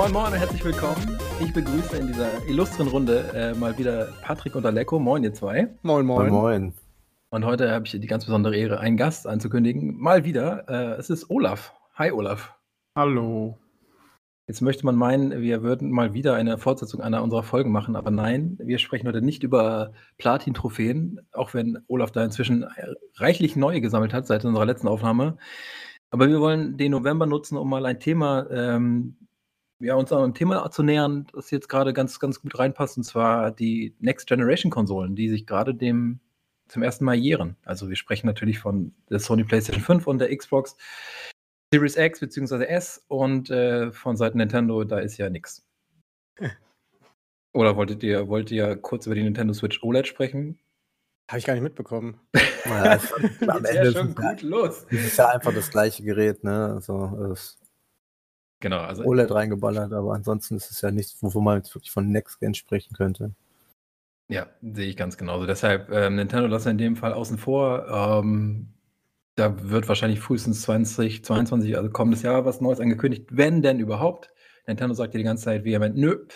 Moin 0.00 0.12
Moin 0.12 0.32
und 0.32 0.38
herzlich 0.38 0.64
willkommen. 0.64 1.18
Ich 1.40 1.52
begrüße 1.52 1.98
in 1.98 2.06
dieser 2.06 2.42
illustren 2.48 2.88
Runde 2.88 3.22
äh, 3.34 3.52
mal 3.52 3.76
wieder 3.76 4.08
Patrick 4.22 4.54
und 4.56 4.64
Aleko. 4.64 4.98
Moin 4.98 5.22
ihr 5.22 5.34
zwei. 5.34 5.68
Moin 5.82 6.06
Moin. 6.06 6.30
Moin. 6.30 6.74
Und 7.28 7.44
heute 7.44 7.70
habe 7.70 7.84
ich 7.84 7.92
die 7.92 8.06
ganz 8.06 8.24
besondere 8.24 8.56
Ehre, 8.56 8.80
einen 8.80 8.96
Gast 8.96 9.26
anzukündigen. 9.26 10.00
Mal 10.00 10.24
wieder. 10.24 10.64
Äh, 10.70 10.98
es 10.98 11.10
ist 11.10 11.28
Olaf. 11.28 11.74
Hi 11.96 12.12
Olaf. 12.12 12.54
Hallo. 12.96 13.58
Jetzt 14.46 14.62
möchte 14.62 14.86
man 14.86 14.96
meinen, 14.96 15.42
wir 15.42 15.62
würden 15.62 15.90
mal 15.90 16.14
wieder 16.14 16.34
eine 16.34 16.56
Fortsetzung 16.56 17.02
einer 17.02 17.22
unserer 17.22 17.42
Folgen 17.42 17.70
machen, 17.70 17.94
aber 17.94 18.10
nein, 18.10 18.56
wir 18.58 18.78
sprechen 18.78 19.06
heute 19.06 19.20
nicht 19.20 19.42
über 19.42 19.92
Platin-Trophäen, 20.16 21.20
auch 21.32 21.52
wenn 21.52 21.78
Olaf 21.88 22.10
da 22.10 22.24
inzwischen 22.24 22.64
reichlich 23.16 23.54
neue 23.54 23.82
gesammelt 23.82 24.14
hat 24.14 24.26
seit 24.26 24.46
unserer 24.46 24.64
letzten 24.64 24.88
Aufnahme. 24.88 25.36
Aber 26.08 26.26
wir 26.26 26.40
wollen 26.40 26.78
den 26.78 26.92
November 26.92 27.26
nutzen, 27.26 27.58
um 27.58 27.68
mal 27.68 27.84
ein 27.84 28.00
Thema, 28.00 28.50
ähm, 28.50 29.18
ja, 29.80 29.94
uns 29.94 30.12
einem 30.12 30.34
Thema 30.34 30.70
zu 30.70 30.82
nähern, 30.82 31.26
das 31.32 31.50
jetzt 31.50 31.68
gerade 31.68 31.92
ganz, 31.92 32.20
ganz 32.20 32.40
gut 32.40 32.58
reinpasst, 32.58 32.96
und 32.98 33.04
zwar 33.04 33.50
die 33.50 33.94
Next 33.98 34.26
Generation 34.28 34.70
Konsolen, 34.70 35.16
die 35.16 35.28
sich 35.28 35.46
gerade 35.46 35.74
dem 35.74 36.20
zum 36.68 36.82
ersten 36.82 37.04
Mal 37.04 37.14
jähren. 37.16 37.56
Also 37.64 37.88
wir 37.88 37.96
sprechen 37.96 38.26
natürlich 38.26 38.58
von 38.60 38.94
der 39.10 39.18
Sony 39.18 39.42
PlayStation 39.44 39.82
5 39.82 40.06
und 40.06 40.18
der 40.20 40.36
Xbox 40.36 40.76
Series 41.72 41.96
X 41.96 42.20
bzw. 42.20 42.64
S 42.64 43.04
und 43.08 43.50
äh, 43.50 43.90
von 43.92 44.16
Seiten 44.16 44.38
Nintendo, 44.38 44.84
da 44.84 44.98
ist 45.00 45.16
ja 45.18 45.30
nichts. 45.30 45.66
Oder 47.52 47.74
wolltet 47.76 48.02
ihr, 48.02 48.28
wollt 48.28 48.50
ihr 48.50 48.76
kurz 48.76 49.06
über 49.06 49.14
die 49.14 49.22
Nintendo 49.24 49.52
Switch 49.52 49.82
OLED 49.82 50.06
sprechen? 50.06 50.58
Habe 51.30 51.38
ich 51.38 51.44
gar 51.46 51.54
nicht 51.54 51.62
mitbekommen. 51.62 52.20
Naja, 52.64 52.94
es- 52.96 53.12
am 53.48 53.64
Ende 53.64 53.74
ja 53.74 53.92
schon 53.92 54.08
ist 54.10 54.18
es 54.18 54.22
ja- 54.24 54.30
gut 54.32 54.42
los. 54.42 54.86
es 54.90 55.04
ist 55.06 55.16
ja 55.18 55.28
einfach 55.28 55.52
das 55.54 55.70
gleiche 55.70 56.02
Gerät, 56.02 56.44
ne? 56.44 56.66
Also 56.74 57.30
es 57.32 57.40
ist 57.40 57.59
Genau, 58.60 58.78
also 58.78 59.04
OLED 59.04 59.30
reingeballert, 59.30 59.92
aber 59.92 60.14
ansonsten 60.14 60.56
ist 60.56 60.70
es 60.70 60.82
ja 60.82 60.90
nichts, 60.90 61.16
wovon 61.22 61.44
man 61.44 61.56
jetzt 61.58 61.74
wirklich 61.74 61.90
von 61.90 62.10
Next 62.10 62.40
Gen 62.40 62.54
sprechen 62.54 62.94
könnte. 62.94 63.34
Ja, 64.28 64.46
sehe 64.62 64.88
ich 64.88 64.96
ganz 64.96 65.16
genauso. 65.16 65.46
Deshalb, 65.46 65.90
ähm, 65.90 66.14
Nintendo 66.16 66.46
lassen 66.46 66.66
wir 66.66 66.72
in 66.72 66.78
dem 66.78 66.96
Fall 66.96 67.12
außen 67.14 67.38
vor. 67.38 67.88
Ähm, 67.88 68.68
da 69.34 69.70
wird 69.70 69.88
wahrscheinlich 69.88 70.20
frühestens 70.20 70.62
2022, 70.62 71.76
also 71.76 71.90
kommendes 71.90 72.22
Jahr, 72.22 72.44
was 72.44 72.60
Neues 72.60 72.80
angekündigt, 72.80 73.26
wenn 73.30 73.62
denn 73.62 73.80
überhaupt. 73.80 74.30
Nintendo 74.66 74.94
sagt 74.94 75.14
ja 75.14 75.18
die 75.18 75.24
ganze 75.24 75.44
Zeit 75.44 75.64
vehement, 75.64 75.96
nö. 75.96 76.26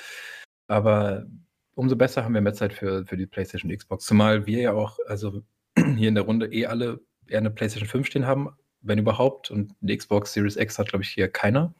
Aber 0.66 1.26
umso 1.74 1.94
besser 1.94 2.24
haben 2.24 2.34
wir 2.34 2.40
mehr 2.40 2.54
Zeit 2.54 2.72
für, 2.72 3.04
für 3.06 3.16
die 3.16 3.26
PlayStation 3.26 3.70
und 3.70 3.76
Xbox. 3.76 4.06
Zumal 4.06 4.46
wir 4.46 4.60
ja 4.60 4.72
auch, 4.72 4.98
also 5.06 5.42
hier 5.76 6.08
in 6.08 6.14
der 6.14 6.24
Runde 6.24 6.52
eh 6.52 6.66
alle 6.66 7.00
eher 7.28 7.38
eine 7.38 7.50
PlayStation 7.50 7.88
5 7.88 8.06
stehen 8.06 8.26
haben, 8.26 8.48
wenn 8.80 8.98
überhaupt. 8.98 9.50
Und 9.50 9.72
eine 9.82 9.96
Xbox 9.96 10.32
Series 10.32 10.56
X 10.56 10.78
hat, 10.78 10.88
glaube 10.88 11.04
ich, 11.04 11.10
hier 11.10 11.28
keiner. 11.28 11.74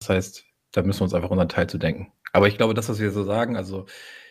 Das 0.00 0.10
heißt, 0.10 0.44
da 0.72 0.82
müssen 0.82 1.00
wir 1.00 1.04
uns 1.04 1.14
einfach 1.14 1.30
unseren 1.30 1.48
Teil 1.48 1.68
zu 1.68 1.78
denken. 1.78 2.12
Aber 2.32 2.48
ich 2.48 2.56
glaube, 2.56 2.74
das, 2.74 2.88
was 2.88 3.00
wir 3.00 3.10
so 3.10 3.24
sagen, 3.24 3.56
also 3.56 3.86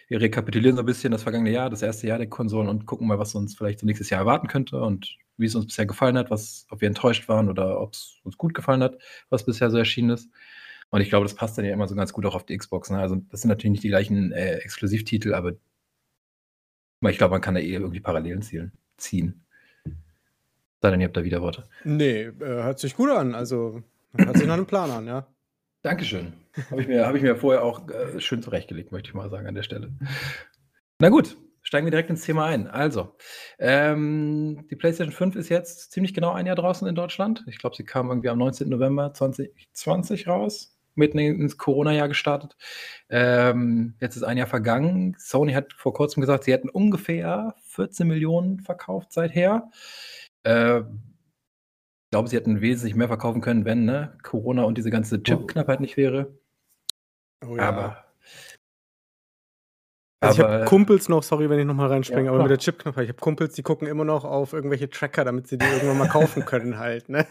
wir 0.08 0.22
rekapitulieren 0.22 0.78
so 0.78 0.84
ein 0.84 0.86
bisschen 0.86 1.12
das 1.12 1.24
vergangene 1.24 1.52
Jahr, 1.52 1.70
das 1.70 1.82
erste 1.82 2.08
Jahr 2.08 2.18
der 2.18 2.30
Konsolen 2.30 2.70
und 2.70 2.86
gucken 2.86 3.08
mal, 3.08 3.20
was 3.20 3.36
uns 3.36 3.56
vielleicht 3.56 3.80
so 3.80 3.86
nächstes 3.86 4.10
Jahr 4.10 4.22
erwarten 4.22 4.48
könnte 4.48 4.80
und 4.80 5.18
wie 5.38 5.46
es 5.46 5.56
uns 5.56 5.68
bisher 5.68 5.86
gefallen 5.86 6.18
hat, 6.18 6.32
was, 6.32 6.66
ob 6.70 6.82
wir 6.82 6.88
enttäuscht 6.88 7.28
waren 7.28 7.50
oder 7.50 7.82
ob 7.82 7.94
es 7.94 8.20
uns 8.24 8.38
gut 8.38 8.54
gefallen 8.54 8.82
hat, 8.82 8.98
was 9.30 9.46
bisher 9.46 9.70
so 9.70 9.78
erschienen 9.78 10.12
ist. 10.12 10.30
Und 10.90 11.02
ich 11.02 11.10
glaube, 11.10 11.26
das 11.26 11.36
passt 11.36 11.58
dann 11.58 11.66
ja 11.66 11.74
immer 11.74 11.88
so 11.88 11.96
ganz 11.96 12.14
gut 12.14 12.26
auch 12.26 12.36
auf 12.36 12.46
die 12.46 12.58
Xbox. 12.58 12.90
Ne? 12.90 13.00
Also 13.00 13.18
das 13.30 13.42
sind 13.42 13.50
natürlich 13.50 13.72
nicht 13.72 13.84
die 13.84 13.90
gleichen 13.90 14.32
äh, 14.32 14.56
Exklusivtitel, 14.58 15.34
aber 15.34 15.54
ich 17.02 17.18
glaube, 17.18 17.34
man 17.34 17.42
kann 17.42 17.56
da 17.56 17.60
eh 17.60 17.74
irgendwie 17.74 18.00
Parallelen 18.00 18.42
zielen, 18.42 18.72
ziehen. 18.96 19.46
Sei 20.82 20.92
denn, 20.92 21.02
ihr 21.02 21.08
habt 21.08 21.18
da 21.18 21.24
wieder 21.24 21.42
Worte. 21.42 21.66
Nee, 21.84 22.22
äh, 22.22 22.34
hört 22.40 22.80
sich 22.80 22.96
gut 22.96 23.10
an. 23.10 23.36
Also, 23.36 23.84
hört 24.16 24.38
sich 24.38 24.48
nach 24.48 24.54
einem 24.54 24.66
Plan 24.66 24.90
an, 24.92 25.08
ja. 25.08 25.28
Dankeschön. 25.88 26.34
Habe 26.70 26.82
ich, 26.82 26.88
mir- 26.90 27.06
hab 27.08 27.16
ich 27.16 27.22
mir 27.22 27.38
vorher 27.38 27.64
auch 27.64 27.88
äh, 27.90 28.20
schön 28.20 28.42
zurechtgelegt, 28.42 28.92
möchte 28.92 29.08
ich 29.10 29.14
mal 29.14 29.30
sagen 29.30 29.48
an 29.48 29.56
der 29.56 29.64
Stelle. 29.64 29.94
Na 31.00 31.08
gut, 31.08 31.38
steigen 31.62 31.86
wir 31.86 31.92
direkt 31.92 32.10
ins 32.10 32.24
Thema 32.26 32.46
ein. 32.46 32.68
Also, 32.68 33.16
ähm, 33.58 34.68
die 34.70 34.76
PlayStation 34.76 35.14
5 35.14 35.38
ist 35.38 35.48
jetzt 35.48 35.92
ziemlich 35.94 36.14
genau 36.14 36.32
ein 36.34 36.46
Jahr 36.46 36.58
draußen 36.58 36.86
in 36.88 36.96
Deutschland. 36.96 37.46
Ich 37.48 37.58
glaube, 37.58 37.78
sie 37.78 37.86
kam 37.86 38.10
irgendwie 38.10 38.28
am 38.28 38.38
19. 38.38 38.68
November 38.68 39.14
2020 39.14 40.28
raus, 40.28 40.78
mitten 40.96 41.20
ins 41.20 41.58
Corona-Jahr 41.58 42.10
gestartet. 42.10 42.58
Ähm, 43.10 43.96
jetzt 44.02 44.18
ist 44.18 44.24
ein 44.24 44.38
Jahr 44.38 44.48
vergangen. 44.48 45.16
Sony 45.18 45.54
hat 45.54 45.72
vor 45.72 45.94
kurzem 45.94 46.20
gesagt, 46.20 46.44
sie 46.44 46.52
hätten 46.52 46.68
ungefähr 46.70 47.56
14 47.70 48.06
Millionen 48.10 48.60
verkauft 48.60 49.14
seither. 49.14 49.70
Äh, 50.44 50.82
glaube, 52.12 52.28
sie 52.30 52.36
hätten 52.36 52.62
wesentlich 52.62 52.96
mehr 52.96 53.08
verkaufen 53.08 53.42
können, 53.42 53.66
wenn 53.66 53.86
ne, 53.86 54.18
Corona 54.24 54.64
und 54.64 54.78
diese 54.78 54.90
ganze 54.92 55.22
Chip-Knappheit 55.22 55.80
nicht 55.82 55.98
wäre. 55.98 56.38
Oh, 57.46 57.58
Aber. 57.58 58.04
Also 60.20 60.40
ich 60.40 60.44
aber- 60.46 60.54
habe 60.56 60.66
Kumpels 60.66 61.10
noch, 61.10 61.22
sorry, 61.22 61.48
wenn 61.48 61.60
ich 61.60 61.66
nochmal 61.66 61.90
reinspringe, 61.90 62.26
Ja, 62.26 62.32
aber 62.32 62.42
mit 62.42 62.50
der 62.50 62.58
Chipknopf, 62.58 62.98
ich 62.98 63.10
habe 63.10 63.20
Kumpels, 63.20 63.54
die 63.54 63.62
gucken 63.62 63.88
immer 63.88 64.04
noch 64.04 64.24
auf 64.26 64.52
irgendwelche 64.54 64.90
Tracker, 64.90 65.24
damit 65.24 65.48
sie 65.48 65.60
die 65.60 65.66
irgendwann 65.68 66.00
mal 66.00 66.08
kaufen 66.08 66.44
können 66.46 66.80
halt, 66.80 67.08
ne? 67.08 67.28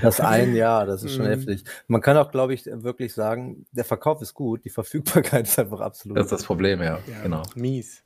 Das 0.00 0.18
ein 0.18 0.54
Jahr, 0.54 0.86
das 0.86 1.02
ist 1.02 1.14
schon 1.16 1.26
Mhm. 1.26 1.30
heftig. 1.30 1.64
Man 1.88 2.00
kann 2.00 2.16
auch, 2.16 2.30
glaube 2.30 2.54
ich, 2.54 2.64
wirklich 2.64 3.12
sagen, 3.12 3.66
der 3.72 3.84
Verkauf 3.84 4.22
ist 4.22 4.32
gut, 4.32 4.64
die 4.64 4.70
Verfügbarkeit 4.70 5.46
ist 5.46 5.58
einfach 5.58 5.80
absolut. 5.80 6.16
Das 6.16 6.26
ist 6.26 6.32
das 6.32 6.44
Problem, 6.44 6.80
ja. 6.82 7.00
Ja, 7.06 7.22
Genau. 7.22 7.42
Mies. 7.54 8.02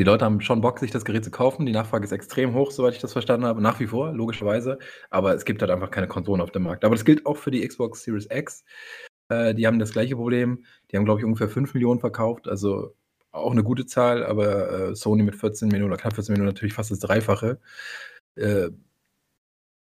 Die 0.00 0.04
Leute 0.04 0.24
haben 0.24 0.40
schon 0.40 0.62
Bock, 0.62 0.78
sich 0.78 0.90
das 0.90 1.04
Gerät 1.04 1.24
zu 1.26 1.30
kaufen. 1.30 1.66
Die 1.66 1.72
Nachfrage 1.72 2.06
ist 2.06 2.12
extrem 2.12 2.54
hoch, 2.54 2.70
soweit 2.70 2.94
ich 2.94 3.02
das 3.02 3.12
verstanden 3.12 3.44
habe. 3.44 3.60
Nach 3.60 3.80
wie 3.80 3.86
vor, 3.86 4.14
logischerweise. 4.14 4.78
Aber 5.10 5.34
es 5.34 5.44
gibt 5.44 5.60
halt 5.60 5.70
einfach 5.70 5.90
keine 5.90 6.08
Konsolen 6.08 6.40
auf 6.40 6.50
dem 6.50 6.62
Markt. 6.62 6.86
Aber 6.86 6.94
das 6.94 7.04
gilt 7.04 7.26
auch 7.26 7.36
für 7.36 7.50
die 7.50 7.68
Xbox 7.68 8.02
Series 8.02 8.26
X. 8.30 8.64
Äh, 9.28 9.54
die 9.54 9.66
haben 9.66 9.78
das 9.78 9.92
gleiche 9.92 10.16
Problem. 10.16 10.64
Die 10.90 10.96
haben, 10.96 11.04
glaube 11.04 11.20
ich, 11.20 11.26
ungefähr 11.26 11.50
5 11.50 11.74
Millionen 11.74 12.00
verkauft. 12.00 12.48
Also 12.48 12.94
auch 13.30 13.52
eine 13.52 13.62
gute 13.62 13.84
Zahl, 13.84 14.24
aber 14.24 14.88
äh, 14.88 14.96
Sony 14.96 15.22
mit 15.22 15.36
14 15.36 15.68
Millionen 15.68 15.92
oder 15.92 16.00
knapp 16.00 16.14
14 16.14 16.32
Millionen 16.32 16.54
natürlich 16.54 16.72
fast 16.72 16.90
das 16.90 17.00
Dreifache. 17.00 17.60
Äh, 18.36 18.70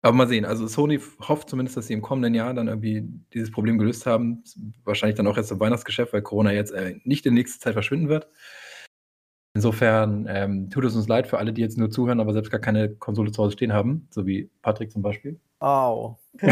aber 0.04 0.16
mal 0.16 0.28
sehen. 0.28 0.46
Also 0.46 0.68
Sony 0.68 1.00
hofft 1.28 1.50
zumindest, 1.50 1.76
dass 1.76 1.88
sie 1.88 1.94
im 1.94 2.04
kommenden 2.04 2.36
Jahr 2.36 2.54
dann 2.54 2.68
irgendwie 2.68 3.04
dieses 3.34 3.50
Problem 3.50 3.80
gelöst 3.80 4.06
haben. 4.06 4.44
Wahrscheinlich 4.84 5.18
dann 5.18 5.26
auch 5.26 5.38
erst 5.38 5.52
im 5.52 5.60
Weihnachtsgeschäft, 5.60 6.14
weil 6.14 6.22
Corona 6.22 6.54
jetzt 6.54 6.72
äh, 6.72 7.00
nicht 7.04 7.26
in 7.26 7.34
nächster 7.34 7.60
Zeit 7.60 7.74
verschwinden 7.74 8.10
wird. 8.10 8.28
Insofern 9.56 10.26
ähm, 10.28 10.70
tut 10.70 10.84
es 10.86 10.96
uns 10.96 11.08
leid 11.08 11.28
für 11.28 11.38
alle, 11.38 11.54
die 11.54 11.62
jetzt 11.62 11.78
nur 11.78 11.92
zuhören, 11.92 12.20
aber 12.20 12.34
selbst 12.34 12.50
gar 12.50 12.60
keine 12.60 12.90
Konsole 12.96 13.32
zu 13.32 13.44
Hause 13.44 13.54
stehen 13.54 13.72
haben, 13.72 14.08
so 14.10 14.26
wie 14.26 14.50
Patrick 14.62 14.92
zum 14.92 15.04
Beispiel. 15.04 15.40
Au. 15.60 16.18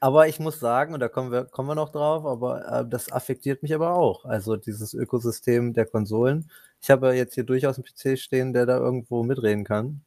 Aber 0.00 0.28
ich 0.28 0.38
muss 0.38 0.60
sagen, 0.60 0.94
und 0.94 1.00
da 1.00 1.08
kommen 1.08 1.32
wir, 1.32 1.44
kommen 1.44 1.68
wir 1.68 1.74
noch 1.74 1.90
drauf, 1.90 2.24
aber 2.24 2.80
äh, 2.80 2.88
das 2.88 3.10
affektiert 3.10 3.62
mich 3.62 3.74
aber 3.74 3.94
auch. 3.94 4.24
Also 4.24 4.56
dieses 4.56 4.94
Ökosystem 4.94 5.72
der 5.72 5.86
Konsolen. 5.86 6.50
Ich 6.80 6.90
habe 6.90 7.08
ja 7.08 7.14
jetzt 7.14 7.34
hier 7.34 7.44
durchaus 7.44 7.76
einen 7.76 7.84
PC 7.84 8.18
stehen, 8.18 8.52
der 8.52 8.66
da 8.66 8.76
irgendwo 8.78 9.22
mitreden 9.22 9.64
kann. 9.64 10.02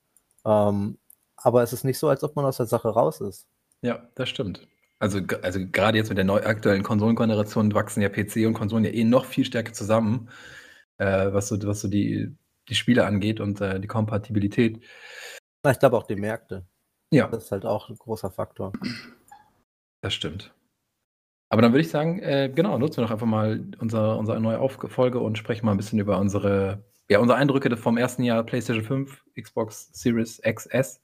Ähm, 0.46 0.98
aber 1.36 1.64
es 1.64 1.74
ist 1.74 1.84
nicht 1.84 1.98
so, 1.98 2.08
als 2.10 2.24
ob 2.24 2.36
man 2.36 2.46
aus 2.46 2.58
der 2.58 2.68
Sache 2.68 2.90
raus 2.90 3.22
ist. 3.22 3.48
ja, 3.82 4.08
das 4.16 4.30
stimmt. 4.30 4.68
Also, 5.00 5.20
also 5.42 5.60
gerade 5.72 5.98
jetzt 5.98 6.10
mit 6.10 6.18
der 6.18 6.26
neu 6.26 6.42
aktuellen 6.42 6.84
Konsolengeneration 6.84 7.74
wachsen 7.74 8.02
ja 8.02 8.10
PC 8.10 8.46
und 8.46 8.54
Konsolen 8.54 8.84
ja 8.84 8.92
eh 8.92 9.06
noch 9.06 9.26
viel 9.26 9.46
stärker 9.46 9.74
zusammen, 9.74 10.30
äh, 11.00 11.34
was 11.34 11.48
so, 11.48 11.58
was 11.64 11.82
so 11.82 11.88
die, 11.88 12.36
die 12.68 12.76
Spiele 12.76 13.06
angeht 13.06 13.40
und 13.40 13.60
äh, 13.62 13.80
die 13.80 13.88
Kompatibilität. 13.88 14.84
Ich 15.68 15.80
glaube 15.80 15.98
auch 15.98 16.08
die 16.08 16.16
Märkte. 16.16 16.66
Ja, 17.12 17.28
Das 17.28 17.46
ist 17.46 17.52
halt 17.52 17.66
auch 17.66 17.90
ein 17.90 17.96
großer 17.96 18.30
Faktor. 18.30 18.72
das 20.02 20.14
stimmt. 20.14 20.54
Aber 21.52 21.64
dann 21.64 21.72
würde 21.72 21.82
ich 21.82 21.90
sagen, 21.90 22.20
äh, 22.20 22.52
genau, 22.54 22.78
nutzen 22.78 22.98
wir 22.98 23.06
doch 23.06 23.12
einfach 23.12 23.26
mal 23.26 23.66
unser, 23.80 24.18
unsere 24.20 24.40
neue 24.40 24.70
Folge 24.70 25.20
und 25.20 25.38
sprechen 25.38 25.66
mal 25.66 25.72
ein 25.72 25.78
bisschen 25.78 25.98
über 26.00 26.20
unsere, 26.20 26.86
ja, 27.10 27.18
unsere 27.18 27.40
Eindrücke 27.40 27.76
vom 27.76 27.98
ersten 27.98 28.22
Jahr 28.24 28.44
PlayStation 28.44 28.86
5, 28.86 29.24
Xbox 29.42 29.90
Series 29.92 30.40
XS. 30.44 31.02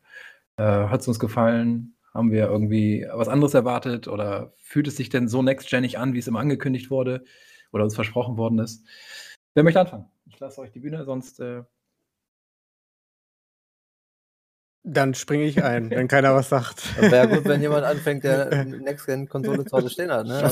Äh, 0.58 0.64
Hat 0.64 1.02
es 1.02 1.08
uns 1.08 1.20
gefallen? 1.20 1.96
Haben 2.14 2.32
wir 2.32 2.46
irgendwie 2.46 3.08
was 3.12 3.28
anderes 3.28 3.56
erwartet? 3.56 4.08
Oder 4.08 4.54
fühlt 4.58 4.88
es 4.88 4.96
sich 4.98 5.10
denn 5.10 5.28
so 5.28 5.42
next-genig 5.42 5.98
an, 5.98 6.14
wie 6.14 6.20
es 6.20 6.28
immer 6.28 6.40
angekündigt 6.40 6.92
wurde 6.92 7.24
oder 7.72 7.84
uns 7.84 7.96
versprochen 7.96 8.38
worden 8.38 8.60
ist? 8.60 8.86
Wer 9.56 9.64
möchte 9.64 9.80
anfangen? 9.80 10.06
Ich 10.28 10.40
lasse 10.40 10.60
euch 10.62 10.72
die 10.72 10.80
Bühne, 10.80 11.04
sonst 11.06 11.40
äh, 11.40 11.64
Dann 14.88 15.16
springe 15.16 15.46
ich 15.46 15.64
ein, 15.64 15.90
wenn 15.90 16.08
keiner 16.08 16.36
was 16.36 16.50
sagt. 16.50 16.96
Wäre 17.02 17.16
ja 17.16 17.26
gut, 17.26 17.46
wenn 17.46 17.60
jemand 17.62 17.86
anfängt, 17.86 18.24
der 18.24 18.52
eine 18.52 18.78
Next-Gen-Konsole 18.78 19.66
zu 19.66 19.76
Hause 19.78 19.90
stehen 19.90 20.12
hat. 20.12 20.28
Ne? 20.28 20.52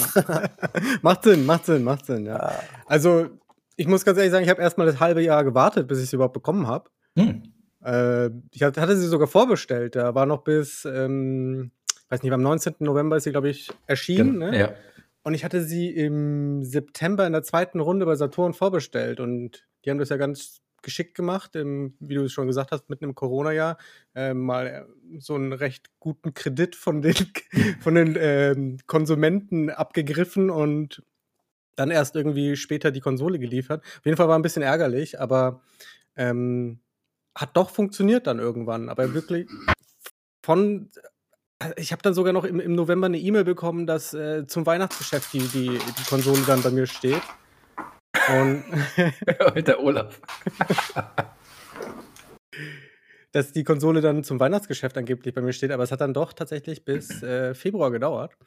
macht 1.03 1.23
Sinn, 1.23 1.45
macht 1.45 1.65
Sinn, 1.67 1.83
macht 1.83 2.05
Sinn, 2.07 2.25
ja. 2.25 2.37
Ja. 2.37 2.59
Also, 2.87 3.27
ich 3.75 3.87
muss 3.87 4.03
ganz 4.05 4.17
ehrlich 4.17 4.31
sagen, 4.31 4.43
ich 4.43 4.49
habe 4.49 4.61
erstmal 4.61 4.87
das 4.87 4.99
halbe 4.99 5.21
Jahr 5.21 5.43
gewartet, 5.43 5.87
bis 5.87 6.01
ich 6.01 6.09
sie 6.09 6.15
überhaupt 6.15 6.33
bekommen 6.33 6.65
habe. 6.65 6.89
hm, 7.15 7.43
Äh, 7.83 8.29
ich 8.51 8.63
hat- 8.63 8.77
hatte 8.77 8.95
sie 8.97 9.07
sogar 9.07 9.27
vorbestellt. 9.27 9.95
Da 9.95 10.15
war 10.15 10.25
noch 10.25 10.43
bis, 10.43 10.85
ähm, 10.85 11.71
weiß 12.09 12.23
nicht, 12.23 12.31
am 12.31 12.41
19. 12.41 12.75
November 12.85 13.17
ist 13.17 13.25
sie, 13.25 13.31
glaube 13.31 13.49
ich, 13.49 13.69
erschienen. 13.85 14.39
genau. 14.39 14.51
Ne? 14.51 14.57
Ja. 14.59 14.73
Und 15.23 15.33
ich 15.33 15.43
hatte 15.43 15.63
sie 15.63 15.89
im 15.89 16.63
September 16.63 17.25
in 17.25 17.33
der 17.33 17.43
zweiten 17.43 17.79
Runde 17.79 18.05
bei 18.05 18.15
Saturn 18.15 18.53
vorbestellt. 18.53 19.19
Und 19.19 19.65
die 19.83 19.89
haben 19.89 19.97
das 19.97 20.09
ja 20.09 20.17
ganz 20.17 20.61
geschickt 20.81 21.15
gemacht, 21.15 21.55
im, 21.55 21.95
wie 21.99 22.15
du 22.15 22.25
es 22.25 22.33
schon 22.33 22.45
gesagt 22.45 22.71
hast, 22.71 22.89
mitten 22.89 23.05
im 23.05 23.15
Corona-Jahr, 23.15 23.77
äh, 24.15 24.33
mal 24.33 24.67
äh, 24.67 25.19
so 25.19 25.35
einen 25.35 25.53
recht 25.53 25.89
guten 25.99 26.33
Kredit 26.33 26.75
von 26.75 27.01
den, 27.01 27.15
von 27.79 27.95
den 27.95 28.15
ähm, 28.19 28.77
Konsumenten 28.85 29.69
abgegriffen 29.69 30.49
und 30.49 31.01
dann 31.75 31.89
erst 31.89 32.15
irgendwie 32.15 32.55
später 32.55 32.91
die 32.91 32.99
Konsole 32.99 33.39
geliefert. 33.39 33.83
Auf 33.83 34.05
jeden 34.05 34.17
Fall 34.17 34.27
war 34.27 34.37
ein 34.37 34.43
bisschen 34.43 34.61
ärgerlich, 34.61 35.19
aber 35.19 35.63
ähm, 36.15 36.81
hat 37.33 37.57
doch 37.57 37.71
funktioniert 37.71 38.27
dann 38.27 38.39
irgendwann. 38.39 38.89
Aber 38.89 39.13
wirklich 39.13 39.47
von 40.43 40.91
ich 41.75 41.91
habe 41.91 42.01
dann 42.01 42.13
sogar 42.13 42.33
noch 42.33 42.43
im, 42.43 42.59
im 42.59 42.75
November 42.75 43.07
eine 43.07 43.17
E-Mail 43.17 43.43
bekommen, 43.43 43.85
dass 43.85 44.13
äh, 44.13 44.45
zum 44.47 44.65
Weihnachtsgeschäft 44.65 45.33
die, 45.33 45.39
die, 45.39 45.69
die 45.69 46.03
Konsole 46.09 46.41
dann 46.47 46.61
bei 46.61 46.71
mir 46.71 46.87
steht. 46.87 47.21
Und 48.29 48.63
der 49.67 49.81
Olaf. 49.81 50.21
dass 53.33 53.51
die 53.51 53.63
Konsole 53.63 53.99
dann 54.01 54.23
zum 54.23 54.39
Weihnachtsgeschäft 54.39 54.97
angeblich 54.97 55.33
bei 55.33 55.41
mir 55.41 55.53
steht, 55.53 55.71
aber 55.71 55.83
es 55.83 55.91
hat 55.91 56.01
dann 56.01 56.13
doch 56.13 56.33
tatsächlich 56.33 56.85
bis 56.85 57.23
äh, 57.23 57.55
Februar 57.55 57.91
gedauert. 57.91 58.37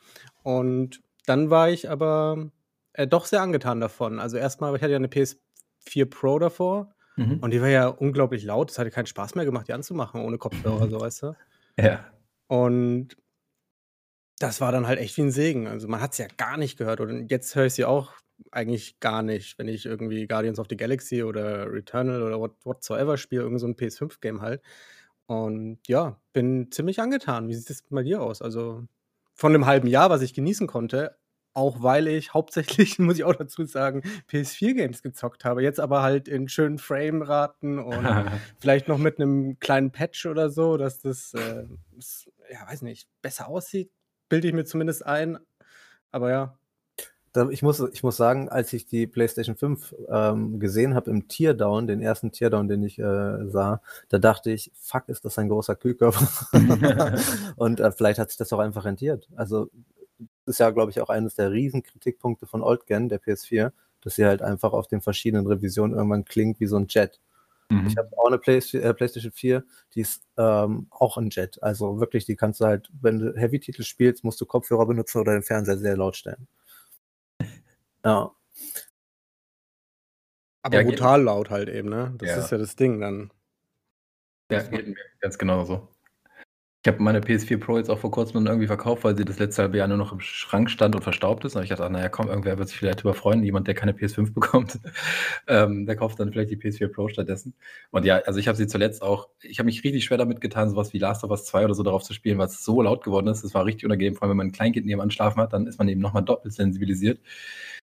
Und 0.43 1.03
dann 1.27 1.51
war 1.51 1.69
ich 1.69 1.91
aber 1.91 2.51
äh, 2.93 3.07
doch 3.07 3.27
sehr 3.27 3.43
angetan 3.43 3.81
davon. 3.81 4.21
Also 4.21 4.37
erstmal, 4.37 4.75
ich 4.77 4.83
hatte 4.83 4.93
ja 4.93 4.97
eine 4.97 5.09
PS4 5.09 6.07
Pro 6.09 6.39
davor 6.39 6.95
mhm. 7.17 7.41
und 7.41 7.51
die 7.51 7.61
war 7.61 7.69
ja 7.69 7.89
unglaublich 7.89 8.45
laut. 8.45 8.71
Es 8.71 8.79
hatte 8.79 8.91
keinen 8.91 9.07
Spaß 9.07 9.35
mehr 9.35 9.45
gemacht, 9.45 9.67
die 9.67 9.73
anzumachen 9.73 10.23
ohne 10.23 10.39
Kopfhörer, 10.39 10.89
so 10.91 11.01
weißt 11.01 11.23
du. 11.25 11.37
Ja. 11.79 12.05
Und 12.49 13.17
das 14.39 14.61
war 14.61 14.73
dann 14.73 14.87
halt 14.87 14.99
echt 14.99 15.17
wie 15.17 15.23
ein 15.23 15.31
Segen. 15.31 15.67
Also 15.67 15.89
man 15.89 16.01
hat 16.01 16.13
es 16.13 16.19
ja 16.19 16.27
gar 16.37 16.57
nicht 16.57 16.77
gehört. 16.77 17.01
Und 17.01 17.31
jetzt 17.31 17.55
höre 17.55 17.67
ich 17.67 17.75
sie 17.75 17.85
auch 17.85 18.13
eigentlich 18.51 19.01
gar 19.01 19.23
nicht, 19.23 19.59
wenn 19.59 19.69
ich 19.69 19.87
irgendwie 19.87 20.27
Guardians 20.27 20.59
of 20.59 20.67
the 20.69 20.77
Galaxy 20.77 21.23
oder 21.23 21.73
Returnal 21.73 22.23
oder 22.23 22.39
what, 22.39 22.53
whatsoever 22.65 23.17
spiele, 23.17 23.43
irgend 23.43 23.61
so 23.61 23.67
ein 23.67 23.77
PS5-Game 23.77 24.43
halt. 24.43 24.63
Und 25.27 25.79
ja, 25.89 26.21
bin 26.33 26.71
ziemlich 26.71 27.01
angetan. 27.01 27.49
Wie 27.49 27.55
sieht 27.55 27.71
es 27.71 27.83
bei 27.91 28.03
dir 28.03 28.23
aus? 28.23 28.43
Also 28.43 28.85
von 29.35 29.55
einem 29.55 29.67
halben 29.67 29.89
Jahr, 29.89 30.11
was 30.11 30.23
ich 30.23 30.35
genießen 30.35 30.67
konnte, 30.67 31.17
auch 31.57 31.83
weil 31.83 32.07
ich 32.07 32.35
hauptsächlich, 32.35 32.99
muss 32.99 33.17
ich 33.17 33.25
auch 33.25 33.35
dazu 33.35 33.65
sagen, 33.65 34.03
PS4-Games 34.31 35.03
gezockt 35.03 35.45
habe. 35.45 35.63
Jetzt 35.63 35.81
aber 35.81 36.03
halt 36.03 36.29
in 36.29 36.49
schönen 36.49 36.79
Frame-Raten 36.79 37.79
und 37.79 38.07
vielleicht 38.61 38.89
noch 38.89 38.99
mit 38.99 39.19
einem 39.19 39.59
kleinen 39.59 39.91
Patch 39.91 40.27
oder 40.27 40.51
so, 40.51 40.77
dass 40.77 41.01
das, 41.01 41.33
äh, 41.35 41.65
ja, 42.51 42.67
weiß 42.67 42.83
nicht, 42.83 43.09
besser 43.23 43.49
aussieht. 43.49 43.91
Bilde 44.29 44.49
ich 44.49 44.55
mir 44.55 44.65
zumindest 44.65 45.07
ein. 45.07 45.39
Aber 46.11 46.31
ja, 46.31 46.59
ich 47.51 47.63
muss, 47.63 47.81
ich 47.93 48.03
muss 48.03 48.17
sagen, 48.17 48.49
als 48.49 48.73
ich 48.73 48.87
die 48.87 49.07
PlayStation 49.07 49.57
5 49.57 49.95
ähm, 50.09 50.59
gesehen 50.59 50.95
habe 50.95 51.11
im 51.11 51.29
Teardown, 51.29 51.87
den 51.87 52.01
ersten 52.01 52.33
Teardown, 52.33 52.69
den 52.69 52.83
ich 52.83 52.99
äh, 52.99 53.49
sah, 53.49 53.83
da 54.09 54.19
dachte 54.19 54.51
ich, 54.51 54.73
fuck, 54.75 55.09
ist 55.09 55.25
das 55.25 55.39
ein 55.39 55.49
großer 55.49 55.77
Kühlkörper. 55.77 56.27
und 57.57 57.81
äh, 57.81 57.93
vielleicht 57.93 58.19
hat 58.19 58.31
sich 58.31 58.39
das 58.39 58.53
auch 58.53 58.59
einfach 58.59 58.85
rentiert. 58.85 59.29
Also 59.37 59.71
ist 60.47 60.61
ja, 60.61 60.71
glaube 60.71 60.91
ich, 60.91 61.01
auch 61.01 61.11
eines 61.11 61.35
der 61.35 61.53
Riesenkritikpunkte 61.53 62.47
von 62.47 62.63
Oldgen, 62.63 63.09
der 63.09 63.21
PS4, 63.21 63.73
dass 64.01 64.15
sie 64.15 64.25
halt 64.25 64.41
einfach 64.43 64.73
auf 64.73 64.87
den 64.87 65.01
verschiedenen 65.01 65.47
Revisionen 65.47 65.97
irgendwann 65.97 66.25
klingt 66.25 66.61
wie 66.61 66.67
so 66.67 66.77
ein 66.77 66.87
Jet. 66.89 67.21
Mhm. 67.69 67.87
Ich 67.87 67.97
habe 67.97 68.09
auch 68.17 68.27
eine 68.27 68.39
Play 68.39 68.59
äh, 68.59 68.95
PlayStation 68.95 69.33
4, 69.33 69.65
die 69.95 70.01
ist 70.01 70.25
ähm, 70.37 70.87
auch 70.91 71.17
ein 71.17 71.31
Jet. 71.31 71.63
Also 71.63 72.01
wirklich, 72.01 72.25
die 72.25 72.37
kannst 72.37 72.61
du 72.61 72.67
halt, 72.67 72.91
wenn 73.01 73.19
du 73.19 73.35
Heavy-Titel 73.37 73.83
spielst, 73.83 74.25
musst 74.25 74.41
du 74.41 74.47
Kopfhörer 74.47 74.87
benutzen 74.87 75.21
oder 75.21 75.33
den 75.33 75.43
Fernseher 75.43 75.79
sehr 75.79 75.97
laut 75.97 76.17
stellen. 76.17 76.47
Ja. 78.05 78.31
Aber 80.63 80.81
ja, 80.81 80.85
brutal 80.85 81.23
laut 81.23 81.51
halt 81.51 81.69
eben, 81.69 81.89
ne? 81.89 82.15
Das 82.19 82.31
ja. 82.31 82.37
ist 82.39 82.51
ja 82.51 82.59
das 82.59 82.77
Ding 82.77 83.01
dann. 83.01 83.33
Ja, 84.51 84.63
geht 84.63 84.87
mir 84.87 84.95
ganz 85.21 85.39
genau 85.39 85.65
so. 85.65 85.89
Ich 86.87 86.89
habe 86.89 87.03
meine 87.03 87.19
PS4 87.19 87.59
Pro 87.59 87.79
jetzt 87.79 87.91
auch 87.91 87.99
vor 87.99 88.13
kurzem 88.13 88.35
dann 88.35 88.47
irgendwie 88.47 88.69
verkauft, 88.69 89.03
weil 89.03 89.17
sie 89.17 89.25
das 89.25 89.41
letzte 89.41 89.63
halbe 89.63 89.77
Jahr 89.77 89.89
nur 89.89 89.97
noch 89.97 90.13
im 90.13 90.21
Schrank 90.21 90.71
stand 90.71 90.95
und 90.95 91.03
verstaubt 91.03 91.45
ist. 91.45 91.57
Und 91.57 91.65
ich 91.65 91.71
dachte, 91.71 91.91
naja, 91.91 92.09
komm, 92.09 92.29
irgendwer 92.29 92.59
wird 92.59 92.69
sich 92.69 92.79
vielleicht 92.79 93.01
darüber 93.01 93.15
freuen. 93.15 93.43
Jemand, 93.43 93.67
der 93.67 93.75
keine 93.75 93.91
PS5 93.91 94.33
bekommt, 94.35 94.79
ähm, 95.49 95.85
der 95.85 95.97
kauft 95.97 96.21
dann 96.21 96.31
vielleicht 96.31 96.53
die 96.53 96.57
PS4 96.57 96.87
Pro 96.87 97.09
stattdessen. 97.09 97.55
Und 97.91 98.05
ja, 98.05 98.19
also 98.19 98.39
ich 98.39 98.47
habe 98.47 98.57
sie 98.57 98.69
zuletzt 98.69 99.03
auch, 99.03 99.31
ich 99.43 99.59
habe 99.59 99.67
mich 99.67 99.83
richtig 99.83 100.05
schwer 100.05 100.17
damit 100.17 100.41
getan, 100.41 100.71
sowas 100.71 100.93
wie 100.93 100.99
Last 100.99 101.25
of 101.25 101.33
Us 101.33 101.45
2 101.47 101.65
oder 101.65 101.75
so 101.75 101.83
darauf 101.83 102.05
zu 102.05 102.13
spielen, 102.13 102.39
weil 102.39 102.47
es 102.47 102.65
so 102.65 102.81
laut 102.81 103.03
geworden 103.03 103.27
ist. 103.27 103.43
Das 103.43 103.53
war 103.53 103.65
richtig 103.65 103.85
unangenehm. 103.85 104.15
Vor 104.15 104.23
allem, 104.23 104.31
wenn 104.31 104.37
man 104.37 104.47
ein 104.47 104.53
Kleinkind 104.53 104.87
nebenan 104.87 105.11
schlafen 105.11 105.41
hat, 105.41 105.55
dann 105.55 105.67
ist 105.67 105.81
man 105.81 105.89
eben 105.89 106.01
nochmal 106.01 106.23
doppelt 106.23 106.55
sensibilisiert. 106.55 107.19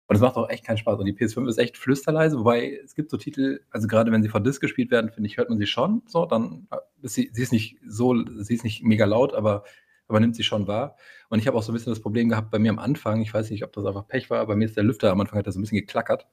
Und 0.09 0.15
es 0.15 0.21
macht 0.23 0.37
auch 0.37 0.49
echt 0.49 0.65
keinen 0.65 0.77
Spaß. 0.77 0.99
Und 0.99 1.05
die 1.05 1.13
PS5 1.13 1.47
ist 1.47 1.59
echt 1.59 1.77
flüsterleise, 1.77 2.39
wobei 2.39 2.79
es 2.83 2.95
gibt 2.95 3.11
so 3.11 3.17
Titel, 3.17 3.61
also 3.69 3.87
gerade 3.87 4.11
wenn 4.11 4.23
sie 4.23 4.29
vor 4.29 4.41
Disc 4.41 4.59
gespielt 4.59 4.89
werden, 4.89 5.11
finde 5.11 5.27
ich, 5.27 5.37
hört 5.37 5.49
man 5.49 5.59
sie 5.59 5.67
schon. 5.67 6.01
So, 6.07 6.25
dann 6.25 6.67
ist 7.03 7.13
sie, 7.13 7.29
sie 7.31 7.43
ist 7.43 7.51
nicht 7.51 7.77
so, 7.87 8.15
sie 8.39 8.55
ist 8.55 8.63
nicht 8.63 8.83
mega 8.83 9.05
laut, 9.05 9.35
aber, 9.35 9.63
aber 10.07 10.19
nimmt 10.19 10.35
sie 10.35 10.41
schon 10.41 10.65
wahr. 10.65 10.95
Und 11.29 11.37
ich 11.37 11.45
habe 11.45 11.55
auch 11.55 11.61
so 11.61 11.71
ein 11.71 11.75
bisschen 11.75 11.91
das 11.91 12.01
Problem 12.01 12.27
gehabt 12.27 12.49
bei 12.49 12.57
mir 12.57 12.71
am 12.71 12.79
Anfang, 12.79 13.21
ich 13.21 13.31
weiß 13.31 13.51
nicht, 13.51 13.63
ob 13.63 13.71
das 13.71 13.85
einfach 13.85 14.07
Pech 14.07 14.31
war, 14.31 14.39
aber 14.39 14.55
mir 14.55 14.65
ist 14.65 14.75
der 14.77 14.83
Lüfter 14.83 15.11
am 15.11 15.21
Anfang 15.21 15.37
hat 15.37 15.45
er 15.45 15.51
so 15.51 15.59
ein 15.59 15.61
bisschen 15.61 15.77
geklackert. 15.77 16.27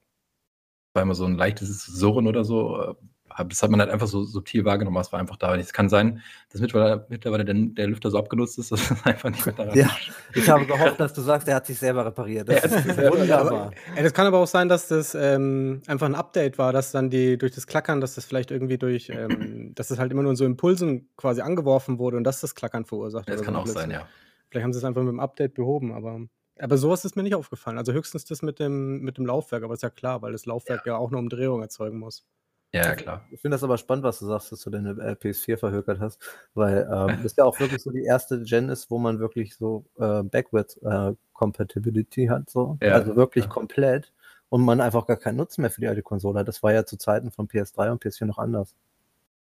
War 0.94 1.02
immer 1.02 1.14
so 1.14 1.26
ein 1.26 1.36
leichtes 1.36 1.84
Surren 1.84 2.26
oder 2.26 2.44
so 2.44 2.96
das 3.44 3.62
hat 3.62 3.70
man 3.70 3.80
halt 3.80 3.90
einfach 3.90 4.06
so 4.06 4.24
subtil 4.24 4.64
wahrgenommen, 4.64 4.96
es 4.98 5.12
war 5.12 5.20
einfach 5.20 5.36
da. 5.36 5.54
Es 5.56 5.72
kann 5.72 5.88
sein, 5.88 6.22
dass 6.50 6.60
mittlerweile, 6.60 7.06
mittlerweile 7.08 7.44
der, 7.44 7.54
der, 7.54 7.86
Lüfter 7.86 8.10
so 8.10 8.18
abgenutzt 8.18 8.58
ist, 8.58 8.72
dass 8.72 8.90
es 8.90 8.96
einfach 9.04 9.30
nicht 9.30 9.44
mehr 9.44 9.54
daran 9.54 9.76
Ja, 9.76 9.90
ich 10.34 10.48
habe 10.48 10.66
gehofft, 10.66 11.00
dass 11.00 11.12
du 11.12 11.20
sagst, 11.20 11.48
er 11.48 11.56
hat 11.56 11.66
sich 11.66 11.78
selber 11.78 12.06
repariert. 12.06 12.48
Das 12.48 12.62
ja, 12.62 12.78
ist 12.78 12.96
wunderbar. 13.12 13.72
Aber, 13.92 14.02
das 14.02 14.12
kann 14.12 14.26
aber 14.26 14.38
auch 14.38 14.46
sein, 14.46 14.68
dass 14.68 14.88
das 14.88 15.14
ähm, 15.14 15.82
einfach 15.86 16.06
ein 16.06 16.14
Update 16.14 16.58
war, 16.58 16.72
dass 16.72 16.92
dann 16.92 17.10
die 17.10 17.36
durch 17.38 17.52
das 17.52 17.66
Klackern, 17.66 18.00
dass 18.00 18.14
das 18.14 18.24
vielleicht 18.24 18.50
irgendwie 18.50 18.78
durch, 18.78 19.10
ähm, 19.10 19.74
dass 19.74 19.88
das 19.88 19.98
halt 19.98 20.12
immer 20.12 20.22
nur 20.22 20.32
in 20.32 20.36
so 20.36 20.44
Impulsen 20.44 21.08
quasi 21.16 21.40
angeworfen 21.40 21.98
wurde 21.98 22.16
und 22.16 22.24
dass 22.24 22.40
das 22.40 22.54
Klackern 22.54 22.84
verursacht. 22.84 23.28
Das 23.28 23.42
kann 23.42 23.56
auch 23.56 23.66
sein, 23.66 23.90
ja. 23.90 24.06
Vielleicht 24.50 24.64
haben 24.64 24.72
sie 24.72 24.78
es 24.78 24.84
einfach 24.84 25.02
mit 25.02 25.12
dem 25.12 25.20
Update 25.20 25.54
behoben, 25.54 25.92
aber. 25.92 26.20
Aber 26.58 26.78
sowas 26.78 27.04
ist 27.04 27.16
mir 27.16 27.22
nicht 27.22 27.34
aufgefallen. 27.34 27.76
Also 27.76 27.92
höchstens 27.92 28.24
das 28.24 28.40
mit 28.40 28.58
dem, 28.58 29.00
mit 29.00 29.18
dem 29.18 29.26
Laufwerk, 29.26 29.62
aber 29.62 29.74
ist 29.74 29.82
ja 29.82 29.90
klar, 29.90 30.22
weil 30.22 30.32
das 30.32 30.46
Laufwerk 30.46 30.86
ja, 30.86 30.94
ja 30.94 30.98
auch 30.98 31.08
eine 31.08 31.18
Umdrehung 31.18 31.60
erzeugen 31.60 31.98
muss. 31.98 32.24
Ja, 32.72 32.94
klar. 32.94 33.24
Ich 33.30 33.40
finde 33.40 33.54
das 33.54 33.64
aber 33.64 33.78
spannend, 33.78 34.04
was 34.04 34.18
du 34.18 34.26
sagst, 34.26 34.52
dass 34.52 34.60
du 34.60 34.70
deine 34.70 34.90
äh, 34.90 35.12
PS4 35.12 35.56
verhökert 35.56 36.00
hast, 36.00 36.20
weil 36.54 36.88
ähm, 36.92 37.20
das 37.22 37.36
ja 37.36 37.44
auch 37.44 37.58
wirklich 37.58 37.82
so 37.82 37.90
die 37.90 38.04
erste 38.04 38.42
Gen 38.42 38.68
ist, 38.68 38.90
wo 38.90 38.98
man 38.98 39.18
wirklich 39.18 39.56
so 39.56 39.86
äh, 39.98 40.22
Backwards 40.22 40.76
äh, 40.78 41.14
Compatibility 41.32 42.26
hat, 42.26 42.50
so. 42.50 42.76
Ja, 42.82 42.94
also 42.94 43.16
wirklich 43.16 43.44
ja. 43.44 43.50
komplett 43.50 44.12
und 44.48 44.62
man 44.62 44.80
einfach 44.80 45.06
gar 45.06 45.16
keinen 45.16 45.36
Nutzen 45.36 45.62
mehr 45.62 45.70
für 45.70 45.80
die 45.80 45.88
alte 45.88 46.02
Konsole 46.02 46.40
hat. 46.40 46.48
Das 46.48 46.62
war 46.62 46.72
ja 46.72 46.84
zu 46.84 46.96
Zeiten 46.96 47.30
von 47.30 47.48
PS3 47.48 47.92
und 47.92 48.02
PS4 48.02 48.26
noch 48.26 48.38
anders. 48.38 48.74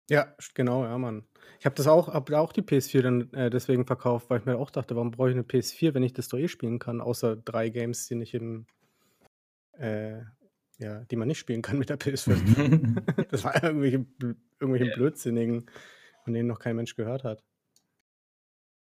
Ja, 0.09 0.27
genau, 0.53 0.83
ja, 0.83 0.97
Mann. 0.97 1.23
Ich 1.59 1.65
habe 1.65 1.75
das 1.75 1.87
auch, 1.87 2.07
hab 2.09 2.29
auch 2.31 2.53
die 2.53 2.63
PS4 2.63 3.01
dann 3.01 3.33
äh, 3.33 3.49
deswegen 3.49 3.85
verkauft, 3.85 4.29
weil 4.29 4.39
ich 4.39 4.45
mir 4.45 4.57
auch 4.57 4.69
dachte, 4.69 4.95
warum 4.95 5.11
brauche 5.11 5.29
ich 5.29 5.35
eine 5.35 5.43
PS4, 5.43 5.93
wenn 5.93 6.03
ich 6.03 6.13
das 6.13 6.27
doch 6.27 6.37
eh 6.37 6.47
spielen 6.47 6.79
kann, 6.79 7.01
außer 7.01 7.35
drei 7.37 7.69
Games, 7.69 8.07
die 8.07 8.15
nicht 8.15 8.33
im 8.33 8.65
äh, 9.77 10.17
ja, 10.81 11.03
die 11.05 11.15
man 11.15 11.27
nicht 11.27 11.39
spielen 11.39 11.61
kann 11.61 11.77
mit 11.77 11.89
der 11.89 11.99
PS5. 11.99 13.25
das 13.29 13.43
war 13.43 13.63
irgendwelche, 13.63 14.05
irgendwelche 14.59 14.85
yeah. 14.85 14.95
Blödsinnigen, 14.95 15.67
von 16.23 16.33
denen 16.33 16.47
noch 16.47 16.59
kein 16.59 16.75
Mensch 16.75 16.95
gehört 16.95 17.23
hat. 17.23 17.43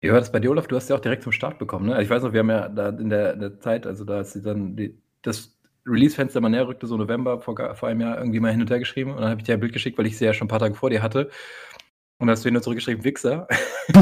War 0.03 0.21
das 0.21 0.31
bei 0.31 0.41
dir, 0.41 0.51
Olaf? 0.51 0.69
Du 0.69 0.77
hast 0.77 0.89
ja 0.89 0.97
auch 0.97 1.01
direkt 1.01 1.23
zum 1.23 1.33
Start 1.33 1.59
bekommen, 1.59 1.87
ne? 1.87 2.01
Ich 2.01 2.11
weiß 2.11 2.23
noch, 2.23 2.33
wir 2.33 2.41
haben 2.41 2.51
ja 2.51 2.69
da 2.69 2.91
in 2.91 3.09
der, 3.09 3.33
in 3.33 3.41
der 3.41 3.59
Zeit, 3.59 3.87
also 3.87 4.05
da 4.05 4.21
ist 4.21 4.35
sie 4.35 4.43
dann 4.43 4.77
die, 4.77 4.97
das 5.23 5.59
Release-Fenster 5.85 6.41
mal 6.41 6.49
näher 6.49 6.69
rückte, 6.69 6.87
so 6.87 6.97
November 6.97 7.41
vor, 7.41 7.57
vor 7.75 7.89
einem 7.89 8.01
Jahr 8.01 8.19
irgendwie 8.19 8.39
mal 8.39 8.53
hin 8.53 8.61
und 8.61 8.71
her 8.71 8.79
geschrieben 8.79 9.13
und 9.13 9.21
dann 9.21 9.31
habe 9.31 9.41
ich 9.41 9.47
dir 9.47 9.55
ein 9.55 9.61
Bild 9.61 9.73
geschickt, 9.73 9.99
weil 9.99 10.07
ich 10.07 10.17
sie 10.19 10.25
ja 10.25 10.33
schon 10.33 10.47
ein 10.47 10.49
paar 10.49 10.59
Tage 10.59 10.75
vor 10.75 10.91
dir 10.91 11.03
hatte. 11.03 11.31
Und 12.19 12.29
dann 12.29 12.31
hast 12.31 12.45
du 12.45 12.51
nur 12.51 12.63
zurückgeschrieben, 12.63 13.05
Wichser. 13.05 13.49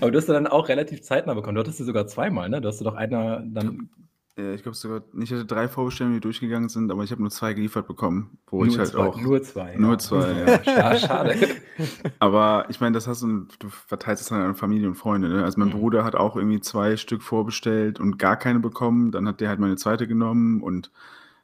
Aber 0.00 0.10
du 0.10 0.18
hast 0.18 0.28
dann 0.28 0.46
auch 0.46 0.68
relativ 0.68 1.02
zeitnah 1.02 1.34
bekommen. 1.34 1.54
Du 1.54 1.60
hattest 1.60 1.78
sie 1.78 1.84
sogar 1.84 2.06
zweimal, 2.06 2.48
ne? 2.48 2.60
Du 2.60 2.68
hast 2.68 2.80
doch 2.80 2.94
einer 2.94 3.40
dann 3.40 3.90
ja, 4.38 4.54
ich 4.54 4.62
glaube 4.62 4.76
sogar, 4.76 5.02
ich 5.20 5.30
hatte 5.30 5.44
drei 5.44 5.68
Vorbestellungen, 5.68 6.16
die 6.16 6.22
durchgegangen 6.22 6.70
sind, 6.70 6.90
aber 6.90 7.04
ich 7.04 7.10
habe 7.10 7.20
nur 7.20 7.30
zwei 7.30 7.52
geliefert 7.52 7.86
bekommen, 7.86 8.38
wo 8.46 8.64
nur 8.64 8.72
ich 8.72 8.78
halt 8.78 8.88
zwei, 8.88 8.98
auch. 9.00 9.20
Nur 9.20 9.42
zwei. 9.42 9.76
Nur 9.76 9.92
ja. 9.92 9.98
zwei, 9.98 10.62
ja. 10.64 10.96
Schade. 10.98 11.36
aber 12.18 12.64
ich 12.70 12.80
meine, 12.80 12.94
das 12.94 13.06
hast 13.06 13.22
du, 13.22 13.46
du 13.58 13.68
verteilst 13.68 14.22
es 14.22 14.30
dann 14.30 14.40
an 14.40 14.54
Familie 14.54 14.88
und 14.88 14.94
Freunde. 14.94 15.28
Ne? 15.28 15.44
Also 15.44 15.60
mein 15.60 15.68
mhm. 15.68 15.72
Bruder 15.72 16.04
hat 16.04 16.14
auch 16.14 16.36
irgendwie 16.36 16.60
zwei 16.60 16.96
Stück 16.96 17.22
vorbestellt 17.22 18.00
und 18.00 18.18
gar 18.18 18.36
keine 18.36 18.60
bekommen. 18.60 19.10
Dann 19.10 19.28
hat 19.28 19.40
der 19.42 19.50
halt 19.50 19.60
meine 19.60 19.76
zweite 19.76 20.08
genommen 20.08 20.62
und 20.62 20.90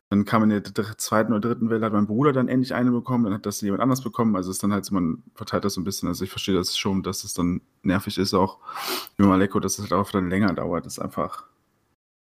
dann 0.08 0.24
kam 0.24 0.42
in 0.44 0.48
der 0.48 0.64
zweiten 0.96 1.34
oder 1.34 1.46
dritten 1.46 1.68
Welle, 1.68 1.84
hat 1.84 1.92
mein 1.92 2.06
Bruder 2.06 2.32
dann 2.32 2.48
endlich 2.48 2.74
eine 2.74 2.90
bekommen, 2.90 3.24
dann 3.24 3.34
hat 3.34 3.44
das 3.44 3.60
jemand 3.60 3.82
anders 3.82 4.00
bekommen. 4.00 4.34
Also 4.36 4.48
es 4.48 4.56
ist 4.56 4.62
dann 4.62 4.72
halt 4.72 4.86
so, 4.86 4.94
man 4.94 5.22
verteilt 5.34 5.66
das 5.66 5.74
so 5.74 5.82
ein 5.82 5.84
bisschen. 5.84 6.08
Also 6.08 6.24
ich 6.24 6.30
verstehe 6.30 6.54
das 6.54 6.78
schon, 6.78 7.02
dass 7.02 7.24
es 7.24 7.34
dann 7.34 7.60
nervig 7.82 8.16
ist, 8.16 8.32
auch 8.32 8.58
wie 9.18 9.26
Maleko, 9.26 9.60
dass 9.60 9.78
es 9.78 9.82
halt 9.82 9.92
auch 9.92 10.10
dann 10.10 10.30
länger 10.30 10.54
dauert. 10.54 10.86
Das 10.86 10.94
ist 10.94 11.00
einfach 11.00 11.44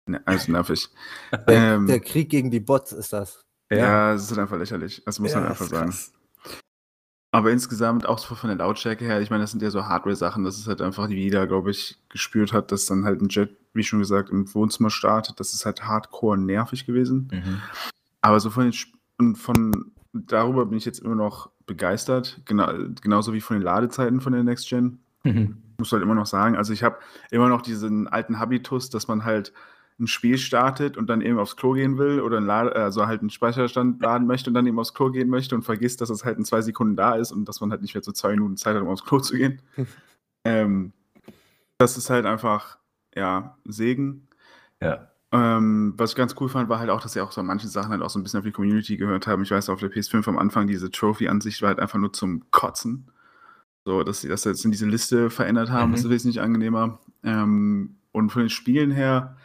Ne, 0.07 0.21
alles 0.27 0.49
nervig. 0.49 0.89
Der, 1.47 1.75
ähm, 1.75 1.87
der, 1.87 2.01
Krieg 2.01 2.29
gegen 2.29 2.51
die 2.51 2.61
Bots 2.61 2.93
ist 2.93 3.13
das. 3.13 3.45
Ja, 3.71 4.13
es 4.13 4.23
ist 4.25 4.31
halt 4.31 4.41
einfach 4.41 4.59
lächerlich. 4.59 5.03
Das 5.05 5.19
muss 5.19 5.33
ja, 5.33 5.41
man 5.41 5.49
einfach 5.51 5.67
sagen. 5.67 5.95
Aber 7.35 7.51
insgesamt, 7.51 8.07
auch 8.07 8.19
von 8.19 8.49
der 8.49 8.59
Lautstärke 8.59 9.07
her, 9.07 9.23
ich 9.23 9.31
meine, 9.31 9.43
das 9.43 9.53
sind 9.53 9.63
ja 9.63 9.71
so 9.71 9.87
Hardware-Sachen, 9.87 10.45
dass 10.45 10.59
es 10.59 10.67
halt 10.67 10.83
einfach 10.83 11.09
jeder, 11.09 11.47
glaube 11.47 11.71
ich, 11.71 11.97
gespürt 12.11 12.53
hat, 12.53 12.71
dass 12.73 12.85
dann 12.85 13.07
halt 13.07 13.23
ein 13.23 13.29
Jet, 13.31 13.57
wie 13.73 13.83
schon 13.83 14.01
gesagt, 14.01 14.29
im 14.29 14.53
Wohnzimmer 14.55 14.91
startet. 14.91 15.41
Das 15.41 15.55
ist 15.55 15.65
halt 15.65 15.85
hardcore 15.85 16.37
nervig 16.37 16.85
gewesen. 16.85 17.29
Mhm. 17.33 17.63
Aber 18.21 18.39
so 18.39 18.51
von 18.51 18.71
den, 19.19 19.35
von 19.35 19.93
darüber 20.13 20.67
bin 20.67 20.77
ich 20.77 20.85
jetzt 20.85 20.99
immer 20.99 21.15
noch 21.15 21.51
begeistert, 21.65 22.43
genau, 22.45 22.71
genauso 23.01 23.33
wie 23.33 23.41
von 23.41 23.57
den 23.57 23.63
Ladezeiten 23.63 24.21
von 24.21 24.35
der 24.35 24.43
Next 24.43 24.69
Gen. 24.69 24.99
Mhm. 25.25 25.63
Muss 25.79 25.91
halt 25.93 26.03
immer 26.03 26.15
noch 26.15 26.27
sagen, 26.27 26.57
also 26.57 26.75
ich 26.75 26.83
habe 26.83 26.99
immer 27.31 27.49
noch 27.49 27.63
diesen 27.63 28.09
alten 28.09 28.39
Habitus, 28.39 28.91
dass 28.91 29.09
man 29.09 29.25
halt 29.25 29.55
ein 29.99 30.07
Spiel 30.07 30.39
startet 30.39 30.97
und 30.97 31.09
dann 31.09 31.21
eben 31.21 31.39
aufs 31.39 31.57
Klo 31.57 31.73
gehen 31.73 31.99
will 31.99 32.21
oder 32.21 32.41
Lade, 32.41 32.75
also 32.75 33.07
halt 33.07 33.21
einen 33.21 33.31
Speicherstand 33.31 34.03
laden 34.03 34.27
möchte 34.27 34.51
und 34.51 34.55
dann 34.55 34.67
eben 34.67 34.79
aufs 34.79 34.95
Klo 34.95 35.11
gehen 35.11 35.29
möchte 35.29 35.55
und 35.55 35.63
vergisst, 35.63 36.01
dass 36.01 36.11
es 36.11 36.25
halt 36.25 36.39
in 36.39 36.45
zwei 36.45 36.61
Sekunden 36.61 36.97
da 36.97 37.15
ist 37.15 37.33
und 37.33 37.47
dass 37.47 37.61
man 37.61 37.71
halt 37.71 37.83
nicht 37.83 37.95
mehr 37.95 38.03
so 38.03 38.13
zwei 38.13 38.31
Minuten 38.31 38.57
Zeit 38.57 38.75
hat, 38.75 38.83
um 38.83 38.89
aufs 38.89 39.05
Klo 39.05 39.21
zu 39.21 39.37
gehen. 39.37 39.63
ähm, 40.45 40.93
das 41.79 41.97
ist 41.97 42.11
halt 42.11 42.27
einfach, 42.27 42.79
ja, 43.15 43.57
Segen. 43.65 44.29
Ja. 44.81 45.09
Ähm, 45.33 45.95
was 45.97 46.11
ich 46.11 46.17
ganz 46.17 46.35
cool 46.41 46.49
fand, 46.49 46.69
war 46.69 46.79
halt 46.79 46.91
auch, 46.91 47.01
dass 47.01 47.15
sie 47.15 47.21
auch 47.21 47.33
so 47.33 47.43
manche 47.43 47.69
Sachen 47.69 47.91
halt 47.91 48.03
auch 48.03 48.11
so 48.11 48.19
ein 48.19 48.23
bisschen 48.23 48.39
auf 48.39 48.45
die 48.45 48.53
Community 48.53 48.97
gehört 48.97 49.27
haben. 49.27 49.43
Ich 49.43 49.51
weiß, 49.51 49.69
auf 49.71 49.81
der 49.81 49.91
PS5 49.91 50.29
am 50.29 50.39
Anfang 50.39 50.67
diese 50.67 50.91
Trophy-Ansicht 50.91 51.63
war 51.63 51.69
halt 51.69 51.81
einfach 51.81 51.99
nur 51.99 52.13
zum 52.13 52.51
Kotzen. 52.51 53.11
So, 53.85 54.05
dass 54.05 54.21
sie 54.21 54.29
das 54.29 54.45
jetzt 54.45 54.65
in 54.65 54.71
diese 54.71 54.87
Liste 54.87 55.31
verändert 55.31 55.71
haben, 55.71 55.91
mhm. 55.91 55.97
ist 55.97 56.09
wesentlich 56.09 56.41
angenehmer. 56.41 57.01
Ähm, 57.25 57.97
und 58.13 58.31
von 58.31 58.43
den 58.43 58.51
Spielen 58.51 58.91
her, 58.91 59.37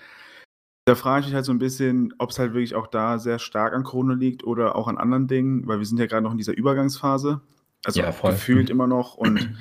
da 0.87 0.95
frage 0.95 1.19
ich 1.19 1.25
mich 1.25 1.35
halt 1.35 1.43
so 1.43 1.51
ein 1.51 1.59
bisschen, 1.59 2.13
ob 2.17 2.29
es 2.29 2.39
halt 2.39 2.53
wirklich 2.53 2.73
auch 2.73 2.87
da 2.87 3.19
sehr 3.19 3.39
stark 3.39 3.73
an 3.73 3.83
Corona 3.83 4.13
liegt 4.13 4.45
oder 4.45 4.77
auch 4.77 4.87
an 4.87 4.97
anderen 4.97 5.27
Dingen, 5.27 5.67
weil 5.67 5.79
wir 5.79 5.85
sind 5.85 5.99
ja 5.99 6.05
gerade 6.05 6.21
noch 6.23 6.31
in 6.31 6.37
dieser 6.37 6.55
Übergangsphase. 6.55 7.41
Also 7.83 7.99
ja, 7.99 8.09
gefühlt 8.09 8.69
immer 8.69 8.87
noch 8.87 9.15
und 9.15 9.57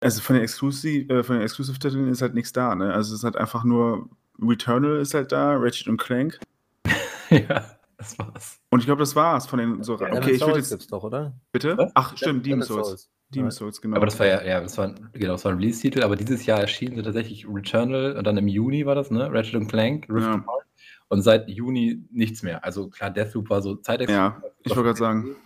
also 0.00 0.20
von 0.20 0.34
den 0.34 0.44
Exclusive, 0.44 1.12
äh, 1.12 1.22
von 1.24 1.34
den 1.34 1.42
Exclusive-Titeln 1.42 2.08
ist 2.08 2.22
halt 2.22 2.34
nichts 2.34 2.52
da, 2.52 2.76
ne? 2.76 2.94
Also 2.94 3.12
es 3.12 3.18
ist 3.18 3.24
halt 3.24 3.36
einfach 3.36 3.64
nur 3.64 4.10
Returnal 4.40 5.00
ist 5.00 5.12
halt 5.14 5.32
da, 5.32 5.56
Ratchet 5.56 5.88
und 5.88 5.96
Clank. 5.96 6.38
ja, 7.30 7.64
das 7.96 8.16
war's. 8.16 8.60
Und 8.70 8.78
ich 8.78 8.86
glaube, 8.86 9.00
das 9.00 9.16
war's 9.16 9.46
von 9.46 9.58
den 9.58 9.82
so. 9.82 9.98
Ja, 9.98 10.12
okay, 10.12 10.30
ich 10.30 10.40
würde 10.40 10.60
jetzt 10.60 10.92
doch, 10.92 11.02
oder? 11.02 11.32
Bitte? 11.50 11.90
Ach, 11.94 12.16
stimmt, 12.16 12.46
Demon's 12.46 12.68
Souls. 12.68 12.86
Souls. 12.86 13.10
Demon's 13.34 13.56
Souls, 13.56 13.80
genau. 13.80 13.96
Aber 13.96 14.06
das 14.06 14.18
war 14.18 14.26
ja, 14.26 14.42
ja, 14.42 14.60
das 14.60 14.76
war, 14.78 14.94
genau, 15.12 15.32
das 15.32 15.44
war 15.44 15.52
ein 15.52 15.58
Release-Titel, 15.58 16.02
aber 16.02 16.16
dieses 16.16 16.46
Jahr 16.46 16.60
erschienen 16.60 16.96
sie 16.96 17.02
tatsächlich 17.02 17.46
Returnal 17.48 18.16
und 18.16 18.26
dann 18.26 18.36
im 18.36 18.48
Juni 18.48 18.86
war 18.86 18.94
das, 18.94 19.10
ne? 19.10 19.32
Ratchet 19.32 19.54
und 19.54 19.68
Clank, 19.68 20.06
Rift 20.08 20.26
ja. 20.26 20.34
Apart. 20.34 20.64
Und 21.08 21.22
seit 21.22 21.48
Juni 21.48 22.04
nichts 22.10 22.42
mehr. 22.42 22.64
Also 22.64 22.88
klar, 22.88 23.10
Deathloop 23.10 23.50
war 23.50 23.62
so 23.62 23.76
Zeitexklusiv. 23.76 24.16
Ja, 24.16 24.42
ich 24.62 24.70
wollte 24.70 24.82
gerade 24.84 24.98
sagen. 24.98 25.36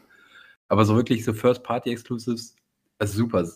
Aber 0.69 0.85
so 0.85 0.97
wirklich 0.97 1.25
so 1.25 1.33
First-Party-Exclusives 1.33 2.57
das 2.99 3.11
ist 3.11 3.16
super. 3.16 3.47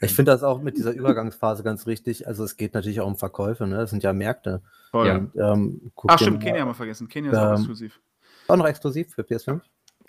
Ich 0.00 0.14
finde 0.14 0.30
das 0.30 0.44
auch 0.44 0.60
mit 0.60 0.76
dieser 0.76 0.92
Übergangsphase 0.92 1.64
ganz 1.64 1.86
richtig. 1.86 2.28
Also 2.28 2.44
es 2.44 2.56
geht 2.56 2.74
natürlich 2.74 3.00
auch 3.00 3.08
um 3.08 3.16
Verkäufe, 3.16 3.66
ne? 3.66 3.76
Das 3.76 3.90
sind 3.90 4.04
ja 4.04 4.12
Märkte. 4.12 4.62
Voll. 4.92 5.10
Und, 5.10 5.32
ähm, 5.36 5.90
Ach 6.06 6.18
stimmt, 6.18 6.40
Kenia 6.40 6.60
haben 6.60 6.68
wir 6.68 6.74
vergessen. 6.74 7.08
Kenia 7.08 7.32
ist 7.32 7.36
ähm, 7.36 7.44
auch 7.44 7.52
exklusiv. 7.54 8.00
Auch 8.46 8.56
noch 8.56 8.66
exklusiv 8.66 9.12
für 9.12 9.22
PS5? 9.22 9.60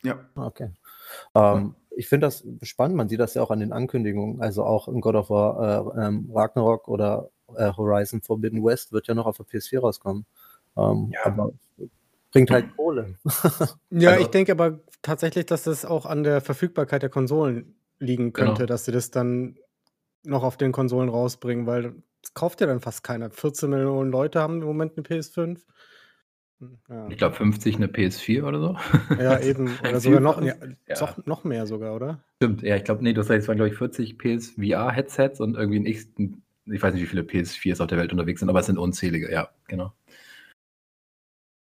Ja. 0.03 0.19
Ah, 0.35 0.45
okay. 0.45 0.69
Ähm, 1.33 1.75
ich 1.91 2.07
finde 2.07 2.27
das 2.27 2.45
spannend. 2.63 2.97
Man 2.97 3.09
sieht 3.09 3.19
das 3.19 3.33
ja 3.33 3.41
auch 3.41 3.51
an 3.51 3.59
den 3.59 3.71
Ankündigungen. 3.71 4.41
Also 4.41 4.63
auch 4.63 4.87
in 4.87 5.01
God 5.01 5.15
of 5.15 5.29
War 5.29 5.95
äh, 5.95 6.05
ähm, 6.05 6.29
Ragnarok 6.33 6.87
oder 6.87 7.29
äh, 7.55 7.71
Horizon 7.71 8.21
Forbidden 8.21 8.63
West 8.63 8.91
wird 8.91 9.07
ja 9.07 9.13
noch 9.13 9.25
auf 9.25 9.37
der 9.37 9.45
PS4 9.45 9.79
rauskommen. 9.79 10.25
Ähm, 10.77 11.11
ja. 11.11 11.25
Aber 11.25 11.53
bringt 12.31 12.51
halt 12.51 12.75
Kohle. 12.75 13.15
ja, 13.91 14.11
also, 14.11 14.21
ich 14.21 14.27
denke 14.27 14.51
aber 14.51 14.79
tatsächlich, 15.01 15.45
dass 15.45 15.63
das 15.63 15.85
auch 15.85 16.05
an 16.05 16.23
der 16.23 16.41
Verfügbarkeit 16.41 17.01
der 17.01 17.09
Konsolen 17.09 17.75
liegen 17.99 18.33
könnte, 18.33 18.63
genau. 18.63 18.65
dass 18.65 18.85
sie 18.85 18.91
das 18.91 19.09
dann 19.09 19.57
noch 20.23 20.43
auf 20.43 20.57
den 20.57 20.71
Konsolen 20.71 21.07
rausbringen, 21.07 21.65
weil 21.65 21.95
das 22.21 22.33
kauft 22.33 22.59
ja 22.59 22.67
dann 22.67 22.81
fast 22.81 23.03
keiner. 23.03 23.29
14 23.29 23.69
Millionen 23.69 24.11
Leute 24.11 24.41
haben 24.41 24.61
im 24.61 24.67
Moment 24.67 24.97
eine 24.97 25.05
PS5. 25.05 25.61
Ja. 26.89 27.07
Ich 27.09 27.17
glaube 27.17 27.35
50 27.35 27.75
eine 27.75 27.87
PS4 27.87 28.43
oder 28.43 28.59
so. 28.59 28.77
Ja, 29.19 29.39
eben. 29.39 29.69
Oder 29.81 29.99
sogar 29.99 30.19
noch, 30.21 30.41
ja, 30.41 30.55
ja. 30.87 31.15
noch 31.25 31.43
mehr 31.43 31.67
sogar, 31.67 31.93
oder? 31.93 32.23
Stimmt, 32.37 32.61
ja, 32.61 32.75
ich 32.77 32.83
glaube, 32.85 33.03
nee, 33.03 33.13
das 33.13 33.29
waren, 33.29 33.57
glaube 33.57 33.67
ich, 33.69 33.77
40 33.77 34.17
PSVR-Headsets 34.17 35.41
und 35.41 35.55
irgendwie 35.55 35.79
ein 35.79 35.85
X, 35.85 36.07
ich 36.17 36.81
weiß 36.81 36.93
nicht, 36.93 37.03
wie 37.03 37.07
viele 37.07 37.23
PS4s 37.23 37.81
auf 37.81 37.87
der 37.87 37.97
Welt 37.97 38.13
unterwegs 38.13 38.39
sind, 38.39 38.49
aber 38.49 38.61
es 38.61 38.65
sind 38.67 38.77
unzählige, 38.77 39.31
ja, 39.31 39.49
genau. 39.67 39.93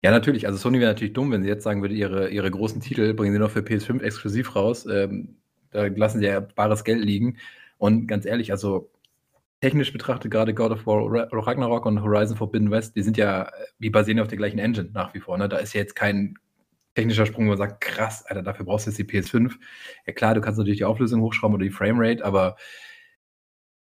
Ja, 0.02 0.10
natürlich. 0.10 0.46
Also 0.46 0.58
Sony 0.58 0.78
wäre 0.78 0.92
natürlich 0.92 1.14
dumm, 1.14 1.32
wenn 1.32 1.42
sie 1.42 1.48
jetzt 1.48 1.64
sagen 1.64 1.82
würde, 1.82 1.94
ihre, 1.94 2.28
ihre 2.28 2.50
großen 2.50 2.80
Titel 2.80 3.12
bringen 3.14 3.32
sie 3.32 3.38
noch 3.40 3.50
für 3.50 3.60
PS5 3.60 4.02
exklusiv 4.02 4.54
raus. 4.54 4.86
Ähm, 4.86 5.36
da 5.70 5.86
lassen 5.86 6.20
sie 6.20 6.26
ja 6.26 6.40
bares 6.40 6.84
Geld 6.84 7.04
liegen. 7.04 7.38
Und 7.78 8.06
ganz 8.06 8.24
ehrlich, 8.24 8.52
also 8.52 8.90
technisch 9.60 9.92
betrachtet, 9.92 10.30
gerade 10.30 10.54
God 10.54 10.72
of 10.72 10.86
War 10.86 11.28
Ragnarok 11.32 11.86
und 11.86 12.02
Horizon 12.02 12.36
Forbidden 12.36 12.70
West, 12.70 12.96
die 12.96 13.02
sind 13.02 13.16
ja, 13.16 13.50
die 13.78 13.90
basieren 13.90 14.20
auf 14.20 14.28
der 14.28 14.38
gleichen 14.38 14.58
Engine 14.58 14.90
nach 14.92 15.14
wie 15.14 15.20
vor. 15.20 15.38
Ne? 15.38 15.48
Da 15.48 15.58
ist 15.58 15.72
ja 15.72 15.80
jetzt 15.80 15.96
kein 15.96 16.34
technischer 16.94 17.26
Sprung, 17.26 17.46
wo 17.46 17.50
man 17.50 17.58
sagt, 17.58 17.80
krass, 17.80 18.24
Alter, 18.26 18.42
dafür 18.42 18.66
brauchst 18.66 18.86
du 18.86 18.90
jetzt 18.90 18.98
die 18.98 19.04
PS5. 19.04 19.54
Ja 20.06 20.12
klar, 20.12 20.34
du 20.34 20.40
kannst 20.40 20.58
natürlich 20.58 20.78
die 20.78 20.84
Auflösung 20.84 21.20
hochschrauben 21.20 21.54
oder 21.54 21.64
die 21.64 21.70
Framerate, 21.70 22.24
aber 22.24 22.56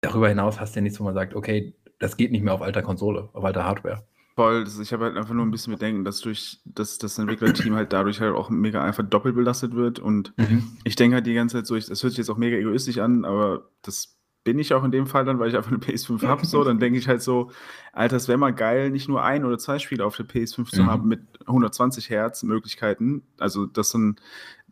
darüber 0.01 0.29
hinaus 0.29 0.59
hast 0.59 0.75
du 0.75 0.79
ja 0.79 0.83
nichts, 0.83 0.99
wo 0.99 1.03
man 1.03 1.13
sagt, 1.13 1.35
okay, 1.35 1.75
das 1.99 2.17
geht 2.17 2.31
nicht 2.31 2.43
mehr 2.43 2.53
auf 2.53 2.61
alter 2.61 2.81
Konsole, 2.81 3.29
auf 3.33 3.43
alter 3.43 3.63
Hardware. 3.63 4.03
Voll, 4.35 4.65
ich 4.81 4.91
habe 4.91 5.05
halt 5.05 5.15
einfach 5.15 5.33
nur 5.35 5.45
ein 5.45 5.51
bisschen 5.51 5.73
Bedenken, 5.73 6.03
dass 6.03 6.19
durch 6.19 6.59
dass 6.65 6.97
das 6.97 7.19
Entwicklerteam 7.19 7.75
halt 7.75 7.93
dadurch 7.93 8.19
halt 8.19 8.33
auch 8.33 8.49
mega 8.49 8.83
einfach 8.83 9.03
doppelt 9.03 9.35
belastet 9.35 9.75
wird. 9.75 9.99
Und 9.99 10.33
mhm. 10.37 10.75
ich 10.83 10.95
denke 10.95 11.15
halt 11.15 11.27
die 11.27 11.35
ganze 11.35 11.57
Zeit 11.57 11.67
so, 11.67 11.75
das 11.75 12.01
hört 12.01 12.13
sich 12.13 12.17
jetzt 12.17 12.31
auch 12.31 12.37
mega 12.37 12.57
egoistisch 12.57 12.97
an, 12.97 13.25
aber 13.25 13.69
das 13.83 14.17
bin 14.43 14.59
ich 14.59 14.73
auch 14.73 14.83
in 14.83 14.91
dem 14.91 15.07
Fall 15.07 15.25
dann, 15.25 15.39
weil 15.39 15.49
ich 15.49 15.55
einfach 15.55 15.71
eine 15.71 15.79
PS5 15.79 16.25
habe. 16.27 16.45
So, 16.45 16.63
dann 16.63 16.79
denke 16.79 16.99
ich 16.99 17.07
halt 17.07 17.21
so, 17.21 17.51
Alter, 17.93 18.17
es 18.17 18.27
wäre 18.27 18.37
mal 18.37 18.53
geil, 18.53 18.89
nicht 18.89 19.07
nur 19.07 19.23
ein 19.23 19.45
oder 19.45 19.57
zwei 19.57 19.79
Spiele 19.79 20.05
auf 20.05 20.17
der 20.17 20.25
PS5 20.25 20.59
mhm. 20.59 20.65
zu 20.65 20.85
haben 20.85 21.07
mit 21.07 21.21
120 21.47 22.09
Hertz 22.09 22.43
Möglichkeiten. 22.43 23.23
Also 23.37 23.65
das 23.65 23.91
sind 23.91 24.21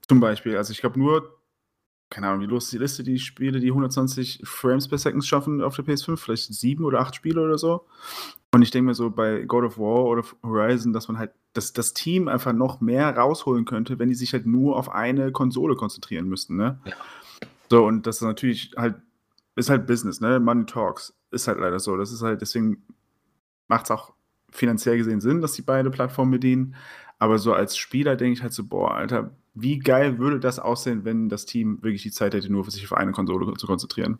zum 0.07 0.19
Beispiel, 0.19 0.57
also 0.57 0.71
ich 0.71 0.81
glaube 0.81 0.99
nur 0.99 1.41
keine 2.11 2.27
Ahnung, 2.27 2.41
wie 2.41 2.45
los 2.45 2.65
ist 2.65 2.73
die 2.73 2.77
Liste, 2.77 3.03
die 3.03 3.19
Spiele, 3.19 3.59
die 3.59 3.69
120 3.69 4.41
Frames 4.43 4.87
per 4.87 4.97
Second 4.97 5.25
schaffen 5.25 5.61
auf 5.61 5.77
der 5.77 5.85
PS5, 5.85 6.17
vielleicht 6.17 6.53
sieben 6.53 6.83
oder 6.83 6.99
acht 6.99 7.15
Spiele 7.15 7.41
oder 7.41 7.57
so. 7.57 7.85
Und 8.53 8.61
ich 8.61 8.69
denke 8.69 8.87
mir 8.87 8.93
so 8.93 9.09
bei 9.09 9.45
God 9.45 9.63
of 9.63 9.77
War 9.79 10.03
oder 10.03 10.23
Horizon, 10.43 10.91
dass 10.91 11.07
man 11.07 11.17
halt, 11.17 11.31
dass 11.53 11.71
das 11.71 11.93
Team 11.93 12.27
einfach 12.27 12.51
noch 12.51 12.81
mehr 12.81 13.15
rausholen 13.15 13.63
könnte, 13.63 13.97
wenn 13.97 14.09
die 14.09 14.15
sich 14.15 14.33
halt 14.33 14.45
nur 14.45 14.75
auf 14.75 14.89
eine 14.91 15.31
Konsole 15.31 15.75
konzentrieren 15.75 16.27
müssten, 16.27 16.57
ne? 16.57 16.79
Ja. 16.85 16.93
So, 17.69 17.85
und 17.85 18.05
das 18.05 18.17
ist 18.17 18.23
natürlich 18.23 18.73
halt, 18.75 18.95
ist 19.55 19.69
halt 19.69 19.87
Business, 19.87 20.21
ne? 20.21 20.39
Money 20.39 20.65
Talks. 20.65 21.13
Ist 21.31 21.47
halt 21.47 21.59
leider 21.59 21.79
so. 21.79 21.97
Das 21.97 22.11
ist 22.11 22.21
halt, 22.21 22.41
deswegen 22.41 22.83
macht 23.67 23.85
es 23.85 23.91
auch 23.91 24.13
finanziell 24.51 24.97
gesehen 24.97 25.21
Sinn, 25.21 25.41
dass 25.41 25.53
die 25.53 25.61
beide 25.61 25.89
Plattformen 25.89 26.31
bedienen. 26.31 26.75
Aber 27.19 27.37
so 27.37 27.53
als 27.53 27.77
Spieler 27.77 28.15
denke 28.15 28.33
ich 28.33 28.43
halt 28.43 28.53
so, 28.53 28.65
boah, 28.65 28.95
Alter, 28.95 29.31
wie 29.53 29.79
geil 29.79 30.17
würde 30.17 30.39
das 30.39 30.59
aussehen, 30.59 31.05
wenn 31.05 31.29
das 31.29 31.45
Team 31.45 31.79
wirklich 31.81 32.03
die 32.03 32.11
Zeit 32.11 32.33
hätte, 32.33 32.51
nur 32.51 32.65
für 32.65 32.71
sich 32.71 32.83
auf 32.85 32.93
eine 32.97 33.11
Konsole 33.11 33.53
zu 33.55 33.67
konzentrieren? 33.67 34.19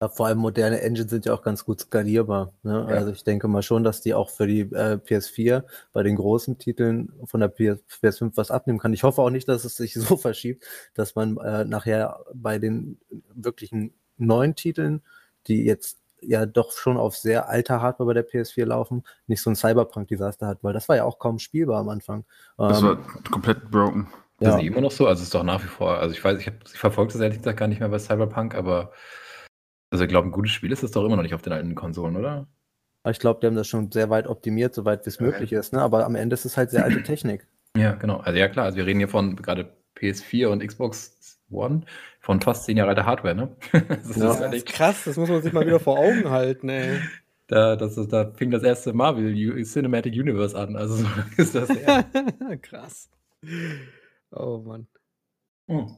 Ja, 0.00 0.08
vor 0.08 0.26
allem 0.26 0.38
moderne 0.38 0.80
Engines 0.80 1.10
sind 1.10 1.24
ja 1.26 1.34
auch 1.34 1.42
ganz 1.42 1.64
gut 1.64 1.80
skalierbar. 1.80 2.52
Ne? 2.62 2.86
Ja. 2.88 2.96
Also 2.96 3.10
ich 3.10 3.24
denke 3.24 3.48
mal 3.48 3.62
schon, 3.62 3.82
dass 3.82 4.00
die 4.00 4.14
auch 4.14 4.30
für 4.30 4.46
die 4.46 4.60
äh, 4.60 5.00
PS4 5.04 5.64
bei 5.92 6.04
den 6.04 6.14
großen 6.14 6.56
Titeln 6.58 7.12
von 7.24 7.40
der 7.40 7.48
PS, 7.48 7.80
PS5 8.00 8.32
was 8.36 8.52
abnehmen 8.52 8.78
kann. 8.78 8.92
Ich 8.92 9.02
hoffe 9.02 9.20
auch 9.22 9.30
nicht, 9.30 9.48
dass 9.48 9.64
es 9.64 9.76
sich 9.76 9.94
so 9.94 10.16
verschiebt, 10.16 10.64
dass 10.94 11.16
man 11.16 11.36
äh, 11.38 11.64
nachher 11.64 12.20
bei 12.32 12.60
den 12.60 13.00
wirklichen 13.34 13.92
neuen 14.18 14.54
Titeln, 14.54 15.02
die 15.46 15.64
jetzt 15.64 15.98
ja 16.20 16.46
doch 16.46 16.72
schon 16.72 16.96
auf 16.96 17.16
sehr 17.16 17.48
alter 17.48 17.80
Hardware 17.80 18.06
bei 18.08 18.14
der 18.14 18.28
PS4 18.28 18.64
laufen, 18.64 19.04
nicht 19.26 19.40
so 19.40 19.50
ein 19.50 19.56
Cyberpunk-Desaster 19.56 20.46
hat, 20.46 20.58
weil 20.62 20.72
das 20.72 20.88
war 20.88 20.96
ja 20.96 21.04
auch 21.04 21.18
kaum 21.18 21.38
spielbar 21.38 21.80
am 21.80 21.88
Anfang. 21.88 22.24
Das 22.56 22.80
ähm, 22.80 22.88
war 22.88 22.98
komplett 23.30 23.70
broken. 23.70 24.08
Das 24.38 24.54
ja. 24.54 24.58
ist 24.58 24.66
immer 24.66 24.80
noch 24.80 24.90
so, 24.90 25.06
also 25.06 25.20
es 25.20 25.26
ist 25.26 25.34
doch 25.34 25.42
nach 25.42 25.62
wie 25.62 25.68
vor, 25.68 25.98
also 25.98 26.14
ich 26.14 26.22
weiß, 26.22 26.38
ich, 26.38 26.46
ich 26.46 26.78
verfolge 26.78 27.12
das 27.12 27.20
ehrlich 27.20 27.38
gesagt 27.38 27.58
gar 27.58 27.68
nicht 27.68 27.80
mehr 27.80 27.88
bei 27.88 27.98
Cyberpunk, 27.98 28.54
aber 28.54 28.92
also 29.90 30.04
ich 30.04 30.10
glaube, 30.10 30.28
ein 30.28 30.32
gutes 30.32 30.52
Spiel 30.52 30.70
ist 30.70 30.82
es 30.82 30.92
doch 30.92 31.04
immer 31.04 31.16
noch 31.16 31.22
nicht 31.22 31.34
auf 31.34 31.42
den 31.42 31.52
alten 31.52 31.74
Konsolen, 31.74 32.16
oder? 32.16 32.46
Ich 33.08 33.18
glaube, 33.18 33.40
die 33.40 33.46
haben 33.46 33.56
das 33.56 33.66
schon 33.66 33.90
sehr 33.90 34.10
weit 34.10 34.26
optimiert, 34.26 34.74
soweit 34.74 35.06
es 35.06 35.18
möglich 35.18 35.52
ist, 35.52 35.72
ne? 35.72 35.80
aber 35.80 36.04
am 36.04 36.14
Ende 36.14 36.34
ist 36.34 36.44
es 36.44 36.56
halt 36.56 36.70
sehr 36.70 36.84
alte 36.84 37.02
Technik. 37.02 37.46
Ja, 37.76 37.94
genau. 37.94 38.18
Also 38.18 38.38
ja 38.38 38.48
klar, 38.48 38.66
also 38.66 38.76
wir 38.76 38.86
reden 38.86 38.98
hier 38.98 39.08
von 39.08 39.36
gerade 39.36 39.72
PS4 39.96 40.48
und 40.48 40.66
Xbox 40.66 41.40
One 41.50 41.82
von 42.28 42.42
fast 42.42 42.64
zehn 42.66 42.76
Jahre 42.76 42.90
alter 42.90 43.06
Hardware, 43.06 43.34
ne? 43.34 43.56
das, 43.72 44.16
ja. 44.16 44.32
ist, 44.32 44.40
das 44.40 44.54
ist 44.54 44.66
krass, 44.66 45.04
das 45.06 45.16
muss 45.16 45.30
man 45.30 45.40
sich 45.40 45.50
mal 45.54 45.66
wieder 45.66 45.80
vor 45.80 45.98
Augen 45.98 46.28
halten, 46.28 46.68
ey. 46.68 47.00
Da, 47.46 47.74
das 47.74 47.96
ist, 47.96 48.12
da 48.12 48.30
fing 48.32 48.50
das 48.50 48.62
erste 48.62 48.92
Marvel 48.92 49.34
Cinematic 49.64 50.12
Universe 50.12 50.54
an. 50.54 50.76
Also 50.76 51.06
ist 51.38 51.54
das 51.54 51.70
ja. 51.70 52.02
krass. 52.60 53.08
Oh 54.30 54.58
Mann. 54.58 54.86
Hm. 55.68 55.96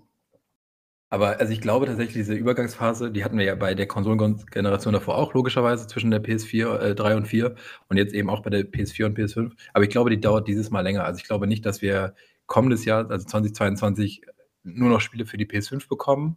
Aber 1.08 1.40
also 1.40 1.52
ich 1.52 1.60
glaube 1.60 1.86
tatsächlich, 1.86 2.14
diese 2.14 2.34
Übergangsphase, 2.34 3.10
die 3.10 3.24
hatten 3.24 3.36
wir 3.36 3.44
ja 3.44 3.56
bei 3.56 3.74
der 3.74 3.88
Konsolengeneration 3.88 4.92
davor 4.92 5.18
auch, 5.18 5.34
logischerweise, 5.34 5.88
zwischen 5.88 6.12
der 6.12 6.22
PS4 6.22 6.78
äh, 6.78 6.94
3 6.94 7.16
und 7.16 7.26
4 7.26 7.56
und 7.88 7.96
jetzt 7.96 8.14
eben 8.14 8.30
auch 8.30 8.42
bei 8.42 8.50
der 8.50 8.60
PS4 8.60 9.06
und 9.06 9.18
PS5. 9.18 9.50
Aber 9.74 9.82
ich 9.82 9.90
glaube, 9.90 10.10
die 10.10 10.20
dauert 10.20 10.46
dieses 10.46 10.70
Mal 10.70 10.82
länger. 10.82 11.04
Also 11.04 11.18
ich 11.18 11.24
glaube 11.24 11.48
nicht, 11.48 11.66
dass 11.66 11.82
wir 11.82 12.14
kommendes 12.46 12.84
Jahr, 12.84 13.10
also 13.10 13.26
2022, 13.26 14.22
nur 14.62 14.90
noch 14.90 15.00
Spiele 15.00 15.26
für 15.26 15.36
die 15.36 15.46
PS5 15.46 15.88
bekommen. 15.88 16.36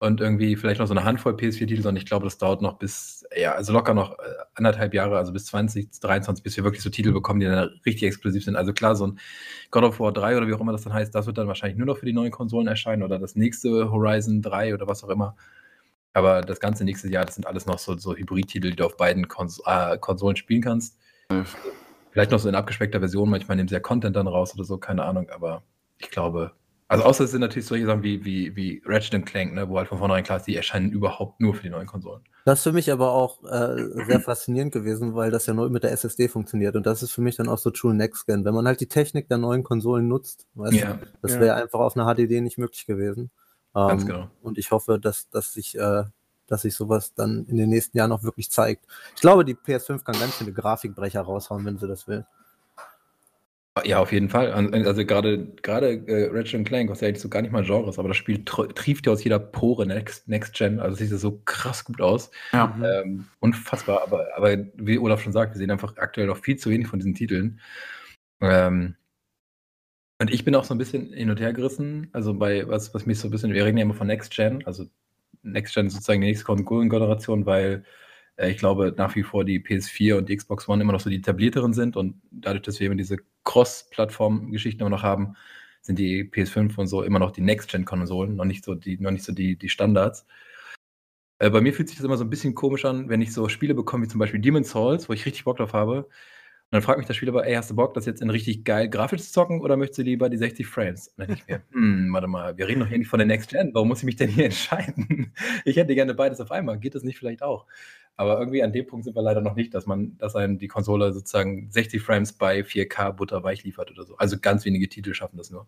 und 0.00 0.20
irgendwie 0.20 0.56
vielleicht 0.56 0.80
noch 0.80 0.88
so 0.88 0.94
eine 0.94 1.04
Handvoll 1.04 1.34
PS4-Titel, 1.34 1.82
sondern 1.82 1.96
ich 1.96 2.06
glaube, 2.06 2.24
das 2.24 2.36
dauert 2.36 2.60
noch 2.60 2.76
bis, 2.78 3.24
ja, 3.36 3.52
also 3.54 3.72
locker 3.72 3.94
noch 3.94 4.18
äh, 4.18 4.22
anderthalb 4.54 4.94
Jahre, 4.94 5.16
also 5.16 5.32
bis 5.32 5.46
2023, 5.46 6.42
bis 6.42 6.56
wir 6.56 6.64
wirklich 6.64 6.82
so 6.82 6.90
Titel 6.90 7.12
bekommen, 7.12 7.38
die 7.38 7.46
dann 7.46 7.70
richtig 7.86 8.08
exklusiv 8.08 8.44
sind. 8.44 8.56
Also 8.56 8.72
klar, 8.72 8.96
so 8.96 9.06
ein 9.06 9.20
God 9.70 9.84
of 9.84 10.00
War 10.00 10.12
3 10.12 10.36
oder 10.36 10.48
wie 10.48 10.54
auch 10.54 10.60
immer 10.60 10.72
das 10.72 10.82
dann 10.82 10.92
heißt, 10.92 11.14
das 11.14 11.26
wird 11.26 11.38
dann 11.38 11.46
wahrscheinlich 11.46 11.78
nur 11.78 11.86
noch 11.86 11.98
für 11.98 12.06
die 12.06 12.12
neuen 12.12 12.32
Konsolen 12.32 12.66
erscheinen 12.66 13.04
oder 13.04 13.20
das 13.20 13.36
nächste 13.36 13.92
Horizon 13.92 14.42
3 14.42 14.74
oder 14.74 14.88
was 14.88 15.04
auch 15.04 15.08
immer. 15.08 15.36
Aber 16.14 16.40
das 16.42 16.58
ganze 16.60 16.84
nächste 16.84 17.08
Jahr, 17.08 17.24
das 17.24 17.36
sind 17.36 17.46
alles 17.46 17.66
noch 17.66 17.78
so, 17.78 17.96
so 17.96 18.16
Hybrid-Titel, 18.16 18.70
die 18.70 18.76
du 18.76 18.86
auf 18.86 18.96
beiden 18.96 19.28
Kons 19.28 19.62
äh, 19.66 19.98
Konsolen 19.98 20.36
spielen 20.36 20.62
kannst. 20.62 20.98
Vielleicht 22.10 22.32
noch 22.32 22.40
so 22.40 22.48
in 22.48 22.56
abgespeckter 22.56 22.98
Version, 22.98 23.30
manchmal 23.30 23.56
nehmen 23.56 23.68
sie 23.68 23.74
ja 23.74 23.80
Content 23.80 24.16
dann 24.16 24.26
raus 24.26 24.54
oder 24.54 24.64
so, 24.64 24.78
keine 24.78 25.04
Ahnung, 25.04 25.30
aber 25.30 25.62
ich 25.98 26.10
glaube, 26.10 26.52
also 26.88 27.04
außer 27.04 27.24
es 27.24 27.30
sind 27.30 27.40
natürlich 27.40 27.66
solche 27.66 27.86
Sachen 27.86 28.02
wie, 28.02 28.24
wie, 28.24 28.54
wie 28.54 28.82
Ratchet 28.84 29.24
Clank, 29.24 29.54
ne, 29.54 29.68
wo 29.68 29.78
halt 29.78 29.88
von 29.88 29.98
vornherein 29.98 30.24
klar 30.24 30.38
ist, 30.38 30.46
die 30.46 30.56
erscheinen 30.56 30.90
überhaupt 30.90 31.40
nur 31.40 31.54
für 31.54 31.62
die 31.62 31.70
neuen 31.70 31.86
Konsolen. 31.86 32.22
Das 32.44 32.58
ist 32.58 32.64
für 32.64 32.72
mich 32.72 32.90
aber 32.90 33.12
auch 33.12 33.42
äh, 33.44 34.04
sehr 34.06 34.20
faszinierend 34.20 34.72
gewesen, 34.72 35.14
weil 35.14 35.30
das 35.30 35.46
ja 35.46 35.54
nur 35.54 35.70
mit 35.70 35.84
der 35.84 35.92
SSD 35.92 36.28
funktioniert. 36.28 36.74
Und 36.74 36.86
das 36.86 37.02
ist 37.02 37.12
für 37.12 37.20
mich 37.20 37.36
dann 37.36 37.48
auch 37.48 37.58
so 37.58 37.70
True 37.70 37.94
Next 37.94 38.26
Gen. 38.26 38.44
Wenn 38.44 38.54
man 38.54 38.66
halt 38.66 38.80
die 38.80 38.88
Technik 38.88 39.28
der 39.28 39.38
neuen 39.38 39.62
Konsolen 39.62 40.08
nutzt, 40.08 40.46
weißt 40.54 40.74
Ja, 40.74 40.94
du, 40.94 41.06
das 41.22 41.38
wäre 41.38 41.54
einfach 41.54 41.78
auf 41.78 41.96
einer 41.96 42.12
HDD 42.12 42.40
nicht 42.40 42.58
möglich 42.58 42.84
gewesen. 42.84 43.30
ganz 43.74 44.02
Ähm, 44.02 44.08
genau. 44.08 44.30
Und 44.42 44.58
ich 44.58 44.70
hoffe, 44.72 44.98
dass, 44.98 45.30
dass 45.30 45.52
sich 45.52 45.78
äh, 45.78 46.04
dass 46.52 46.62
sich 46.62 46.74
sowas 46.74 47.14
dann 47.14 47.46
in 47.46 47.56
den 47.56 47.70
nächsten 47.70 47.96
Jahren 47.96 48.12
auch 48.12 48.22
wirklich 48.22 48.50
zeigt. 48.50 48.84
Ich 49.14 49.22
glaube, 49.22 49.44
die 49.44 49.54
PS5 49.54 50.04
kann 50.04 50.18
ganz 50.18 50.34
viele 50.34 50.52
Grafikbrecher 50.52 51.22
raushauen, 51.22 51.64
wenn 51.64 51.78
sie 51.78 51.88
das 51.88 52.06
will. 52.06 52.26
Ja, 53.84 54.00
auf 54.00 54.12
jeden 54.12 54.28
Fall. 54.28 54.52
Also 54.52 55.06
gerade 55.06 55.46
gerade 55.62 55.92
äh, 56.06 56.28
Ratchet 56.30 56.66
Clank, 56.66 56.90
was 56.90 57.00
ja 57.00 57.08
eigentlich 57.08 57.22
so 57.22 57.30
gar 57.30 57.40
nicht 57.40 57.52
mal 57.52 57.64
Genre 57.64 57.88
ist, 57.88 57.98
aber 57.98 58.08
das 58.08 58.18
Spiel 58.18 58.36
tr- 58.40 58.74
trieft 58.74 59.06
ja 59.06 59.12
aus 59.12 59.24
jeder 59.24 59.38
Pore 59.38 59.86
Next, 59.86 60.28
Next 60.28 60.54
Gen. 60.54 60.78
Also 60.78 60.96
sieht 60.96 61.10
das 61.10 61.22
so 61.22 61.40
krass 61.46 61.82
gut 61.84 62.02
aus. 62.02 62.30
Ja. 62.52 62.76
Ähm, 62.84 63.24
unfassbar, 63.40 64.02
aber, 64.02 64.26
aber 64.36 64.58
wie 64.74 64.98
Olaf 64.98 65.22
schon 65.22 65.32
sagt, 65.32 65.54
wir 65.54 65.58
sehen 65.58 65.70
einfach 65.70 65.96
aktuell 65.96 66.26
noch 66.26 66.36
viel 66.36 66.56
zu 66.56 66.68
wenig 66.68 66.86
von 66.86 66.98
diesen 66.98 67.14
Titeln. 67.14 67.60
Ähm, 68.40 68.94
und 70.20 70.30
ich 70.32 70.44
bin 70.44 70.54
auch 70.54 70.64
so 70.64 70.74
ein 70.74 70.78
bisschen 70.78 71.12
hin 71.12 71.30
und 71.30 71.40
her 71.40 71.52
gerissen, 71.52 72.08
also 72.12 72.34
bei 72.34 72.68
was, 72.68 72.94
was 72.94 73.06
mich 73.06 73.18
so 73.18 73.28
ein 73.28 73.30
bisschen, 73.30 73.52
wir 73.52 73.64
reden 73.64 73.78
ja 73.78 73.82
immer 73.82 73.94
von 73.94 74.06
Next 74.06 74.32
Gen, 74.34 74.64
also 74.66 74.84
Next 75.42 75.74
Gen 75.74 75.86
ist 75.86 75.94
sozusagen 75.94 76.20
die 76.20 76.28
nächste 76.28 76.44
Konsolengeneration, 76.44 77.46
weil 77.46 77.84
äh, 78.36 78.50
ich 78.50 78.58
glaube 78.58 78.94
nach 78.96 79.16
wie 79.16 79.22
vor 79.24 79.44
die 79.44 79.58
PS4 79.60 80.18
und 80.18 80.28
die 80.28 80.36
Xbox 80.36 80.68
One 80.68 80.82
immer 80.82 80.92
noch 80.92 81.00
so 81.00 81.10
die 81.10 81.16
etablierteren 81.16 81.72
sind 81.72 81.96
und 81.96 82.20
dadurch, 82.30 82.62
dass 82.62 82.78
wir 82.80 82.86
eben 82.86 82.98
diese 82.98 83.16
Cross-Plattform-Geschichten 83.44 84.80
immer 84.80 84.90
noch 84.90 85.02
haben, 85.02 85.36
sind 85.80 85.98
die 85.98 86.24
PS5 86.24 86.78
und 86.78 86.86
so 86.86 87.02
immer 87.02 87.18
noch 87.18 87.32
die 87.32 87.40
Next-Gen-Konsolen, 87.40 88.36
noch 88.36 88.44
nicht 88.44 88.64
so 88.64 88.74
die, 88.74 88.98
noch 88.98 89.10
nicht 89.10 89.24
so 89.24 89.32
die, 89.32 89.56
die 89.56 89.68
Standards. 89.68 90.26
Äh, 91.38 91.50
bei 91.50 91.60
mir 91.60 91.74
fühlt 91.74 91.88
sich 91.88 91.98
das 91.98 92.04
immer 92.04 92.16
so 92.16 92.24
ein 92.24 92.30
bisschen 92.30 92.54
komisch 92.54 92.84
an, 92.84 93.08
wenn 93.08 93.20
ich 93.20 93.32
so 93.32 93.48
Spiele 93.48 93.74
bekomme, 93.74 94.04
wie 94.04 94.08
zum 94.08 94.20
Beispiel 94.20 94.40
Demon's 94.40 94.70
Souls, 94.70 95.08
wo 95.08 95.12
ich 95.12 95.26
richtig 95.26 95.44
Bock 95.44 95.56
drauf 95.56 95.72
habe. 95.72 96.08
Dann 96.72 96.80
fragt 96.80 96.96
mich 96.96 97.06
das 97.06 97.16
Spiel 97.16 97.28
aber, 97.28 97.46
ey, 97.46 97.54
hast 97.54 97.70
du 97.70 97.76
Bock, 97.76 97.92
das 97.92 98.06
jetzt 98.06 98.22
in 98.22 98.30
richtig 98.30 98.64
geil 98.64 98.88
grafisch 98.88 99.22
zu 99.24 99.30
zocken 99.30 99.60
oder 99.60 99.76
möchtest 99.76 99.98
du 99.98 100.02
lieber 100.04 100.30
die 100.30 100.38
60 100.38 100.66
Frames? 100.66 101.08
Und 101.08 101.18
dann 101.18 101.26
denke 101.28 101.42
ich 101.42 101.46
mir, 101.46 101.62
hm, 101.72 102.08
warte 102.12 102.26
mal, 102.26 102.56
wir 102.56 102.66
reden 102.66 102.80
doch 102.80 102.88
hier 102.88 102.96
nicht 102.96 103.08
von 103.08 103.18
der 103.18 103.26
Next 103.26 103.50
Gen, 103.50 103.72
warum 103.74 103.88
muss 103.88 103.98
ich 103.98 104.04
mich 104.04 104.16
denn 104.16 104.30
hier 104.30 104.44
entscheiden? 104.46 105.32
Ich 105.66 105.76
hätte 105.76 105.94
gerne 105.94 106.14
beides 106.14 106.40
auf 106.40 106.50
einmal, 106.50 106.78
geht 106.78 106.94
das 106.94 107.02
nicht 107.02 107.18
vielleicht 107.18 107.42
auch? 107.42 107.66
Aber 108.16 108.38
irgendwie 108.38 108.62
an 108.62 108.72
dem 108.72 108.86
Punkt 108.86 109.04
sind 109.04 109.14
wir 109.14 109.22
leider 109.22 109.42
noch 109.42 109.54
nicht, 109.54 109.74
dass 109.74 109.84
man, 109.84 110.16
dass 110.16 110.34
einem 110.34 110.58
die 110.58 110.68
Konsole 110.68 111.12
sozusagen 111.12 111.70
60 111.70 112.00
Frames 112.02 112.32
bei 112.32 112.60
4K 112.64 113.12
butterweich 113.12 113.64
liefert 113.64 113.90
oder 113.90 114.04
so. 114.04 114.16
Also 114.16 114.38
ganz 114.40 114.64
wenige 114.64 114.88
Titel 114.88 115.12
schaffen 115.12 115.36
das 115.36 115.50
nur. 115.50 115.66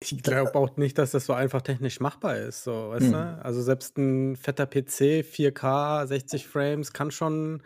Ich 0.00 0.22
glaube 0.22 0.54
auch 0.54 0.76
nicht, 0.76 0.98
dass 0.98 1.12
das 1.12 1.24
so 1.24 1.32
einfach 1.32 1.62
technisch 1.62 2.00
machbar 2.00 2.36
ist, 2.36 2.64
so, 2.64 2.90
weißt 2.90 3.06
Hm. 3.06 3.12
du? 3.12 3.40
Also 3.42 3.62
selbst 3.62 3.96
ein 3.96 4.36
fetter 4.36 4.66
PC, 4.66 5.24
4K, 5.24 6.06
60 6.06 6.46
Frames 6.46 6.92
kann 6.92 7.10
schon. 7.10 7.62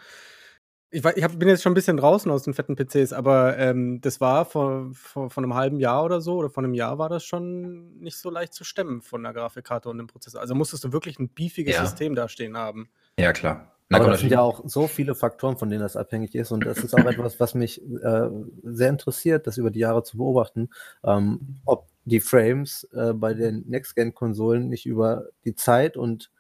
Ich, 0.92 1.04
ich 1.04 1.22
hab, 1.22 1.38
bin 1.38 1.48
jetzt 1.48 1.62
schon 1.62 1.72
ein 1.72 1.74
bisschen 1.74 1.96
draußen 1.96 2.30
aus 2.32 2.42
den 2.42 2.52
fetten 2.54 2.74
PCs, 2.74 3.12
aber 3.12 3.56
ähm, 3.58 4.00
das 4.00 4.20
war 4.20 4.44
vor, 4.44 4.90
vor, 4.92 5.30
vor 5.30 5.42
einem 5.42 5.54
halben 5.54 5.78
Jahr 5.78 6.04
oder 6.04 6.20
so, 6.20 6.36
oder 6.36 6.50
vor 6.50 6.64
einem 6.64 6.74
Jahr 6.74 6.98
war 6.98 7.08
das 7.08 7.24
schon 7.24 7.98
nicht 8.00 8.18
so 8.18 8.28
leicht 8.28 8.54
zu 8.54 8.64
stemmen 8.64 9.00
von 9.00 9.22
der 9.22 9.32
Grafikkarte 9.32 9.88
und 9.88 9.98
dem 9.98 10.08
Prozessor. 10.08 10.40
Also 10.40 10.54
musstest 10.54 10.82
du 10.82 10.92
wirklich 10.92 11.18
ein 11.20 11.32
beefiges 11.32 11.76
Ja. 11.76 11.86
System 11.86 12.14
da 12.14 12.28
stehen 12.28 12.56
haben. 12.56 12.90
Ja, 13.18 13.32
klar. 13.32 13.72
Na, 13.88 13.98
Aber 13.98 14.10
das 14.10 14.20
sind 14.20 14.30
ja 14.30 14.40
auch 14.40 14.62
so 14.66 14.86
viele 14.86 15.16
Faktoren, 15.16 15.58
von 15.58 15.68
denen 15.68 15.82
das 15.82 15.96
abhängig 15.96 16.36
ist. 16.36 16.52
Und 16.52 16.64
das 16.64 16.78
ist 16.78 16.94
auch 16.94 17.04
etwas, 17.04 17.40
was 17.40 17.54
mich 17.54 17.82
äh, 17.82 18.28
sehr 18.62 18.88
interessiert, 18.88 19.48
das 19.48 19.58
über 19.58 19.70
die 19.72 19.80
Jahre 19.80 20.04
zu 20.04 20.16
beobachten, 20.16 20.70
ähm, 21.02 21.60
ob 21.64 21.88
die 22.04 22.20
Frames 22.20 22.84
äh, 22.92 23.12
bei 23.12 23.34
den 23.34 23.64
Next-Gen-Konsolen 23.68 24.68
nicht 24.68 24.86
über 24.86 25.26
die 25.44 25.56
Zeit 25.56 25.96
und 25.96 26.30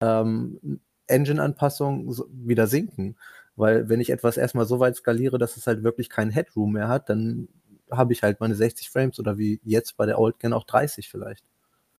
ähm, 0.00 0.80
Engine-Anpassung 1.06 2.10
so, 2.10 2.26
wieder 2.30 2.66
sinken. 2.66 3.16
Weil 3.56 3.88
wenn 3.88 4.00
ich 4.00 4.10
etwas 4.10 4.36
erstmal 4.36 4.66
so 4.66 4.80
weit 4.80 4.96
skaliere, 4.96 5.38
dass 5.38 5.56
es 5.56 5.66
halt 5.66 5.84
wirklich 5.84 6.08
keinen 6.08 6.30
Headroom 6.30 6.72
mehr 6.72 6.88
hat, 6.88 7.08
dann 7.08 7.48
habe 7.90 8.12
ich 8.12 8.22
halt 8.22 8.40
meine 8.40 8.54
60 8.54 8.90
Frames 8.90 9.18
oder 9.18 9.38
wie 9.38 9.60
jetzt 9.64 9.96
bei 9.96 10.06
der 10.06 10.18
Old 10.18 10.38
Gen 10.38 10.52
auch 10.52 10.64
30 10.64 11.08
vielleicht. 11.08 11.44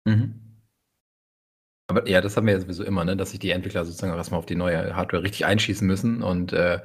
Mhm. 0.05 0.41
Aber 1.87 2.09
ja, 2.09 2.21
das 2.21 2.37
haben 2.37 2.47
wir 2.47 2.55
ja 2.55 2.61
sowieso 2.61 2.83
immer, 2.83 3.05
ne? 3.05 3.17
dass 3.17 3.31
sich 3.31 3.41
die 3.41 3.51
Entwickler 3.51 3.85
sozusagen 3.85 4.15
erstmal 4.15 4.39
auf 4.39 4.47
die 4.47 4.57
neue 4.57 4.97
Hardware 4.97 5.23
richtig 5.23 5.45
einschießen 5.45 5.87
müssen. 5.87 6.23
Und 6.23 6.53
äh, 6.53 6.81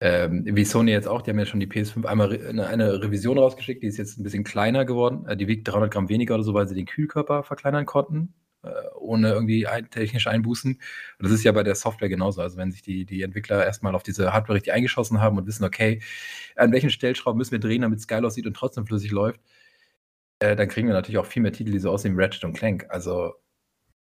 ähm, 0.00 0.44
wie 0.46 0.64
Sony 0.64 0.92
jetzt 0.92 1.08
auch, 1.08 1.22
die 1.22 1.30
haben 1.30 1.38
ja 1.38 1.46
schon 1.46 1.60
die 1.60 1.66
PS5 1.66 2.04
einmal 2.04 2.28
re 2.28 2.48
eine, 2.48 2.66
eine 2.66 3.02
Revision 3.02 3.38
rausgeschickt, 3.38 3.82
die 3.82 3.88
ist 3.88 3.96
jetzt 3.96 4.18
ein 4.18 4.22
bisschen 4.22 4.44
kleiner 4.44 4.84
geworden. 4.84 5.26
Äh, 5.26 5.36
die 5.36 5.48
wiegt 5.48 5.66
300 5.66 5.90
Gramm 5.90 6.08
weniger 6.08 6.34
oder 6.34 6.44
so, 6.44 6.54
weil 6.54 6.68
sie 6.68 6.74
den 6.74 6.86
Kühlkörper 6.86 7.42
verkleinern 7.42 7.86
konnten, 7.86 8.34
äh, 8.34 8.47
ohne 8.98 9.30
irgendwie 9.30 9.66
ein, 9.66 9.90
technische 9.90 10.30
Einbußen. 10.30 10.74
Und 10.74 10.82
das 11.18 11.32
ist 11.32 11.44
ja 11.44 11.52
bei 11.52 11.62
der 11.62 11.74
Software 11.74 12.08
genauso. 12.08 12.42
Also 12.42 12.56
wenn 12.56 12.72
sich 12.72 12.82
die, 12.82 13.04
die 13.06 13.22
Entwickler 13.22 13.64
erstmal 13.64 13.94
auf 13.94 14.02
diese 14.02 14.32
Hardware 14.32 14.56
richtig 14.56 14.72
eingeschossen 14.72 15.20
haben 15.20 15.38
und 15.38 15.46
wissen, 15.46 15.64
okay, 15.64 16.00
an 16.56 16.72
welchen 16.72 16.90
Stellschrauben 16.90 17.38
müssen 17.38 17.52
wir 17.52 17.60
drehen, 17.60 17.82
damit 17.82 18.00
es 18.00 18.08
geil 18.08 18.24
aussieht 18.24 18.46
und 18.46 18.54
trotzdem 18.54 18.86
flüssig 18.86 19.10
läuft, 19.12 19.40
äh, 20.40 20.56
dann 20.56 20.68
kriegen 20.68 20.88
wir 20.88 20.94
natürlich 20.94 21.18
auch 21.18 21.26
viel 21.26 21.42
mehr 21.42 21.52
Titel, 21.52 21.72
die 21.72 21.78
so 21.78 21.90
aussehen 21.90 22.16
wie 22.16 22.22
Ratchet 22.22 22.44
und 22.44 22.54
Clank. 22.54 22.86
Also 22.90 23.34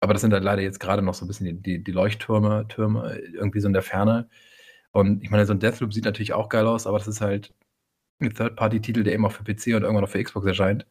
aber 0.03 0.13
das 0.13 0.21
sind 0.21 0.33
halt 0.33 0.43
leider 0.43 0.61
jetzt 0.61 0.81
gerade 0.81 1.01
noch 1.01 1.13
so 1.13 1.23
ein 1.23 1.29
bisschen 1.29 1.45
die, 1.47 1.61
die, 1.77 1.83
die 1.83 1.91
Leuchttürme 1.93 2.67
Türme 2.67 3.17
irgendwie 3.33 3.61
so 3.61 3.67
in 3.67 3.73
der 3.73 3.83
Ferne. 3.83 4.29
Und 4.91 5.23
ich 5.23 5.31
meine, 5.31 5.45
so 5.45 5.53
ein 5.53 5.59
Deathloop 5.59 5.93
sieht 5.93 6.05
natürlich 6.05 6.33
auch 6.33 6.49
geil 6.49 6.67
aus, 6.67 6.87
aber 6.87 6.97
das 6.99 7.07
ist 7.07 7.21
halt 7.21 7.53
ein 8.21 8.33
Third-Party-Titel, 8.33 9.03
der 9.03 9.13
eben 9.13 9.25
auch 9.25 9.31
für 9.33 9.43
PC 9.45 9.75
und 9.75 9.83
irgendwann 9.83 10.03
auch 10.05 10.09
für 10.09 10.23
Xbox 10.23 10.45
erscheint. 10.47 10.87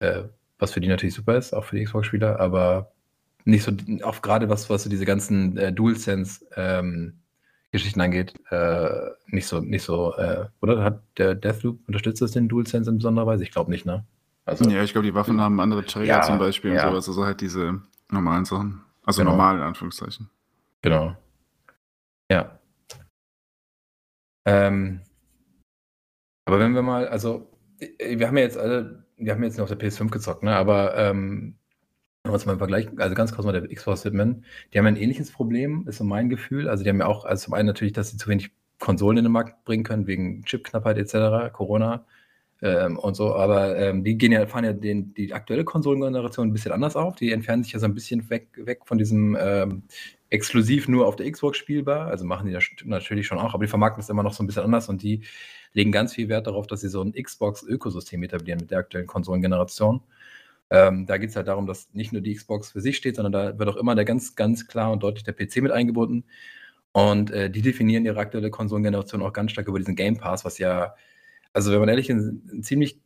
Äh, 0.00 0.24
was 0.62 0.72
für 0.72 0.80
die 0.80 0.88
natürlich 0.88 1.14
super 1.14 1.36
ist, 1.36 1.52
auch 1.52 1.64
für 1.64 1.76
die 1.76 1.84
Xbox-Spieler, 1.84 2.40
aber 2.40 2.92
nicht 3.44 3.64
so, 3.64 3.72
auch 4.04 4.22
gerade 4.22 4.48
was, 4.48 4.70
was 4.70 4.84
so 4.84 4.90
diese 4.90 5.04
ganzen 5.04 5.56
äh, 5.58 5.72
DualSense-Geschichten 5.72 8.00
angeht, 8.00 8.34
äh, 8.50 9.10
nicht 9.26 9.46
so, 9.46 9.60
nicht 9.60 9.82
so, 9.82 10.14
äh, 10.16 10.46
oder 10.60 10.82
hat 10.84 11.02
der 11.18 11.34
Deathloop, 11.34 11.80
unterstützt 11.88 12.22
das 12.22 12.30
den 12.30 12.48
DualSense 12.48 12.88
in 12.90 12.98
besonderer 12.98 13.26
Weise? 13.26 13.42
Ich 13.42 13.50
glaube 13.50 13.70
nicht, 13.70 13.84
ne? 13.84 14.04
Also, 14.44 14.68
Ja, 14.70 14.82
ich 14.82 14.92
glaube, 14.92 15.06
die 15.06 15.14
Waffen 15.14 15.40
haben 15.40 15.60
andere 15.60 15.84
Träger 15.84 16.06
Ja, 16.06 16.22
zum 16.22 16.38
Beispiel 16.38 16.72
ja. 16.72 16.84
und 16.84 16.90
sowas. 16.92 17.08
Also 17.08 17.24
halt 17.24 17.40
diese 17.40 17.80
normalen 18.10 18.44
Sachen. 18.44 18.82
Also 19.04 19.22
Genau. 19.22 19.32
normal 19.32 19.56
in 19.56 19.62
Anführungszeichen. 19.62 20.30
Genau. 20.82 21.16
Ja. 22.30 22.58
Ähm, 24.46 25.00
aber 26.44 26.58
wenn 26.58 26.74
wir 26.74 26.82
mal, 26.82 27.08
also 27.08 27.48
wir 27.98 28.26
haben 28.26 28.36
ja 28.36 28.44
jetzt 28.44 28.58
alle, 28.58 29.01
wir 29.24 29.32
haben 29.32 29.42
jetzt 29.42 29.58
noch 29.58 29.70
auf 29.70 29.76
der 29.76 29.78
PS5 29.78 30.10
gezockt, 30.10 30.42
ne? 30.42 30.54
Aber 30.54 30.96
ähm, 30.96 31.56
wenn 32.22 32.30
wir 32.30 32.34
uns 32.34 32.46
mal 32.46 32.52
im 32.52 32.58
Vergleich, 32.58 32.88
also 32.98 33.14
ganz 33.14 33.32
kurz 33.32 33.44
mal 33.44 33.52
der 33.52 33.68
Xbox 33.68 34.04
widmen, 34.04 34.44
die 34.72 34.78
haben 34.78 34.86
ein 34.86 34.96
ähnliches 34.96 35.30
Problem, 35.32 35.86
ist 35.88 35.98
so 35.98 36.04
mein 36.04 36.28
Gefühl. 36.28 36.68
Also 36.68 36.84
die 36.84 36.90
haben 36.90 37.00
ja 37.00 37.06
auch, 37.06 37.24
also 37.24 37.46
zum 37.46 37.54
einen 37.54 37.66
natürlich, 37.66 37.92
dass 37.92 38.10
sie 38.10 38.16
zu 38.16 38.28
wenig 38.28 38.50
Konsolen 38.78 39.18
in 39.18 39.24
den 39.24 39.32
Markt 39.32 39.64
bringen 39.64 39.84
können, 39.84 40.06
wegen 40.06 40.44
Chipknappheit 40.44 40.98
etc., 40.98 41.52
Corona 41.52 42.04
ähm, 42.62 42.96
und 42.96 43.16
so, 43.16 43.34
aber 43.34 43.76
ähm, 43.76 44.04
die 44.04 44.16
gehen 44.16 44.30
ja, 44.30 44.46
fahren 44.46 44.64
ja 44.64 44.72
den, 44.72 45.14
die 45.14 45.34
aktuelle 45.34 45.64
Konsolengeneration 45.64 46.48
ein 46.48 46.52
bisschen 46.52 46.72
anders 46.72 46.94
auf. 46.94 47.16
Die 47.16 47.32
entfernen 47.32 47.64
sich 47.64 47.72
ja 47.72 47.80
so 47.80 47.86
ein 47.86 47.94
bisschen 47.94 48.30
weg, 48.30 48.48
weg 48.56 48.82
von 48.84 48.98
diesem 48.98 49.36
ähm, 49.40 49.82
exklusiv 50.30 50.86
nur 50.86 51.08
auf 51.08 51.16
der 51.16 51.30
Xbox 51.30 51.58
spielbar. 51.58 52.06
Also 52.06 52.24
machen 52.24 52.46
die 52.46 52.52
das 52.52 52.64
natürlich 52.84 53.26
schon 53.26 53.38
auch, 53.38 53.54
aber 53.54 53.64
die 53.64 53.68
vermarkten 53.68 54.00
es 54.00 54.08
immer 54.08 54.22
noch 54.22 54.32
so 54.32 54.44
ein 54.44 54.46
bisschen 54.46 54.62
anders 54.62 54.88
und 54.88 55.02
die 55.02 55.22
legen 55.72 55.92
ganz 55.92 56.14
viel 56.14 56.28
Wert 56.28 56.46
darauf, 56.46 56.66
dass 56.66 56.80
sie 56.80 56.88
so 56.88 57.02
ein 57.02 57.12
Xbox-Ökosystem 57.12 58.22
etablieren 58.22 58.60
mit 58.60 58.70
der 58.70 58.78
aktuellen 58.78 59.06
Konsolengeneration. 59.06 60.02
Ähm, 60.70 61.06
da 61.06 61.18
geht 61.18 61.30
es 61.30 61.36
halt 61.36 61.48
darum, 61.48 61.66
dass 61.66 61.92
nicht 61.92 62.12
nur 62.12 62.22
die 62.22 62.34
Xbox 62.34 62.72
für 62.72 62.80
sich 62.80 62.96
steht, 62.96 63.16
sondern 63.16 63.32
da 63.32 63.58
wird 63.58 63.68
auch 63.68 63.76
immer 63.76 63.94
der 63.94 64.04
ganz, 64.04 64.34
ganz 64.36 64.66
klar 64.66 64.90
und 64.92 65.02
deutlich 65.02 65.24
der 65.24 65.32
PC 65.32 65.56
mit 65.56 65.72
eingebunden. 65.72 66.24
Und 66.92 67.30
äh, 67.30 67.50
die 67.50 67.62
definieren 67.62 68.04
ihre 68.04 68.18
aktuelle 68.20 68.50
Konsolengeneration 68.50 69.22
auch 69.22 69.32
ganz 69.32 69.52
stark 69.52 69.68
über 69.68 69.78
diesen 69.78 69.96
Game 69.96 70.18
Pass, 70.18 70.44
was 70.44 70.58
ja, 70.58 70.94
also 71.52 71.72
wenn 71.72 71.80
man 71.80 71.88
ehrlich 71.88 72.10
ist, 72.10 72.16
ein, 72.16 72.50
ein 72.52 72.62
ziemlich 72.62 73.00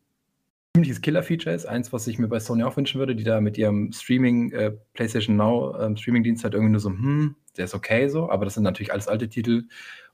ziemliches 0.77 1.01
Killer-Feature 1.01 1.55
ist. 1.55 1.65
Eins, 1.65 1.93
was 1.93 2.07
ich 2.07 2.19
mir 2.19 2.29
bei 2.29 2.39
Sony 2.39 2.63
auch 2.63 2.77
wünschen 2.77 2.99
würde, 2.99 3.17
die 3.17 3.25
da 3.25 3.41
mit 3.41 3.57
ihrem 3.57 3.93
Streaming, 3.93 4.53
äh, 4.53 4.73
PlayStation 4.93 5.37
Now 5.37 5.75
ähm, 5.81 5.97
Streaming-Dienst 5.97 6.45
halt 6.45 6.53
irgendwie 6.53 6.73
nur 6.73 6.81
so, 6.81 6.91
hm, 6.91 7.35
der 7.57 7.65
ist 7.65 7.75
okay 7.75 8.09
so, 8.09 8.31
aber 8.31 8.45
das 8.45 8.55
sind 8.55 8.63
natürlich 8.63 8.93
alles 8.93 9.09
alte 9.09 9.29
Titel. 9.29 9.65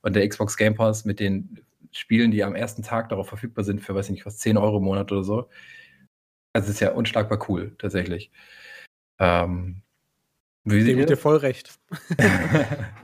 Und 0.01 0.15
der 0.15 0.27
Xbox 0.27 0.55
Game 0.55 0.75
Pass 0.75 1.03
mit 1.03 1.19
den 1.19 1.59
Spielen, 1.93 2.31
die 2.31 2.43
am 2.43 2.55
ersten 2.55 2.83
Tag 2.83 3.09
darauf 3.09 3.27
verfügbar 3.27 3.63
sind, 3.63 3.81
für 3.81 3.95
weiß 3.95 4.07
ich 4.07 4.13
nicht 4.13 4.25
was, 4.25 4.37
10 4.39 4.57
Euro 4.57 4.77
im 4.77 4.83
Monat 4.83 5.11
oder 5.11 5.23
so. 5.23 5.49
Also 6.53 6.69
ist 6.69 6.79
ja 6.79 6.91
unschlagbar 6.91 7.39
cool, 7.49 7.75
tatsächlich. 7.79 8.31
Ähm, 9.19 9.81
Wie 10.65 10.81
seht 10.81 10.89
Gebe 10.89 11.01
ich 11.01 11.07
dir 11.07 11.17
voll 11.17 11.37
recht. 11.37 11.79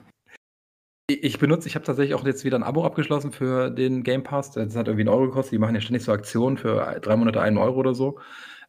Ich 1.11 1.39
benutze 1.39 1.67
ich 1.67 1.73
habe 1.73 1.83
tatsächlich 1.83 2.13
auch 2.13 2.23
jetzt 2.23 2.45
wieder 2.45 2.57
'n 2.57 2.63
Abo 2.63 2.85
abgeschlossen 2.85 3.31
für 3.31 3.71
den 3.71 4.03
Game 4.03 4.21
Pass. 4.21 4.51
Das 4.51 4.75
hat 4.75 4.87
irgendwie 4.87 5.01
1 5.05 5.09
Euro 5.09 5.25
gekostet. 5.25 5.53
Die 5.53 5.57
machen 5.57 5.73
ja 5.73 5.81
ständig 5.81 6.03
so 6.03 6.11
Aktionen 6.11 6.57
für 6.57 6.87
ei 6.87 6.99
3 6.99 7.15
Monate 7.15 7.41
1 7.41 7.57
Euro 7.57 7.79
oder 7.79 7.95
so. 7.95 8.19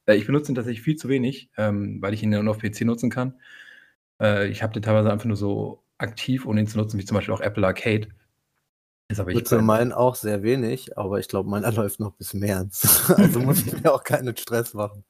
Äh, 0.06 0.16
ich 0.16 0.26
benutze 0.26 0.50
ihn 0.50 0.54
tatsächlich 0.54 0.82
viel 0.82 0.96
zu 0.96 1.10
wenig, 1.10 1.50
ähm, 1.58 1.98
weil 2.00 2.14
ich 2.14 2.22
ihn 2.22 2.32
ja 2.32 2.42
nur 2.42 2.52
auf 2.52 2.60
PC 2.62 2.82
nutzen 2.86 3.10
kann. 3.10 3.38
Äh, 4.22 4.48
ich 4.48 4.62
habe 4.62 4.72
den 4.72 4.82
teilweise 4.82 5.12
einfach 5.12 5.26
nur 5.26 5.36
so 5.36 5.84
aktiv, 5.98 6.46
ohne 6.46 6.60
ihn 6.60 6.66
zu 6.66 6.78
nutzen, 6.78 6.98
wie 6.98 7.04
zum 7.04 7.16
Beispiel 7.16 7.34
auch 7.34 7.42
Apple 7.42 7.66
Arcade. 7.66 8.08
Ist 9.10 9.18
aber 9.20 9.30
Ich 9.30 9.34
nutze 9.36 9.60
meinen 9.60 9.92
auch 9.92 10.14
sehr 10.14 10.42
wenig, 10.42 10.96
aber 10.96 11.18
ich 11.18 11.26
glaube, 11.28 11.50
meiner 11.50 11.72
läuft 11.72 11.98
noch 12.00 12.12
bis 12.12 12.32
März. 12.32 13.10
Also 13.16 13.40
muss 13.40 13.66
ich 13.66 13.82
mir 13.82 13.92
auch 13.92 14.04
keinen 14.04 14.36
Stress 14.36 14.72
machen. 14.72 15.04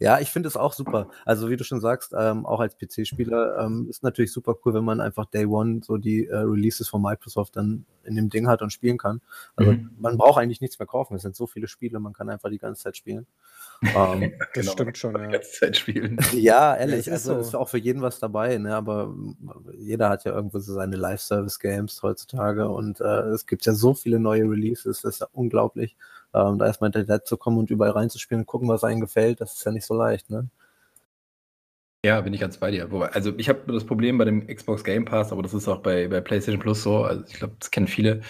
Ja, 0.00 0.18
ich 0.18 0.30
finde 0.30 0.48
es 0.48 0.56
auch 0.56 0.72
super. 0.72 1.08
Also 1.24 1.48
wie 1.50 1.56
du 1.56 1.64
schon 1.64 1.80
sagst, 1.80 2.12
ähm, 2.18 2.44
auch 2.46 2.60
als 2.60 2.76
PC-Spieler 2.76 3.58
ähm, 3.58 3.86
ist 3.88 4.02
natürlich 4.02 4.32
super 4.32 4.56
cool, 4.64 4.74
wenn 4.74 4.84
man 4.84 5.00
einfach 5.00 5.26
Day 5.26 5.46
One 5.46 5.80
so 5.84 5.96
die 5.96 6.26
äh, 6.26 6.36
Releases 6.36 6.88
von 6.88 7.00
Microsoft 7.00 7.56
dann 7.56 7.86
in 8.02 8.16
dem 8.16 8.28
Ding 8.28 8.48
hat 8.48 8.60
und 8.60 8.70
spielen 8.72 8.98
kann. 8.98 9.20
Also 9.56 9.72
Mhm. 9.72 9.90
man 9.98 10.18
braucht 10.18 10.40
eigentlich 10.40 10.60
nichts 10.60 10.78
mehr 10.78 10.86
kaufen. 10.86 11.14
Es 11.14 11.22
sind 11.22 11.36
so 11.36 11.46
viele 11.46 11.68
Spiele, 11.68 12.00
man 12.00 12.12
kann 12.12 12.28
einfach 12.28 12.50
die 12.50 12.58
ganze 12.58 12.82
Zeit 12.82 12.96
spielen. 12.96 13.26
Ähm, 13.94 14.32
Das 14.54 14.66
Genau, 14.66 14.72
stimmt 14.72 14.98
schon, 14.98 15.18
Die 15.18 15.20
ja. 15.20 15.26
ganze 15.28 15.50
Zeit 15.52 15.76
spielen. 15.76 16.18
ja, 16.32 16.76
ehrlich, 16.76 17.06
es 17.08 17.08
ist 17.08 17.28
also 17.28 17.34
so. 17.34 17.40
ist 17.40 17.54
auch 17.54 17.68
für 17.68 17.78
jeden 17.78 18.02
was 18.02 18.18
dabei, 18.20 18.58
ne? 18.58 18.74
Aber 18.74 19.08
mm, 19.08 19.36
jeder 19.78 20.08
hat 20.08 20.24
ja 20.24 20.32
irgendwo 20.32 20.58
so 20.60 20.72
seine 20.74 20.96
Live-Service-Games 20.96 22.02
heutzutage 22.02 22.68
und 22.68 23.00
äh, 23.00 23.04
es 23.30 23.46
gibt 23.46 23.66
ja 23.66 23.72
so 23.74 23.94
viele 23.94 24.18
neue 24.20 24.42
Releases, 24.44 25.02
das 25.02 25.14
ist 25.14 25.20
ja 25.20 25.28
unglaublich. 25.32 25.96
Ähm, 26.34 26.58
da 26.58 26.66
erstmal 26.66 26.90
hinterher 26.92 27.24
zu 27.24 27.36
kommen 27.36 27.58
und 27.58 27.70
überall 27.70 27.92
reinzuspielen 27.92 28.42
und 28.42 28.46
gucken, 28.46 28.68
was 28.68 28.84
einem 28.84 29.00
gefällt, 29.00 29.40
das 29.40 29.54
ist 29.54 29.64
ja 29.64 29.72
nicht 29.72 29.86
so 29.86 29.94
leicht, 29.94 30.30
ne? 30.30 30.48
Ja, 32.04 32.20
bin 32.20 32.34
ich 32.34 32.40
ganz 32.40 32.58
bei 32.58 32.70
dir. 32.70 32.90
Wobei 32.90 33.06
also, 33.12 33.32
ich 33.38 33.48
habe 33.48 33.72
das 33.72 33.84
Problem 33.86 34.18
bei 34.18 34.26
dem 34.26 34.46
Xbox 34.46 34.84
Game 34.84 35.06
Pass, 35.06 35.32
aber 35.32 35.42
das 35.42 35.54
ist 35.54 35.66
auch 35.68 35.78
bei 35.80 36.06
bei 36.06 36.20
PlayStation 36.20 36.60
Plus 36.60 36.82
so. 36.82 36.98
Also, 37.02 37.24
ich 37.26 37.32
glaube, 37.38 37.56
das 37.58 37.70
kennen 37.70 37.86
viele. 37.88 38.20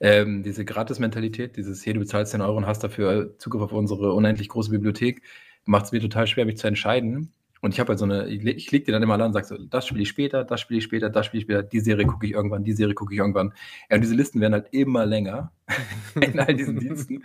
Ähm, 0.00 0.42
diese 0.44 0.64
Gratis-Mentalität, 0.64 1.56
dieses: 1.56 1.82
„Hier, 1.82 1.94
du 1.94 2.00
bezahlst 2.00 2.32
10 2.32 2.40
Euro 2.40 2.56
und 2.56 2.66
hast 2.66 2.84
dafür 2.84 3.36
Zugriff 3.38 3.62
auf 3.62 3.72
unsere 3.72 4.12
unendlich 4.12 4.48
große 4.48 4.70
Bibliothek“, 4.70 5.22
macht's 5.64 5.90
mir 5.92 6.00
total 6.00 6.26
schwer, 6.28 6.46
mich 6.46 6.58
zu 6.58 6.68
entscheiden. 6.68 7.32
Und 7.66 7.72
ich 7.74 7.80
habe 7.80 7.88
halt 7.90 7.98
so 7.98 8.06
'ne 8.06 8.28
ich 8.28 8.44
le 8.44 8.52
ich 8.52 8.68
klicke 8.68 8.86
die 8.86 8.92
dann 8.92 9.02
immer 9.02 9.14
an 9.14 9.22
und 9.22 9.32
sage 9.32 9.46
so: 9.46 9.56
„Das 9.58 9.88
spiele 9.88 10.02
ich 10.02 10.08
später, 10.08 10.44
das 10.44 10.60
spiele 10.60 10.78
ich 10.78 10.84
später, 10.84 11.10
das 11.10 11.26
spiele 11.26 11.40
ich 11.40 11.44
später, 11.46 11.64
die 11.64 11.80
Serie 11.80 12.06
gucke 12.06 12.24
ich 12.24 12.32
irgendwann, 12.32 12.62
die 12.64 12.72
Serie 12.74 12.94
gucke 12.94 13.12
ich 13.12 13.18
irgendwann.“ 13.18 13.54
Ja, 13.90 13.96
und 13.96 14.02
diese 14.02 14.14
Listen 14.14 14.40
werden 14.40 14.52
halt 14.52 14.68
immer 14.70 15.04
länger 15.04 15.52
in 16.20 16.38
all 16.38 16.54
diesen 16.54 16.78
Diensten. 16.78 17.24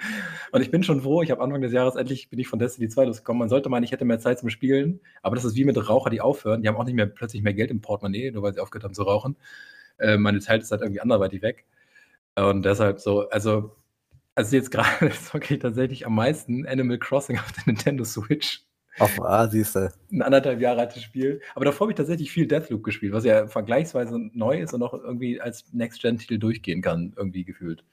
Und 0.52 0.62
ich 0.62 0.72
bin 0.72 0.82
schon 0.84 1.02
froh, 1.02 1.22
ich 1.22 1.30
habe 1.32 1.42
Anfang 1.44 1.62
des 1.62 1.74
Jahres 1.74 1.96
endlich 1.96 2.30
bin 2.32 2.40
ich 2.40 2.48
von 2.48 2.58
Destiny 2.60 2.90
2 2.90 3.06
losgekommen. 3.06 3.40
Man 3.40 3.50
sollte 3.50 3.70
meinen, 3.70 3.84
ich 3.84 3.92
hätte 3.92 4.04
mehr 4.06 4.20
Zeit 4.20 4.40
zum 4.40 4.50
Spielen, 4.50 5.00
aber 5.22 5.36
das 5.36 5.46
ist 5.46 5.56
wie 5.56 5.64
mit 5.66 5.78
Raucher, 5.90 6.10
die 6.10 6.22
aufhören. 6.22 6.64
Die 6.64 6.68
haben 6.70 6.78
auch 6.78 6.86
nicht 6.86 6.96
mehr 6.96 7.06
plötzlich 7.06 7.44
mehr 7.44 7.54
Geld 7.54 7.70
im 7.72 7.82
Portemonnaie, 7.82 8.32
nur 8.32 8.42
weil 8.44 8.54
sie 8.54 8.62
aufgehört 8.62 8.86
haben 8.86 8.96
zu 8.96 9.04
rauchen. 9.04 9.38
Äh, 10.00 10.18
meine 10.18 10.40
Zeit 10.40 10.62
ist 10.64 10.72
halt 10.72 10.82
irgendwie 10.82 11.02
anderweitig 11.02 11.42
weg. 11.44 11.66
Und 12.36 12.64
deshalb 12.66 13.00
so 13.02 13.30
also 13.30 13.76
also 14.36 14.56
jetzt 14.56 14.72
grade 14.72 15.12
zocke 15.12 15.56
ich 15.56 15.62
tatsächlich 15.62 16.06
am 16.08 16.16
meisten 16.16 16.66
Animal 16.68 17.00
Crossing 17.00 17.38
auf 17.40 17.52
der 17.54 17.64
Nintendo 17.68 18.04
Switch. 18.06 18.64
Auf 19.00 19.22
ah, 19.24 19.48
siehste. 19.48 19.92
'N 20.12 20.22
1,5 20.22 20.60
Jahre 20.60 20.82
altes 20.82 21.02
Spiel. 21.04 21.42
Aber 21.56 21.66
davor 21.66 21.86
habe 21.86 21.92
ich 21.94 21.98
tatsächlich 21.98 22.32
viel 22.32 22.48
Deathloop 22.48 22.84
gespielt, 22.84 23.14
was 23.14 23.24
ja 23.24 23.48
vergleichsweise 23.48 24.18
neu 24.34 24.60
ist 24.62 24.74
und 24.74 24.84
auch 24.84 24.94
irgendwie 24.94 25.40
als 25.40 25.66
Next-Gen-Titel 25.74 26.38
durchgehen 26.38 26.82
kann, 26.82 27.14
irgendwie 27.16 27.44
gefühlt. 27.46 27.84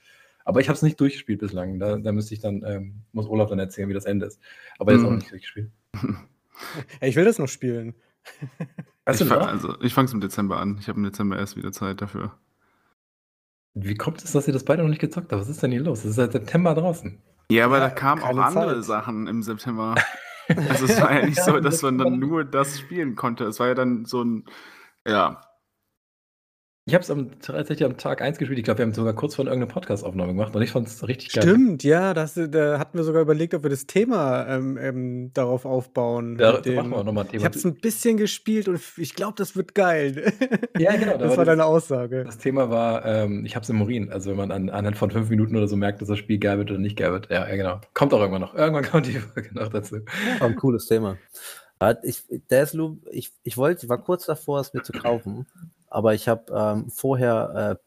Aber 0.44 0.60
ich 0.60 0.68
habe 0.68 0.76
es 0.76 0.82
nicht 0.82 0.98
durchgespielt 1.00 1.40
bislang. 1.40 1.78
Da 1.78 1.96
da 1.98 2.10
müsste 2.12 2.34
ich 2.34 2.40
dann 2.40 2.62
ähm, 2.66 2.94
muss 3.12 3.28
Olaf 3.28 3.48
dann 3.50 3.58
erzählen, 3.58 3.88
wie 3.88 3.94
das 3.94 4.06
Ende 4.06 4.26
ist. 4.26 4.40
Aber 4.78 4.92
jetzt 4.92 5.04
auch 5.04 5.10
Mhm. 5.10 5.16
nicht 5.16 5.30
durchgespielt. 5.30 5.70
Ich 7.00 7.14
will 7.14 7.24
das 7.24 7.38
noch 7.38 7.46
spielen. 7.46 7.94
Hast 9.06 9.20
Ich 9.20 9.28
du 9.28 9.32
fang, 9.32 9.38
noch? 9.38 9.46
also, 9.48 9.80
ich 9.80 9.94
fange 9.94 10.06
es 10.06 10.12
im 10.12 10.20
Dezember 10.20 10.58
an. 10.58 10.76
Ich 10.80 10.88
habe 10.88 10.98
im 10.98 11.04
Dezember 11.04 11.38
erst 11.38 11.56
wieder 11.56 11.70
Zeit 11.70 12.02
dafür. 12.02 12.32
Wie 13.74 13.94
kommt 13.94 14.24
es, 14.24 14.32
dass 14.32 14.48
ihr 14.48 14.52
das 14.52 14.64
beide 14.64 14.82
noch 14.82 14.88
nicht 14.88 15.00
gezockt 15.00 15.30
habt? 15.30 15.40
Was 15.40 15.48
ist 15.48 15.62
denn 15.62 15.70
hier 15.70 15.82
los? 15.82 16.00
Es 16.00 16.06
ist 16.06 16.16
seit 16.16 16.32
September 16.32 16.74
draußen. 16.74 17.16
Ja, 17.50 17.66
aber 17.66 17.78
Ja, 17.78 17.88
da 17.88 17.90
kamen 17.94 18.22
auch 18.22 18.36
andere 18.36 18.74
Zeit. 18.76 18.84
Sachen 18.84 19.28
im 19.28 19.42
September. 19.44 19.94
Also 20.48 20.86
es 20.86 21.00
war 21.00 21.12
ja 21.12 21.26
nicht 21.26 21.42
so, 21.42 21.60
dass 21.60 21.82
man 21.82 21.98
dann 21.98 22.18
nur 22.18 22.44
das 22.44 22.78
spielen 22.78 23.14
konnte. 23.16 23.44
Es 23.44 23.60
war 23.60 23.68
ja 23.68 23.74
dann 23.74 24.04
so 24.04 24.22
ein, 24.22 24.44
ja, 25.06 25.40
Ich 26.88 26.94
habe 26.94 27.02
es 27.02 27.10
am 27.10 27.38
tatsächlich 27.42 27.84
am 27.84 27.98
Tag 27.98 28.22
1 28.22 28.38
gespielt. 28.38 28.58
Ich 28.58 28.64
glaube, 28.64 28.78
wir 28.78 28.86
haben 28.86 28.94
sogar 28.94 29.12
kurz 29.12 29.34
vor 29.34 29.44
irgendeine 29.44 29.70
Podcast-Aufnahme 29.70 30.32
gemacht 30.32 30.56
und 30.56 30.62
ich 30.62 30.70
fand 30.70 30.86
es 30.86 31.06
richtig 31.06 31.34
geil. 31.34 31.42
Stimmt, 31.42 31.84
ja, 31.84 32.14
das, 32.14 32.32
da 32.34 32.78
hatten 32.78 32.96
wir 32.96 33.04
sogar 33.04 33.20
überlegt, 33.20 33.52
ob 33.52 33.62
wir 33.62 33.68
das 33.68 33.86
Thema 33.86 34.46
ähm, 34.48 34.78
ähm, 34.80 35.30
darauf 35.34 35.66
aufbauen. 35.66 36.38
Da 36.38 36.52
da 36.52 36.70
machen 36.72 36.90
wir 36.90 36.96
auch 36.96 37.00
dem, 37.00 37.06
noch 37.06 37.12
mal 37.12 37.20
'n 37.20 37.26
ich 37.26 37.32
Thema 37.32 37.44
habe 37.44 37.58
es 37.58 37.64
ein 37.66 37.74
bisschen 37.74 38.16
gespielt 38.16 38.68
und 38.68 38.80
ich 38.96 39.14
glaube, 39.14 39.34
das 39.36 39.54
wird 39.54 39.74
geil. 39.74 40.32
Ja, 40.78 40.96
genau, 40.96 41.18
da 41.18 41.26
Das 41.26 41.36
war 41.36 41.44
deine 41.44 41.66
Aussage. 41.66 42.24
das 42.24 42.38
Thema 42.38 42.70
war, 42.70 43.04
ähm, 43.04 43.44
ich 43.44 43.54
habe 43.54 43.64
es 43.64 43.68
im 43.68 43.82
Urin. 43.82 44.10
Also, 44.10 44.30
wenn 44.30 44.36
man 44.38 44.50
an 44.50 44.70
anhand 44.70 44.96
von 44.96 45.10
5 45.10 45.28
Minuten 45.28 45.56
oder 45.56 45.68
so 45.68 45.76
merkt, 45.76 46.00
dass 46.00 46.08
das 46.08 46.16
Spiel 46.18 46.38
geil 46.38 46.56
wird 46.56 46.70
oder 46.70 46.80
nicht 46.80 46.96
geil 46.96 47.12
wird. 47.12 47.28
Ja, 47.30 47.46
ja, 47.46 47.56
genau. 47.56 47.80
Kommt 47.92 48.14
auch 48.14 48.20
irgendwann 48.20 48.40
noch. 48.40 48.54
Irgendwann 48.54 48.84
kommt 48.90 49.06
die 49.06 49.12
Folge 49.18 49.50
noch 49.52 49.68
dazu. 49.68 49.96
War 50.38 50.48
ein 50.48 50.56
cooles 50.56 50.86
Thema. 50.86 51.18
Ich, 52.02 52.24
Deathloop, 52.50 53.06
ich, 53.10 53.32
ich 53.44 53.56
wollte, 53.56 53.84
ich 53.84 53.88
war 53.88 53.98
kurz 53.98 54.26
davor, 54.26 54.60
es 54.60 54.72
mir 54.72 54.82
zu 54.82 54.92
kaufen, 54.92 55.46
aber 55.90 56.14
ich 56.14 56.28
habe 56.28 56.52
ähm, 56.54 56.90
vorher, 56.90 57.78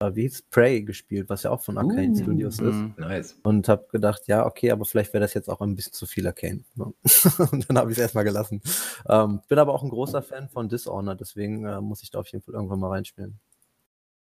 äh, 0.00 0.06
äh, 0.06 0.14
wie 0.14 0.22
hieß 0.22 0.42
Prey 0.50 0.82
gespielt, 0.82 1.28
was 1.28 1.44
ja 1.44 1.50
auch 1.50 1.60
von 1.62 1.78
Arcane 1.78 2.12
Uh, 2.12 2.16
Studios 2.16 2.58
ist. 2.58 2.74
mhm. 2.74 2.94
Nice. 2.96 3.38
Und 3.42 3.68
habe 3.68 3.86
gedacht, 3.90 4.22
ja, 4.26 4.44
okay, 4.46 4.70
aber 4.70 4.84
vielleicht 4.84 5.12
wäre 5.12 5.22
das 5.22 5.34
jetzt 5.34 5.48
auch 5.48 5.60
ein 5.60 5.74
bisschen 5.76 5.92
zu 5.92 6.06
viel 6.06 6.26
Arcane. 6.26 6.64
ne? 6.74 6.92
und 7.52 7.68
dann 7.68 7.78
habe 7.78 7.90
ich 7.90 7.98
es 7.98 8.02
erstmal 8.02 8.24
gelassen. 8.24 8.60
Ähm, 9.08 9.40
bin 9.48 9.58
aber 9.58 9.72
auch 9.72 9.82
ein 9.82 9.90
großer 9.90 10.22
Fan 10.22 10.48
von 10.48 10.68
Dishonored, 10.68 11.20
deswegen 11.20 11.64
äh, 11.64 11.80
muss 11.80 12.02
ich 12.02 12.10
da 12.10 12.20
auf 12.20 12.28
jeden 12.28 12.42
Fall 12.44 12.54
irgendwann 12.54 12.80
mal 12.80 12.90
reinspielen. 12.90 13.38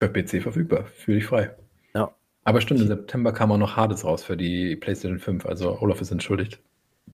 Für 0.00 0.08
PC 0.08 0.42
verfügbar. 0.42 0.84
Fühle 0.86 1.18
dich 1.18 1.26
frei. 1.26 1.54
Ja. 1.94 2.12
Aber 2.44 2.60
stimmt, 2.60 2.80
im 2.80 2.88
September 2.88 3.32
kam 3.32 3.52
auch 3.52 3.58
noch 3.58 3.76
Hades 3.76 4.04
raus 4.04 4.24
für 4.24 4.36
die 4.36 4.74
PlayStation 4.76 5.20
5. 5.20 5.46
Also, 5.46 5.80
Olaf 5.80 6.00
ist 6.00 6.10
entschuldigt. 6.10 6.60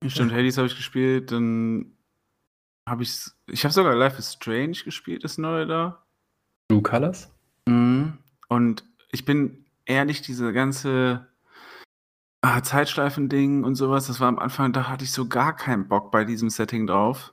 Stimmt, 0.07 0.33
Hades 0.33 0.57
habe 0.57 0.69
ich 0.69 0.77
gespielt, 0.77 1.33
dann 1.33 1.93
habe 2.89 3.03
ich 3.03 3.31
ich 3.47 3.65
habe 3.65 3.73
sogar 3.73 3.95
Life 3.95 4.19
is 4.19 4.33
Strange 4.33 4.79
gespielt, 4.85 5.25
das 5.25 5.39
neue 5.39 5.67
da. 5.67 6.05
True 6.69 6.83
Colors? 6.83 7.31
Mhm. 7.67 8.19
Und 8.49 8.85
ich 9.11 9.25
bin 9.25 9.65
ehrlich, 9.87 10.23
diese 10.23 10.53
ganze 10.53 11.27
ah, 12.43 12.63
Zeitschleifen-Ding 12.63 13.65
und 13.65 13.75
sowas, 13.75 14.07
das 14.07 14.21
war 14.21 14.29
am 14.29 14.39
Anfang, 14.39 14.73
da 14.73 14.89
hatte 14.89 15.05
ich 15.05 15.13
so 15.13 15.27
gar 15.27 15.57
keinen 15.57 15.89
Bock 15.89 16.11
bei 16.11 16.25
diesem 16.25 16.51
Setting 16.51 16.87
drauf. 16.87 17.33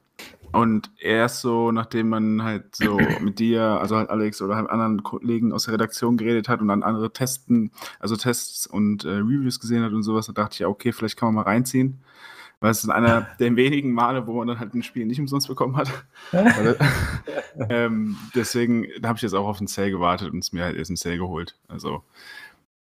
Und 0.51 0.89
erst 0.99 1.41
so, 1.41 1.71
nachdem 1.73 2.09
man 2.09 2.43
halt 2.43 2.75
so 2.77 2.97
mit 3.21 3.39
dir, 3.39 3.61
also 3.61 3.97
halt 3.97 4.09
Alex 4.09 4.41
oder 4.41 4.55
halt 4.55 4.69
anderen 4.69 5.03
Kollegen 5.03 5.51
aus 5.51 5.65
der 5.65 5.73
Redaktion 5.73 6.15
geredet 6.15 6.47
hat 6.47 6.61
und 6.61 6.69
dann 6.69 6.83
andere 6.83 7.11
Testen, 7.11 7.71
also 7.99 8.15
Tests 8.15 8.65
und 8.65 9.03
äh, 9.03 9.09
Reviews 9.09 9.59
gesehen 9.59 9.83
hat 9.83 9.91
und 9.91 10.03
sowas, 10.03 10.27
da 10.27 10.33
dachte 10.33 10.53
ich, 10.53 10.59
ja, 10.59 10.67
okay, 10.67 10.93
vielleicht 10.93 11.17
kann 11.17 11.27
man 11.27 11.35
mal 11.43 11.49
reinziehen. 11.49 11.99
Weil 12.65 12.71
es 12.71 12.83
ist 12.83 12.89
einer 12.89 13.27
der 13.39 13.55
wenigen 13.55 13.91
Male, 13.93 14.25
wo 14.25 14.33
man 14.33 14.47
dann 14.47 14.59
halt 14.59 14.73
ein 14.73 14.81
Spiel 14.83 15.05
nicht 15.05 15.19
umsonst 15.19 15.47
bekommen 15.47 15.77
hat. 15.77 15.91
Ähm, 17.69 18.17
deswegen 18.35 18.87
da 18.99 19.09
habe 19.09 19.17
ich 19.17 19.21
jetzt 19.21 19.33
auch 19.33 19.47
auf 19.47 19.59
den 19.59 19.67
Sale 19.67 19.91
gewartet 19.91 20.33
und 20.33 20.39
es 20.39 20.51
mir 20.51 20.63
halt 20.63 20.75
erst 20.75 20.89
im 20.89 20.97
Sale 20.97 21.17
geholt. 21.17 21.57
Also 21.67 22.03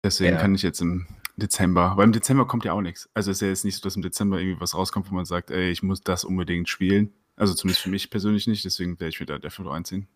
deswegen 0.04 0.34
Ja. 0.34 0.40
kann 0.40 0.54
ich 0.54 0.62
jetzt 0.62 0.80
im 0.80 1.06
Dezember, 1.36 1.94
weil 1.96 2.04
im 2.04 2.12
Dezember 2.12 2.46
kommt 2.46 2.64
ja 2.64 2.72
auch 2.74 2.82
nichts. 2.82 3.08
Also 3.14 3.30
es 3.30 3.38
ist 3.38 3.40
ja 3.42 3.48
jetzt 3.48 3.64
nicht 3.64 3.76
so, 3.76 3.82
dass 3.82 3.96
im 3.96 4.02
Dezember 4.02 4.38
irgendwie 4.38 4.60
was 4.60 4.74
rauskommt, 4.74 5.10
wo 5.10 5.14
man 5.14 5.24
sagt, 5.24 5.50
ey, 5.50 5.70
ich 5.70 5.82
muss 5.82 6.02
das 6.02 6.24
unbedingt 6.24 6.68
spielen. 6.68 7.12
Also 7.36 7.54
zumindest 7.54 7.82
für 7.82 7.88
mich 7.90 8.10
persönlich 8.10 8.46
nicht, 8.46 8.64
deswegen 8.64 9.00
werde 9.00 9.08
ich 9.08 9.20
wieder 9.20 9.38
Deathloop 9.38 9.70
einziehen. 9.70 10.06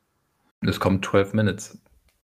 Es 0.61 0.79
kommt 0.79 1.05
12 1.07 1.33
Minutes. 1.33 1.79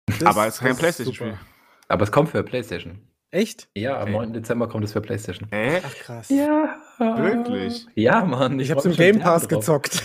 Das- 0.07 0.23
Aber 0.25 0.47
es 0.47 0.55
ist 0.55 0.61
kein 0.61 0.77
Playstation-Spiel. 0.77 1.39
Aber 1.87 2.03
es 2.03 2.11
kommt 2.11 2.31
für 2.31 2.43
PlayStation. 2.43 2.99
Echt? 3.31 3.69
Ja, 3.77 3.97
am 3.99 4.03
Okay. 4.09 4.13
9. 4.13 4.33
Dezember 4.33 4.69
kommt 4.69 4.85
es 4.85 4.93
für 4.93 5.01
PlayStation. 5.03 5.53
Äh? 5.53 5.83
Ach 5.87 5.95
krass. 5.95 6.31
Ja. 6.31 6.78
Wirklich? 6.99 7.87
Ja, 7.95 8.25
Mann. 8.25 8.59
Ich 8.61 8.69
freu 8.69 8.75
hab's 8.77 8.85
im 8.87 8.93
Game 8.93 9.19
Pass 9.21 9.43
drauf. 9.47 9.61
gezockt. 9.61 10.03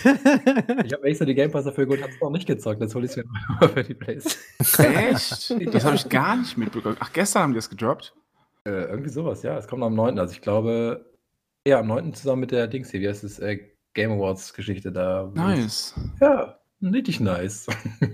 Ich 0.84 0.92
habe 0.92 1.02
extra 1.04 1.24
die 1.24 1.34
Game 1.34 1.50
Pass 1.50 1.64
dafür 1.64 1.84
geholt, 1.86 2.02
hab's 2.02 2.14
noch 2.20 2.30
nicht 2.30 2.46
gezockt. 2.46 2.80
Jetzt 2.80 2.94
hole 2.94 3.04
ich 3.06 3.10
es 3.12 3.16
mir 3.16 3.24
mal 3.60 3.68
für 3.68 3.82
die 3.82 3.94
PlayStation. 3.94 4.94
Echt? 4.94 5.74
Das 5.74 5.84
habe 5.84 5.96
ich 5.96 6.08
gar 6.08 6.36
nicht 6.36 6.56
mitbekommen. 6.56 6.96
Ach, 7.00 7.12
gestern 7.12 7.42
haben 7.44 7.52
die 7.52 7.58
das 7.58 7.68
gedroppt? 7.70 8.14
Äh, 8.66 8.70
irgendwie 8.84 9.10
sowas, 9.10 9.42
ja. 9.42 9.58
Es 9.58 9.66
kommt 9.66 9.82
am 9.82 9.94
9. 9.94 10.18
Also 10.18 10.32
ich 10.32 10.40
glaube, 10.40 11.04
ja, 11.66 11.80
am 11.80 11.86
9. 11.88 12.14
zusammen 12.14 12.40
mit 12.40 12.50
der 12.52 12.66
Dings 12.68 12.90
hier, 12.90 13.00
wie 13.00 13.08
heißt 13.08 13.24
es, 13.24 13.38
äh, 13.38 13.58
Game 13.94 14.12
Awards 14.12 14.54
Geschichte 14.54 14.90
da. 14.92 15.30
Nice. 15.34 15.94
Ja, 16.20 16.58
richtig 16.82 17.20
nice. 17.20 17.66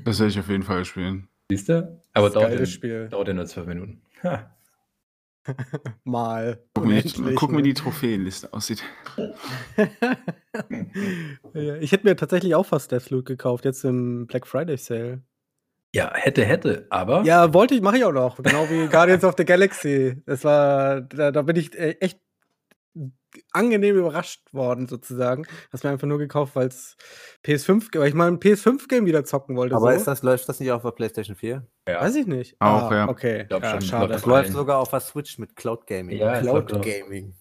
Das 0.04 0.18
werde 0.18 0.30
ich 0.30 0.38
auf 0.38 0.48
jeden 0.48 0.62
Fall 0.62 0.84
spielen. 0.84 1.28
Siehst 1.50 1.68
du? 1.68 2.00
Aber 2.14 2.26
Das 2.28 2.34
dauert 2.34 2.58
ja, 2.58 2.66
Spiel. 2.66 3.08
dauert 3.08 3.28
ja 3.28 3.34
nur 3.34 3.46
12 3.46 3.66
Minuten. 3.66 4.02
Ha. 4.22 4.50
Mal. 6.04 6.62
Gucken, 6.74 6.90
wie, 6.90 6.94
Unendlich, 6.94 7.36
gucken 7.36 7.56
wie 7.56 7.62
ne? 7.62 7.68
die 7.68 7.74
Trophäenliste 7.74 8.52
aussieht. 8.52 8.82
ja, 11.54 11.76
ich 11.76 11.92
hätte 11.92 12.06
mir 12.06 12.16
tatsächlich 12.16 12.54
auch 12.54 12.66
fast 12.66 12.92
Deathloop 12.92 13.24
gekauft, 13.24 13.64
jetzt 13.64 13.84
im 13.84 14.26
Black 14.26 14.46
Friday 14.46 14.76
Sale. 14.76 15.22
Ja, 15.94 16.12
hätte, 16.14 16.44
hätte, 16.44 16.86
aber. 16.90 17.22
Ja, 17.22 17.52
wollte 17.52 17.74
ich, 17.74 17.80
mache 17.80 17.98
ich 17.98 18.04
auch 18.04 18.12
noch. 18.12 18.36
Genau 18.36 18.68
wie 18.70 18.86
Guardians 18.86 19.24
of 19.24 19.34
the 19.36 19.44
Galaxy. 19.44 20.22
Das 20.24 20.44
war, 20.44 21.00
da, 21.00 21.32
da 21.32 21.42
bin 21.42 21.56
ich 21.56 21.76
äh, 21.76 21.96
echt 22.00 22.20
angenehm 23.52 23.96
überrascht 23.96 24.52
worden 24.52 24.86
sozusagen. 24.86 25.46
Hast 25.72 25.84
mir 25.84 25.90
einfach 25.90 26.06
nur 26.06 26.18
gekauft, 26.18 26.56
weil's 26.56 26.96
PS5 27.44 27.88
weil 27.98 28.08
ich 28.08 28.14
mal 28.14 28.28
'n 28.28 28.38
PS5-Game 28.40 29.06
wieder 29.06 29.24
zocken 29.24 29.56
wollte 29.56 29.76
Aber 29.76 29.92
so. 29.92 29.98
ist 29.98 30.06
das 30.06 30.22
läuft 30.22 30.48
das 30.48 30.60
nicht 30.60 30.70
auf 30.72 30.82
der 30.82 30.90
PlayStation 30.92 31.36
4? 31.36 31.66
Ja. 31.88 32.00
Weiß 32.02 32.14
ich 32.16 32.26
nicht. 32.26 32.56
Auch, 32.60 32.90
ah, 32.90 32.94
ja. 32.94 33.08
okay. 33.08 33.42
Ich 33.42 33.48
glaube 33.48 33.66
Ja, 33.66 33.72
schon, 33.72 33.82
schade. 33.82 34.12
Das 34.12 34.26
läuft 34.26 34.52
sogar 34.52 34.78
auf 34.78 34.90
der 34.90 35.00
Switch 35.00 35.38
mit 35.38 35.56
Cloud 35.56 35.86
Gaming. 35.86 36.18
Ja, 36.18 36.40
glaub, 36.40 36.66
Cloud. 36.66 36.84
Gaming. 36.84 37.34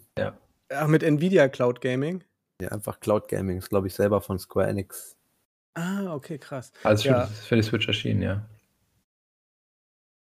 Ach, 0.71 0.87
mit 0.87 1.01
Nvidia 1.01 1.47
Cloud 1.49 1.81
Gaming? 1.81 2.23
Ja, 2.61 2.69
einfach 2.69 2.99
Cloud 2.99 3.27
Gaming. 3.27 3.57
Ist, 3.57 3.69
glaube 3.69 3.87
ich, 3.87 3.93
selber 3.95 4.21
von 4.21 4.37
Square 4.37 4.67
Enix. 4.67 5.15
Ah, 5.73 6.13
okay, 6.13 6.37
krass. 6.37 6.71
Also 6.83 7.09
Ja. 7.09 7.25
für 7.25 7.55
die 7.55 7.63
Switch 7.63 7.87
erschienen, 7.87 8.21
ja. 8.21 8.45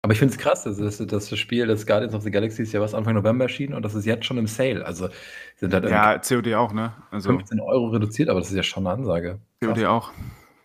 Aber 0.04 0.12
ich 0.12 0.18
finde 0.18 0.34
es 0.34 0.38
krass, 0.38 0.64
dass 0.64 0.76
das, 0.76 0.98
dass 0.98 1.30
das 1.30 1.38
Spiel, 1.38 1.66
das 1.66 1.86
Guardians 1.86 2.14
of 2.14 2.22
the 2.24 2.30
Galaxy 2.30 2.60
ist 2.60 2.74
ja 2.74 2.80
was 2.82 2.92
Anfang 2.92 3.14
November 3.14 3.46
erschienen 3.46 3.72
und 3.72 3.82
das 3.82 3.94
ist 3.94 4.04
jetzt 4.04 4.26
schon 4.26 4.36
im 4.36 4.46
Sale. 4.46 4.84
Also 4.84 5.08
sind 5.56 5.72
halt 5.72 5.88
Ja, 5.88 6.18
COD 6.18 6.52
auch, 6.52 6.74
ne? 6.74 6.92
Also 7.10 7.30
15 7.30 7.58
Euro 7.58 7.86
reduziert, 7.86 8.28
aber 8.28 8.40
das 8.40 8.50
ist 8.50 8.56
ja 8.56 8.62
schon 8.62 8.86
eine 8.86 8.96
Ansage. 8.98 9.40
COD 9.62 9.86
auch. 9.86 10.12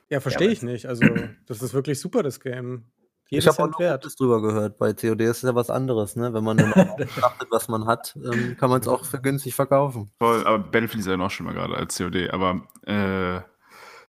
Ja, 0.10 0.20
verstehe 0.20 0.48
aber 0.48 0.52
ich 0.52 0.62
nicht. 0.62 0.88
Also, 0.88 1.06
das 1.48 1.62
ist 1.62 1.74
wirklich 1.74 2.02
super, 2.02 2.22
das 2.22 2.42
Game. 2.42 2.84
Jedes 3.30 3.46
Ich 3.46 3.58
habe 3.58 3.74
auch 3.74 3.80
wert. 3.80 4.04
Gutes 4.04 4.18
drüber 4.18 4.42
gehört. 4.42 4.78
Bei 4.78 4.92
COD 4.92 5.22
ist 5.22 5.38
es 5.38 5.44
ja 5.44 5.56
was 5.56 5.70
anderes, 5.70 6.18
ne? 6.18 6.34
Wenn 6.34 6.44
man 6.44 6.58
dann 6.58 6.74
auch 6.74 6.98
betrachtet, 6.98 7.48
was 7.50 7.70
man 7.70 7.88
hat, 7.88 8.18
ähm, 8.18 8.58
kann 8.60 8.70
man 8.70 8.82
es 8.82 8.90
auch 8.90 9.06
für 9.06 9.22
günstig 9.22 9.56
verkaufen. 9.56 10.12
Voll, 10.20 10.46
aber 10.46 10.60
Battlefield 10.60 11.00
ist 11.00 11.08
ja 11.08 11.16
noch 11.16 11.32
schlimmer 11.32 11.54
gerade 11.54 11.78
als 11.78 11.98
COD. 11.98 12.30
Aber 12.32 12.68
äh, 12.86 13.36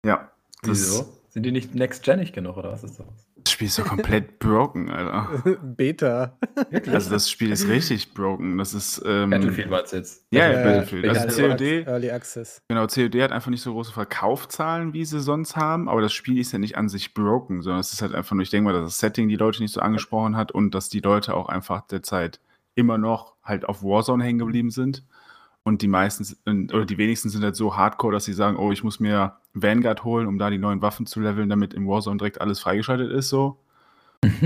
ja, 0.03 0.31
Wieso? 0.63 1.21
Sind 1.29 1.45
die 1.45 1.53
nicht 1.53 1.75
next-genig 1.75 2.33
genug 2.33 2.57
oder 2.57 2.73
was 2.73 2.83
ist 2.83 2.99
das? 2.99 3.30
Das 3.45 3.53
Spiel 3.53 3.67
ist 3.69 3.79
doch 3.79 3.87
komplett 3.87 4.39
broken, 4.39 4.91
Alter. 4.91 5.57
Beta. 5.63 6.39
Also 6.87 7.11
das 7.11 7.31
Spiel 7.31 7.51
ist 7.53 7.69
richtig 7.69 8.15
broken. 8.15 8.59
Das 8.59 8.75
ist 8.75 9.03
ähm, 9.07 9.31
Battlefield 9.31 9.71
meinst 9.71 9.93
du 9.93 9.97
jetzt? 9.97 10.25
Ja, 10.31 10.49
Äh, 10.51 10.65
Battlefield. 10.65 11.03
welches 11.05 11.23
Also 11.25 11.43
COD, 11.49 11.61
Early 11.87 12.11
Access. 12.11 12.63
genau, 12.69 12.87
COD 12.87 13.23
hat 13.23 13.33
einfach 13.33 13.51
nicht 13.51 13.63
so 13.63 13.73
große 13.73 13.93
Verkaufszahlen, 13.93 14.93
wie 14.93 15.05
sie 15.05 15.21
sonst 15.21 15.57
haben, 15.57 15.89
aber 15.89 16.01
das 16.03 16.13
Spiel 16.13 16.39
ist 16.39 16.53
ja 16.53 16.59
nicht 16.59 16.77
an 16.77 16.89
sich 16.89 17.15
broken, 17.15 17.63
sondern 17.63 17.81
es 17.81 17.93
ist 17.93 18.03
halt 18.03 18.15
einfach 18.15 18.35
nur, 18.35 18.43
ich 18.43 18.51
denke 18.51 18.65
mal, 18.65 18.73
dass 18.73 18.85
das 18.91 18.99
Setting 18.99 19.29
die 19.29 19.37
Leute 19.37 19.63
nicht 19.63 19.73
so 19.73 19.81
angesprochen 19.81 20.37
hat 20.37 20.53
und 20.53 20.75
dass 20.75 20.89
die 20.89 21.01
Leute 21.01 21.35
auch 21.35 21.49
einfach 21.49 21.87
derzeit 21.87 22.41
immer 22.75 22.99
noch 22.99 23.35
halt 23.43 23.65
auf 23.69 23.83
Warzone 23.83 24.23
hängen 24.25 24.39
geblieben 24.39 24.71
sind. 24.71 25.05
Und 25.63 25.83
die 25.83 25.89
meisten 25.89 26.27
oder 26.73 26.87
die 26.87 26.99
wenigsten 26.99 27.29
sind 27.29 27.45
halt 27.45 27.55
so 27.55 27.77
hardcore, 27.77 28.15
dass 28.15 28.25
sie 28.25 28.33
sagen, 28.33 28.57
oh, 28.57 28.73
ich 28.73 28.83
muss 28.83 28.99
mir 28.99 29.37
Vanguard 29.53 30.05
holen, 30.05 30.27
um 30.27 30.39
da 30.39 30.49
die 30.51 30.59
neuen 30.59 30.81
Waffen 30.81 31.07
zu 31.07 31.21
leveln, 31.21 31.49
damit 31.49 31.75
im 31.75 31.87
Warzone 31.87 32.17
direkt 32.17 32.41
alles 32.41 32.61
freigeschaltet 32.61 33.13
ist, 33.13 33.29
so. 33.29 33.63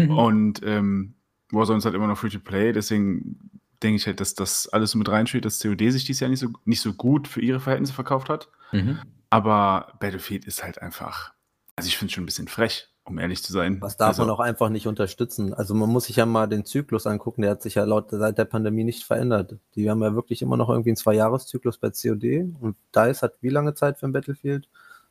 Und 0.08 0.60
ähm, 0.64 1.14
Warzone 1.50 1.78
ist 1.78 1.84
halt 1.84 1.94
immer 1.94 2.06
noch 2.08 2.18
Free-to-Play, 2.18 2.72
deswegen 2.72 3.60
denke 3.82 3.96
ich 3.96 4.06
halt, 4.06 4.20
dass 4.20 4.34
das 4.34 4.68
alles 4.68 4.92
so 4.92 4.98
mit 4.98 5.08
reinspielt, 5.08 5.44
dass 5.44 5.60
COD 5.60 5.90
sich 5.90 6.04
dieses 6.04 6.20
Jahr 6.20 6.30
nicht 6.30 6.40
so, 6.40 6.48
nicht 6.64 6.80
so 6.80 6.94
gut 6.94 7.28
für 7.28 7.40
ihre 7.40 7.60
Verhältnisse 7.60 7.92
verkauft 7.92 8.28
hat. 8.28 8.48
Mhm. 8.72 8.98
Aber 9.30 9.94
Battlefield 10.00 10.46
ist 10.46 10.64
halt 10.64 10.80
einfach, 10.80 11.32
also 11.76 11.88
ich 11.88 11.98
finde 11.98 12.10
es 12.10 12.14
schon 12.14 12.24
ein 12.24 12.26
bisschen 12.26 12.48
frech, 12.48 12.88
um 13.04 13.18
ehrlich 13.18 13.42
zu 13.42 13.52
sein. 13.52 13.80
Was 13.80 13.96
darf 13.96 14.08
also, 14.08 14.22
man 14.22 14.30
auch 14.30 14.40
einfach 14.40 14.70
nicht 14.70 14.86
unterstützen. 14.86 15.52
Also 15.52 15.74
man 15.74 15.90
muss 15.90 16.04
sich 16.04 16.16
ja 16.16 16.26
mal 16.26 16.46
den 16.46 16.64
Zyklus 16.64 17.06
angucken, 17.06 17.42
der 17.42 17.52
hat 17.52 17.62
sich 17.62 17.74
ja 17.74 17.84
laut 17.84 18.10
seit 18.10 18.38
der 18.38 18.46
Pandemie 18.46 18.84
nicht 18.84 19.04
verändert. 19.04 19.56
Die 19.74 19.90
haben 19.90 20.02
ja 20.02 20.14
wirklich 20.14 20.40
immer 20.42 20.56
noch 20.56 20.70
irgendwie 20.70 20.90
einen 20.90 20.96
Zwei-Jahres-Zyklus 20.96 21.78
bei 21.78 21.90
COD 21.90 22.54
und 22.60 22.76
DICE 22.96 23.22
hat 23.22 23.34
wie 23.40 23.50
lange 23.50 23.74
Zeit 23.74 23.98
für 23.98 24.06
ein 24.06 24.12
Battlefield? 24.12 24.68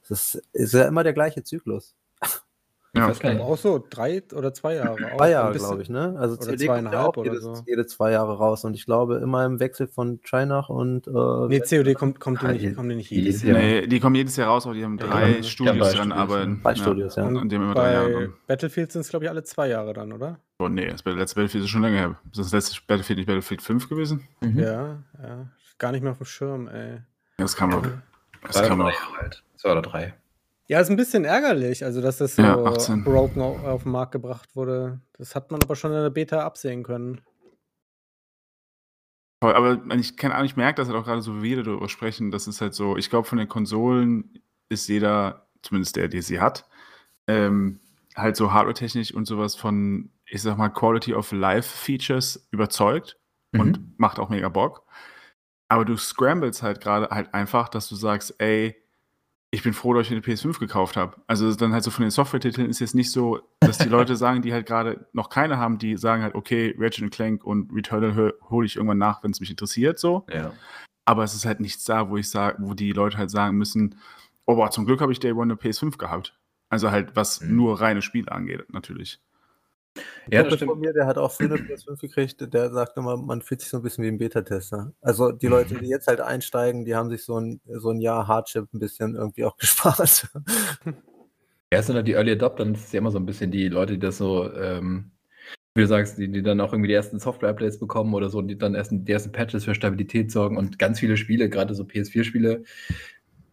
Das 0.08 0.36
ist, 0.36 0.44
ist 0.54 0.74
ja 0.74 0.88
immer 0.88 1.04
der 1.04 1.14
gleiche 1.14 1.44
Zyklus. 1.44 1.96
Ja. 2.96 3.08
weiß 3.08 3.16
Ich 3.16 3.22
glaube 3.22 3.42
auch 3.42 3.58
so 3.58 3.84
drei 3.90 4.22
oder 4.36 4.54
zwei 4.54 4.76
Jahre. 4.76 4.92
Auch 4.92 5.18
Zwei 5.18 5.30
Jahre, 5.32 5.58
glaube 5.58 5.82
ich, 5.82 5.90
ne? 5.90 6.16
Also 6.20 6.38
Oder 6.38 6.52
ja 6.52 6.58
zweieinhalb 6.58 6.96
auch 7.08 7.18
oder 7.18 7.32
jedes, 7.32 7.44
so. 7.44 7.56
jede 7.66 7.88
zwei 7.88 8.12
Jahre 8.12 8.38
raus 8.38 8.66
und 8.66 8.76
ich 8.76 8.86
glaube 8.86 9.16
immer 9.16 9.46
im 9.46 9.60
Wechsel 9.60 9.88
von 9.88 10.22
Trinach 10.22 10.70
und 10.70 11.08
äh, 11.08 11.12
Nee, 11.48 11.62
COD 11.62 11.96
kommt, 11.96 12.20
kommt 12.20 12.42
die 12.44 12.46
Ja, 12.46 12.52
nicht, 12.52 12.76
kommen 12.76 12.90
die 12.90 12.96
nicht 12.96 13.10
jedes 13.10 13.42
Jahr. 13.42 13.58
Nee, 13.58 13.88
die 13.88 14.00
kommen 14.00 14.14
jedes 14.16 14.36
Jahr 14.36 14.50
raus, 14.50 14.66
aber 14.68 14.76
die 14.76 14.84
haben 14.84 15.00
Ja, 15.00 15.08
drei 15.08 15.26
die 15.28 15.34
haben- 15.38 15.44
Studios 15.44 15.74
die 15.74 15.80
drei 15.80 15.92
dran 15.92 16.12
Studios, 16.12 16.20
arbeiten. 16.20 16.62
Bei 16.62 16.76
Studios, 16.76 17.16
ja. 17.16 17.24
Und, 17.26 17.38
Und 17.38 17.50
die 17.52 17.56
haben 17.56 17.64
immer 17.64 17.74
drei 17.74 17.94
Jahre. 17.94 18.34
Battlefield 18.46 18.92
sind 18.92 19.02
es, 19.02 19.10
glaube 19.10 19.26
ich, 19.26 19.32
alle 19.32 19.44
zwei 19.44 19.70
Jahre 19.70 19.94
dann, 19.94 20.14
oder? 20.14 20.40
Oh 20.60 20.68
nee, 20.70 20.86
das 20.86 21.04
letzte 21.04 21.36
Battlefield 21.36 21.64
ist 21.64 21.70
schon 21.72 21.82
länger 21.82 21.98
her. 21.98 22.16
Ist 22.30 22.38
das 22.40 22.52
letzte 22.52 22.80
Battlefield 22.88 23.18
nicht 23.18 23.26
Battlefield 23.28 23.64
5 23.64 23.90
gewesen? 23.90 24.28
Mhm. 24.42 24.60
Ja, 24.60 25.04
ja. 25.22 25.48
Gar 25.80 25.94
nicht 25.94 26.04
mehr 26.04 26.12
auf 26.12 26.20
dem 26.20 26.26
Schirm, 26.28 26.68
ey. 26.68 26.92
Ja, 26.92 27.00
das 27.40 27.56
kam 27.56 27.72
noch. 27.72 27.84
Das 28.46 28.62
kam 28.62 28.78
noch. 28.78 28.86
drei 28.86 28.94
Jahre 28.94 29.24
alt. 29.24 29.44
Zwei 29.56 29.72
oder 29.72 29.82
drei. 29.82 30.14
Ja, 30.68 30.80
ist 30.80 30.90
ein 30.90 30.96
bisschen 30.96 31.26
ärgerlich, 31.26 31.84
also 31.84 32.02
dass 32.02 32.18
das 32.18 32.36
so 32.36 32.42
Ja, 32.44 32.56
18. 32.64 33.04
broken 33.04 33.42
au- 33.42 33.58
auf 33.68 33.84
den 33.84 33.92
Markt 33.92 34.14
gebracht 34.14 34.56
wurde. 34.56 35.02
Das 35.18 35.36
hat 35.36 35.52
man 35.52 35.62
aber 35.62 35.76
schon 35.76 35.92
in 35.92 36.02
der 36.02 36.10
Beta 36.10 36.46
absehen 36.46 36.84
können. 36.84 37.22
Aber 39.42 39.78
ich 39.96 40.16
kann 40.16 40.32
auch, 40.32 40.44
ich 40.44 40.56
merke 40.56 40.78
das 40.78 40.88
halt 40.88 40.98
auch 40.98 41.04
gerade 41.04 41.22
so, 41.22 41.44
wie 41.44 41.58
wir 41.58 41.64
darüber 41.64 41.90
sprechen. 41.90 42.32
Das 42.32 42.48
ist 42.48 42.62
halt 42.62 42.74
so, 42.74 42.96
ich 42.96 43.10
glaube, 43.10 43.28
von 43.28 43.38
den 43.38 43.50
Konsolen 43.50 44.42
ist 44.70 44.88
jeder, 44.88 45.48
zumindest 45.62 45.98
der, 45.98 46.08
der 46.08 46.22
sie 46.24 46.40
hat, 46.40 46.66
ähm, 47.28 47.82
halt 48.16 48.38
so 48.38 48.54
hardware-technisch 48.54 49.14
und 49.14 49.26
sowas 49.26 49.56
von, 49.56 50.12
ich 50.28 50.42
sag 50.42 50.58
mal, 50.58 50.70
Quality 50.70 51.14
of 51.14 51.34
Life 51.34 51.68
Features 51.78 52.48
überzeugt 52.52 53.20
und 53.52 53.80
Mhm. 53.80 53.94
macht 53.98 54.18
auch 54.18 54.30
mega 54.30 54.48
Bock. 54.48 54.86
Aber 55.68 55.84
du 55.84 55.98
scrambles 55.98 56.64
halt 56.64 56.80
gerade 56.80 57.10
halt 57.10 57.34
einfach, 57.34 57.68
dass 57.68 57.90
du 57.90 57.96
sagst, 57.96 58.36
ey, 58.40 58.76
ich 59.54 59.62
bin 59.62 59.74
froh, 59.74 59.94
dass 59.94 60.08
ich 60.08 60.12
eine 60.12 60.22
PS5 60.22 60.58
gekauft 60.58 60.98
habe. 60.98 61.16
Also 61.28 61.54
dann 61.54 61.74
halt 61.74 61.84
so 61.84 61.92
von 61.92 62.02
den 62.02 62.10
Software-Titeln 62.10 62.72
ist 62.72 62.80
jetzt 62.80 62.96
nicht 62.96 63.12
so, 63.12 63.40
dass 63.60 63.78
die 63.78 63.88
Leute 63.88 64.16
sagen, 64.16 64.42
die 64.42 64.52
halt 64.52 64.66
gerade 64.66 65.06
noch 65.14 65.30
keine 65.30 65.60
haben, 65.60 65.78
die 65.78 65.96
sagen 65.96 66.24
halt, 66.24 66.34
okay, 66.34 66.76
Ratchet 66.80 67.12
Clank 67.12 67.44
und 67.44 67.72
Returnal 67.72 68.34
hole 68.50 68.66
ich 68.66 68.78
irgendwann 68.78 68.98
nach, 68.98 69.24
wenn 69.24 69.30
es 69.30 69.40
mich 69.40 69.52
interessiert, 69.52 70.00
so. 70.00 70.26
Ja. 70.34 70.54
Aber 71.06 71.24
es 71.24 71.36
ist 71.36 71.46
halt 71.46 71.60
nichts 71.60 71.84
da, 71.84 72.10
wo 72.10 72.18
ich 72.18 72.32
sage, 72.32 72.58
wo 72.62 72.74
die 72.74 72.94
Leute 72.94 73.20
halt 73.20 73.30
sagen 73.30 73.56
müssen, 73.56 74.00
oh, 74.48 74.56
boah, 74.56 74.72
zum 74.72 74.88
Glück 74.88 75.02
habe 75.02 75.12
ich 75.12 75.20
Day 75.20 75.34
One 75.34 75.44
eine 75.44 75.54
PS5 75.54 75.98
gehabt. 75.98 76.36
Also 76.70 76.90
halt, 76.90 77.16
was 77.16 77.42
Mhm. 77.42 77.56
nur 77.56 77.80
reine 77.80 78.02
Spiele 78.02 78.32
angeht, 78.32 78.66
natürlich. 78.74 79.22
Ja, 80.32 80.44
das 80.44 80.60
von 80.60 80.80
mir, 80.80 80.94
der 80.94 81.06
hat 81.06 81.18
auch 81.18 81.32
früher 81.32 81.52
eine 81.52 81.62
PS5 81.62 82.00
gekriegt, 82.00 82.54
der 82.54 82.72
sagt 82.72 82.98
immer, 82.98 83.18
man 83.18 83.42
fühlt 83.42 83.62
sich 83.62 83.70
so 83.70 83.78
ein 83.78 83.84
bisschen 83.84 84.04
wie 84.04 84.08
ein 84.08 84.18
Beta-Tester. 84.18 84.94
Also 85.02 85.32
die 85.32 85.48
Leute, 85.48 85.76
die 85.76 85.88
jetzt 85.88 86.08
halt 86.08 86.22
einsteigen, 86.22 86.86
die 86.86 86.96
haben 86.96 87.10
sich 87.10 87.24
so 87.24 87.40
ein, 87.40 87.62
so 87.68 87.92
ein 87.92 88.00
Jahr 88.00 88.28
Hardship 88.28 88.74
ein 88.74 88.80
bisschen 88.80 89.16
irgendwie 89.16 89.46
auch 89.46 89.58
gespart. 89.58 90.28
Ja, 90.86 91.80
es 91.80 91.88
sind 91.88 91.96
halt 91.96 92.08
die 92.08 92.14
Early 92.14 92.32
Adopter, 92.32 92.66
das 92.66 92.86
ist 92.86 92.94
ja 92.94 93.00
immer 93.00 93.12
so 93.12 93.20
ein 93.20 93.26
bisschen 93.26 93.52
die 93.52 93.68
Leute, 93.68 93.94
die 93.94 94.00
das 94.00 94.18
so, 94.18 94.52
ähm, 94.54 95.12
wie 95.76 95.82
du 95.82 95.88
sagst, 95.88 96.18
die, 96.18 96.32
die 96.32 96.44
dann 96.44 96.62
auch 96.62 96.72
irgendwie 96.72 96.88
die 96.88 96.94
ersten 96.94 97.20
Software-Updates 97.20 97.80
bekommen 97.80 98.14
oder 98.14 98.30
so 98.30 98.40
und 98.40 98.48
die 98.48 98.58
dann 98.58 98.76
erst 98.76 98.92
die 98.94 99.12
ersten 99.12 99.32
Patches 99.32 99.66
für 99.66 99.76
Stabilität 99.76 100.32
sorgen 100.32 100.58
und 100.58 100.80
ganz 100.80 101.00
viele 101.00 101.18
Spiele, 101.18 101.50
gerade 101.50 101.74
so 101.76 101.84
PS4-Spiele, 101.84 102.64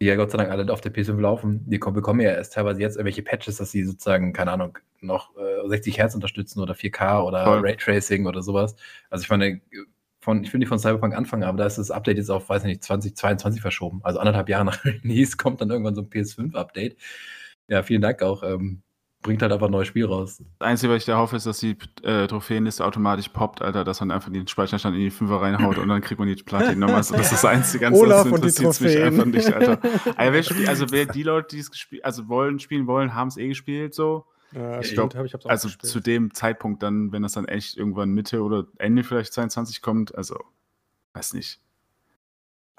die 0.01 0.07
ja 0.07 0.17
Gott 0.17 0.31
sei 0.31 0.39
Dank 0.39 0.51
alle 0.51 0.73
auf 0.73 0.81
der 0.81 0.93
PS5 0.93 1.21
laufen, 1.21 1.63
die 1.67 1.79
kommen, 1.79 1.95
bekommen 1.95 2.21
ja 2.21 2.31
erst 2.31 2.55
teilweise 2.55 2.81
jetzt 2.81 2.97
irgendwelche 2.97 3.23
Patches, 3.23 3.57
dass 3.57 3.71
sie 3.71 3.85
sozusagen, 3.85 4.33
keine 4.33 4.53
Ahnung, 4.53 4.79
noch 5.01 5.37
äh, 5.37 5.69
60 5.69 5.99
Hertz 5.99 6.15
unterstützen 6.15 6.61
oder 6.61 6.75
4K 6.75 7.23
oder 7.23 7.45
Voll. 7.45 7.61
Raytracing 7.61 8.27
oder 8.27 8.43
sowas. 8.43 8.77
Also 9.11 9.25
ich 9.25 9.31
meine, 9.31 9.61
von, 10.21 10.43
ich 10.43 10.53
will 10.53 10.59
nicht 10.59 10.69
von 10.69 10.79
Cyberpunk 10.79 11.15
anfangen, 11.15 11.45
aber 11.45 11.59
da 11.59 11.67
ist 11.67 11.79
das 11.79 11.91
Update 11.91 12.17
jetzt 12.17 12.31
auf, 12.31 12.49
weiß 12.49 12.65
nicht, 12.65 12.83
2022 12.83 13.61
verschoben. 13.61 14.01
Also 14.03 14.19
anderthalb 14.19 14.49
Jahre 14.49 14.65
nach 14.65 14.85
Release 14.85 15.37
kommt 15.37 15.61
dann 15.61 15.71
irgendwann 15.71 15.95
so 15.95 16.03
ein 16.03 16.09
PS5-Update. 16.11 16.97
Ja, 17.69 17.83
vielen 17.83 18.03
Dank 18.03 18.23
auch. 18.23 18.43
Ähm, 18.43 18.83
bringt 19.23 19.43
halt 19.43 19.53
einfach 19.53 19.67
ein 19.67 19.73
neues 19.73 19.89
Spiel 19.89 20.07
raus. 20.07 20.43
Das 20.59 20.67
Einzige, 20.69 20.93
was 20.93 21.03
ich 21.03 21.05
da 21.07 21.19
hoffe, 21.19 21.37
ist, 21.37 21.47
dass 21.47 21.59
die 21.59 21.77
äh, 22.03 22.27
Trophäenliste 22.27 22.85
automatisch 22.85 23.29
poppt, 23.29 23.61
Alter, 23.61 23.85
dass 23.85 24.01
man 24.01 24.11
einfach 24.11 24.33
den 24.33 24.49
Speicherstand 24.49 24.97
in 24.97 25.03
die 25.03 25.11
Fünfer 25.11 25.43
reinhaut 25.43 25.77
und 25.79 25.89
dann 25.89 26.01
kriegt 26.01 26.19
man 26.19 26.29
die 26.29 26.37
Platin 26.43 26.79
nochmal. 26.79 26.97
Also, 26.97 27.15
das 27.15 27.27
ist 27.27 27.33
das 27.33 27.45
Einzige, 27.45 27.81
ganz 27.83 27.99
Olaf 27.99 28.23
die 28.25 28.29
interessiert's 28.31 28.81
mich 28.81 28.95
Trophäen. 28.95 29.09
einfach 29.21 29.27
nicht, 29.27 29.53
Alter. 29.53 29.79
Also 30.17 30.33
wer, 30.33 30.43
spiel, 30.43 30.69
also 30.69 30.87
wer 30.91 31.07
die 31.07 31.23
Leute, 31.23 31.49
die 31.55 31.61
es 31.61 31.71
gespielt, 31.71 32.05
also 32.05 32.29
wollen, 32.29 32.59
spielen 32.59 32.87
wollen, 32.87 33.15
haben 33.15 33.29
es 33.29 33.37
eh 33.37 33.49
gespielt, 33.49 33.95
so. 33.95 34.25
Ja, 34.53 34.81
Ich 34.81 34.87
stimmt, 34.89 35.13
glaub, 35.13 35.15
hab 35.17 35.27
ich 35.27 35.35
hab's 35.35 35.45
auch 35.47 35.51
Also 35.51 35.69
gespielt. 35.69 35.93
zu 35.93 36.01
dem 36.01 36.35
Zeitpunkt 36.35 36.83
dann, 36.83 37.13
wenn 37.13 37.23
das 37.23 37.33
dann 37.35 37.45
echt 37.47 37.77
irgendwann 37.77 38.11
Mitte 38.11 38.43
oder 38.43 38.67
Ende 38.79 39.05
vielleicht 39.05 39.33
22 39.33 39.83
kommt, 39.83 40.15
also, 40.15 40.37
weiß 41.13 41.35
nicht. 41.35 41.61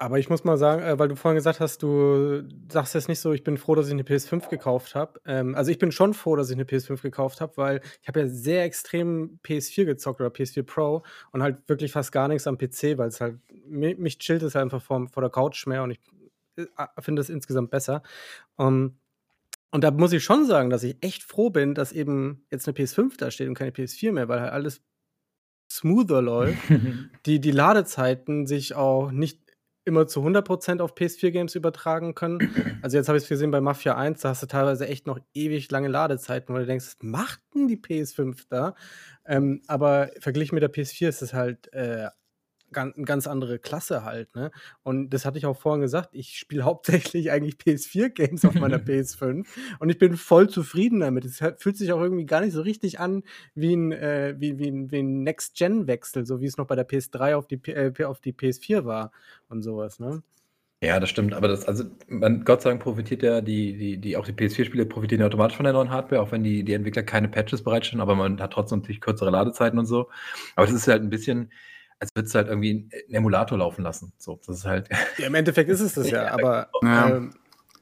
Aber 0.02 0.18
ich 0.18 0.28
muss 0.28 0.42
mal 0.42 0.56
sagen, 0.56 0.82
äh, 0.82 0.98
weil 0.98 1.06
du 1.06 1.14
vorhin 1.14 1.36
gesagt 1.36 1.60
hast, 1.60 1.80
du 1.80 2.42
sagst 2.68 2.92
jetzt 2.96 3.08
nicht 3.08 3.20
so, 3.20 3.32
ich 3.32 3.44
bin 3.44 3.56
froh, 3.56 3.76
dass 3.76 3.86
ich 3.86 3.92
eine 3.92 4.02
PS5 4.02 4.48
gekauft 4.48 4.96
habe. 4.96 5.20
Ähm, 5.26 5.54
also 5.54 5.70
ich 5.70 5.78
bin 5.78 5.92
schon 5.92 6.12
froh, 6.12 6.34
dass 6.34 6.50
ich 6.50 6.56
eine 6.56 6.64
PS5 6.64 7.00
gekauft 7.02 7.40
habe, 7.40 7.56
weil 7.56 7.80
ich 8.00 8.08
habe 8.08 8.18
ja 8.22 8.26
sehr 8.26 8.64
extrem 8.64 9.38
PS4 9.44 9.84
gezockt 9.84 10.20
oder 10.20 10.30
PS4 10.30 10.64
Pro 10.64 11.04
und 11.30 11.40
halt 11.44 11.68
wirklich 11.68 11.92
fast 11.92 12.10
gar 12.10 12.26
nichts 12.26 12.48
am 12.48 12.58
PC, 12.58 12.98
weil 12.98 13.10
es 13.10 13.20
halt, 13.20 13.38
mi- 13.64 13.94
mich 13.94 14.18
chillt 14.18 14.42
es 14.42 14.56
einfach 14.56 14.82
vor, 14.82 15.06
vor 15.08 15.20
der 15.20 15.30
Couch 15.30 15.68
mehr 15.68 15.84
und 15.84 15.92
ich 15.92 16.00
äh, 16.56 16.66
finde 16.98 17.22
es 17.22 17.30
insgesamt 17.30 17.70
besser. 17.70 18.02
Ähm, 18.58 18.96
und 19.70 19.84
da 19.84 19.92
muss 19.92 20.12
ich 20.12 20.24
schon 20.24 20.46
sagen, 20.46 20.68
dass 20.68 20.82
ich 20.82 20.96
echt 21.00 21.22
froh 21.22 21.50
bin, 21.50 21.74
dass 21.76 21.92
eben 21.92 22.44
jetzt 22.50 22.66
eine 22.66 22.76
PS5 22.76 23.18
da 23.18 23.30
steht 23.30 23.46
und 23.46 23.54
keine 23.54 23.70
PS4 23.70 24.10
mehr, 24.10 24.26
weil 24.28 24.40
halt 24.40 24.52
alles 24.52 24.82
smoother 25.70 26.20
läuft 26.22 26.58
die, 27.26 27.40
die 27.40 27.52
Ladezeiten 27.52 28.46
sich 28.48 28.74
auch 28.74 29.12
nicht 29.12 29.41
immer 29.84 30.06
zu 30.06 30.20
100% 30.20 30.80
auf 30.80 30.94
PS4-Games 30.94 31.54
übertragen 31.54 32.14
können. 32.14 32.38
Also 32.82 32.96
jetzt 32.96 33.06
habe 33.06 33.16
ich 33.16 33.24
es 33.24 33.28
gesehen 33.28 33.52
bei 33.52 33.60
Mafia 33.60 33.96
1, 33.96 34.22
da 34.22 34.30
hast 34.30 34.42
du 34.42 34.46
teilweise 34.46 34.88
echt 34.88 35.06
noch 35.06 35.20
ewig 35.34 35.70
lange 35.70 35.86
Ladezeiten, 35.86 36.52
wo 36.52 36.58
du 36.58 36.66
denkst, 36.66 36.84
was 36.86 36.96
macht 37.00 37.40
denn 37.54 37.68
die 37.68 37.76
PS5 37.76 38.46
da? 38.48 38.74
Ähm, 39.24 39.62
aber 39.68 40.10
verglichen 40.18 40.56
mit 40.56 40.62
der 40.62 40.72
PS4 40.72 41.08
ist 41.08 41.22
es 41.22 41.32
halt 41.32 41.72
äh, 41.72 42.08
ganz, 42.72 42.94
ganz 43.04 43.26
andere 43.26 43.58
Klasse 43.58 44.04
halt, 44.04 44.34
ne? 44.34 44.50
Und 44.82 45.10
das 45.10 45.24
hatte 45.24 45.38
ich 45.38 45.46
auch 45.46 45.56
vorhin 45.56 45.80
gesagt, 45.80 46.10
ich 46.12 46.38
spiele 46.38 46.62
hauptsächlich 46.64 47.30
eigentlich 47.30 47.56
PS4-Games 47.56 48.44
auf 48.44 48.54
meiner 48.54 48.78
PS5 48.78 49.46
und 49.78 49.90
ich 49.90 49.98
bin 49.98 50.16
voll 50.16 50.48
zufrieden 50.48 51.00
damit. 51.00 51.24
Es 51.24 51.42
fühlt 51.58 51.76
sich 51.76 51.92
auch 51.92 52.00
irgendwie 52.00 52.26
gar 52.26 52.40
nicht 52.40 52.52
so 52.52 52.62
richtig 52.62 53.00
an 53.00 53.22
wie 53.54 53.74
ein, 53.74 53.92
äh, 53.92 54.34
wie, 54.38 54.58
wie 54.58 54.70
ein, 54.70 54.90
wie 54.90 55.00
ein 55.00 55.22
Next-Gen-Wechsel, 55.22 56.26
so 56.26 56.40
wie 56.40 56.46
es 56.46 56.56
noch 56.56 56.66
bei 56.66 56.76
der 56.76 56.88
PS3 56.88 57.36
auf 57.36 57.46
die, 57.46 57.60
äh, 57.70 58.04
auf 58.04 58.20
die 58.20 58.32
PS4 58.32 58.84
war 58.84 59.12
und 59.48 59.62
sowas, 59.62 59.98
ne? 60.00 60.22
Ja, 60.82 60.98
das 60.98 61.10
stimmt. 61.10 61.32
Aber 61.32 61.46
das, 61.46 61.66
also, 61.68 61.84
man, 62.08 62.44
Gott 62.44 62.62
sei 62.62 62.70
Dank 62.70 62.82
profitiert 62.82 63.22
ja 63.22 63.40
die, 63.40 63.76
die, 63.78 63.98
die 63.98 64.16
auch 64.16 64.26
die 64.26 64.32
PS4-Spiele 64.32 64.84
profitieren 64.84 65.20
ja 65.20 65.28
automatisch 65.28 65.56
von 65.56 65.62
der 65.62 65.72
neuen 65.72 65.90
Hardware, 65.90 66.20
auch 66.20 66.32
wenn 66.32 66.42
die, 66.42 66.64
die 66.64 66.72
Entwickler 66.72 67.04
keine 67.04 67.28
Patches 67.28 67.62
bereitstellen, 67.62 68.00
aber 68.00 68.16
man 68.16 68.40
hat 68.40 68.52
trotzdem 68.52 68.80
natürlich 68.80 69.00
kürzere 69.00 69.30
Ladezeiten 69.30 69.78
und 69.78 69.86
so. 69.86 70.10
Aber 70.56 70.66
das 70.66 70.74
ist 70.74 70.88
halt 70.88 71.02
ein 71.02 71.10
bisschen, 71.10 71.52
als 72.02 72.10
würdest 72.16 72.34
du 72.34 72.38
halt 72.38 72.48
irgendwie 72.48 72.90
einen 72.90 73.14
Emulator 73.14 73.56
laufen 73.56 73.82
lassen. 73.82 74.12
So, 74.18 74.40
das 74.44 74.58
ist 74.58 74.64
halt. 74.64 74.88
Ja, 75.18 75.28
im 75.28 75.34
Endeffekt 75.36 75.70
ist 75.70 75.80
es 75.80 75.94
das 75.94 76.10
ja, 76.10 76.32
aber. 76.32 76.68
Ja. 76.82 77.10
Ähm, 77.10 77.34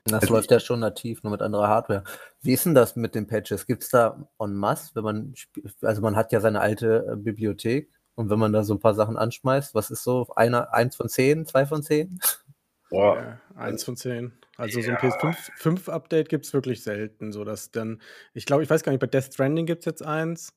das 0.04 0.22
also, 0.22 0.35
läuft 0.35 0.50
ja 0.50 0.61
schon 0.61 0.80
nativ, 0.80 1.22
nur 1.22 1.30
mit 1.30 1.42
anderer 1.42 1.68
Hardware. 1.68 2.04
Wie 2.42 2.52
ist 2.52 2.66
denn 2.66 2.74
das 2.74 2.96
mit 2.96 3.14
den 3.14 3.26
Patches? 3.26 3.66
Gibt 3.66 3.83
es 3.83 3.90
da 3.90 4.28
en 4.38 4.54
masse, 4.54 4.94
wenn 4.94 5.04
man, 5.04 5.35
also 5.83 6.02
man 6.02 6.16
hat 6.16 6.33
ja 6.33 6.40
seine 6.40 6.61
alte 6.61 7.06
äh, 7.11 7.16
Bibliothek 7.16 7.90
und 8.14 8.28
wenn 8.30 8.38
man 8.38 8.52
da 8.52 8.62
so 8.62 8.74
ein 8.74 8.80
paar 8.80 8.94
Sachen 8.94 9.16
anschmeißt, 9.16 9.74
was 9.74 9.90
ist 9.90 10.02
so, 10.02 10.26
einer, 10.37 10.72
eins 10.74 10.96
von 10.96 11.09
zehn, 11.09 11.46
zwei 11.46 11.64
von 11.64 11.83
zehn? 11.83 12.18
Boah. 12.90 13.16
Ja, 13.16 13.40
eins 13.56 13.85
von 13.85 13.96
zehn. 13.96 14.33
Also 14.56 14.80
so 14.80 14.90
ein 14.90 14.96
PS5-Update 14.96 16.28
gibt 16.28 16.44
es 16.44 16.52
wirklich 16.52 16.83
selten, 16.83 17.33
so 17.33 17.44
dass 17.44 17.70
dann, 17.70 18.02
ich 18.35 18.46
glaube, 18.46 18.62
ich 18.62 18.70
weiß 18.70 18.83
gar 18.83 18.92
nicht, 18.92 19.00
bei 19.00 19.06
Death 19.06 19.33
Stranding 19.33 19.64
gibt 19.64 19.80
es 19.80 19.87
jetzt 19.87 20.04
eins. 20.04 20.52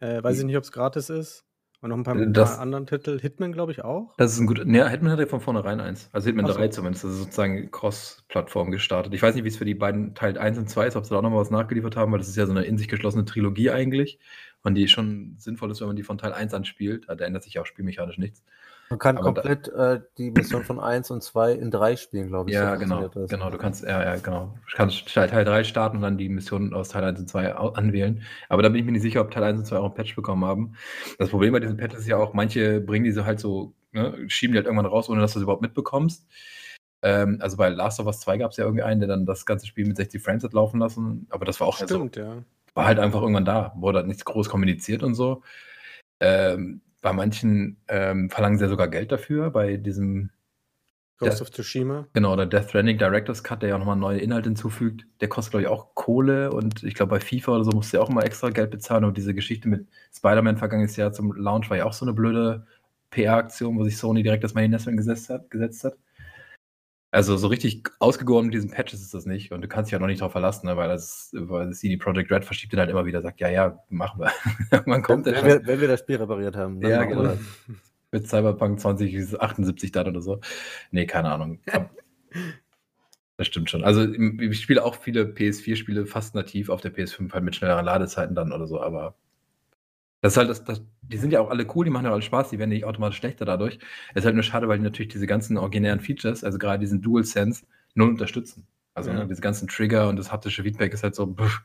Äh, 0.00 0.22
weiß 0.22 0.36
ich 0.36 0.40
hm. 0.40 0.46
nicht, 0.46 0.56
ob 0.56 0.64
es 0.64 0.72
gratis 0.72 1.10
ist. 1.10 1.44
Und 1.82 1.90
noch 1.90 1.96
ein 1.96 2.04
paar, 2.04 2.14
das, 2.14 2.52
paar 2.52 2.60
anderen 2.60 2.86
Titel. 2.86 3.18
Hitman, 3.18 3.52
glaube 3.52 3.72
ich, 3.72 3.82
auch. 3.82 4.14
Das 4.16 4.32
ist 4.32 4.38
ein 4.38 4.46
guter. 4.46 4.64
Ja, 4.68 4.86
Hitman 4.86 5.10
hat 5.10 5.18
ja 5.18 5.26
von 5.26 5.40
vornherein 5.40 5.80
eins. 5.80 6.08
Also 6.12 6.26
Hitman 6.26 6.46
so. 6.46 6.52
3 6.52 6.68
zumindest. 6.68 7.02
Das 7.02 7.10
ist 7.10 7.18
sozusagen 7.18 7.72
Cross-Plattform 7.72 8.70
gestartet. 8.70 9.12
Ich 9.14 9.20
weiß 9.20 9.34
nicht, 9.34 9.42
wie 9.42 9.48
es 9.48 9.56
für 9.56 9.64
die 9.64 9.74
beiden 9.74 10.14
Teil 10.14 10.38
1 10.38 10.58
und 10.58 10.70
2 10.70 10.86
ist, 10.86 10.94
ob 10.96 11.04
sie 11.04 11.10
da 11.10 11.16
auch 11.18 11.22
noch 11.22 11.30
mal 11.30 11.40
was 11.40 11.50
nachgeliefert 11.50 11.96
haben, 11.96 12.12
weil 12.12 12.20
das 12.20 12.28
ist 12.28 12.36
ja 12.36 12.46
so 12.46 12.52
eine 12.52 12.62
in 12.62 12.78
sich 12.78 12.86
geschlossene 12.86 13.24
Trilogie 13.24 13.70
eigentlich. 13.70 14.20
Und 14.62 14.76
die 14.76 14.86
schon 14.86 15.34
sinnvoll 15.38 15.72
ist, 15.72 15.80
wenn 15.80 15.88
man 15.88 15.96
die 15.96 16.04
von 16.04 16.18
Teil 16.18 16.32
1 16.32 16.54
anspielt. 16.54 17.06
Da 17.08 17.14
ändert 17.24 17.42
sich 17.42 17.54
ja 17.54 17.62
auch 17.62 17.66
spielmechanisch 17.66 18.16
nichts. 18.16 18.44
Man 18.92 18.98
kann 18.98 19.16
Aber 19.16 19.32
komplett 19.32 19.68
da, 19.68 19.94
äh, 19.94 20.00
die 20.18 20.30
Mission 20.30 20.64
von 20.64 20.78
1 20.78 21.10
und 21.10 21.22
2 21.22 21.52
in 21.52 21.70
3 21.70 21.96
spielen, 21.96 22.28
glaube 22.28 22.50
ich. 22.50 22.56
Ja, 22.56 22.74
so 22.74 22.78
genau. 22.78 23.08
Genau, 23.08 23.48
du 23.48 23.56
kannst, 23.56 23.82
ja, 23.84 24.02
ja, 24.02 24.16
genau. 24.16 24.54
Du 24.70 24.76
kannst 24.76 25.08
Teil 25.14 25.44
3 25.44 25.64
starten 25.64 25.96
und 25.96 26.02
dann 26.02 26.18
die 26.18 26.28
Mission 26.28 26.74
aus 26.74 26.90
Teil 26.90 27.02
1 27.02 27.18
und 27.18 27.26
2 27.26 27.54
anwählen. 27.54 28.22
Aber 28.50 28.62
da 28.62 28.68
bin 28.68 28.80
ich 28.80 28.84
mir 28.84 28.92
nicht 28.92 29.00
sicher, 29.00 29.22
ob 29.22 29.30
Teil 29.30 29.44
1 29.44 29.60
und 29.60 29.64
2 29.64 29.78
auch 29.78 29.86
ein 29.86 29.94
Patch 29.94 30.14
bekommen 30.14 30.44
haben. 30.44 30.74
Das 31.18 31.30
Problem 31.30 31.54
bei 31.54 31.60
diesen 31.60 31.78
Patches 31.78 32.00
ist 32.00 32.06
ja 32.06 32.18
auch, 32.18 32.34
manche 32.34 32.82
bringen 32.82 33.06
diese 33.06 33.24
halt 33.24 33.40
so, 33.40 33.72
ne, 33.92 34.14
schieben 34.28 34.52
die 34.52 34.58
halt 34.58 34.66
irgendwann 34.66 34.84
raus, 34.84 35.08
ohne 35.08 35.22
dass 35.22 35.32
du 35.32 35.38
es 35.38 35.44
überhaupt 35.44 35.62
mitbekommst. 35.62 36.26
Ähm, 37.00 37.38
also 37.40 37.56
bei 37.56 37.70
Last 37.70 37.98
of 37.98 38.06
Us 38.06 38.20
2 38.20 38.36
gab 38.36 38.50
es 38.50 38.58
ja 38.58 38.64
irgendwie 38.64 38.84
einen, 38.84 39.00
der 39.00 39.08
dann 39.08 39.24
das 39.24 39.46
ganze 39.46 39.66
Spiel 39.66 39.86
mit 39.86 39.96
60 39.96 40.22
Frames 40.22 40.44
hat 40.44 40.52
laufen 40.52 40.80
lassen. 40.80 41.26
Aber 41.30 41.46
das 41.46 41.60
war 41.60 41.66
auch 41.66 41.76
Stimmt, 41.76 42.16
so, 42.16 42.20
ja. 42.20 42.44
War 42.74 42.84
halt 42.84 42.98
einfach 42.98 43.22
irgendwann 43.22 43.46
da, 43.46 43.72
wurde 43.74 43.98
halt 43.98 44.06
nichts 44.06 44.26
groß 44.26 44.50
kommuniziert 44.50 45.02
und 45.02 45.14
so. 45.14 45.42
Ähm, 46.20 46.82
bei 47.02 47.12
manchen 47.12 47.76
ähm, 47.88 48.30
verlangen 48.30 48.58
sie 48.58 48.64
ja 48.64 48.70
sogar 48.70 48.88
Geld 48.88 49.12
dafür, 49.12 49.50
bei 49.50 49.76
diesem 49.76 50.30
Ghost 51.18 51.32
Death, 51.32 51.42
of 51.42 51.50
Tsushima. 51.50 52.08
Genau, 52.14 52.34
der 52.36 52.46
Death 52.46 52.70
Stranding 52.70 52.96
Director's 52.96 53.42
Cut, 53.44 53.62
der 53.62 53.70
ja 53.70 53.78
nochmal 53.78 53.96
neue 53.96 54.18
Inhalte 54.18 54.48
hinzufügt, 54.48 55.06
der 55.20 55.28
kostet, 55.28 55.52
glaube 55.52 55.62
ich, 55.62 55.68
auch 55.68 55.94
Kohle 55.94 56.52
und 56.52 56.82
ich 56.84 56.94
glaube, 56.94 57.10
bei 57.10 57.20
FIFA 57.20 57.56
oder 57.56 57.64
so 57.64 57.72
musst 57.72 57.92
du 57.92 57.98
ja 57.98 58.02
auch 58.02 58.08
immer 58.08 58.24
extra 58.24 58.50
Geld 58.50 58.70
bezahlen 58.70 59.04
und 59.04 59.16
diese 59.16 59.34
Geschichte 59.34 59.68
mit 59.68 59.86
Spider-Man 60.14 60.56
vergangenes 60.56 60.96
Jahr 60.96 61.12
zum 61.12 61.34
Launch 61.34 61.68
war 61.68 61.76
ja 61.76 61.84
auch 61.84 61.92
so 61.92 62.04
eine 62.06 62.14
blöde 62.14 62.66
PR-Aktion, 63.10 63.76
wo 63.76 63.84
sich 63.84 63.98
Sony 63.98 64.22
direkt 64.22 64.42
das 64.42 64.54
Mayonnaise 64.54 64.94
gesetzt 64.94 65.28
hat. 65.28 65.50
Gesetzt 65.50 65.84
hat. 65.84 65.94
Also 67.14 67.36
so 67.36 67.48
richtig 67.48 67.90
ausgegoren 67.98 68.46
mit 68.46 68.54
diesen 68.54 68.70
Patches 68.70 69.02
ist 69.02 69.12
das 69.12 69.26
nicht 69.26 69.52
und 69.52 69.60
du 69.60 69.68
kannst 69.68 69.90
dich 69.90 69.92
ja 69.92 69.98
noch 69.98 70.06
nicht 70.06 70.22
darauf 70.22 70.32
verlassen, 70.32 70.66
ne, 70.66 70.78
weil 70.78 70.88
das, 70.88 71.30
weil 71.34 71.68
das 71.68 71.78
CD 71.78 71.98
Projekt 71.98 72.32
Red 72.32 72.42
verschiebt 72.42 72.72
den 72.72 72.80
halt 72.80 72.88
immer 72.88 73.04
wieder, 73.04 73.20
sagt, 73.20 73.38
ja, 73.38 73.50
ja, 73.50 73.78
machen 73.90 74.20
wir. 74.22 74.32
Man 74.86 75.02
kommt 75.02 75.26
wenn, 75.26 75.44
wir, 75.44 75.66
wenn 75.66 75.78
wir 75.78 75.88
das 75.88 76.00
Spiel 76.00 76.16
repariert 76.16 76.56
haben. 76.56 76.80
ja, 76.80 77.04
genau. 77.04 77.36
Mit 78.12 78.28
Cyberpunk 78.28 78.80
2078 78.80 79.92
dann 79.92 80.08
oder 80.08 80.22
so. 80.22 80.40
Nee, 80.90 81.04
keine 81.04 81.30
Ahnung. 81.30 81.60
das 83.36 83.46
stimmt 83.46 83.68
schon. 83.68 83.84
Also 83.84 84.10
ich 84.10 84.60
spiele 84.62 84.82
auch 84.82 84.94
viele 84.94 85.24
PS4-Spiele 85.24 86.06
fast 86.06 86.34
nativ 86.34 86.70
auf 86.70 86.80
der 86.80 86.94
PS5 86.94 87.30
halt 87.30 87.44
mit 87.44 87.54
schnelleren 87.54 87.84
Ladezeiten 87.84 88.34
dann 88.34 88.52
oder 88.52 88.66
so, 88.66 88.80
aber 88.80 89.16
das 90.22 90.32
ist 90.32 90.36
halt 90.38 90.48
das, 90.48 90.64
das, 90.64 90.82
die 91.02 91.18
sind 91.18 91.32
ja 91.32 91.40
auch 91.40 91.50
alle 91.50 91.66
cool, 91.74 91.84
die 91.84 91.90
machen 91.90 92.06
ja 92.06 92.12
alle 92.12 92.22
Spaß, 92.22 92.50
die 92.50 92.58
werden 92.58 92.70
nicht 92.70 92.84
automatisch 92.84 93.18
schlechter 93.18 93.44
dadurch. 93.44 93.78
Es 94.14 94.20
ist 94.20 94.24
halt 94.24 94.36
nur 94.36 94.44
schade, 94.44 94.68
weil 94.68 94.78
die 94.78 94.84
natürlich 94.84 95.12
diese 95.12 95.26
ganzen 95.26 95.58
originären 95.58 96.00
Features, 96.00 96.44
also 96.44 96.58
gerade 96.58 96.78
diesen 96.78 97.02
DualSense, 97.02 97.64
null 97.94 98.10
unterstützen. 98.10 98.66
Also 98.94 99.10
ja. 99.10 99.18
ne, 99.18 99.26
diese 99.26 99.40
ganzen 99.40 99.68
Trigger 99.68 100.08
und 100.08 100.16
das 100.16 100.30
haptische 100.32 100.62
Feedback 100.62 100.94
ist 100.94 101.02
halt 101.02 101.16
so, 101.16 101.26
pff, 101.26 101.62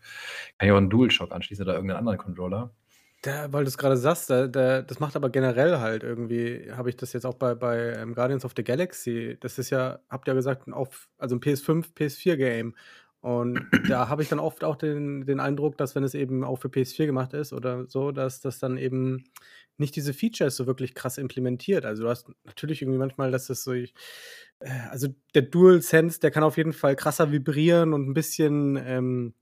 kann 0.57 0.67
ich 0.67 0.71
auch 0.71 0.77
einen 0.77 0.89
DualShock 0.89 1.31
anschließen 1.31 1.63
oder 1.63 1.75
irgendeinen 1.75 1.99
anderen 1.99 2.17
Controller. 2.17 2.71
Da, 3.21 3.51
weil 3.51 3.63
du 3.63 3.67
es 3.67 3.77
gerade 3.77 3.97
sagst, 3.97 4.29
da, 4.29 4.47
da, 4.47 4.81
das 4.81 4.99
macht 4.99 5.15
aber 5.15 5.29
generell 5.29 5.79
halt 5.79 6.03
irgendwie, 6.03 6.71
habe 6.71 6.89
ich 6.89 6.97
das 6.97 7.13
jetzt 7.13 7.25
auch 7.25 7.33
bei, 7.33 7.55
bei 7.55 7.93
ähm, 7.93 8.13
Guardians 8.13 8.45
of 8.45 8.53
the 8.55 8.63
Galaxy, 8.63 9.37
das 9.39 9.57
ist 9.57 9.69
ja, 9.69 9.99
habt 10.09 10.27
ihr 10.27 10.31
ja 10.31 10.35
gesagt, 10.35 10.71
auf, 10.71 11.09
also 11.17 11.35
ein 11.35 11.41
PS5, 11.41 11.93
PS4-Game. 11.95 12.75
Und 13.27 13.59
da 13.89 14.07
habe 14.07 14.23
ich 14.23 14.29
dann 14.29 14.39
oft 14.39 14.63
auch 14.63 14.77
den, 14.77 15.25
den 15.25 15.41
Eindruck, 15.41 15.77
dass 15.77 15.95
wenn 15.95 16.05
es 16.05 16.13
eben 16.13 16.45
auch 16.45 16.55
für 16.55 16.69
PS4 16.69 17.07
gemacht 17.07 17.33
ist 17.33 17.51
oder 17.51 17.85
so, 17.87 18.13
dass 18.13 18.39
das 18.39 18.57
dann 18.59 18.77
eben 18.77 19.25
nicht 19.75 19.97
diese 19.97 20.13
Features 20.13 20.55
so 20.55 20.65
wirklich 20.65 20.95
krass 20.95 21.17
implementiert. 21.17 21.85
Also 21.85 22.03
du 22.03 22.09
hast 22.09 22.29
natürlich 22.45 22.81
irgendwie 22.81 22.99
manchmal, 22.99 23.29
dass 23.29 23.47
das 23.47 23.65
so, 23.65 23.73
ich, 23.73 23.93
äh, 24.59 24.69
also 24.91 25.09
der 25.35 25.41
Dual 25.41 25.81
Sense, 25.81 26.21
der 26.21 26.31
kann 26.31 26.41
auf 26.41 26.55
jeden 26.55 26.71
Fall 26.71 26.95
krasser 26.95 27.29
vibrieren 27.29 27.91
und 27.91 28.07
ein 28.07 28.13
bisschen 28.13 28.79
ähm, 28.81 29.33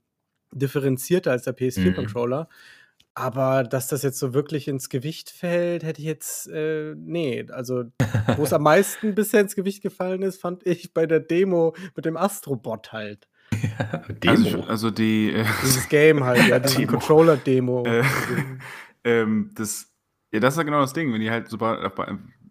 differenzierter 0.50 1.30
als 1.30 1.44
der 1.44 1.56
PS4-Controller. 1.56 2.40
Mhm. 2.40 2.54
Aber 3.14 3.62
dass 3.62 3.86
das 3.86 4.02
jetzt 4.02 4.18
so 4.18 4.34
wirklich 4.34 4.66
ins 4.66 4.88
Gewicht 4.88 5.30
fällt, 5.30 5.84
hätte 5.84 6.00
ich 6.00 6.08
jetzt, 6.08 6.48
äh, 6.48 6.96
nee, 6.96 7.46
also 7.50 7.84
wo 8.36 8.42
es 8.42 8.52
am 8.52 8.62
meisten 8.64 9.14
bisher 9.14 9.42
ins 9.42 9.54
Gewicht 9.54 9.80
gefallen 9.80 10.22
ist, 10.22 10.40
fand 10.40 10.66
ich 10.66 10.92
bei 10.92 11.06
der 11.06 11.20
Demo 11.20 11.76
mit 11.94 12.04
dem 12.04 12.16
Astrobot 12.16 12.92
halt. 12.92 13.28
Also, 14.26 14.62
also, 14.62 14.90
die. 14.90 15.32
Äh, 15.32 15.44
Dieses 15.62 15.88
Game 15.88 16.24
halt, 16.24 16.46
ja, 16.48 16.58
diese 16.58 16.86
Controller-Demo. 16.86 17.84
Äh, 17.86 18.02
ähm, 19.04 19.50
das, 19.54 19.92
ja, 20.32 20.40
das 20.40 20.54
ist 20.54 20.58
ja 20.58 20.64
genau 20.64 20.80
das 20.80 20.92
Ding, 20.92 21.12
wenn 21.12 21.20
die 21.20 21.30
halt 21.30 21.48
super, 21.48 21.92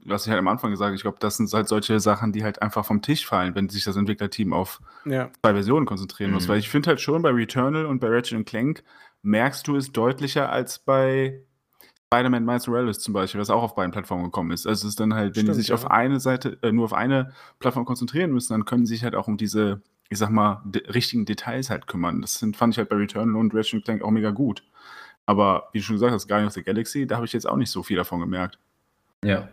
was 0.06 0.26
ich 0.26 0.30
halt 0.30 0.39
am 0.39 0.48
Anfang 0.48 0.72
gesagt 0.72 0.88
habe, 0.88 0.96
ich 0.96 1.02
glaube, 1.02 1.18
das 1.20 1.38
sind 1.38 1.52
halt 1.52 1.68
solche 1.68 2.00
Sachen, 2.00 2.32
die 2.32 2.44
halt 2.44 2.62
einfach 2.62 2.86
vom 2.86 3.02
Tisch 3.02 3.26
fallen, 3.26 3.56
wenn 3.56 3.70
sich 3.70 3.84
das 3.84 3.96
Entwicklerteam 3.96 4.54
auf 4.54 4.80
ja. 5.06 5.30
zwei 5.41 5.54
Versionen 5.54 5.86
konzentrieren 5.86 6.30
mhm. 6.30 6.36
muss. 6.36 6.48
Weil 6.48 6.60
ich 6.60 6.70
finde 6.70 6.89
halt 6.89 7.02
schon 7.02 7.22
bei 7.22 7.32
Returnal 7.32 7.86
und 7.86 8.00
bei 8.00 8.08
Ratchet 8.08 8.46
Clank 8.46 8.84
merkst 9.24 9.68
du 9.68 9.76
es 9.76 9.91
deutlicher 9.91 10.50
als 10.52 10.80
bei 10.80 11.41
Spider-Man 12.06 12.46
Miles 12.46 12.68
Morales 12.68 13.00
zum 13.00 13.13
Beispiel, 13.13 13.41
was 13.41 13.50
auch 13.50 13.63
auf 13.63 13.76
beiden 13.76 13.91
Plattformen 13.91 14.26
gekommen 14.26 14.52
ist. 14.52 14.68
Also 14.68 14.88
es 14.88 14.91
ist 14.91 15.00
dann 15.00 15.13
halt, 15.13 15.36
wenn 15.36 15.44
Stimmt, 15.44 15.58
die 15.58 15.62
sich 15.62 15.70
ja. 15.70 15.76
auf 15.76 15.89
eine 15.89 16.20
Seite, 16.20 16.58
äh, 16.62 16.72
nur 16.72 16.86
auf 16.86 16.94
eine 16.94 17.34
Plattform 17.60 17.86
konzentrieren 17.86 18.32
müssen, 18.32 18.54
dann 18.54 18.65
können 18.65 18.86
sie 18.86 18.94
sich 18.94 19.04
halt 19.04 19.15
auch 19.15 19.28
um 19.28 19.38
diese 19.38 19.82
ich 20.10 20.18
sag 20.18 20.30
mal, 20.30 20.62
de 20.65 20.89
richtigen 20.91 21.26
Details 21.26 21.70
halt 21.70 21.88
kümmern. 21.88 22.22
Das 22.22 22.36
sind, 22.36 22.56
fand 22.56 22.74
ich 22.74 22.78
halt 22.78 22.89
bei 22.89 22.96
Returnal 22.96 23.36
und 23.36 23.54
Ratchet 23.54 23.84
Clank 23.84 24.04
auch 24.04 24.12
mega 24.12 24.32
gut. 24.32 24.63
Aber 25.26 25.70
wie 25.74 25.80
du 25.80 25.84
schon 25.84 25.96
gesagt 25.96 26.13
hast, 26.13 26.28
Guardians 26.28 26.52
of 26.52 26.56
the 26.56 26.63
Galaxy, 26.63 27.08
da 27.08 27.15
habe 27.15 27.26
ich 27.26 27.34
jetzt 27.34 27.48
auch 27.48 27.58
nicht 27.58 27.72
so 27.72 27.82
viel 27.82 27.98
davon 27.98 28.20
gemerkt. 28.20 28.60
Ja. 29.24 29.50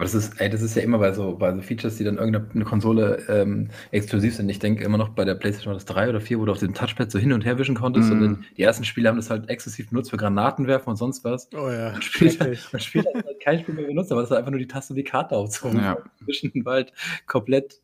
Aber 0.00 0.04
das 0.04 0.14
ist, 0.14 0.40
ey, 0.40 0.48
das 0.48 0.62
ist 0.62 0.76
ja 0.76 0.82
immer 0.82 0.98
bei 0.98 1.12
so, 1.12 1.36
bei 1.36 1.52
so 1.52 1.60
Features, 1.60 1.96
die 1.96 2.04
dann 2.04 2.18
irgendeine 2.18 2.64
Konsole 2.64 3.24
ähm, 3.28 3.68
exklusiv 3.90 4.36
sind. 4.36 4.48
Ich 4.48 4.60
denke 4.60 4.84
immer 4.84 4.96
noch 4.96 5.08
bei 5.08 5.24
der 5.24 5.34
PlayStation 5.34 5.74
das 5.74 5.86
3 5.86 6.10
oder 6.10 6.20
4, 6.20 6.38
wo 6.38 6.44
du 6.44 6.52
auf 6.52 6.58
dem 6.58 6.72
Touchpad 6.72 7.10
so 7.10 7.18
hin 7.18 7.32
und 7.32 7.44
her 7.44 7.58
wischen 7.58 7.74
konntest. 7.74 8.10
Mm. 8.10 8.12
Und 8.12 8.20
dann, 8.20 8.44
die 8.56 8.62
ersten 8.62 8.84
Spiele 8.84 9.08
haben 9.08 9.16
das 9.16 9.28
halt 9.28 9.48
exklusiv 9.48 9.88
benutzt 9.88 10.10
für 10.10 10.16
Granaten 10.16 10.68
werfen 10.68 10.90
und 10.90 10.96
sonst 10.96 11.24
was. 11.24 11.48
Oh 11.52 11.68
ja. 11.68 11.92
Man 11.92 12.02
spielt, 12.02 12.38
man 12.38 12.80
spielt 12.80 13.06
halt 13.12 13.40
kein 13.40 13.58
Spiel 13.58 13.74
mehr 13.74 13.86
benutzt, 13.86 14.12
aber 14.12 14.20
das 14.20 14.30
ist 14.30 14.36
einfach 14.36 14.52
nur 14.52 14.60
die 14.60 14.68
Taste 14.68 14.92
und 14.92 14.98
die 14.98 15.04
Karte 15.04 15.34
aufzuholen. 15.34 15.78
Ja. 15.78 15.98
Wischen 16.20 16.52
war 16.64 16.74
halt 16.74 16.92
komplett 17.26 17.80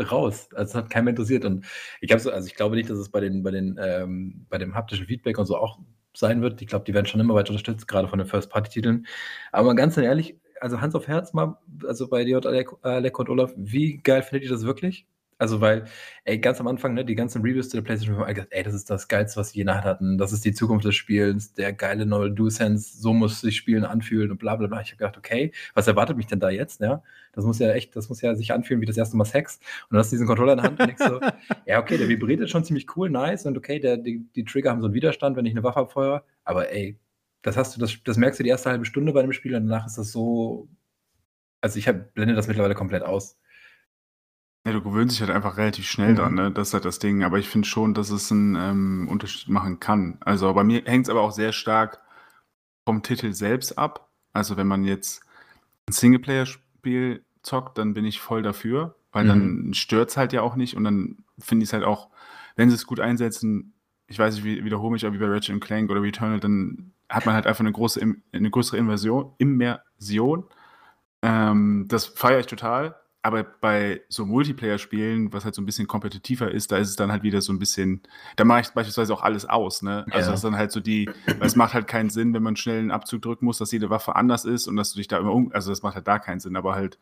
raus. 0.00 0.48
Also 0.54 0.78
hat 0.78 0.90
keinen 0.90 1.08
interessiert. 1.08 1.44
Und 1.44 1.64
ich 2.00 2.10
habe 2.10 2.20
so, 2.20 2.30
also 2.30 2.46
ich 2.46 2.54
glaube 2.54 2.76
nicht, 2.76 2.90
dass 2.90 2.98
es 2.98 3.10
bei 3.10 3.20
den, 3.20 3.42
bei 3.42 3.50
den, 3.50 3.78
ähm, 3.80 4.46
bei 4.48 4.58
dem 4.58 4.74
haptischen 4.74 5.06
Feedback 5.06 5.38
und 5.38 5.46
so 5.46 5.56
auch 5.56 5.78
sein 6.14 6.42
wird. 6.42 6.60
Ich 6.60 6.68
glaube, 6.68 6.84
die 6.84 6.94
werden 6.94 7.06
schon 7.06 7.20
immer 7.20 7.34
weiter 7.34 7.50
unterstützt, 7.50 7.88
gerade 7.88 8.08
von 8.08 8.18
den 8.18 8.28
First-Party-Titeln. 8.28 9.06
Aber 9.50 9.74
ganz 9.74 9.96
ehrlich, 9.96 10.36
also 10.60 10.80
Hans 10.80 10.94
auf 10.94 11.08
Herz 11.08 11.32
mal, 11.32 11.58
also 11.86 12.08
bei 12.08 12.24
dir, 12.24 12.40
Alec 12.44 13.18
und 13.18 13.28
Olaf, 13.28 13.52
wie 13.56 13.98
geil 13.98 14.22
findet 14.22 14.44
ihr 14.44 14.50
das 14.50 14.64
wirklich? 14.64 15.06
Also, 15.42 15.60
weil, 15.60 15.86
ey, 16.22 16.38
ganz 16.38 16.60
am 16.60 16.68
Anfang, 16.68 16.94
ne, 16.94 17.04
die 17.04 17.16
ganzen 17.16 17.42
Reviews 17.42 17.68
zu 17.68 17.76
der 17.76 17.82
PlayStation 17.82 18.14
5 18.14 18.28
gesagt, 18.32 18.52
ey, 18.52 18.62
das 18.62 18.74
ist 18.74 18.88
das 18.88 19.08
Geilste, 19.08 19.40
was 19.40 19.56
wir 19.56 19.64
je 19.64 19.70
hatten. 19.72 20.16
Das 20.16 20.32
ist 20.32 20.44
die 20.44 20.52
Zukunft 20.52 20.84
des 20.84 20.94
Spielens, 20.94 21.52
der 21.52 21.72
geile 21.72 22.06
neue 22.06 22.30
DualSense, 22.30 22.96
so 22.96 23.12
muss 23.12 23.40
sich 23.40 23.56
Spielen 23.56 23.84
anfühlen 23.84 24.30
und 24.30 24.38
bla 24.38 24.54
bla 24.54 24.68
bla. 24.68 24.80
Ich 24.82 24.90
habe 24.92 24.98
gedacht, 24.98 25.18
okay, 25.18 25.50
was 25.74 25.88
erwartet 25.88 26.16
mich 26.16 26.28
denn 26.28 26.38
da 26.38 26.48
jetzt? 26.48 26.80
Ja? 26.80 27.02
Das 27.32 27.44
muss 27.44 27.58
ja 27.58 27.72
echt, 27.72 27.96
das 27.96 28.08
muss 28.08 28.20
ja 28.20 28.36
sich 28.36 28.52
anfühlen 28.52 28.80
wie 28.80 28.86
das 28.86 28.96
erste 28.96 29.16
Mal 29.16 29.24
Sex. 29.24 29.56
Und 29.56 29.94
dann 29.94 29.98
hast 29.98 30.12
du 30.12 30.14
diesen 30.14 30.28
Controller 30.28 30.52
in 30.52 30.58
der 30.58 30.64
Hand 30.64 30.78
und 30.78 30.86
denkst 30.86 31.04
so, 31.04 31.20
ja, 31.66 31.80
okay, 31.80 31.98
der 31.98 32.08
vibriert 32.08 32.38
jetzt 32.38 32.50
schon 32.50 32.64
ziemlich 32.64 32.86
cool, 32.96 33.10
nice. 33.10 33.44
Und 33.44 33.58
okay, 33.58 33.80
der, 33.80 33.96
die, 33.96 34.24
die 34.36 34.44
Trigger 34.44 34.70
haben 34.70 34.80
so 34.80 34.86
einen 34.86 34.94
Widerstand, 34.94 35.36
wenn 35.36 35.44
ich 35.44 35.54
eine 35.54 35.64
Waffe 35.64 35.80
abfeuere. 35.80 36.22
Aber 36.44 36.70
ey, 36.70 37.00
das 37.42 37.56
hast 37.56 37.74
du, 37.74 37.80
das, 37.80 37.96
das 38.04 38.16
merkst 38.16 38.38
du 38.38 38.44
die 38.44 38.50
erste 38.50 38.70
halbe 38.70 38.84
Stunde 38.84 39.12
bei 39.12 39.22
dem 39.22 39.32
Spiel 39.32 39.56
und 39.56 39.66
danach 39.66 39.86
ist 39.86 39.98
das 39.98 40.12
so 40.12 40.68
also 41.62 41.78
ich 41.78 41.88
hab, 41.88 42.12
blende 42.14 42.34
das 42.34 42.48
mittlerweile 42.48 42.74
komplett 42.74 43.02
aus. 43.02 43.38
Ja, 44.64 44.72
du 44.72 44.80
gewöhnst 44.82 45.14
dich 45.14 45.20
halt 45.22 45.30
einfach 45.34 45.56
relativ 45.56 45.86
schnell 45.88 46.12
Mhm. 46.12 46.16
dran, 46.16 46.34
ne? 46.34 46.50
Das 46.52 46.68
ist 46.68 46.74
halt 46.74 46.84
das 46.84 46.98
Ding. 47.00 47.24
Aber 47.24 47.38
ich 47.38 47.48
finde 47.48 47.66
schon, 47.66 47.94
dass 47.94 48.10
es 48.10 48.30
einen 48.30 48.54
ähm, 48.56 49.08
Unterschied 49.10 49.48
machen 49.48 49.80
kann. 49.80 50.18
Also 50.20 50.52
bei 50.54 50.62
mir 50.62 50.82
hängt 50.84 51.06
es 51.06 51.10
aber 51.10 51.22
auch 51.22 51.32
sehr 51.32 51.52
stark 51.52 52.00
vom 52.86 53.02
Titel 53.02 53.32
selbst 53.32 53.78
ab. 53.78 54.10
Also 54.32 54.56
wenn 54.56 54.66
man 54.68 54.84
jetzt 54.84 55.22
ein 55.88 55.92
Singleplayer-Spiel 55.92 57.24
zockt, 57.42 57.78
dann 57.78 57.94
bin 57.94 58.04
ich 58.04 58.20
voll 58.20 58.42
dafür, 58.42 58.96
weil 59.12 59.26
dann 59.26 59.74
stört 59.74 60.10
es 60.10 60.16
halt 60.16 60.32
ja 60.32 60.42
auch 60.42 60.56
nicht 60.56 60.76
und 60.76 60.84
dann 60.84 61.24
finde 61.38 61.64
ich 61.64 61.70
es 61.70 61.72
halt 61.72 61.84
auch, 61.84 62.10
wenn 62.56 62.68
sie 62.70 62.76
es 62.76 62.86
gut 62.86 63.00
einsetzen, 63.00 63.74
ich 64.06 64.18
weiß 64.18 64.36
nicht, 64.36 64.44
wie 64.44 64.64
wiederhole 64.64 64.92
mich, 64.92 65.04
aber 65.04 65.14
wie 65.14 65.18
bei 65.18 65.26
Ratchet 65.28 65.60
Clank 65.60 65.90
oder 65.90 66.02
Returnal, 66.02 66.40
dann 66.40 66.92
hat 67.08 67.26
man 67.26 67.34
halt 67.34 67.46
einfach 67.46 67.60
eine 67.60 67.72
große, 67.72 68.00
Im- 68.00 68.22
eine 68.32 68.50
größere 68.50 68.76
Inversion, 68.78 69.34
Immersion. 69.38 70.44
Ähm, 71.22 71.86
das 71.88 72.06
feiere 72.06 72.40
ich 72.40 72.46
total. 72.46 72.96
Aber 73.24 73.44
bei 73.44 74.02
so 74.08 74.26
Multiplayer-Spielen, 74.26 75.32
was 75.32 75.44
halt 75.44 75.54
so 75.54 75.62
ein 75.62 75.66
bisschen 75.66 75.86
kompetitiver 75.86 76.50
ist, 76.50 76.72
da 76.72 76.76
ist 76.78 76.88
es 76.88 76.96
dann 76.96 77.12
halt 77.12 77.22
wieder 77.22 77.40
so 77.40 77.52
ein 77.52 77.58
bisschen, 77.60 78.02
da 78.34 78.44
mache 78.44 78.62
ich 78.62 78.68
beispielsweise 78.70 79.14
auch 79.14 79.22
alles 79.22 79.48
aus, 79.48 79.82
ne? 79.82 80.04
Also 80.10 80.26
Ja. 80.26 80.32
das 80.32 80.40
ist 80.40 80.44
dann 80.44 80.56
halt 80.56 80.72
so 80.72 80.80
die, 80.80 81.08
weil 81.38 81.46
es 81.46 81.54
macht 81.54 81.72
halt 81.72 81.86
keinen 81.86 82.10
Sinn, 82.10 82.34
wenn 82.34 82.42
man 82.42 82.56
schnell 82.56 82.80
einen 82.80 82.90
Abzug 82.90 83.22
drücken 83.22 83.44
muss, 83.44 83.58
dass 83.58 83.70
jede 83.70 83.90
Waffe 83.90 84.16
anders 84.16 84.44
ist 84.44 84.66
und 84.66 84.74
dass 84.76 84.92
du 84.92 84.98
dich 84.98 85.06
da 85.06 85.18
immer 85.18 85.32
um, 85.32 85.52
also 85.52 85.70
das 85.70 85.82
macht 85.82 85.94
halt 85.94 86.08
da 86.08 86.18
keinen 86.18 86.40
Sinn, 86.40 86.56
aber 86.56 86.74
halt, 86.74 86.98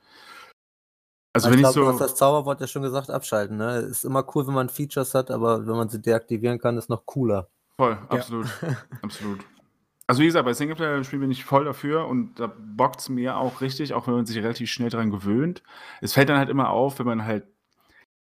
also 1.32 1.48
ich 1.48 1.52
wenn 1.52 1.58
ich 1.60 1.62
glaube, 1.62 1.78
du 1.80 1.86
so, 1.86 1.92
hast 1.92 2.00
das 2.00 2.14
Zauberwort 2.16 2.60
ja 2.60 2.66
schon 2.66 2.82
gesagt, 2.82 3.08
abschalten. 3.08 3.56
Ne? 3.56 3.78
Ist 3.78 4.04
immer 4.04 4.24
cool, 4.34 4.46
wenn 4.46 4.54
man 4.54 4.68
Features 4.68 5.14
hat, 5.14 5.30
aber 5.30 5.66
wenn 5.66 5.76
man 5.76 5.88
sie 5.88 6.02
deaktivieren 6.02 6.58
kann, 6.58 6.76
ist 6.76 6.90
noch 6.90 7.06
cooler. 7.06 7.48
voll, 7.76 7.96
absolut, 8.08 8.46
absolut. 9.02 9.40
Also 10.10 10.22
wie 10.22 10.26
gesagt, 10.26 10.44
bei 10.44 10.54
Singleplayer-Spielen 10.54 11.20
bin 11.20 11.30
ich 11.30 11.44
voll 11.44 11.64
dafür 11.64 12.08
und 12.08 12.40
da 12.40 12.48
bockt 12.48 12.98
es 12.98 13.08
mir 13.08 13.36
auch 13.36 13.60
richtig, 13.60 13.94
auch 13.94 14.08
wenn 14.08 14.14
man 14.14 14.26
sich 14.26 14.38
relativ 14.38 14.68
schnell 14.68 14.90
dran 14.90 15.12
gewöhnt. 15.12 15.62
Es 16.00 16.14
fällt 16.14 16.28
dann 16.28 16.36
halt 16.36 16.48
immer 16.48 16.70
auf, 16.70 16.98
wenn 16.98 17.06
man 17.06 17.24
halt 17.24 17.44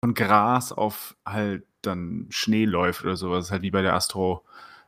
von 0.05 0.12
Gras 0.12 0.70
auf 0.70 1.16
halt 1.24 1.64
dann 1.80 2.26
Schnee 2.28 2.66
läuft 2.66 3.05
oder 3.05 3.16
sowas, 3.16 3.51
halt 3.51 3.62
wie 3.62 3.70
bei 3.70 3.80
der 3.80 3.95
Astro, 3.95 4.45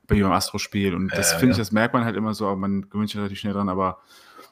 bei 0.06 0.20
beim 0.20 0.30
Astro-Spiel. 0.30 0.94
Und 0.94 1.10
das 1.16 1.32
Ja, 1.32 1.38
finde 1.38 1.52
ich, 1.52 1.56
ja. 1.56 1.62
das 1.62 1.72
merkt 1.72 1.94
man 1.94 2.04
halt 2.04 2.16
immer 2.16 2.34
so, 2.34 2.46
aber 2.46 2.56
man 2.56 2.90
gewöhnt 2.90 3.08
sich 3.08 3.16
relativ 3.16 3.38
schnell 3.38 3.54
dran. 3.54 3.70
Aber 3.70 4.02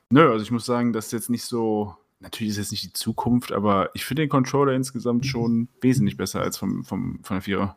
nö, 0.09 0.33
also 0.33 0.43
ich 0.43 0.51
muss 0.51 0.65
sagen, 0.65 0.95
das 0.95 1.09
ist 1.09 1.13
jetzt 1.13 1.29
nicht 1.29 1.45
so, 1.45 1.97
natürlich 2.21 2.53
ist 2.53 2.57
jetzt 2.57 2.71
nicht 2.71 2.85
die 2.85 2.93
Zukunft, 2.95 3.53
aber 3.53 3.91
ich 3.93 4.07
finde 4.07 4.23
den 4.23 4.31
Controller 4.31 4.73
insgesamt 4.73 5.27
schon 5.27 5.69
wesentlich 5.83 6.17
besser 6.17 6.41
als 6.41 6.57
vom, 6.57 6.83
vom, 6.83 7.23
von 7.23 7.35
der 7.35 7.43
Vierer. 7.43 7.77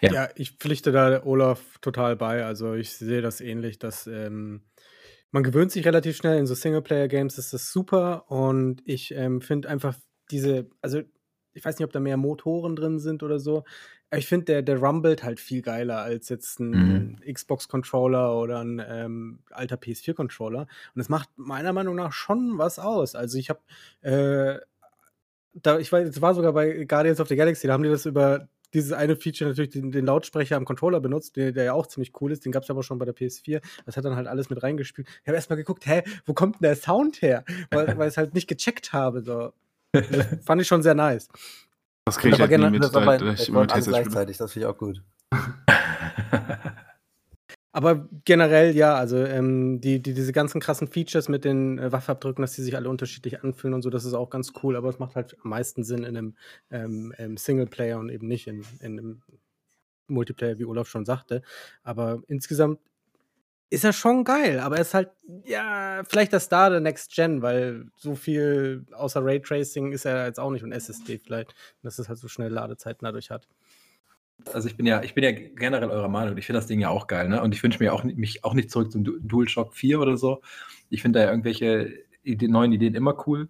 Ja. 0.00 0.12
Ja. 0.12 0.28
ich 0.36 0.52
pflichte 0.52 0.92
da 0.92 1.24
Olaf 1.24 1.78
total 1.80 2.16
bei. 2.16 2.44
Also 2.44 2.74
ich 2.74 2.92
sehe 2.92 3.22
das 3.22 3.40
ähnlich, 3.40 3.78
dass 3.78 4.06
ähm, 4.06 4.62
man 5.30 5.42
gewöhnt 5.42 5.72
sich 5.72 5.86
relativ 5.86 6.16
schnell. 6.16 6.38
In 6.38 6.46
so 6.46 6.54
Singleplayer-Games 6.54 7.38
ist 7.38 7.52
das 7.52 7.72
super 7.72 8.30
und 8.30 8.82
ich 8.84 9.12
ähm, 9.12 9.40
finde 9.40 9.68
einfach 9.68 9.94
diese, 10.30 10.68
also 10.80 11.00
ich 11.54 11.64
weiß 11.64 11.78
nicht, 11.78 11.84
ob 11.84 11.92
da 11.92 12.00
mehr 12.00 12.16
Motoren 12.16 12.76
drin 12.76 12.98
sind 12.98 13.22
oder 13.22 13.38
so. 13.38 13.64
Ich 14.14 14.26
finde, 14.26 14.44
der, 14.46 14.62
der 14.62 14.78
rumbelt 14.78 15.22
halt 15.22 15.40
viel 15.40 15.62
geiler 15.62 15.98
als 16.02 16.28
jetzt 16.28 16.60
ein 16.60 17.16
Mhm. 17.24 17.32
Xbox-Controller 17.32 18.38
oder 18.38 18.60
ein 18.60 18.82
ähm, 18.86 19.40
alter 19.50 19.76
PS4-Controller. 19.76 20.66
Und 20.94 21.00
es 21.00 21.08
macht 21.08 21.30
meiner 21.36 21.72
Meinung 21.72 21.94
nach 21.96 22.12
schon 22.12 22.58
was 22.58 22.78
aus. 22.78 23.14
Also 23.14 23.38
ich 23.38 23.48
habe 23.48 23.60
äh, 24.02 24.58
da, 25.54 25.78
ich 25.78 25.90
weiß, 25.92 26.08
es 26.08 26.20
war 26.22 26.34
sogar 26.34 26.52
bei 26.52 26.84
Guardians 26.84 27.20
of 27.20 27.28
the 27.28 27.36
Galaxy, 27.36 27.66
da 27.66 27.74
haben 27.74 27.82
die 27.82 27.90
das 27.90 28.06
über 28.06 28.48
dieses 28.74 28.92
eine 28.92 29.16
Feature 29.16 29.50
natürlich 29.50 29.70
den, 29.70 29.90
den 29.92 30.06
Lautsprecher 30.06 30.56
am 30.56 30.64
Controller 30.64 31.00
benutzt, 31.00 31.36
der, 31.36 31.52
der 31.52 31.64
ja 31.64 31.72
auch 31.72 31.86
ziemlich 31.86 32.12
cool 32.20 32.32
ist. 32.32 32.44
Den 32.44 32.52
gab 32.52 32.62
es 32.62 32.70
aber 32.70 32.82
schon 32.82 32.98
bei 32.98 33.04
der 33.04 33.14
PS4. 33.14 33.60
Das 33.86 33.96
hat 33.96 34.04
dann 34.04 34.16
halt 34.16 34.26
alles 34.26 34.50
mit 34.50 34.62
reingespielt. 34.62 35.08
Ich 35.22 35.26
habe 35.28 35.36
erstmal 35.36 35.56
geguckt, 35.56 35.86
hä, 35.86 36.02
wo 36.26 36.34
kommt 36.34 36.56
denn 36.56 36.62
der 36.62 36.76
Sound 36.76 37.22
her? 37.22 37.44
Weil, 37.70 37.86
weil 37.98 38.08
ich 38.08 38.12
es 38.12 38.16
halt 38.16 38.34
nicht 38.34 38.48
gecheckt 38.48 38.92
habe. 38.92 39.22
So. 39.22 39.52
Das 39.92 40.06
fand 40.44 40.60
ich 40.62 40.68
schon 40.68 40.82
sehr 40.82 40.94
nice. 40.94 41.28
Das 42.04 42.18
kriege 42.18 42.34
ich 42.34 42.42
Aber 42.42 42.50
halt 42.50 42.50
nie 42.50 42.56
gerne- 42.64 42.78
mit, 42.78 42.94
da, 42.94 43.00
bei, 43.00 43.16
da 43.18 43.32
ich 43.32 43.48
immer 43.48 43.60
mit 43.60 43.74
Headset 43.74 43.90
gleichzeitig, 43.90 44.36
das 44.38 44.52
finde 44.52 44.66
ich 44.68 44.72
auch 44.74 44.78
gut. 44.78 45.02
Aber 47.72 48.06
generell 48.26 48.76
ja, 48.76 48.94
also 48.96 49.16
ähm, 49.16 49.80
die, 49.80 50.02
die, 50.02 50.12
diese 50.12 50.32
ganzen 50.32 50.60
krassen 50.60 50.88
Features 50.88 51.30
mit 51.30 51.44
den 51.44 51.78
äh, 51.78 51.90
Waffabdrücken, 51.90 52.42
dass 52.42 52.52
die 52.52 52.62
sich 52.62 52.76
alle 52.76 52.90
unterschiedlich 52.90 53.42
anfühlen 53.42 53.72
und 53.74 53.82
so, 53.82 53.88
das 53.88 54.04
ist 54.04 54.12
auch 54.12 54.28
ganz 54.28 54.52
cool, 54.62 54.76
aber 54.76 54.90
es 54.90 54.98
macht 54.98 55.16
halt 55.16 55.36
am 55.42 55.50
meisten 55.50 55.82
Sinn 55.82 56.04
in 56.04 56.16
einem 56.16 56.36
ähm, 56.70 57.14
ähm, 57.16 57.38
Singleplayer 57.38 57.98
und 57.98 58.10
eben 58.10 58.28
nicht 58.28 58.46
in, 58.46 58.62
in 58.80 58.98
einem 58.98 59.22
Multiplayer, 60.06 60.58
wie 60.58 60.66
Olaf 60.66 60.86
schon 60.88 61.06
sagte. 61.06 61.42
Aber 61.82 62.22
insgesamt 62.28 62.78
ist 63.70 63.84
er 63.84 63.94
schon 63.94 64.24
geil, 64.24 64.60
aber 64.60 64.76
er 64.76 64.82
ist 64.82 64.92
halt, 64.92 65.10
ja, 65.46 66.02
vielleicht 66.06 66.34
das 66.34 66.44
Star 66.44 66.68
der 66.68 66.80
Next 66.80 67.14
Gen, 67.14 67.40
weil 67.40 67.86
so 67.96 68.14
viel 68.14 68.84
außer 68.92 69.24
Raytracing 69.24 69.92
ist 69.92 70.04
er 70.04 70.26
jetzt 70.26 70.38
auch 70.38 70.50
nicht 70.50 70.62
und 70.62 70.72
SSD 70.72 71.18
vielleicht, 71.18 71.54
dass 71.82 71.98
es 71.98 72.10
halt 72.10 72.18
so 72.18 72.28
schnell 72.28 72.52
Ladezeiten 72.52 73.06
dadurch 73.06 73.30
hat. 73.30 73.48
Also 74.52 74.68
ich 74.68 74.76
bin 74.76 74.86
ja, 74.86 75.02
ich 75.02 75.14
bin 75.14 75.24
ja 75.24 75.32
generell 75.32 75.90
eurer 75.90 76.08
Meinung. 76.08 76.36
Ich 76.38 76.46
finde 76.46 76.58
das 76.60 76.66
Ding 76.66 76.80
ja 76.80 76.88
auch 76.88 77.06
geil, 77.06 77.28
ne? 77.28 77.42
Und 77.42 77.54
ich 77.54 77.62
wünsche 77.62 77.82
mir 77.82 77.92
auch, 77.92 78.04
mich 78.04 78.44
auch 78.44 78.54
nicht 78.54 78.70
zurück 78.70 78.90
zum 78.92 79.04
Du- 79.04 79.18
DualShock 79.20 79.74
4 79.74 80.00
oder 80.00 80.16
so. 80.16 80.40
Ich 80.90 81.02
finde 81.02 81.18
da 81.20 81.24
ja 81.26 81.30
irgendwelche 81.30 81.92
Ideen, 82.22 82.52
neuen 82.52 82.72
Ideen 82.72 82.94
immer 82.94 83.16
cool. 83.26 83.48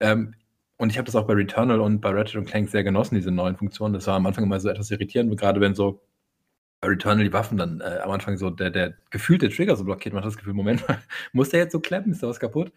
Ähm, 0.00 0.34
und 0.78 0.90
ich 0.90 0.98
habe 0.98 1.06
das 1.06 1.16
auch 1.16 1.26
bei 1.26 1.34
Returnal 1.34 1.80
und 1.80 2.00
bei 2.00 2.10
Ratchet 2.10 2.46
Clank 2.46 2.68
sehr 2.70 2.84
genossen, 2.84 3.14
diese 3.16 3.30
neuen 3.30 3.56
Funktionen. 3.56 3.94
Das 3.94 4.06
war 4.06 4.16
am 4.16 4.26
Anfang 4.26 4.44
immer 4.44 4.60
so 4.60 4.68
etwas 4.68 4.90
irritierend, 4.90 5.36
gerade 5.38 5.60
wenn 5.60 5.74
so 5.74 6.02
bei 6.80 6.88
Returnal 6.88 7.24
die 7.24 7.32
Waffen 7.32 7.58
dann 7.58 7.80
äh, 7.80 8.00
am 8.02 8.10
Anfang 8.10 8.36
so 8.38 8.50
der, 8.50 8.70
der 8.70 8.94
gefühlte 9.10 9.48
Trigger 9.50 9.76
so 9.76 9.84
blockiert. 9.84 10.14
Man 10.14 10.22
hat 10.24 10.28
das 10.28 10.36
Gefühl, 10.38 10.54
Moment 10.54 10.84
muss 11.32 11.50
der 11.50 11.60
jetzt 11.60 11.72
so 11.72 11.80
klemmen? 11.80 12.12
Ist 12.12 12.22
da 12.22 12.28
was 12.28 12.40
kaputt? 12.40 12.72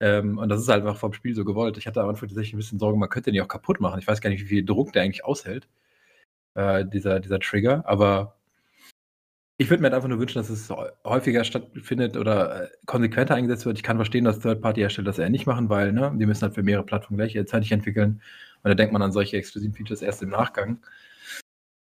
Ähm, 0.00 0.38
und 0.38 0.48
das 0.50 0.60
ist 0.60 0.68
halt 0.68 0.82
einfach 0.84 0.98
vom 0.98 1.12
Spiel 1.14 1.34
so 1.34 1.44
gewollt. 1.44 1.78
Ich 1.78 1.86
hatte 1.86 2.02
am 2.02 2.08
Anfang 2.10 2.28
tatsächlich 2.28 2.54
ein 2.54 2.58
bisschen 2.58 2.78
Sorge, 2.78 2.98
man 2.98 3.08
könnte 3.08 3.30
den 3.30 3.36
ja 3.36 3.44
auch 3.44 3.48
kaputt 3.48 3.80
machen. 3.80 3.98
Ich 4.00 4.06
weiß 4.08 4.20
gar 4.20 4.30
nicht, 4.30 4.42
wie 4.42 4.48
viel 4.48 4.64
Druck 4.64 4.92
der 4.92 5.02
eigentlich 5.02 5.24
aushält 5.24 5.68
äh, 6.58 6.84
dieser, 6.84 7.20
dieser 7.20 7.38
Trigger, 7.40 7.84
aber 7.86 8.34
ich 9.60 9.70
würde 9.70 9.80
mir 9.80 9.86
halt 9.86 9.94
einfach 9.94 10.08
nur 10.08 10.20
wünschen, 10.20 10.38
dass 10.38 10.50
es 10.50 10.70
häu- 10.70 10.90
häufiger 11.04 11.42
stattfindet 11.44 12.16
oder 12.16 12.64
äh, 12.64 12.68
konsequenter 12.86 13.34
eingesetzt 13.34 13.66
wird. 13.66 13.76
Ich 13.76 13.82
kann 13.82 13.96
verstehen, 13.96 14.24
dass 14.24 14.38
Third-Party-Hersteller 14.40 15.06
das 15.06 15.18
eher 15.18 15.30
nicht 15.30 15.46
machen, 15.46 15.68
weil 15.68 15.92
ne, 15.92 16.12
die 16.16 16.26
müssen 16.26 16.42
halt 16.42 16.54
für 16.54 16.62
mehrere 16.62 16.84
Plattformen 16.84 17.18
gleichzeitig 17.18 17.72
entwickeln. 17.72 18.22
Und 18.62 18.68
da 18.68 18.74
denkt 18.74 18.92
man 18.92 19.02
an 19.02 19.12
solche 19.12 19.36
exklusiven 19.36 19.74
Features 19.74 20.02
erst 20.02 20.22
im 20.22 20.30
Nachgang. 20.30 20.78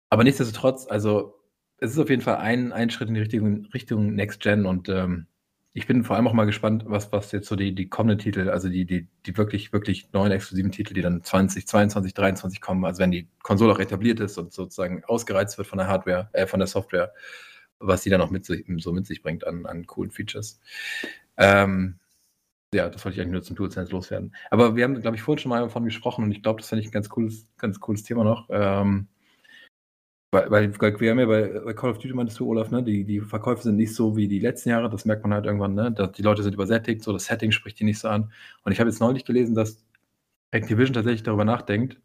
Aber 0.09 0.23
nichtsdestotrotz, 0.23 0.87
also 0.87 1.39
es 1.77 1.91
ist 1.91 1.99
auf 1.99 2.09
jeden 2.09 2.21
Fall 2.21 2.37
ein, 2.37 2.73
ein 2.73 2.89
Schritt 2.89 3.07
in 3.07 3.15
die 3.15 3.21
Richtung, 3.21 3.65
Richtung 3.73 4.13
Next 4.13 4.41
Gen 4.41 4.65
und 4.65 4.89
ähm, 4.89 5.27
ich 5.75 5.87
bin 5.87 6.03
vor 6.03 6.15
allem 6.15 6.27
auch 6.27 6.33
mal 6.33 6.45
gespannt, 6.45 6.85
was, 6.87 7.11
was 7.11 7.31
jetzt 7.31 7.47
so 7.47 7.55
die, 7.55 7.73
die 7.73 7.89
kommenden 7.89 8.19
Titel, 8.19 8.49
also 8.49 8.69
die, 8.69 8.85
die, 8.85 9.07
die 9.25 9.37
wirklich, 9.37 9.73
wirklich 9.73 10.11
neuen 10.13 10.31
exklusiven 10.31 10.71
Titel, 10.71 10.93
die 10.93 11.01
dann 11.01 11.23
2022, 11.23 12.13
2023 12.13 12.61
kommen, 12.61 12.85
also 12.85 13.01
wenn 13.01 13.11
die 13.11 13.27
Konsole 13.41 13.73
auch 13.73 13.79
etabliert 13.79 14.19
ist 14.19 14.37
und 14.37 14.53
sozusagen 14.53 15.03
ausgereizt 15.05 15.57
wird 15.57 15.67
von 15.67 15.79
der 15.79 15.87
Hardware, 15.87 16.29
äh, 16.33 16.45
von 16.45 16.59
der 16.59 16.67
Software, 16.67 17.11
was 17.79 18.03
die 18.03 18.11
dann 18.11 18.21
auch 18.21 18.29
mit 18.29 18.45
so 18.45 18.91
mit 18.93 19.07
sich 19.07 19.23
bringt 19.23 19.47
an, 19.47 19.65
an 19.65 19.87
coolen 19.87 20.11
Features. 20.11 20.59
Ähm, 21.37 21.99
ja, 22.71 22.89
das 22.89 23.03
wollte 23.03 23.15
ich 23.15 23.21
eigentlich 23.21 23.33
nur 23.33 23.43
zum 23.43 23.55
DualSense 23.55 23.91
loswerden. 23.91 24.35
Aber 24.51 24.75
wir 24.75 24.83
haben, 24.83 24.99
glaube 25.01 25.15
ich, 25.15 25.23
vorhin 25.23 25.39
schon 25.41 25.49
mal 25.49 25.61
davon 25.61 25.85
gesprochen 25.85 26.23
und 26.23 26.31
ich 26.31 26.43
glaube, 26.43 26.61
das 26.61 26.69
fände 26.69 26.81
ich 26.81 26.89
ein 26.89 26.91
ganz 26.91 27.09
cooles, 27.09 27.47
ganz 27.57 27.79
cooles 27.79 28.03
Thema 28.03 28.23
noch. 28.23 28.47
Ähm, 28.51 29.07
weil, 30.33 30.51
weil 30.51 30.99
wir 30.99 31.11
haben 31.11 31.19
ja 31.19 31.25
bei, 31.25 31.47
bei 31.63 31.73
Call 31.73 31.91
of 31.91 31.99
Duty, 31.99 32.13
meintest 32.13 32.39
du, 32.39 32.47
Olaf, 32.49 32.71
ne, 32.71 32.83
die, 32.83 33.03
die 33.05 33.21
Verkäufe 33.21 33.63
sind 33.63 33.75
nicht 33.77 33.95
so 33.95 34.15
wie 34.17 34.27
die 34.27 34.39
letzten 34.39 34.69
Jahre, 34.69 34.89
das 34.89 35.05
merkt 35.05 35.23
man 35.23 35.33
halt 35.33 35.45
irgendwann, 35.45 35.75
ne, 35.75 35.91
dass 35.91 36.11
die 36.11 36.23
Leute 36.23 36.43
sind 36.43 36.53
übersättigt, 36.53 37.03
so 37.03 37.13
das 37.13 37.25
Setting 37.25 37.51
spricht 37.51 37.79
die 37.79 37.85
nicht 37.85 37.99
so 37.99 38.09
an. 38.09 38.31
Und 38.63 38.71
ich 38.71 38.79
habe 38.79 38.89
jetzt 38.89 38.99
neulich 38.99 39.25
gelesen, 39.25 39.55
dass 39.55 39.83
Activision 40.51 40.93
tatsächlich 40.93 41.23
darüber 41.23 41.45
nachdenkt, 41.45 41.99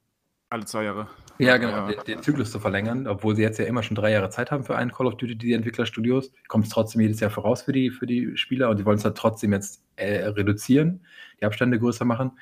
Alle 0.50 0.64
zwei 0.64 0.84
Jahre. 0.84 1.08
ja, 1.38 1.56
genau, 1.58 1.88
den, 1.88 1.98
den 2.06 2.22
Zyklus 2.22 2.50
zu 2.50 2.60
verlängern, 2.60 3.06
obwohl 3.06 3.36
sie 3.36 3.42
jetzt 3.42 3.58
ja 3.58 3.66
immer 3.66 3.82
schon 3.82 3.94
drei 3.96 4.12
Jahre 4.12 4.30
Zeit 4.30 4.50
haben 4.50 4.64
für 4.64 4.76
einen 4.76 4.92
Call 4.92 5.06
of 5.06 5.16
Duty, 5.16 5.36
die 5.36 5.52
Entwicklerstudios, 5.52 6.32
kommt 6.48 6.64
es 6.64 6.70
trotzdem 6.70 7.00
jedes 7.00 7.20
Jahr 7.20 7.30
voraus 7.30 7.62
für 7.62 7.72
die, 7.72 7.90
für 7.90 8.06
die 8.06 8.36
Spieler 8.36 8.70
und 8.70 8.78
die 8.78 8.84
wollen 8.84 8.98
es 8.98 9.04
halt 9.04 9.16
trotzdem 9.16 9.52
jetzt 9.52 9.82
äh, 9.96 10.26
reduzieren, 10.26 11.04
die 11.40 11.44
Abstände 11.44 11.78
größer 11.78 12.04
machen. 12.04 12.32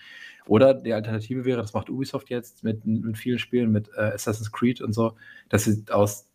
Oder 0.49 0.74
die 0.74 0.92
Alternative 0.92 1.44
wäre, 1.44 1.61
das 1.61 1.74
macht 1.74 1.90
Ubisoft 1.90 2.30
jetzt 2.30 2.62
mit, 2.64 2.86
mit 2.86 3.18
vielen 3.18 3.38
Spielen, 3.38 3.72
mit 3.72 3.88
äh, 3.97 4.12
Assassin's 4.14 4.53
Creed 4.53 4.80
und 4.80 4.92
so, 4.92 5.16
dass 5.49 5.64
sie 5.64 5.84
aus 5.90 6.28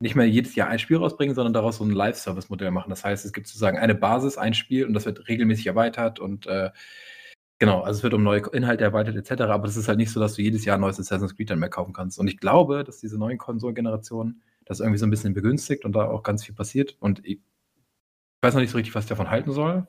nicht 0.00 0.16
mehr 0.16 0.28
jedes 0.28 0.54
Jahr 0.54 0.68
ein 0.68 0.78
Spiel 0.78 0.96
rausbringen, 0.96 1.34
sondern 1.34 1.52
daraus 1.52 1.78
so 1.78 1.84
ein 1.84 1.90
Live-Service-Modell 1.90 2.70
machen. 2.70 2.90
Das 2.90 3.04
heißt, 3.04 3.24
es 3.24 3.32
gibt 3.32 3.46
sozusagen 3.46 3.78
eine 3.78 3.94
Basis, 3.94 4.36
ein 4.36 4.54
Spiel 4.54 4.86
und 4.86 4.94
das 4.94 5.06
wird 5.06 5.28
regelmäßig 5.28 5.66
erweitert 5.66 6.20
und 6.20 6.46
äh, 6.46 6.70
genau, 7.58 7.82
also 7.82 7.98
es 7.98 8.02
wird 8.02 8.14
um 8.14 8.22
neue 8.22 8.42
Inhalte 8.52 8.84
erweitert 8.84 9.16
etc. 9.16 9.42
Aber 9.44 9.66
das 9.66 9.76
ist 9.76 9.88
halt 9.88 9.98
nicht 9.98 10.10
so, 10.10 10.20
dass 10.20 10.34
du 10.34 10.42
jedes 10.42 10.64
Jahr 10.64 10.76
ein 10.76 10.80
neues 10.80 10.98
Assassin's 10.98 11.36
Creed 11.36 11.50
dann 11.50 11.58
mehr 11.58 11.70
kaufen 11.70 11.92
kannst. 11.92 12.18
Und 12.18 12.28
ich 12.28 12.38
glaube, 12.38 12.84
dass 12.84 12.98
diese 12.98 13.18
neuen 13.18 13.38
Konsolengenerationen 13.38 14.42
das 14.64 14.80
irgendwie 14.80 14.98
so 14.98 15.06
ein 15.06 15.10
bisschen 15.10 15.34
begünstigt 15.34 15.84
und 15.84 15.92
da 15.94 16.06
auch 16.06 16.22
ganz 16.22 16.44
viel 16.44 16.54
passiert. 16.54 16.96
Und 17.00 17.24
ich 17.24 17.40
weiß 18.42 18.54
noch 18.54 18.60
nicht 18.60 18.70
so 18.70 18.76
richtig, 18.76 18.94
was 18.94 19.04
ich 19.04 19.08
davon 19.08 19.30
halten 19.30 19.52
soll. 19.52 19.86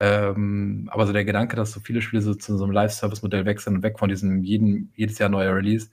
Ähm, 0.00 0.88
aber 0.92 1.06
so 1.06 1.12
der 1.12 1.24
Gedanke, 1.24 1.56
dass 1.56 1.72
so 1.72 1.80
viele 1.80 2.02
Spiele 2.02 2.22
so 2.22 2.34
zu 2.34 2.56
so 2.56 2.64
einem 2.64 2.72
Live-Service-Modell 2.72 3.44
wechseln 3.46 3.76
und 3.76 3.82
weg 3.82 3.98
von 3.98 4.08
diesem 4.08 4.44
jeden, 4.44 4.92
jedes 4.94 5.18
Jahr 5.18 5.28
neuer 5.28 5.54
Release, 5.54 5.90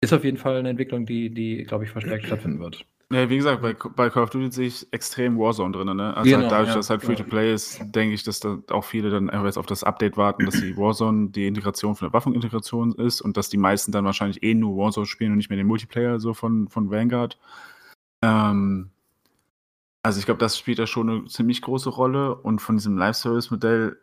ist 0.00 0.12
auf 0.12 0.24
jeden 0.24 0.36
Fall 0.36 0.56
eine 0.56 0.70
Entwicklung, 0.70 1.06
die, 1.06 1.30
die 1.30 1.64
glaube 1.64 1.84
ich, 1.84 1.90
verstärkt 1.90 2.26
stattfinden 2.26 2.60
wird. 2.60 2.86
Ja, 3.12 3.28
wie 3.28 3.36
gesagt, 3.36 3.60
bei, 3.62 3.74
bei 3.74 4.08
Call 4.08 4.24
of 4.24 4.30
Duty 4.30 4.50
sehe 4.50 4.66
ich 4.66 4.92
extrem 4.92 5.38
Warzone 5.38 5.72
drin. 5.72 5.96
Ne? 5.96 6.16
Also 6.16 6.28
Genau, 6.28 6.42
halt 6.42 6.52
dadurch, 6.52 6.68
ja, 6.70 6.74
dass 6.76 6.90
halt. 6.90 7.02
Free-to-Play 7.02 7.52
ist, 7.52 7.80
denke 7.94 8.14
ich, 8.14 8.22
dass 8.22 8.40
da 8.40 8.58
auch 8.70 8.84
viele 8.84 9.10
dann 9.10 9.30
jetzt 9.44 9.58
auf 9.58 9.66
das 9.66 9.84
Update 9.84 10.16
warten, 10.16 10.46
dass 10.46 10.60
die 10.60 10.76
Warzone 10.76 11.28
die 11.30 11.46
Integration 11.46 11.94
von 11.94 12.08
der 12.08 12.12
Waffenintegration 12.12 12.92
ist 12.92 13.20
und 13.20 13.36
dass 13.36 13.50
die 13.50 13.56
meisten 13.56 13.92
dann 13.92 14.04
wahrscheinlich 14.04 14.42
eh 14.42 14.54
nur 14.54 14.76
Warzone 14.76 15.06
spielen 15.06 15.32
und 15.32 15.36
nicht 15.36 15.50
mehr 15.50 15.58
den 15.58 15.66
Multiplayer 15.66 16.18
so 16.18 16.34
von, 16.34 16.68
von 16.68 16.90
Vanguard. 16.90 17.38
Ähm, 18.22 18.90
also 20.04 20.18
ich 20.18 20.26
glaube, 20.26 20.38
das 20.38 20.58
spielt 20.58 20.78
da 20.78 20.86
schon 20.86 21.08
eine 21.08 21.24
ziemlich 21.24 21.62
große 21.62 21.88
Rolle 21.88 22.34
und 22.34 22.60
von 22.60 22.76
diesem 22.76 22.98
Live-Service-Modell, 22.98 23.98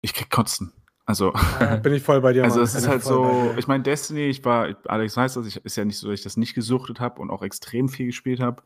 ich 0.00 0.14
krieg 0.14 0.30
Kotzen. 0.30 0.72
Also, 1.04 1.34
Ja, 1.60 1.76
bin 1.76 1.92
ich 1.92 2.02
voll 2.02 2.22
bei 2.22 2.32
dir. 2.32 2.44
also 2.44 2.62
es 2.62 2.74
ist 2.74 2.88
halt 2.88 3.04
so, 3.04 3.52
ich 3.58 3.66
meine, 3.66 3.82
Destiny, 3.82 4.22
ich 4.22 4.42
war, 4.44 4.74
Alex 4.86 5.16
weiß 5.16 5.34
das, 5.34 5.46
ich, 5.46 5.56
ist 5.56 5.76
ja 5.76 5.84
nicht 5.84 5.98
so, 5.98 6.08
dass 6.08 6.20
ich 6.20 6.24
das 6.24 6.38
nicht 6.38 6.54
gesuchtet 6.54 6.98
habe 6.98 7.20
und 7.20 7.30
auch 7.30 7.42
extrem 7.42 7.90
viel 7.90 8.06
gespielt 8.06 8.40
habe, 8.40 8.62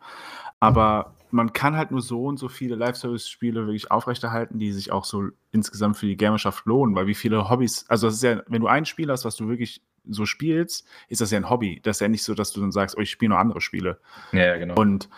aber 0.60 1.14
man 1.32 1.52
kann 1.52 1.76
halt 1.76 1.90
nur 1.90 2.00
so 2.00 2.26
und 2.26 2.36
so 2.38 2.48
viele 2.48 2.76
Live-Service-Spiele 2.76 3.66
wirklich 3.66 3.90
aufrechterhalten, 3.90 4.60
die 4.60 4.70
sich 4.70 4.92
auch 4.92 5.04
so 5.04 5.30
insgesamt 5.50 5.96
für 5.96 6.06
die 6.06 6.16
Gamerschaft 6.16 6.64
lohnen, 6.64 6.94
weil 6.94 7.08
wie 7.08 7.14
viele 7.14 7.50
Hobbys, 7.50 7.86
also 7.88 8.06
es 8.06 8.14
ist 8.14 8.22
ja, 8.22 8.40
wenn 8.46 8.60
du 8.60 8.68
ein 8.68 8.84
Spiel 8.84 9.10
hast, 9.10 9.24
was 9.24 9.34
du 9.34 9.48
wirklich 9.48 9.82
so 10.08 10.26
spielst, 10.26 10.86
ist 11.08 11.20
das 11.20 11.32
ja 11.32 11.38
ein 11.38 11.50
Hobby. 11.50 11.80
Das 11.82 11.96
ist 11.96 12.00
ja 12.00 12.08
nicht 12.08 12.22
so, 12.22 12.34
dass 12.34 12.52
du 12.52 12.60
dann 12.60 12.72
sagst, 12.72 12.96
oh, 12.96 13.00
ich 13.00 13.10
spiele 13.10 13.30
noch 13.30 13.38
andere 13.38 13.60
Spiele. 13.60 13.98
Ja, 14.32 14.44
ja, 14.44 14.56
genau. 14.58 14.74
Und 14.74 15.08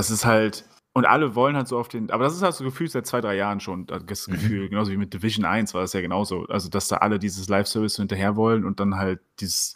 das 0.00 0.10
ist 0.10 0.24
halt, 0.24 0.64
und 0.94 1.04
alle 1.04 1.34
wollen 1.34 1.56
halt 1.56 1.68
so 1.68 1.78
auf 1.78 1.88
den, 1.88 2.10
aber 2.10 2.24
das 2.24 2.34
ist 2.34 2.40
halt 2.40 2.54
so 2.54 2.64
gefühlt 2.64 2.90
seit 2.90 3.06
zwei, 3.06 3.20
drei 3.20 3.36
Jahren 3.36 3.60
schon, 3.60 3.84
das 3.84 4.26
Mhm. 4.28 4.32
Gefühl, 4.32 4.68
genauso 4.70 4.90
wie 4.92 4.96
mit 4.96 5.12
Division 5.12 5.44
1 5.44 5.74
war 5.74 5.82
das 5.82 5.92
ja 5.92 6.00
genauso. 6.00 6.46
Also, 6.46 6.70
dass 6.70 6.88
da 6.88 6.96
alle 6.96 7.18
dieses 7.18 7.50
Live-Service 7.50 7.94
so 7.96 8.02
hinterher 8.02 8.34
wollen 8.34 8.64
und 8.64 8.80
dann 8.80 8.96
halt 8.96 9.20
dieses, 9.40 9.74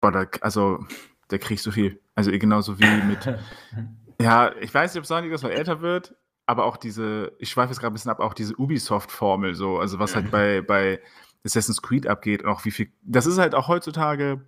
also, 0.00 0.86
der 1.32 1.40
kriegt 1.40 1.60
so 1.60 1.72
viel. 1.72 2.00
Also, 2.14 2.30
genauso 2.30 2.78
wie 2.78 2.86
mit, 3.02 3.26
ja, 4.20 4.54
ich 4.60 4.72
weiß 4.72 4.94
nicht, 4.94 5.10
ob 5.10 5.22
liegt, 5.22 5.34
dass 5.34 5.42
man 5.42 5.50
älter 5.50 5.80
wird, 5.80 6.14
aber 6.46 6.64
auch 6.64 6.76
diese, 6.76 7.32
ich 7.40 7.50
schweife 7.50 7.70
jetzt 7.70 7.80
gerade 7.80 7.90
ein 7.90 7.94
bisschen 7.94 8.12
ab, 8.12 8.20
auch 8.20 8.34
diese 8.34 8.54
Ubisoft-Formel, 8.54 9.56
so, 9.56 9.80
also 9.80 9.98
was 9.98 10.14
halt 10.14 10.30
bei, 10.30 10.60
bei 10.60 11.00
Assassin's 11.44 11.82
Creed 11.82 12.06
abgeht 12.06 12.44
und 12.44 12.48
auch 12.48 12.64
wie 12.64 12.70
viel, 12.70 12.92
das 13.02 13.26
ist 13.26 13.38
halt 13.38 13.56
auch 13.56 13.66
heutzutage, 13.66 14.46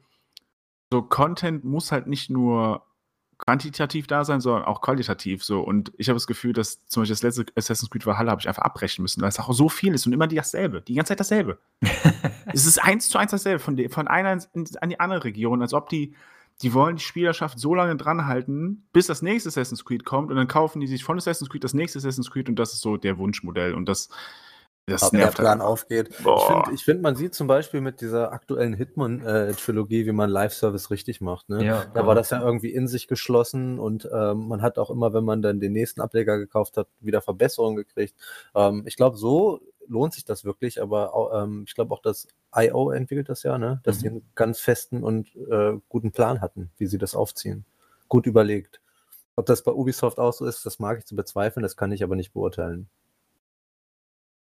so 0.92 1.02
Content 1.02 1.64
muss 1.64 1.90
halt 1.90 2.06
nicht 2.06 2.30
nur 2.30 2.86
quantitativ 3.38 4.06
da 4.06 4.24
sein, 4.24 4.40
sondern 4.40 4.64
auch 4.64 4.80
qualitativ 4.80 5.44
so. 5.44 5.60
Und 5.60 5.92
ich 5.96 6.08
habe 6.08 6.16
das 6.16 6.26
Gefühl, 6.26 6.52
dass 6.52 6.86
zum 6.86 7.02
Beispiel 7.02 7.14
das 7.14 7.22
letzte 7.22 7.46
Assassin's 7.56 7.90
Creed 7.90 8.06
Valhalla 8.06 8.32
habe 8.32 8.40
ich 8.40 8.48
einfach 8.48 8.62
abbrechen 8.62 9.02
müssen, 9.02 9.20
weil 9.22 9.28
es 9.28 9.38
auch 9.38 9.52
so 9.52 9.68
viel 9.68 9.94
ist 9.94 10.06
und 10.06 10.12
immer 10.12 10.26
die 10.26 10.36
dasselbe, 10.36 10.82
die 10.82 10.94
ganze 10.94 11.10
Zeit 11.10 11.20
dasselbe. 11.20 11.58
es 12.52 12.66
ist 12.66 12.82
eins 12.82 13.08
zu 13.08 13.18
eins 13.18 13.30
dasselbe, 13.30 13.58
von, 13.58 13.78
von 13.88 14.08
einer 14.08 14.38
an 14.54 14.88
die 14.88 15.00
andere 15.00 15.24
Region, 15.24 15.62
als 15.62 15.74
ob 15.74 15.88
die, 15.88 16.14
die 16.62 16.72
wollen 16.72 16.96
die 16.96 17.02
Spielerschaft 17.02 17.58
so 17.58 17.74
lange 17.74 17.96
dranhalten, 17.96 18.86
bis 18.92 19.06
das 19.06 19.22
nächste 19.22 19.48
Assassin's 19.48 19.84
Creed 19.84 20.04
kommt 20.04 20.30
und 20.30 20.36
dann 20.36 20.48
kaufen 20.48 20.80
die 20.80 20.86
sich 20.86 21.04
von 21.04 21.16
Assassin's 21.16 21.50
Creed 21.50 21.64
das 21.64 21.74
nächste 21.74 21.98
Assassin's 21.98 22.30
Creed 22.30 22.48
und 22.48 22.58
das 22.58 22.72
ist 22.72 22.80
so 22.80 22.96
der 22.96 23.18
Wunschmodell 23.18 23.74
und 23.74 23.88
das, 23.88 24.08
das 24.86 25.02
ob 25.04 25.10
der 25.12 25.20
nervt 25.20 25.38
Plan 25.38 25.60
halt. 25.60 25.68
aufgeht. 25.68 26.08
Ich 26.10 26.18
Boah. 26.24 26.46
finde, 26.64 26.74
ich 26.74 26.84
find, 26.84 27.02
man 27.02 27.16
sieht 27.16 27.34
zum 27.34 27.46
Beispiel 27.46 27.80
mit 27.80 28.00
dieser 28.00 28.32
aktuellen 28.32 28.74
Hitman-Trilogie, 28.74 30.06
wie 30.06 30.12
man 30.12 30.30
Live-Service 30.30 30.90
richtig 30.90 31.20
macht. 31.20 31.48
Ne? 31.48 31.64
Ja, 31.64 31.84
Da 31.94 32.06
war 32.06 32.14
das 32.14 32.30
ja 32.30 32.40
irgendwie 32.42 32.70
in 32.72 32.86
sich 32.88 33.08
geschlossen 33.08 33.78
und 33.78 34.08
ähm, 34.12 34.48
man 34.48 34.62
hat 34.62 34.78
auch 34.78 34.90
immer, 34.90 35.12
wenn 35.14 35.24
man 35.24 35.42
dann 35.42 35.60
den 35.60 35.72
nächsten 35.72 36.00
Ableger 36.00 36.38
gekauft 36.38 36.76
hat, 36.76 36.88
wieder 37.00 37.22
Verbesserungen 37.22 37.76
gekriegt. 37.76 38.14
Ähm, 38.54 38.82
ich 38.86 38.96
glaube, 38.96 39.16
so 39.16 39.60
lohnt 39.86 40.14
sich 40.14 40.24
das 40.24 40.44
wirklich, 40.44 40.80
aber 40.80 41.32
ähm, 41.42 41.64
ich 41.66 41.74
glaube 41.74 41.92
auch, 41.94 42.00
dass 42.00 42.26
IO 42.54 42.90
entwickelt 42.90 43.28
das 43.28 43.42
ja, 43.42 43.58
ne? 43.58 43.80
dass 43.84 43.96
Mhm. 43.98 44.00
die 44.00 44.08
einen 44.08 44.30
ganz 44.34 44.60
festen 44.60 45.02
und 45.02 45.34
äh, 45.50 45.78
guten 45.88 46.12
Plan 46.12 46.40
hatten, 46.40 46.70
wie 46.78 46.86
sie 46.86 46.98
das 46.98 47.14
aufziehen. 47.14 47.64
Gut 48.08 48.26
überlegt. 48.26 48.80
Ob 49.36 49.46
das 49.46 49.62
bei 49.62 49.72
Ubisoft 49.72 50.18
auch 50.18 50.32
so 50.32 50.46
ist, 50.46 50.64
das 50.64 50.78
mag 50.78 50.98
ich 50.98 51.04
zu 51.06 51.16
bezweifeln, 51.16 51.62
das 51.62 51.76
kann 51.76 51.90
ich 51.92 52.02
aber 52.04 52.16
nicht 52.16 52.32
beurteilen. 52.32 52.88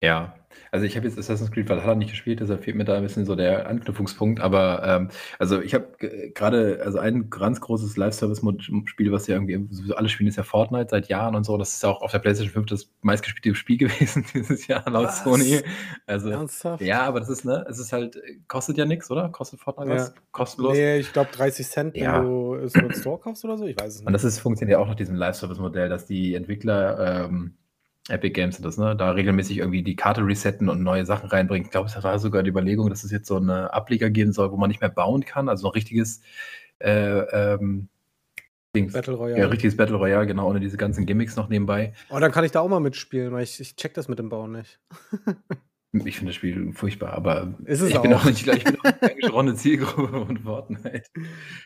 Ja, 0.03 0.34
also 0.70 0.84
ich 0.86 0.96
habe 0.96 1.07
jetzt 1.07 1.18
Assassin's 1.18 1.51
Creed 1.51 1.68
Valhalla 1.68 1.94
nicht 1.94 2.11
gespielt, 2.11 2.40
deshalb 2.40 2.64
fehlt 2.64 2.76
mir 2.76 2.84
da 2.84 2.94
ein 2.96 3.03
bisschen 3.03 3.24
so 3.24 3.34
der 3.36 3.68
Anknüpfungspunkt. 3.68 4.40
Aber 4.40 4.82
ähm, 4.84 5.09
also 5.38 5.61
ich 5.61 5.74
habe 5.74 5.88
ge- 5.99 6.30
gerade, 6.34 6.80
also 6.84 6.99
ein 6.99 7.30
ganz 7.30 7.61
großes 7.61 7.96
Live-Service-Spiel, 7.96 9.12
was 9.12 9.26
ja 9.26 9.36
irgendwie 9.36 9.66
sowieso 9.74 9.96
alle 9.96 10.09
spielen, 10.09 10.28
ist 10.28 10.36
ja 10.36 10.42
Fortnite 10.42 10.88
seit 10.90 11.09
Jahren 11.09 11.34
und 11.34 11.44
so. 11.44 11.57
Das 11.57 11.72
ist 11.74 11.82
ja 11.82 11.88
auch 11.88 12.03
auf 12.03 12.11
der 12.12 12.18
PlayStation 12.18 12.53
5 12.53 12.66
das 12.66 12.90
meistgespielte 13.03 13.55
Spiel 13.55 13.76
gewesen 13.78 14.24
dieses 14.34 14.66
Jahr 14.66 14.88
laut 14.90 15.07
Was? 15.07 15.24
Sony. 15.24 15.61
Also 16.07 16.30
Ernsthaft? 16.30 16.82
ja, 16.82 17.03
aber 17.03 17.20
das 17.20 17.28
ist, 17.28 17.44
ne, 17.44 17.64
es 17.68 17.78
ist 17.78 17.92
halt, 17.92 18.20
kostet 18.49 18.76
ja 18.78 18.84
nichts, 18.84 19.11
oder? 19.11 19.28
Kostet 19.30 19.61
Fortnite 19.61 19.90
was? 19.90 20.09
Ja. 20.09 20.14
Kostenlos. 20.32 20.74
Nee, 20.74 20.99
ich 20.99 21.12
glaube 21.12 21.30
30 21.32 21.66
Cent, 21.66 21.94
wenn 21.94 22.03
Ja. 22.03 22.20
du 22.20 22.55
es 22.57 22.74
über 22.74 22.88
den 22.88 22.94
Store 23.01 23.18
kaufst 23.18 23.44
oder 23.44 23.57
so. 23.59 23.66
Ich 23.66 23.78
weiß 23.78 23.94
es 23.94 24.01
Und 24.01 24.07
nicht. 24.07 24.14
das 24.14 24.24
ist, 24.24 24.38
funktioniert 24.40 24.78
ja 24.78 24.82
auch 24.82 24.88
nach 24.88 24.96
diesem 24.96 25.14
Live-Service-Modell, 25.16 25.88
dass 25.88 26.07
die 26.07 26.34
Entwickler, 26.34 27.24
ähm, 27.26 27.55
Epic 28.09 28.32
Games 28.32 28.56
sind 28.56 28.64
das, 28.64 28.78
ne, 28.78 28.96
da 28.96 29.11
regelmäßig 29.11 29.59
irgendwie 29.59 29.82
die 29.82 29.96
Karte 29.96 30.24
resetten 30.24 30.68
und 30.68 30.82
neue 30.82 31.04
Sachen 31.04 31.28
reinbringen. 31.28 31.66
Ich 31.66 31.70
glaube, 31.70 31.88
es 31.88 32.02
war 32.02 32.18
sogar 32.18 32.42
die 32.42 32.50
Überlegung, 32.50 32.88
dass 32.90 33.04
es 33.04 33.11
jetzt 33.11 33.28
so 33.28 33.36
eine 33.36 33.72
Ableger 33.72 34.11
geben 34.11 34.32
soll, 34.32 34.50
wo 34.50 34.56
man 34.56 34.68
nicht 34.68 34.80
mehr 34.80 34.90
bauen 34.90 35.24
kann, 35.24 35.48
also 35.48 35.68
ein 35.68 35.72
richtiges 35.72 36.22
äh, 36.78 37.20
ähm, 37.20 37.88
Dings. 38.74 38.92
Battle 38.92 39.14
Ja, 39.14 39.18
Royale. 39.18 39.50
richtiges 39.50 39.76
Battle 39.76 39.96
Royale, 39.96 40.26
genau, 40.26 40.48
ohne 40.48 40.61
diese 40.61 40.76
ganzen 40.76 41.06
Gimmicks 41.06 41.36
noch 41.36 41.48
nebenbei. 41.48 41.94
Oh, 42.11 42.18
dann 42.18 42.32
kann 42.32 42.44
ich 42.44 42.52
da 42.52 42.61
auch 42.61 42.68
mal 42.68 42.80
mitspielen, 42.80 43.32
weil 43.32 43.42
ich, 43.42 43.61
ich 43.61 43.76
check 43.76 43.94
das 43.94 44.09
mit 44.09 44.18
dem 44.18 44.28
Bauen 44.28 44.52
nicht. 44.52 44.80
Ich 45.93 46.16
finde 46.16 46.30
das 46.30 46.34
Spiel 46.36 46.70
furchtbar, 46.74 47.14
aber 47.14 47.55
ich 47.66 47.78
bin 47.80 48.12
auch. 48.12 48.20
auch 48.20 48.24
nicht 48.26 48.45
gleich 48.45 48.62
bin 48.62 48.78
auch 48.78 48.84
eine 48.84 49.03
eingeschworene 49.03 49.55
Zielgruppe 49.55 50.20
und 50.28 50.41
Fortnite. 50.41 51.05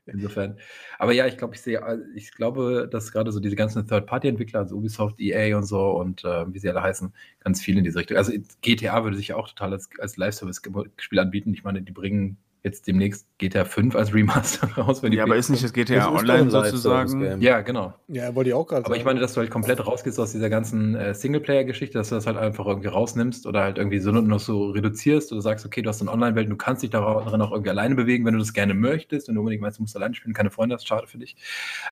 Insofern. 0.07 0.59
Aber 1.01 1.13
ja, 1.13 1.27
ich 1.27 1.37
glaube, 1.37 1.57
ich 1.57 1.61
sehe, 1.61 1.83
also 1.83 2.05
ich 2.15 2.33
glaube, 2.33 2.89
dass 2.89 3.11
gerade 3.11 3.33
so 3.33 3.41
diese 3.41 3.57
ganzen 3.57 3.85
Third-Party-Entwickler, 3.85 4.61
also 4.61 4.77
Ubisoft, 4.77 5.19
EA 5.19 5.57
und 5.57 5.65
so 5.65 5.91
und 5.91 6.25
äh, 6.25 6.53
wie 6.55 6.59
sie 6.61 6.71
alle 6.71 6.83
heißen, 6.83 7.13
ganz 7.41 7.61
viel 7.61 7.77
in 7.77 7.83
diese 7.83 7.99
Richtung. 7.99 8.17
Also 8.17 8.33
GTA 8.61 9.03
würde 9.03 9.17
sich 9.17 9.29
ja 9.29 9.37
auch 9.37 9.49
total 9.49 9.73
als, 9.73 9.91
als 9.99 10.17
Live-Service-Spiel 10.17 11.19
anbieten. 11.19 11.53
Ich 11.53 11.65
meine, 11.65 11.83
die 11.83 11.93
bringen 11.93 12.37
jetzt 12.65 12.87
demnächst 12.87 13.27
GTA 13.39 13.65
5 13.65 13.97
als 13.97 14.15
Remaster 14.15 14.69
raus. 14.77 15.03
Wenn 15.03 15.11
die 15.11 15.17
Ja, 15.17 15.25
aber 15.25 15.37
ist 15.37 15.49
nicht 15.49 15.65
das 15.65 15.73
GTA 15.73 15.97
Das 15.97 16.07
Online 16.07 16.51
sozusagen? 16.51 17.41
Ja, 17.41 17.61
genau. 17.61 17.95
Ja, 18.09 18.35
wollte 18.35 18.51
ich 18.51 18.55
auch 18.55 18.67
gerade 18.67 18.87
Aber 18.87 18.97
ich 18.97 19.05
meine, 19.05 19.21
dass 19.21 19.35
du 19.35 19.41
halt 19.41 19.51
komplett 19.51 19.85
rausgehst 19.85 20.19
aus 20.21 20.33
dieser 20.33 20.49
ganzen 20.49 20.95
äh, 20.95 21.13
Singleplayer-Geschichte, 21.13 21.99
dass 21.99 22.11
du 22.11 22.15
das 22.15 22.27
halt 22.27 22.37
einfach 22.37 22.67
irgendwie 22.67 22.89
rausnimmst 22.89 23.47
oder 23.47 23.63
halt 23.63 23.79
irgendwie 23.79 23.99
so 23.99 24.13
nur 24.13 24.23
noch 24.23 24.41
so 24.41 24.71
reduzierst 24.71 25.33
oder 25.33 25.43
sagst, 25.43 25.67
okay, 25.67 25.83
du 25.83 25.89
hast 25.89 26.01
eine 26.01 26.13
Online-Welt, 26.13 26.49
du 26.51 26.57
kannst 26.57 26.83
dich 26.83 26.91
darin 26.91 27.41
auch 27.43 27.51
irgendwie 27.51 27.71
alleine 27.71 27.95
bewegen, 27.97 28.25
wenn 28.25 28.35
du 28.35 28.39
das 28.39 28.53
gerne 28.53 28.75
möchtest 28.75 29.29
und 29.29 29.35
du 29.35 29.41
unbedingt 29.41 29.63
meinst, 29.63 29.79
du 29.79 29.83
musst 29.83 29.97
alleine 29.97 30.15
spielen, 30.15 30.35
keine 30.35 30.51
Freunde 30.51 30.77
hast, 30.77 30.87
schade 30.87 31.07
für 31.09 31.19
dich. 31.19 31.37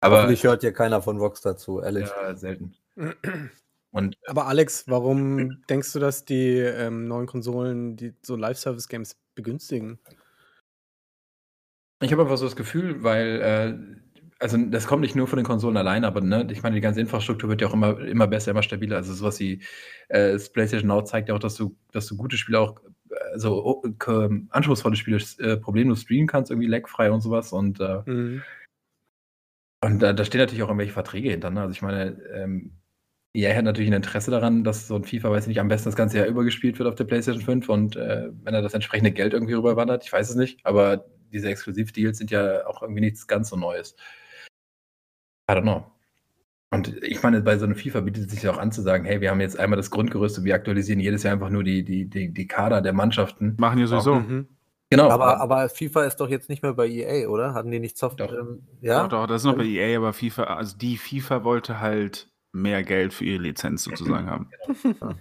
Aber 0.00 0.18
Hoffentlich 0.18 0.44
hört 0.44 0.62
ja 0.62 0.70
keiner 0.70 1.02
von 1.02 1.18
Vox 1.18 1.40
dazu, 1.40 1.80
ehrlich. 1.80 2.08
ja, 2.08 2.36
selten. 2.36 2.74
Und 3.92 4.16
Aber 4.28 4.46
Alex, 4.46 4.84
warum 4.86 5.64
denkst 5.68 5.92
du, 5.92 5.98
dass 5.98 6.24
die 6.24 6.58
ähm, 6.58 7.08
neuen 7.08 7.26
Konsolen 7.26 7.96
die 7.96 8.14
so 8.22 8.36
Live-Service-Games 8.36 9.16
begünstigen? 9.34 9.98
Ich 12.02 12.12
habe 12.12 12.22
einfach 12.22 12.36
so 12.36 12.46
das 12.46 12.56
Gefühl, 12.56 13.02
weil, 13.02 13.40
äh, 13.40 14.00
also 14.38 14.56
das 14.56 14.86
kommt 14.86 15.02
nicht 15.02 15.14
nur 15.16 15.26
von 15.28 15.36
den 15.36 15.44
Konsolen 15.46 15.76
allein, 15.76 16.04
aber 16.04 16.20
ne, 16.22 16.46
ich 16.50 16.62
meine, 16.62 16.74
die 16.74 16.80
ganze 16.80 17.00
Infrastruktur 17.00 17.50
wird 17.50 17.60
ja 17.60 17.68
auch 17.68 17.74
immer, 17.74 17.98
immer 18.00 18.26
besser, 18.26 18.52
immer 18.52 18.62
stabiler. 18.62 18.96
Also 18.96 19.12
sowas 19.12 19.38
wie 19.40 19.62
äh, 20.08 20.32
das 20.32 20.50
PlayStation 20.50 20.88
Now 20.88 21.02
zeigt 21.02 21.28
ja 21.28 21.34
auch, 21.34 21.38
dass 21.38 21.56
du, 21.56 21.76
dass 21.92 22.06
du 22.06 22.16
gute 22.16 22.36
Spiele 22.38 22.58
auch, 22.60 22.80
äh, 23.10 23.38
so 23.38 23.62
oh, 23.64 23.82
anspruchsvolle 24.50 24.96
Spiele 24.96 25.18
äh, 25.40 25.56
problemlos 25.58 26.02
streamen 26.02 26.26
kannst, 26.26 26.50
irgendwie 26.50 26.68
lagfrei 26.68 27.10
und 27.10 27.20
sowas. 27.20 27.52
Und, 27.52 27.80
äh, 27.80 28.00
Mhm. 28.06 28.42
und 29.84 30.00
da, 30.02 30.12
da 30.12 30.24
stehen 30.24 30.40
natürlich 30.40 30.62
auch 30.62 30.68
irgendwelche 30.68 30.92
Verträge 30.92 31.30
hinter. 31.30 31.50
Ne? 31.50 31.60
Also 31.62 31.72
ich 31.72 31.82
meine, 31.82 32.16
ähm, 32.34 32.72
EA 33.34 33.54
hat 33.56 33.64
natürlich 33.64 33.90
ein 33.90 33.94
Interesse 33.94 34.30
daran, 34.30 34.64
dass 34.64 34.88
so 34.88 34.96
ein 34.96 35.04
FIFA, 35.04 35.30
weiß 35.30 35.44
ich 35.44 35.48
nicht, 35.48 35.60
am 35.60 35.68
besten 35.68 35.88
das 35.88 35.96
ganze 35.96 36.18
Jahr 36.18 36.26
übergespielt 36.26 36.78
wird 36.78 36.88
auf 36.88 36.96
der 36.96 37.04
PlayStation 37.04 37.42
5 37.44 37.68
und 37.68 37.96
äh, 37.96 38.28
wenn 38.42 38.54
er 38.54 38.62
das 38.62 38.74
entsprechende 38.74 39.12
Geld 39.12 39.32
irgendwie 39.34 39.52
rüberwandert, 39.54 40.04
ich 40.04 40.12
weiß 40.12 40.30
es 40.30 40.36
nicht, 40.36 40.64
aber 40.66 41.04
diese 41.32 41.48
Exklusivdeals 41.48 42.18
sind 42.18 42.30
ja 42.30 42.66
auch 42.66 42.82
irgendwie 42.82 43.00
nichts 43.00 43.26
ganz 43.26 43.48
so 43.50 43.56
Neues. 43.56 43.96
I 45.50 45.54
don't 45.54 45.62
know. 45.62 45.90
Und 46.72 47.02
ich 47.02 47.22
meine, 47.22 47.40
bei 47.40 47.58
so 47.58 47.64
einem 47.64 47.74
FIFA 47.74 48.00
bietet 48.00 48.26
es 48.26 48.32
sich 48.32 48.42
ja 48.44 48.52
auch 48.52 48.58
an 48.58 48.70
zu 48.70 48.82
sagen, 48.82 49.04
hey, 49.04 49.20
wir 49.20 49.30
haben 49.30 49.40
jetzt 49.40 49.58
einmal 49.58 49.76
das 49.76 49.90
Grundgerüst 49.90 50.38
und 50.38 50.44
wir 50.44 50.54
aktualisieren 50.54 51.00
jedes 51.00 51.24
Jahr 51.24 51.34
einfach 51.34 51.50
nur 51.50 51.64
die, 51.64 51.84
die, 51.84 52.08
die, 52.08 52.32
die 52.32 52.46
Kader 52.46 52.80
der 52.80 52.92
Mannschaften. 52.92 53.56
Machen 53.58 53.80
ja 53.80 53.88
sowieso. 53.88 54.14
Mhm. 54.16 54.46
Genau. 54.88 55.08
Aber, 55.08 55.40
aber 55.40 55.68
FIFA 55.68 56.04
ist 56.04 56.16
doch 56.16 56.28
jetzt 56.28 56.48
nicht 56.48 56.62
mehr 56.62 56.74
bei 56.74 56.88
EA, 56.88 57.28
oder? 57.28 57.54
Hatten 57.54 57.70
die 57.70 57.80
nicht 57.80 57.98
Soft? 57.98 58.20
Doch. 58.20 58.32
Ähm, 58.32 58.62
ja? 58.80 59.02
Doch, 59.02 59.08
doch, 59.08 59.26
das 59.26 59.42
ist 59.42 59.46
noch 59.46 59.56
bei 59.56 59.64
EA, 59.64 59.98
aber 59.98 60.12
FIFA, 60.12 60.44
also 60.44 60.76
die 60.76 60.96
FIFA 60.96 61.44
wollte 61.44 61.80
halt 61.80 62.28
mehr 62.52 62.82
Geld 62.82 63.14
für 63.14 63.24
ihre 63.24 63.42
Lizenz 63.42 63.84
sozusagen 63.84 64.28
haben. 64.28 64.50
Genau. 64.82 65.14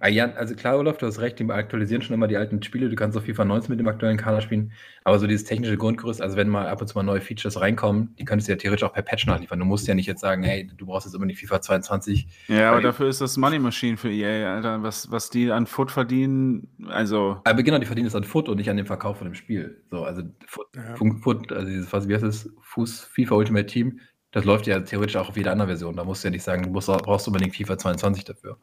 Ah, 0.00 0.08
ja, 0.08 0.32
also 0.32 0.54
klar, 0.54 0.78
Olaf, 0.78 0.98
du 0.98 1.06
hast 1.06 1.20
recht, 1.20 1.38
die 1.38 1.48
aktualisieren 1.50 2.02
schon 2.02 2.14
immer 2.14 2.26
die 2.26 2.36
alten 2.36 2.62
Spiele. 2.62 2.88
Du 2.88 2.96
kannst 2.96 3.16
auf 3.16 3.24
FIFA 3.24 3.44
19 3.44 3.70
mit 3.70 3.78
dem 3.78 3.86
aktuellen 3.88 4.16
Kader 4.16 4.40
spielen. 4.40 4.72
Aber 5.04 5.18
so 5.18 5.26
dieses 5.26 5.44
technische 5.44 5.76
Grundgerüst, 5.76 6.20
also 6.20 6.36
wenn 6.36 6.48
mal 6.48 6.66
ab 6.68 6.80
und 6.80 6.86
zu 6.88 6.96
mal 6.98 7.02
neue 7.02 7.20
Features 7.20 7.60
reinkommen, 7.60 8.14
die 8.18 8.24
könntest 8.24 8.48
du 8.48 8.52
ja 8.52 8.58
theoretisch 8.58 8.82
auch 8.84 8.92
per 8.92 9.02
Patch 9.02 9.26
nachliefern. 9.26 9.58
Du 9.58 9.64
musst 9.64 9.86
ja 9.86 9.94
nicht 9.94 10.06
jetzt 10.06 10.20
sagen, 10.20 10.42
hey, 10.42 10.70
du 10.76 10.86
brauchst 10.86 11.06
jetzt 11.06 11.14
immer 11.14 11.26
die 11.26 11.34
FIFA 11.36 11.60
22. 11.60 12.26
Ja, 12.48 12.68
aber 12.68 12.76
Weil- 12.78 12.82
dafür 12.82 13.08
ist 13.08 13.20
das 13.20 13.36
Money 13.36 13.58
Machine 13.58 13.96
für 13.96 14.10
EA, 14.10 14.54
Alter. 14.56 14.82
Was, 14.82 15.10
was 15.10 15.30
die 15.30 15.50
an 15.52 15.66
Foot 15.66 15.90
verdienen, 15.90 16.68
also. 16.88 17.40
Aber 17.44 17.62
genau, 17.62 17.78
die 17.78 17.86
verdienen 17.86 18.08
es 18.08 18.14
an 18.14 18.24
Foot 18.24 18.48
und 18.48 18.56
nicht 18.56 18.70
an 18.70 18.76
dem 18.76 18.86
Verkauf 18.86 19.18
von 19.18 19.28
dem 19.28 19.34
Spiel. 19.34 19.82
So, 19.90 20.04
also 20.04 20.22
Foot, 20.46 20.66
Ja. 20.74 20.96
Foot 21.22 21.52
also 21.52 21.66
dieses, 21.68 21.92
was, 21.92 22.08
wie 22.08 22.14
heißt 22.14 22.24
es? 22.24 22.50
Fuß, 22.62 23.04
FIFA 23.04 23.34
Ultimate 23.36 23.66
Team, 23.66 24.00
Das 24.32 24.44
läuft 24.44 24.66
ja 24.68 24.78
theoretisch 24.78 25.16
auch 25.16 25.28
auf 25.28 25.36
jeder 25.36 25.50
anderen 25.52 25.68
Version. 25.70 25.96
Da 25.96 26.04
musst 26.04 26.22
du 26.22 26.28
ja 26.28 26.30
nicht 26.32 26.44
sagen, 26.44 26.62
du 26.62 26.70
musst, 26.70 26.86
brauchst 26.86 27.26
unbedingt 27.26 27.56
FIFA 27.56 27.78
22 27.78 28.24
dafür. 28.24 28.58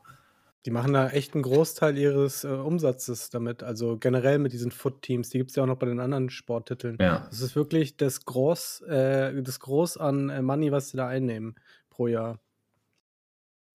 Die 0.67 0.71
machen 0.71 0.91
da 0.91 1.07
echt 1.07 1.33
einen 1.33 1.43
Großteil 1.43 1.97
ihres 1.97 2.43
äh, 2.43 2.49
Umsatzes 2.49 3.29
damit. 3.29 3.63
Also 3.63 3.97
generell 3.97 4.37
mit 4.37 4.51
diesen 4.51 4.71
Foot-Teams. 4.71 5.29
Die 5.29 5.37
gibt 5.37 5.51
es 5.51 5.55
ja 5.55 5.63
auch 5.63 5.67
noch 5.67 5.77
bei 5.77 5.85
den 5.85 6.01
anderen 6.01 6.29
Sporttiteln. 6.29 6.97
Ja. 6.99 7.25
Das 7.29 7.39
ist 7.39 7.55
wirklich 7.55 7.95
das 7.95 8.25
Groß, 8.25 8.81
äh, 8.81 9.41
das 9.41 9.61
Groß 9.61 9.95
an 9.95 10.27
äh, 10.27 10.41
Money, 10.41 10.73
was 10.73 10.89
sie 10.89 10.97
da 10.97 11.07
einnehmen 11.07 11.55
pro 11.89 12.07
Jahr. 12.07 12.41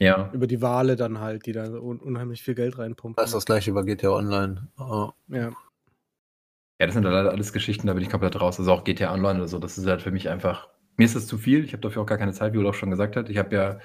Ja. 0.01 0.31
Über 0.35 0.47
die 0.47 0.61
Wale 0.61 0.97
dann 0.97 1.19
halt, 1.19 1.47
die 1.47 1.53
da 1.53 1.65
un 1.65 1.99
unheimlich 1.99 2.43
viel 2.43 2.55
Geld 2.55 2.77
reinpumpen. 2.77 3.17
Das 3.17 3.31
ist 3.31 3.37
das 3.37 3.47
gleiche 3.47 3.71
über 3.71 3.85
GTA 3.87 4.11
Online. 4.11 4.69
Oh. 4.79 5.13
Ja. 5.29 5.49
Ja, 6.79 6.87
das 6.87 6.93
sind 6.93 7.05
leider 7.05 7.31
alles 7.31 7.55
Geschichten, 7.55 7.87
da 7.87 7.95
bin 7.95 8.03
ich 8.03 8.11
komplett 8.11 8.39
raus. 8.39 8.59
Also 8.59 8.71
auch 8.71 8.85
GTA 8.85 9.15
Online 9.15 9.39
oder 9.39 9.49
so, 9.49 9.59
das 9.59 9.79
ist 9.79 9.87
halt 9.87 10.03
für 10.03 10.11
mich 10.11 10.29
einfach. 10.29 10.69
Mir 10.99 11.07
ist 11.07 11.17
das 11.17 11.27
zu 11.27 11.39
viel. 11.39 11.65
Ich 11.65 11.73
habe 11.73 11.81
dafür 11.81 12.03
auch 12.03 12.07
gar 12.07 12.19
keine 12.19 12.35
Zeit, 12.35 12.53
wie 12.53 12.59
Olaf 12.59 12.77
schon 12.77 12.91
gesagt 12.91 13.17
hat. 13.17 13.31
Ich 13.31 13.39
habe 13.39 13.57
ja 13.57 13.79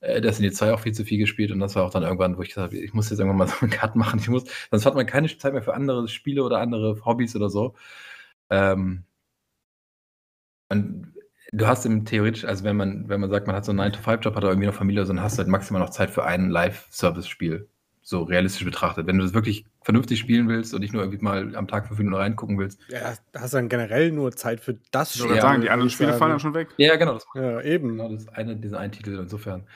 äh, 0.00 0.20
Destiny 0.20 0.52
2 0.52 0.72
auch 0.72 0.80
viel 0.80 0.92
zu 0.92 1.04
viel 1.04 1.18
gespielt 1.18 1.50
und 1.52 1.60
das 1.60 1.74
war 1.76 1.84
auch 1.84 1.90
dann 1.90 2.02
irgendwann, 2.02 2.36
wo 2.36 2.42
ich 2.42 2.48
gesagt 2.50 2.72
habe, 2.72 2.76
ich 2.82 2.94
muss 2.94 3.10
jetzt 3.10 3.18
irgendwann 3.18 3.38
mal 3.38 3.48
so 3.48 3.56
einen 3.60 3.70
Cut 3.70 3.96
machen. 3.96 4.20
Ich 4.20 4.28
muss, 4.28 4.44
sonst 4.70 4.86
hat 4.86 4.94
man 4.94 5.06
keine 5.06 5.28
Zeit 5.36 5.52
mehr 5.52 5.62
für 5.62 5.74
andere 5.74 6.08
Spiele 6.08 6.42
oder 6.44 6.60
andere 6.60 7.04
Hobbys 7.04 7.36
oder 7.36 7.50
so. 7.50 7.74
Ähm, 8.50 9.04
und 10.68 11.14
du 11.52 11.66
hast 11.66 11.86
im 11.86 12.04
theoretisch, 12.04 12.44
also 12.44 12.64
wenn 12.64 12.76
man, 12.76 13.08
wenn 13.08 13.20
man 13.20 13.30
sagt, 13.30 13.46
man 13.46 13.56
hat 13.56 13.64
so 13.64 13.72
einen 13.72 13.80
9-to-5-Job, 13.80 14.34
hat 14.34 14.44
er 14.44 14.50
irgendwie 14.50 14.66
noch 14.66 14.74
Familie, 14.74 15.04
so, 15.06 15.12
dann 15.12 15.22
hast 15.22 15.36
du 15.38 15.38
halt 15.38 15.48
maximal 15.48 15.80
noch 15.82 15.90
Zeit 15.90 16.10
für 16.10 16.24
ein 16.24 16.50
Live-Service-Spiel. 16.50 17.68
So 18.06 18.22
realistisch 18.22 18.66
betrachtet. 18.66 19.06
Wenn 19.06 19.16
du 19.16 19.24
das 19.24 19.32
wirklich 19.32 19.64
vernünftig 19.80 20.18
spielen 20.18 20.46
willst 20.46 20.74
und 20.74 20.80
nicht 20.80 20.92
nur 20.92 21.02
irgendwie 21.02 21.24
mal 21.24 21.56
am 21.56 21.66
Tag 21.66 21.86
fünf 21.86 21.98
Minuten 21.98 22.16
reingucken 22.16 22.58
willst. 22.58 22.78
Ja, 22.88 23.14
da 23.32 23.40
hast 23.40 23.54
du 23.54 23.56
dann 23.56 23.70
generell 23.70 24.12
nur 24.12 24.30
Zeit 24.32 24.60
für 24.60 24.78
das 24.90 25.14
Ich 25.14 25.22
würde 25.22 25.40
sagen, 25.40 25.62
die 25.62 25.70
anderen 25.70 25.88
Spiele 25.88 26.12
fallen 26.12 26.32
ja 26.32 26.38
schon 26.38 26.52
weg. 26.52 26.68
Ja, 26.76 26.96
genau. 26.96 27.14
Das, 27.14 27.24
Ja, 27.34 27.62
eben. 27.62 27.96
genau, 27.96 28.10
das 28.10 28.24
ist 28.24 28.28
eine, 28.28 28.56
dieser 28.56 28.78
ein 28.78 28.92
Titel 28.92 29.18
insofern. 29.18 29.66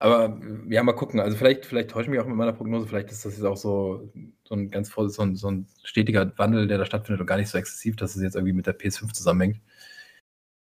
Aber 0.00 0.36
ja, 0.68 0.82
mal 0.82 0.94
gucken. 0.94 1.20
Also 1.20 1.36
vielleicht, 1.36 1.64
vielleicht 1.64 1.90
täusche 1.90 2.06
ich 2.06 2.10
mich 2.10 2.18
auch 2.18 2.26
mit 2.26 2.36
meiner 2.36 2.52
Prognose. 2.52 2.88
Vielleicht 2.88 3.12
ist 3.12 3.24
das 3.24 3.36
jetzt 3.36 3.46
auch 3.46 3.56
so, 3.56 4.12
so 4.42 4.54
ein 4.56 4.70
ganz 4.70 4.92
so 4.92 5.22
ein, 5.22 5.36
so 5.36 5.48
ein 5.48 5.68
stetiger 5.84 6.36
Wandel, 6.36 6.66
der 6.66 6.78
da 6.78 6.84
stattfindet 6.84 7.20
und 7.20 7.26
gar 7.26 7.36
nicht 7.36 7.48
so 7.48 7.56
exzessiv, 7.56 7.94
dass 7.94 8.16
es 8.16 8.22
jetzt 8.22 8.34
irgendwie 8.34 8.52
mit 8.52 8.66
der 8.66 8.76
PS5 8.76 9.12
zusammenhängt. 9.12 9.60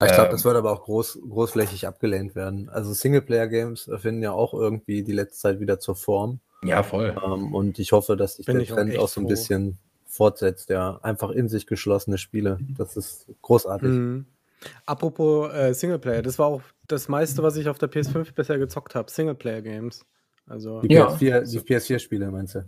Ich 0.00 0.12
glaube, 0.12 0.26
Ähm. 0.26 0.30
das 0.30 0.44
wird 0.44 0.56
aber 0.56 0.70
auch 0.70 0.84
groß, 0.84 1.18
großflächig 1.28 1.88
abgelehnt 1.88 2.36
werden. 2.36 2.68
Also 2.68 2.92
Singleplayer-Games 2.92 3.90
finden 3.96 4.22
ja 4.22 4.30
auch 4.30 4.54
irgendwie 4.54 5.02
die 5.02 5.12
letzte 5.12 5.38
Zeit 5.40 5.60
wieder 5.60 5.80
zur 5.80 5.96
Form. 5.96 6.40
Ja, 6.64 6.82
voll. 6.82 7.16
Ähm, 7.24 7.54
und 7.54 7.78
ich 7.78 7.92
hoffe, 7.92 8.16
dass 8.16 8.36
sich 8.36 8.46
Bin 8.46 8.58
der 8.58 8.64
auch 8.64 8.74
Trend 8.76 8.90
echt 8.90 8.98
auch, 9.00 9.08
so 9.08 9.20
ein 9.20 9.26
bisschen 9.26 9.78
fortsetzt. 10.06 10.70
Ja, 10.70 10.98
einfach 11.02 11.30
in 11.30 11.48
sich 11.48 11.66
geschlossene 11.66 12.18
Spiele. 12.18 12.58
Das 12.76 12.96
ist 12.96 13.26
großartig. 13.42 13.88
Mhm. 13.90 14.26
Apropos 14.86 15.52
äh, 15.54 15.72
Singleplayer, 15.72 16.22
das 16.22 16.38
war 16.38 16.46
auch 16.46 16.62
das 16.88 17.08
meiste, 17.08 17.42
was 17.44 17.56
ich 17.56 17.68
auf 17.68 17.78
der 17.78 17.88
PS5 17.90 18.34
bisher 18.34 18.58
gezockt 18.58 18.94
habe. 18.96 19.08
Singleplayer-Games. 19.10 20.04
Also 20.48 20.80
Die 20.80 20.92
Ja. 20.94 21.08
PS4, 21.10 21.50
die 21.50 21.60
PS4-Spiele, 21.60 22.30
meinst 22.30 22.56
du? 22.56 22.64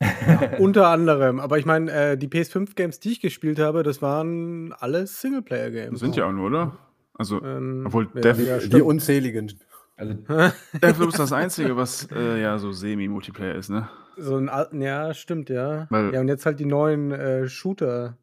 unter 0.58 0.88
anderem. 0.88 1.40
Aber 1.40 1.58
ich 1.58 1.64
meine, 1.64 1.90
äh, 1.90 2.16
die 2.18 2.28
PS5-Games, 2.28 3.00
die 3.00 3.12
ich 3.12 3.20
gespielt 3.20 3.58
habe, 3.58 3.82
das 3.82 4.02
waren 4.02 4.72
alles 4.74 5.20
Singleplayer-Games. 5.20 5.98
Sind 6.00 6.14
ja 6.16 6.26
auch 6.28 6.32
nur, 6.32 6.46
oder? 6.46 6.76
Also, 7.14 7.42
Ähm, 7.42 7.84
Obwohl 7.86 8.08
ja, 8.14 8.20
Death- 8.20 8.38
ja, 8.46 8.58
Die 8.58 8.66
stimmt. 8.66 8.82
unzähligen. 8.84 9.52
Also, 9.96 10.14
Deathloop 10.82 11.10
ist 11.10 11.18
das 11.18 11.32
Einzige, 11.32 11.76
was 11.76 12.08
äh, 12.12 12.40
ja 12.40 12.58
so 12.58 12.72
semi-Multiplayer 12.72 13.54
ist, 13.54 13.68
ne? 13.70 13.88
So 14.16 14.36
ein 14.36 14.50
ja, 14.80 15.14
stimmt, 15.14 15.48
ja. 15.48 15.86
Weil- 15.90 16.12
ja, 16.14 16.20
und 16.20 16.28
jetzt 16.28 16.44
halt 16.46 16.60
die 16.60 16.66
neuen 16.66 17.12
äh, 17.12 17.48
Shooter. 17.48 18.16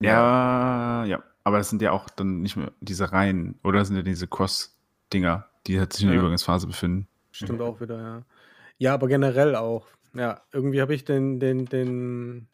Ja, 0.00 1.04
ja. 1.04 1.22
Aber 1.44 1.58
das 1.58 1.70
sind 1.70 1.82
ja 1.82 1.90
auch 1.92 2.08
dann 2.10 2.40
nicht 2.40 2.56
mehr 2.56 2.72
diese 2.80 3.10
Reihen, 3.12 3.58
oder 3.64 3.80
das 3.80 3.88
sind 3.88 3.96
ja 3.96 4.02
diese 4.02 4.26
Cross-Dinger, 4.28 5.46
die 5.66 5.78
halt 5.78 5.92
sich 5.92 6.02
in 6.02 6.08
der 6.08 6.16
Ja. 6.16 6.20
Übergangsphase 6.22 6.66
befinden. 6.66 7.08
Stimmt 7.32 7.60
auch 7.60 7.80
wieder, 7.80 7.98
ja. 8.00 8.22
Ja, 8.78 8.94
aber 8.94 9.08
generell 9.08 9.56
auch. 9.56 9.86
Ja, 10.14 10.42
irgendwie 10.52 10.80
habe 10.80 10.94
ich 10.94 11.04
den, 11.04 11.40
den, 11.40 11.64
den, 11.66 12.48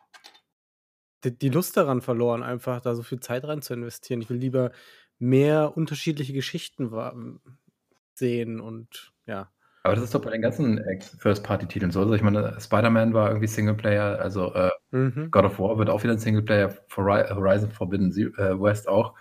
die, 1.25 1.37
die 1.37 1.49
Lust 1.49 1.77
daran 1.77 2.01
verloren, 2.01 2.43
einfach 2.43 2.81
da 2.81 2.95
so 2.95 3.03
viel 3.03 3.21
Zeit 3.21 3.45
rein 3.45 3.63
zu 3.63 3.75
investieren. 3.75 4.21
Ich 4.23 4.31
will 4.31 4.37
lieber 4.39 4.71
mehr 5.19 5.77
unterschiedliche 5.77 6.33
Geschichten 6.33 6.91
sehen 8.19 8.61
und 8.61 9.13
ja. 9.27 9.51
aber 9.83 9.95
das 9.95 10.05
ist 10.05 10.15
doch 10.15 10.23
bei 10.23 10.31
den 10.31 10.43
ganzen 10.43 10.79
Ex- 10.79 11.17
First-Party-Titeln 11.19 11.91
so. 11.91 12.01
Also 12.01 12.15
ich 12.15 12.23
meine, 12.23 12.61
Spider-Man 12.61 13.15
war 13.15 13.29
irgendwie 13.29 13.47
Singleplayer, 13.47 14.19
also 14.21 14.53
äh, 14.55 14.71
Mhm. 14.91 15.31
God 15.31 15.45
of 15.45 15.59
War 15.61 15.79
wird 15.79 15.91
auch 15.91 16.03
wieder 16.05 16.15
ein 16.15 16.19
Singleplayer, 16.19 16.75
Hori- 16.97 17.29
Horizon 17.35 17.71
Forbidden 17.71 18.13
äh, 18.39 18.61
West 18.61 18.89
auch. 18.89 19.15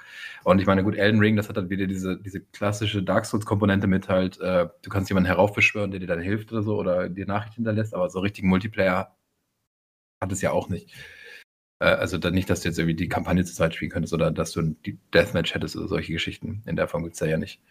Und 0.45 0.59
ich 0.59 0.67
meine, 0.67 0.83
gut, 0.83 0.95
Elden 0.95 1.19
Ring, 1.19 1.35
das 1.37 1.49
hat 1.49 1.57
halt 1.57 1.69
wieder 1.69 1.87
diese, 1.87 2.17
diese 2.21 2.41
klassische 2.41 3.03
Dark 3.03 3.25
Souls-Komponente 3.25 3.87
mit 3.87 4.09
halt, 4.09 4.39
äh, 4.41 4.69
du 4.83 4.89
kannst 4.89 5.09
jemanden 5.09 5.27
heraufbeschwören, 5.27 5.91
der 5.91 5.99
dir 6.01 6.07
dann 6.07 6.21
hilft 6.21 6.51
oder 6.53 6.63
so, 6.63 6.77
oder 6.77 7.09
dir 7.09 7.27
Nachrichten 7.27 7.57
hinterlässt, 7.57 7.93
aber 7.95 8.09
so 8.09 8.19
richtigen 8.21 8.49
Multiplayer 8.49 9.15
hat 10.21 10.31
es 10.31 10.41
ja 10.41 10.51
auch 10.51 10.69
nicht. 10.69 10.93
Äh, 11.79 11.85
also 11.87 12.17
dann 12.17 12.33
nicht, 12.33 12.49
dass 12.49 12.61
du 12.61 12.69
jetzt 12.69 12.79
irgendwie 12.79 12.95
die 12.95 13.09
Kampagne 13.09 13.45
zur 13.45 13.55
Zeit 13.55 13.75
spielen 13.75 13.91
könntest 13.91 14.13
oder 14.13 14.31
dass 14.31 14.51
du 14.53 14.61
ein 14.61 14.77
Deathmatch 15.13 15.53
hättest 15.55 15.75
oder 15.77 15.87
solche 15.87 16.13
Geschichten. 16.13 16.63
In 16.65 16.75
der 16.75 16.87
Form 16.87 17.03
gibt 17.03 17.15
es 17.15 17.21
ja 17.21 17.37
nicht. 17.37 17.61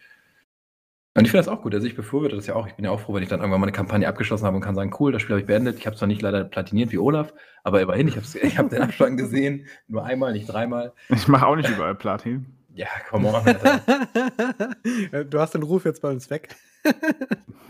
Und 1.17 1.25
ich 1.25 1.31
finde 1.31 1.43
das 1.43 1.51
auch 1.51 1.63
gut. 1.63 1.73
Also 1.73 1.87
ich 1.87 1.95
befürworte 1.95 2.35
das 2.35 2.45
ja 2.45 2.53
auch. 2.53 2.67
Ich 2.67 2.75
bin 2.75 2.85
ja 2.85 2.91
auch 2.91 2.99
froh, 2.99 3.15
wenn 3.15 3.23
ich 3.23 3.29
dann 3.29 3.39
irgendwann 3.39 3.59
mal 3.59 3.65
eine 3.65 3.71
Kampagne 3.71 4.07
abgeschlossen 4.07 4.45
habe 4.45 4.55
und 4.55 4.61
kann 4.61 4.75
sagen, 4.75 4.95
cool, 4.99 5.11
das 5.11 5.23
Spiel 5.23 5.33
habe 5.33 5.41
ich 5.41 5.47
beendet. 5.47 5.79
Ich 5.79 5.87
habe 5.87 5.95
es 5.95 5.99
zwar 5.99 6.07
nicht 6.07 6.21
leider 6.21 6.43
platiniert 6.43 6.91
wie 6.91 6.99
Olaf, 6.99 7.33
aber 7.63 7.81
immerhin, 7.81 8.07
ich 8.07 8.17
habe 8.17 8.25
ich 8.43 8.57
hab 8.59 8.69
den 8.69 8.83
Abstand 8.83 9.17
gesehen. 9.17 9.65
Nur 9.87 10.05
einmal, 10.05 10.33
nicht 10.33 10.45
dreimal. 10.45 10.93
Ich 11.09 11.27
mache 11.27 11.47
auch 11.47 11.55
nicht 11.55 11.69
überall 11.69 11.95
Platin. 11.95 12.56
Ja, 12.77 12.87
come 13.09 13.29
on. 13.29 13.35
Alter. 13.35 14.75
Du 15.29 15.39
hast 15.39 15.55
den 15.55 15.63
Ruf 15.63 15.85
jetzt 15.85 16.01
bei 16.01 16.09
uns 16.09 16.29
weg. 16.29 16.55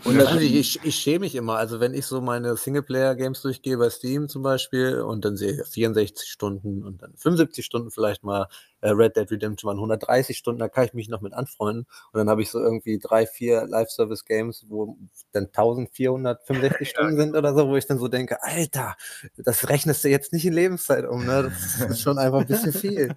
Und 0.04 0.16
natürlich, 0.16 0.54
ich, 0.54 0.84
ich 0.84 0.94
schäme 0.94 1.20
mich 1.20 1.34
immer. 1.34 1.56
Also, 1.56 1.80
wenn 1.80 1.94
ich 1.94 2.06
so 2.06 2.20
meine 2.20 2.56
Singleplayer-Games 2.56 3.40
durchgehe 3.42 3.78
bei 3.78 3.90
Steam 3.90 4.28
zum 4.28 4.42
Beispiel 4.42 5.00
und 5.00 5.24
dann 5.24 5.36
sehe 5.36 5.60
ich 5.60 5.66
64 5.66 6.28
Stunden 6.28 6.84
und 6.84 7.02
dann 7.02 7.14
75 7.16 7.64
Stunden 7.64 7.90
vielleicht 7.90 8.22
mal 8.22 8.46
äh, 8.80 8.90
Red 8.90 9.16
Dead 9.16 9.28
Redemption 9.28 9.68
waren 9.68 9.78
130 9.78 10.36
Stunden, 10.36 10.60
da 10.60 10.68
kann 10.68 10.84
ich 10.84 10.94
mich 10.94 11.08
noch 11.08 11.20
mit 11.20 11.32
anfreunden. 11.32 11.86
Und 12.12 12.18
dann 12.18 12.28
habe 12.30 12.42
ich 12.42 12.50
so 12.50 12.60
irgendwie 12.60 12.98
drei, 12.98 13.26
vier 13.26 13.66
Live-Service-Games, 13.66 14.66
wo 14.68 14.96
dann 15.32 15.46
1465 15.46 16.88
Stunden 16.90 17.16
sind 17.16 17.34
oder 17.34 17.54
so, 17.56 17.66
wo 17.66 17.76
ich 17.76 17.86
dann 17.86 17.98
so 17.98 18.08
denke, 18.08 18.42
Alter, 18.42 18.94
das 19.36 19.68
rechnest 19.68 20.04
du 20.04 20.08
jetzt 20.08 20.32
nicht 20.32 20.44
in 20.44 20.52
Lebenszeit 20.52 21.06
um, 21.06 21.24
ne? 21.24 21.50
Das 21.78 21.90
ist 21.90 22.02
schon 22.02 22.18
einfach 22.18 22.40
ein 22.40 22.46
bisschen 22.46 22.72
viel. 22.72 23.16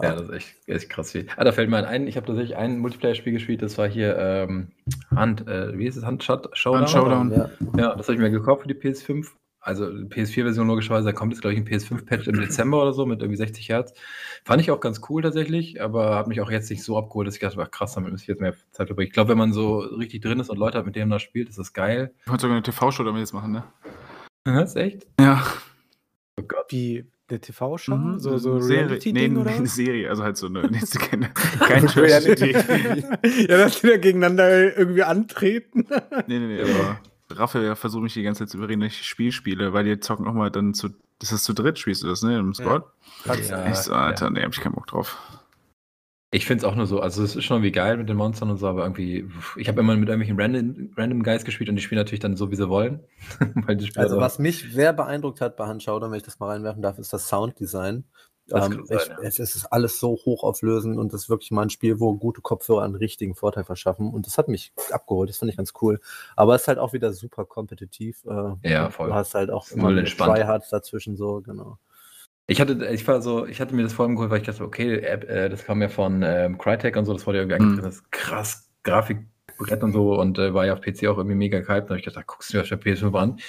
Ja, 0.00 0.12
das 0.14 0.22
ist 0.22 0.30
echt, 0.30 0.68
echt 0.68 0.88
krass 0.90 1.12
viel. 1.12 1.26
Ah, 1.36 1.44
da 1.44 1.52
fällt 1.52 1.68
mir 1.68 1.86
ein, 1.86 2.06
ich 2.06 2.16
habe 2.16 2.26
tatsächlich 2.26 2.56
ein 2.56 2.78
Multiplayer-Spiel 2.78 3.32
gespielt, 3.34 3.62
das 3.62 3.76
war 3.78 3.88
hier 3.88 4.16
ähm, 4.16 4.68
Hand, 5.14 5.46
äh, 5.48 5.76
wie 5.76 5.86
ist 5.86 5.96
es, 5.96 6.04
Hand 6.04 6.24
Shot- 6.24 6.48
Showdown? 6.56 6.80
Hand 6.80 6.90
Showdown. 6.90 7.30
Ja. 7.32 7.50
Ja, 7.76 7.94
das 7.96 8.06
habe 8.08 8.14
ich 8.14 8.20
mir 8.20 8.30
gekauft 8.30 8.62
für 8.62 8.68
die 8.68 8.74
PS5. 8.74 9.26
Also 9.64 9.88
die 9.92 10.04
PS4-Version 10.12 10.66
logischerweise, 10.66 11.04
da 11.06 11.12
kommt 11.12 11.32
jetzt, 11.32 11.40
glaube 11.42 11.54
ich, 11.54 11.60
ein 11.60 11.66
PS5-Patch 11.68 12.26
im 12.26 12.40
Dezember 12.40 12.82
oder 12.82 12.92
so 12.92 13.06
mit 13.06 13.20
irgendwie 13.20 13.36
60 13.36 13.68
Hertz. 13.68 13.94
Fand 14.44 14.60
ich 14.60 14.72
auch 14.72 14.80
ganz 14.80 15.00
cool 15.08 15.22
tatsächlich, 15.22 15.80
aber 15.80 16.16
hat 16.16 16.26
mich 16.26 16.40
auch 16.40 16.50
jetzt 16.50 16.68
nicht 16.68 16.82
so 16.82 16.98
abgeholt, 16.98 17.28
dass 17.28 17.36
ich 17.36 17.40
dachte, 17.42 17.60
ach 17.62 17.70
krass, 17.70 17.94
damit 17.94 18.10
muss 18.10 18.22
ich 18.22 18.26
jetzt 18.26 18.40
mehr 18.40 18.54
Zeit 18.72 18.88
verbringen. 18.88 19.06
Ich 19.06 19.12
glaube, 19.12 19.30
wenn 19.30 19.38
man 19.38 19.52
so 19.52 19.78
richtig 19.78 20.20
drin 20.22 20.40
ist 20.40 20.50
und 20.50 20.58
Leute 20.58 20.78
hat, 20.78 20.86
mit 20.86 20.96
denen 20.96 21.10
man 21.10 21.16
da 21.16 21.20
spielt, 21.20 21.48
ist 21.48 21.58
das 21.60 21.72
geil. 21.72 22.12
Ich 22.24 22.28
wollte 22.28 22.40
sogar 22.42 22.56
eine 22.56 22.64
TV-Show 22.64 23.04
damit 23.04 23.20
jetzt 23.20 23.34
machen, 23.34 23.52
ne? 23.52 23.62
Das 24.44 24.70
ist 24.70 24.76
echt? 24.76 25.06
Ja. 25.20 25.44
Oh 26.40 26.42
Gott. 26.42 26.64
Wie 26.70 27.04
eine 27.32 27.40
TV-Show? 27.40 27.96
Mhm, 27.96 28.20
So, 28.20 28.38
so 28.38 28.60
Serie. 28.60 28.86
Reality-Ding 28.86 29.32
nee, 29.34 29.40
oder? 29.40 29.50
eine? 29.50 29.66
Serie, 29.66 30.08
also 30.08 30.22
halt 30.22 30.36
so 30.36 30.46
eine, 30.46 30.70
nächste 30.70 30.98
keine, 30.98 31.30
kein 31.58 31.86
Trash-TV. 31.86 32.46
ja, 33.48 33.56
dass 33.58 33.80
die 33.80 33.88
da 33.88 33.96
gegeneinander 33.96 34.76
irgendwie 34.78 35.02
antreten. 35.02 35.86
Nee, 36.26 36.38
nee, 36.38 36.46
nee, 36.46 36.62
aber 36.62 37.00
Raphael 37.30 37.74
versucht 37.74 38.02
mich 38.02 38.14
die 38.14 38.22
ganze 38.22 38.40
Zeit 38.40 38.50
zu 38.50 38.58
überreden, 38.58 38.80
dass 38.80 38.92
ich 38.92 39.02
Spiel 39.02 39.32
spiele, 39.32 39.72
weil 39.72 39.84
die 39.84 39.98
zocken 40.00 40.26
auch 40.26 40.34
mal 40.34 40.50
dann 40.50 40.74
zu, 40.74 40.90
das 41.18 41.32
ist 41.32 41.44
zu 41.44 41.52
dritt, 41.54 41.78
spielst 41.78 42.02
du 42.02 42.08
das, 42.08 42.22
ne, 42.22 42.38
im 42.38 42.54
Squad? 42.54 42.84
Ja, 43.24 43.34
ich 43.34 43.46
so, 43.76 43.92
ja. 43.92 43.96
Alter, 44.06 44.30
nee, 44.30 44.42
hab 44.42 44.52
ich 44.52 44.60
keinen 44.60 44.74
Bock 44.74 44.86
drauf. 44.86 45.18
Ich 46.34 46.46
finde 46.46 46.64
es 46.64 46.72
auch 46.72 46.74
nur 46.74 46.86
so, 46.86 47.00
also 47.00 47.22
es 47.22 47.36
ist 47.36 47.44
schon 47.44 47.58
irgendwie 47.58 47.72
geil 47.72 47.98
mit 47.98 48.08
den 48.08 48.16
Monstern 48.16 48.50
und 48.50 48.56
so, 48.56 48.66
aber 48.66 48.84
irgendwie, 48.84 49.28
ich 49.56 49.68
habe 49.68 49.80
immer 49.80 49.94
mit 49.96 50.08
irgendwelchen 50.08 50.40
Random, 50.40 50.90
Random 50.96 51.22
Guys 51.22 51.44
gespielt 51.44 51.68
und 51.68 51.76
die 51.76 51.82
spielen 51.82 51.98
natürlich 51.98 52.20
dann 52.20 52.36
so, 52.36 52.50
wie 52.50 52.56
sie 52.56 52.70
wollen. 52.70 53.00
Weil 53.66 53.76
die 53.76 53.86
Spieler 53.86 54.04
Also 54.04 54.16
was 54.16 54.38
mich 54.38 54.72
sehr 54.72 54.94
beeindruckt 54.94 55.42
hat 55.42 55.58
bei 55.58 55.66
Handschauder, 55.66 56.10
wenn 56.10 56.16
ich 56.16 56.22
das 56.22 56.40
mal 56.40 56.48
reinwerfen 56.48 56.80
darf, 56.80 56.98
ist 56.98 57.12
das 57.12 57.28
Sounddesign. 57.28 58.04
Das 58.46 58.66
Ähm, 58.66 58.86
sein, 58.86 58.98
ich, 58.98 59.08
ja. 59.08 59.18
es, 59.20 59.38
ist 59.38 59.66
alles 59.66 60.00
so 60.00 60.16
hochauflösend 60.24 60.96
und 60.96 61.12
das 61.12 61.24
ist 61.24 61.28
wirklich 61.28 61.50
mal 61.50 61.62
ein 61.62 61.70
Spiel, 61.70 62.00
wo 62.00 62.14
gute 62.14 62.40
Kopfhörer 62.40 62.82
einen 62.82 62.94
richtigen 62.94 63.34
Vorteil 63.34 63.64
verschaffen. 63.64 64.10
Und 64.10 64.26
das 64.26 64.38
hat 64.38 64.48
mich 64.48 64.72
abgeholt, 64.90 65.28
das 65.28 65.36
finde 65.36 65.50
ich 65.50 65.58
ganz 65.58 65.74
cool. 65.82 66.00
Aber 66.34 66.54
es 66.54 66.62
ist 66.62 66.68
halt 66.68 66.78
auch 66.78 66.94
wieder 66.94 67.12
super 67.12 67.44
kompetitiv. 67.44 68.24
Äh, 68.24 68.70
Ja, 68.70 68.88
voll. 68.88 69.08
Du 69.08 69.14
hast 69.14 69.34
halt 69.34 69.50
auch 69.50 69.70
immer. 69.70 70.02
Tryhards 70.04 70.70
dazwischen 70.70 71.16
so, 71.16 71.42
genau. 71.42 71.78
Ich 72.46 72.60
hatte, 72.60 72.88
ich 72.92 73.06
war 73.06 73.22
so, 73.22 73.46
ich 73.46 73.60
hatte 73.60 73.74
mir 73.74 73.82
das 73.84 73.92
vor 73.92 74.04
allem 74.04 74.14
geholt, 74.16 74.30
weil 74.30 74.40
ich 74.40 74.46
dachte, 74.46 74.64
okay, 74.64 74.98
App, 75.00 75.28
äh, 75.28 75.48
das 75.48 75.64
kam 75.64 75.80
ja 75.80 75.88
von 75.88 76.22
ähm, 76.24 76.58
Crytek 76.58 76.96
und 76.96 77.04
so, 77.04 77.12
das 77.12 77.26
wurde 77.26 77.38
ja 77.38 77.44
irgendwie 77.48 77.80
Mhm. 77.80 77.82
das 77.82 78.02
krass, 78.10 78.68
Grafikbrett 78.82 79.82
und 79.82 79.92
so 79.92 80.18
und 80.20 80.38
äh, 80.38 80.52
war 80.52 80.66
ja 80.66 80.72
auf 80.74 80.80
PC 80.80 81.06
auch 81.06 81.18
irgendwie 81.18 81.36
mega 81.36 81.60
gehypt. 81.60 81.84
Da 81.84 81.90
habe 81.90 81.98
ich 81.98 82.04
gedacht, 82.04 82.26
guckst 82.26 82.50
du 82.50 82.54
dir 82.58 82.62
auf 82.62 82.68
der 82.68 82.80
PS5 82.80 83.14
an. 83.18 83.30
Und 83.30 83.40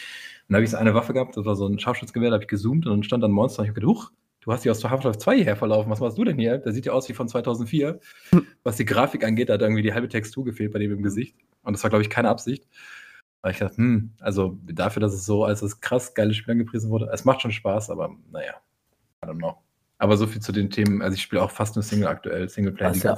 dann 0.49 0.55
habe 0.57 0.63
ich 0.63 0.69
so 0.71 0.77
eine 0.77 0.93
Waffe 0.93 1.13
gehabt, 1.13 1.35
das 1.37 1.45
war 1.45 1.55
so 1.55 1.67
ein 1.67 1.79
Scharfschutzgewehr, 1.79 2.29
da 2.29 2.35
habe 2.35 2.43
ich 2.43 2.49
gezoomt 2.49 2.85
und 2.85 2.91
dann 2.91 3.03
stand 3.03 3.23
da 3.23 3.27
ein 3.27 3.31
Monster 3.31 3.59
und 3.61 3.65
ich 3.65 3.69
habe 3.69 3.79
gedacht, 3.79 3.95
huch, 3.95 4.11
du 4.41 4.51
hast 4.51 4.63
die 4.63 4.69
aus 4.69 4.83
Half-Life 4.83 5.17
2 5.17 5.35
hierher 5.37 5.55
verlaufen. 5.55 5.89
Was 5.89 5.99
machst 5.99 6.17
du 6.17 6.23
denn 6.23 6.37
hier? 6.37 6.57
Der 6.59 6.71
sieht 6.73 6.85
ja 6.85 6.91
aus 6.93 7.09
wie 7.09 7.13
von 7.13 7.27
2004. 7.27 7.99
Was 8.63 8.77
die 8.77 8.85
Grafik 8.85 9.23
angeht, 9.25 9.49
da 9.49 9.53
hat 9.53 9.61
irgendwie 9.61 9.81
die 9.81 9.93
halbe 9.93 10.07
Textur 10.09 10.45
gefehlt 10.45 10.71
bei 10.71 10.79
dem 10.79 10.91
im 10.91 11.01
Gesicht. 11.01 11.35
Und 11.63 11.73
das 11.73 11.83
war, 11.83 11.89
glaube 11.89 12.03
ich, 12.03 12.09
keine 12.09 12.29
Absicht. 12.29 12.67
Weil 13.41 13.51
ich 13.53 13.59
dachte, 13.59 13.77
hm, 13.77 14.11
also 14.19 14.57
dafür, 14.65 14.99
dass 15.01 15.13
es 15.13 15.25
so 15.25 15.43
als 15.45 15.61
das 15.61 15.81
krass 15.81 16.13
geile 16.13 16.33
Spiel 16.33 16.51
angepriesen 16.51 16.89
wurde, 16.89 17.09
es 17.11 17.25
macht 17.25 17.41
schon 17.41 17.51
Spaß, 17.51 17.89
aber 17.89 18.15
naja, 18.31 18.53
I 19.23 19.27
don't 19.27 19.37
know. 19.37 19.57
Aber 19.97 20.17
so 20.17 20.27
viel 20.27 20.41
zu 20.41 20.51
den 20.51 20.69
Themen, 20.69 21.01
also 21.01 21.15
ich 21.15 21.21
spiele 21.21 21.41
auch 21.41 21.51
fast 21.51 21.75
nur 21.75 21.83
Single 21.83 22.07
aktuell, 22.07 22.49
Singleplayer, 22.49 22.93
ja 22.93 23.17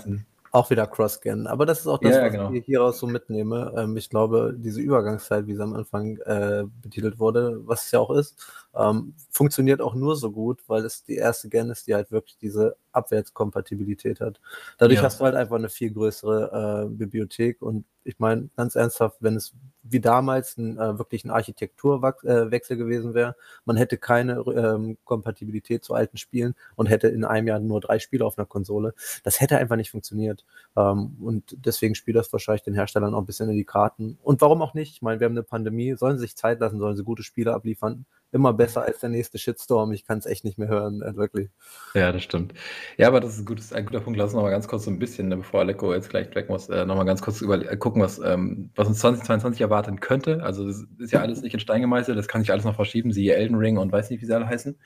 auch 0.56 0.70
wieder 0.70 0.88
Cross-Gen. 0.88 1.48
Aber 1.48 1.66
das 1.66 1.82
ist 1.82 1.88
auch 1.88 2.00
das, 2.00 2.16
ja, 2.16 2.24
was 2.24 2.32
genau. 2.32 2.52
ich 2.52 2.66
hieraus 2.66 2.98
so 2.98 3.08
mitnehme. 3.08 3.74
Ähm, 3.78 3.98
ich 3.98 4.10
glaube, 4.10 4.56
diese 4.58 4.80
Übergangszeit, 4.80 5.48
wie 5.48 5.54
sie 5.54 5.62
am 5.62 5.74
Anfang 5.74 6.18
äh, 6.26 6.64
betitelt 6.82 7.20
wurde, 7.20 7.60
was 7.66 7.86
es 7.86 7.92
ja 7.92 8.00
auch 8.00 8.12
ist, 8.12 8.65
ähm, 8.78 9.14
funktioniert 9.30 9.82
auch 9.82 9.96
nur 9.96 10.16
so 10.16 10.32
gut, 10.32 10.62
weil 10.68 10.86
es 10.86 11.04
die 11.04 11.16
erste 11.16 11.50
Gen 11.50 11.70
ist, 11.70 11.88
die 11.88 11.96
halt 11.96 12.12
wirklich 12.12 12.38
diese 12.38 12.76
Abwärtskompatibilität 12.92 14.22
hat. 14.22 14.40
Dadurch 14.78 15.00
Ja. 15.00 15.06
hast 15.06 15.20
du 15.20 15.26
halt 15.26 15.36
einfach 15.36 15.56
eine 15.58 15.70
viel 15.70 15.92
größere 15.92 16.86
äh, 16.86 16.90
Bibliothek 16.90 17.62
und 17.62 17.86
ich 18.08 18.20
meine, 18.20 18.50
ganz 18.56 18.76
ernsthaft, 18.76 19.18
wenn 19.20 19.36
es 19.36 19.54
wie 19.82 20.00
damals 20.00 20.58
ein, 20.58 20.78
äh, 20.78 20.98
wirklich 21.00 21.26
ein 21.26 21.32
Architekturwechsel 21.32 22.78
gewesen 22.78 23.14
wäre, 23.16 23.36
man 23.66 23.78
hätte 23.78 23.98
keine 23.98 24.44
ähm, 24.56 24.98
Kompatibilität 25.06 25.84
zu 25.84 25.94
alten 25.96 26.18
Spielen 26.18 26.56
und 26.76 26.86
hätte 26.86 27.08
in 27.08 27.24
einem 27.26 27.48
Jahr 27.48 27.60
nur 27.60 27.82
drei 27.82 27.98
Spiele 28.00 28.26
auf 28.26 28.38
einer 28.38 28.46
Konsole. 28.46 28.94
Das 29.24 29.42
hätte 29.42 29.58
einfach 29.58 29.76
nicht 29.76 29.92
funktioniert. 29.92 30.46
Ähm, 30.76 31.18
und 31.20 31.56
deswegen 31.66 31.96
spielt 31.96 32.18
das 32.18 32.32
wahrscheinlich 32.32 32.64
den 32.64 32.76
Herstellern 32.76 33.14
auch 33.16 33.20
ein 33.20 33.26
bisschen 33.26 33.50
in 33.50 33.56
die 33.56 33.66
Karten. 33.66 34.18
Und 34.24 34.40
warum 34.42 34.62
auch 34.62 34.76
nicht? 34.76 34.94
Ich 34.94 35.02
meine, 35.02 35.20
wir 35.20 35.26
haben 35.26 35.34
eine 35.34 35.44
Pandemie, 35.44 35.96
sollen 35.96 36.18
sie 36.18 36.26
sich 36.26 36.36
Zeit 36.36 36.60
lassen, 36.60 36.80
sollen 36.80 36.96
sie 36.96 37.04
gute 37.04 37.24
Spiele 37.24 37.54
abliefern. 37.54 38.06
Immer 38.36 38.52
besser 38.52 38.84
als 38.84 39.00
der 39.00 39.08
nächste 39.08 39.38
Shitstorm. 39.38 39.94
Ich 39.94 40.06
kann 40.06 40.18
es 40.18 40.26
echt 40.26 40.44
nicht 40.44 40.58
mehr 40.58 40.68
hören, 40.68 41.02
äh, 41.02 41.16
wirklich. 41.16 41.52
Ja, 41.94 42.12
das 42.12 42.22
stimmt. 42.22 42.54
Ja, 42.98 43.08
aber 43.08 43.22
das 43.22 43.36
ist 43.36 43.40
ein, 43.40 43.46
gutes, 43.46 43.72
ein 43.72 43.86
guter 43.86 44.02
Punkt. 44.02 44.20
Lass 44.20 44.26
uns 44.26 44.34
noch 44.36 44.42
mal 44.42 44.50
ganz 44.50 44.68
kurz 44.68 44.84
so 44.84 44.92
ein 44.92 45.00
bisschen, 45.00 45.30
ne, 45.30 45.38
bevor 45.38 45.62
Aleko 45.62 45.94
jetzt 45.94 46.10
gleich 46.10 46.36
weg 46.36 46.50
muss, 46.50 46.68
äh, 46.68 46.86
noch 46.86 46.98
mal 46.98 47.06
ganz 47.06 47.22
kurz 47.22 47.40
über, 47.40 47.56
äh, 47.56 47.78
gucken, 47.78 48.02
was, 48.02 48.20
ähm, 48.20 48.72
was 48.76 48.90
uns 48.90 49.00
2022 49.00 49.62
erwarten 49.62 50.02
könnte. 50.02 50.44
Also 50.44 50.68
das 50.68 50.86
ist 50.98 51.14
ja 51.14 51.22
alles 51.22 51.44
nicht 51.44 51.54
in 51.54 51.62
Stein 51.62 51.80
gemeißelt, 51.80 52.18
das 52.18 52.28
kann 52.28 52.42
sich 52.42 52.52
alles 52.52 52.66
noch 52.66 52.76
verschieben, 52.76 53.14
siehe 53.14 53.36
Elden 53.36 53.56
Ring 53.56 53.78
und 53.78 53.94
weiß 53.94 54.10
nicht, 54.10 54.22
wie 54.22 54.26
sie 54.26 54.36
alle 54.36 54.48
heißen. 54.48 54.78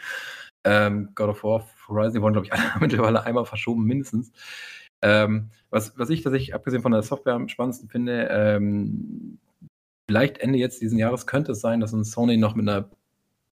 Ähm, 0.63 1.09
God 1.15 1.29
of 1.29 1.43
War, 1.43 1.67
Horizon, 1.87 2.13
die 2.13 2.21
wurden, 2.21 2.33
glaube 2.33 2.45
ich, 2.45 2.53
alle 2.53 2.79
mittlerweile 2.79 3.25
einmal 3.25 3.45
verschoben, 3.45 3.83
mindestens. 3.83 4.31
Ähm, 5.01 5.49
was, 5.71 5.97
was 5.97 6.11
ich 6.11 6.21
tatsächlich, 6.21 6.53
abgesehen 6.53 6.83
von 6.83 6.91
der 6.91 7.01
Software, 7.01 7.33
am 7.33 7.47
spannendsten 7.47 7.89
finde, 7.89 8.27
ähm, 8.29 9.39
vielleicht 10.07 10.37
Ende 10.37 10.59
jetzt 10.59 10.81
diesen 10.81 10.99
Jahres 10.99 11.25
könnte 11.25 11.53
es 11.53 11.61
sein, 11.61 11.79
dass 11.79 11.93
uns 11.93 12.11
Sony 12.11 12.37
noch 12.37 12.53
mit 12.53 12.69
einer 12.69 12.89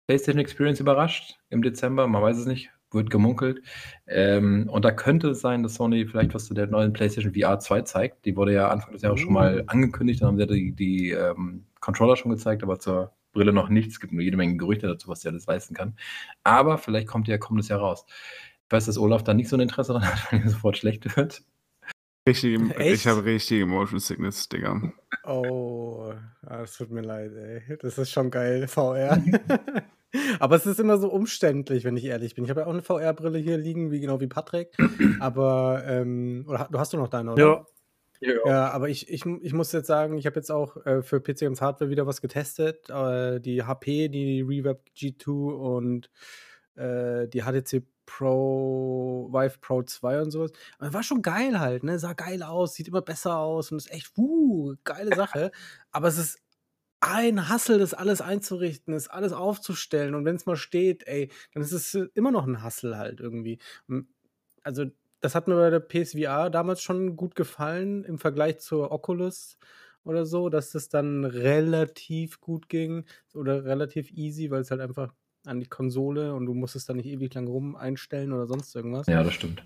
PlayStation 0.08 0.40
Experience 0.40 0.80
überrascht 0.80 1.38
im 1.50 1.62
Dezember, 1.62 2.08
man 2.08 2.22
weiß 2.22 2.38
es 2.38 2.46
nicht, 2.46 2.72
wird 2.92 3.10
gemunkelt. 3.10 3.62
Ähm, 4.08 4.70
und 4.70 4.86
da 4.86 4.92
könnte 4.92 5.30
es 5.30 5.42
sein, 5.42 5.64
dass 5.64 5.76
Sony 5.76 6.08
vielleicht 6.08 6.34
was 6.34 6.46
zu 6.46 6.54
der 6.54 6.68
neuen 6.68 6.94
PlayStation 6.94 7.34
VR 7.34 7.60
2 7.60 7.82
zeigt. 7.82 8.26
Die 8.26 8.36
wurde 8.36 8.54
ja 8.54 8.70
Anfang 8.70 8.94
des 8.94 9.02
Jahres 9.02 9.20
schon 9.20 9.34
mal 9.34 9.64
angekündigt, 9.68 10.22
dann 10.22 10.30
haben 10.30 10.38
sie 10.38 10.44
ja 10.44 10.48
die, 10.48 10.72
die 10.72 11.12
ähm, 11.12 11.66
Controller 11.82 12.16
schon 12.16 12.32
gezeigt, 12.32 12.64
aber 12.64 12.80
zur 12.80 13.12
Brille 13.34 13.54
noch 13.54 13.70
nichts. 13.70 13.96
Es 13.96 14.00
gibt 14.00 14.14
nur 14.14 14.22
jede 14.22 14.38
Menge 14.38 14.58
Gerüchte 14.58 14.88
dazu, 14.88 15.10
was 15.10 15.22
sie 15.22 15.28
alles 15.28 15.46
leisten 15.46 15.76
kann. 15.76 15.98
Aber 16.44 16.78
vielleicht 16.78 17.08
kommt 17.08 17.28
die 17.28 17.32
ja 17.32 17.38
kommendes 17.38 17.68
Jahr 17.68 17.80
raus. 17.80 18.06
Ich 18.66 18.72
weiß, 18.72 18.86
dass 18.86 18.98
Olaf 18.98 19.24
da 19.24 19.34
nicht 19.34 19.50
so 19.50 19.58
ein 19.58 19.62
Interesse 19.62 19.94
daran 19.94 20.10
hat, 20.10 20.28
weil 20.32 20.40
mir 20.40 20.50
sofort 20.50 20.78
schlecht 20.78 21.16
wird. 21.18 21.44
Richtige, 22.28 22.58
Echt? 22.78 22.96
ich 22.96 23.08
habe 23.08 23.24
richtige 23.26 23.66
Motion 23.66 24.00
Sickness, 24.00 24.50
Digga. 24.50 24.94
Oh, 25.24 26.14
ah, 26.46 26.62
es 26.62 26.78
tut 26.78 26.92
mir 26.92 27.02
leid, 27.02 27.32
ey. 27.34 27.78
Das 27.82 27.98
ist 27.98 28.12
schon 28.12 28.32
geil, 28.32 28.68
VR. 28.68 29.22
Aber 30.40 30.56
es 30.56 30.66
ist 30.66 30.80
immer 30.80 30.98
so 30.98 31.10
umständlich, 31.10 31.84
wenn 31.84 31.98
ich 31.98 32.06
ehrlich 32.06 32.36
bin. 32.36 32.44
Ich 32.44 32.50
habe 32.50 32.62
ja 32.62 32.68
auch 32.68 32.74
eine 32.74 32.82
VR-Brille 32.82 33.40
hier 33.40 33.58
liegen, 33.58 33.92
wie 33.92 34.00
genau 34.00 34.20
wie 34.20 34.28
Patrick. 34.28 34.76
Aber, 35.20 35.84
ähm, 35.86 36.46
oder 36.48 36.68
du 36.72 36.80
hast 36.80 36.94
du 36.94 36.98
noch 36.98 37.10
deine, 37.10 37.34
oder? 37.34 37.66
Ja, 38.20 38.72
aber 38.72 38.90
ich, 38.90 39.10
ich, 39.10 39.26
ich 39.26 39.54
muss 39.54 39.72
jetzt 39.74 39.86
sagen, 39.86 40.18
ich 40.18 40.26
habe 40.26 40.38
jetzt 40.38 40.52
auch 40.52 40.84
äh, 40.88 41.04
für 41.04 41.22
PC 41.22 41.44
und 41.44 41.62
Hardware 41.62 41.92
wieder 41.92 42.08
was 42.08 42.20
getestet. 42.20 42.90
Äh, 42.90 43.40
die 43.40 43.64
HP, 43.64 44.10
die 44.10 44.42
Reverb 44.42 44.82
G2 44.98 45.30
und 45.54 46.10
äh, 46.76 47.28
die 47.28 47.44
HTC 47.44 47.84
Pro, 48.08 49.30
Vive 49.32 49.60
Pro 49.60 49.84
2 49.84 50.22
und 50.22 50.32
sowas. 50.32 50.52
Aber 50.80 50.94
war 50.94 51.04
schon 51.04 51.22
geil 51.22 51.60
halt, 51.60 51.84
ne? 51.84 52.00
Sah 52.00 52.14
geil 52.14 52.42
aus, 52.42 52.74
sieht 52.74 52.88
immer 52.88 53.02
besser 53.02 53.38
aus 53.38 53.72
und 53.72 53.78
ist 53.78 53.92
echt, 53.92 54.18
wuh, 54.18 54.76
geile 54.84 55.16
Sache. 55.16 55.52
aber 55.92 56.08
es 56.08 56.18
ist 56.18 56.40
ein 57.00 57.50
Hassel, 57.50 57.80
das 57.80 57.94
alles 57.94 58.22
einzurichten, 58.22 58.94
das 58.94 59.08
alles 59.08 59.34
aufzustellen. 59.34 60.16
Und 60.16 60.26
wenn 60.26 60.36
es 60.36 60.46
mal 60.46 60.56
steht, 60.56 61.06
ey, 61.08 61.30
dann 61.54 61.64
ist 61.64 61.72
es 61.72 61.94
äh, 61.96 62.08
immer 62.16 62.32
noch 62.32 62.46
ein 62.48 62.62
Hassel 62.64 62.98
halt 62.98 63.20
irgendwie. 63.20 63.60
M- 63.88 64.08
Also, 64.64 64.86
das 65.22 65.34
hat 65.36 65.48
mir 65.48 65.56
bei 65.56 65.70
der 65.70 65.80
PSVR 65.80 66.50
damals 66.50 66.82
schon 66.82 67.16
gut 67.16 67.36
gefallen 67.36 68.04
im 68.04 68.20
Vergleich 68.20 68.60
zur 68.60 68.92
Oculus 68.92 69.58
oder 70.04 70.26
so, 70.26 70.50
dass 70.50 70.72
das 70.72 70.90
dann 70.90 71.26
relativ 71.26 72.40
gut 72.40 72.70
ging 72.70 73.06
oder 73.34 73.66
relativ 73.66 74.12
easy, 74.12 74.50
weil 74.52 74.62
es 74.62 74.72
halt 74.72 74.82
einfach 74.82 75.14
an 75.46 75.60
die 75.60 75.68
Konsole 75.68 76.34
und 76.34 76.46
du 76.46 76.54
musstest 76.54 76.90
dann 76.90 76.98
nicht 76.98 77.08
ewig 77.08 77.34
lang 77.34 77.48
rum 77.48 77.76
einstellen 77.76 78.32
oder 78.34 78.48
sonst 78.48 78.76
irgendwas. 78.76 79.08
Ja, 79.08 79.24
das 79.24 79.34
stimmt. 79.34 79.64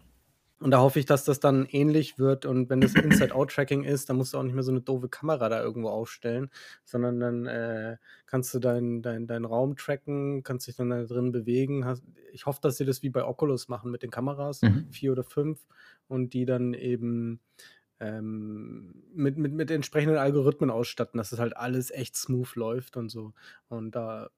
Und 0.61 0.71
da 0.71 0.79
hoffe 0.79 0.99
ich, 0.99 1.05
dass 1.05 1.25
das 1.25 1.39
dann 1.39 1.65
ähnlich 1.65 2.19
wird. 2.19 2.45
Und 2.45 2.69
wenn 2.69 2.81
das 2.81 2.93
Inside-Out-Tracking 2.93 3.83
ist, 3.83 4.09
dann 4.09 4.17
musst 4.17 4.33
du 4.33 4.37
auch 4.37 4.43
nicht 4.43 4.53
mehr 4.53 4.63
so 4.63 4.71
eine 4.71 4.81
doofe 4.81 5.09
Kamera 5.09 5.49
da 5.49 5.61
irgendwo 5.61 5.89
aufstellen, 5.89 6.51
sondern 6.85 7.19
dann 7.19 7.47
äh, 7.47 7.97
kannst 8.27 8.53
du 8.53 8.59
deinen 8.59 9.01
dein, 9.01 9.25
dein 9.27 9.45
Raum 9.45 9.75
tracken, 9.75 10.43
kannst 10.43 10.67
dich 10.67 10.75
dann 10.75 10.91
da 10.91 11.03
drin 11.03 11.31
bewegen. 11.31 11.85
Ich 12.31 12.45
hoffe, 12.45 12.59
dass 12.61 12.77
sie 12.77 12.85
das 12.85 13.01
wie 13.01 13.09
bei 13.09 13.25
Oculus 13.25 13.67
machen 13.67 13.91
mit 13.91 14.03
den 14.03 14.11
Kameras, 14.11 14.61
Mhm. 14.61 14.87
vier 14.91 15.11
oder 15.13 15.23
fünf, 15.23 15.65
und 16.07 16.33
die 16.33 16.45
dann 16.45 16.73
eben 16.73 17.39
ähm, 17.99 19.03
mit, 19.13 19.37
mit, 19.37 19.53
mit 19.53 19.71
entsprechenden 19.71 20.17
Algorithmen 20.17 20.69
ausstatten, 20.69 21.17
dass 21.17 21.29
das 21.31 21.39
halt 21.39 21.55
alles 21.55 21.91
echt 21.91 22.15
smooth 22.15 22.55
läuft 22.55 22.97
und 22.97 23.09
so. 23.09 23.33
Und 23.67 23.95
da, 23.95 24.29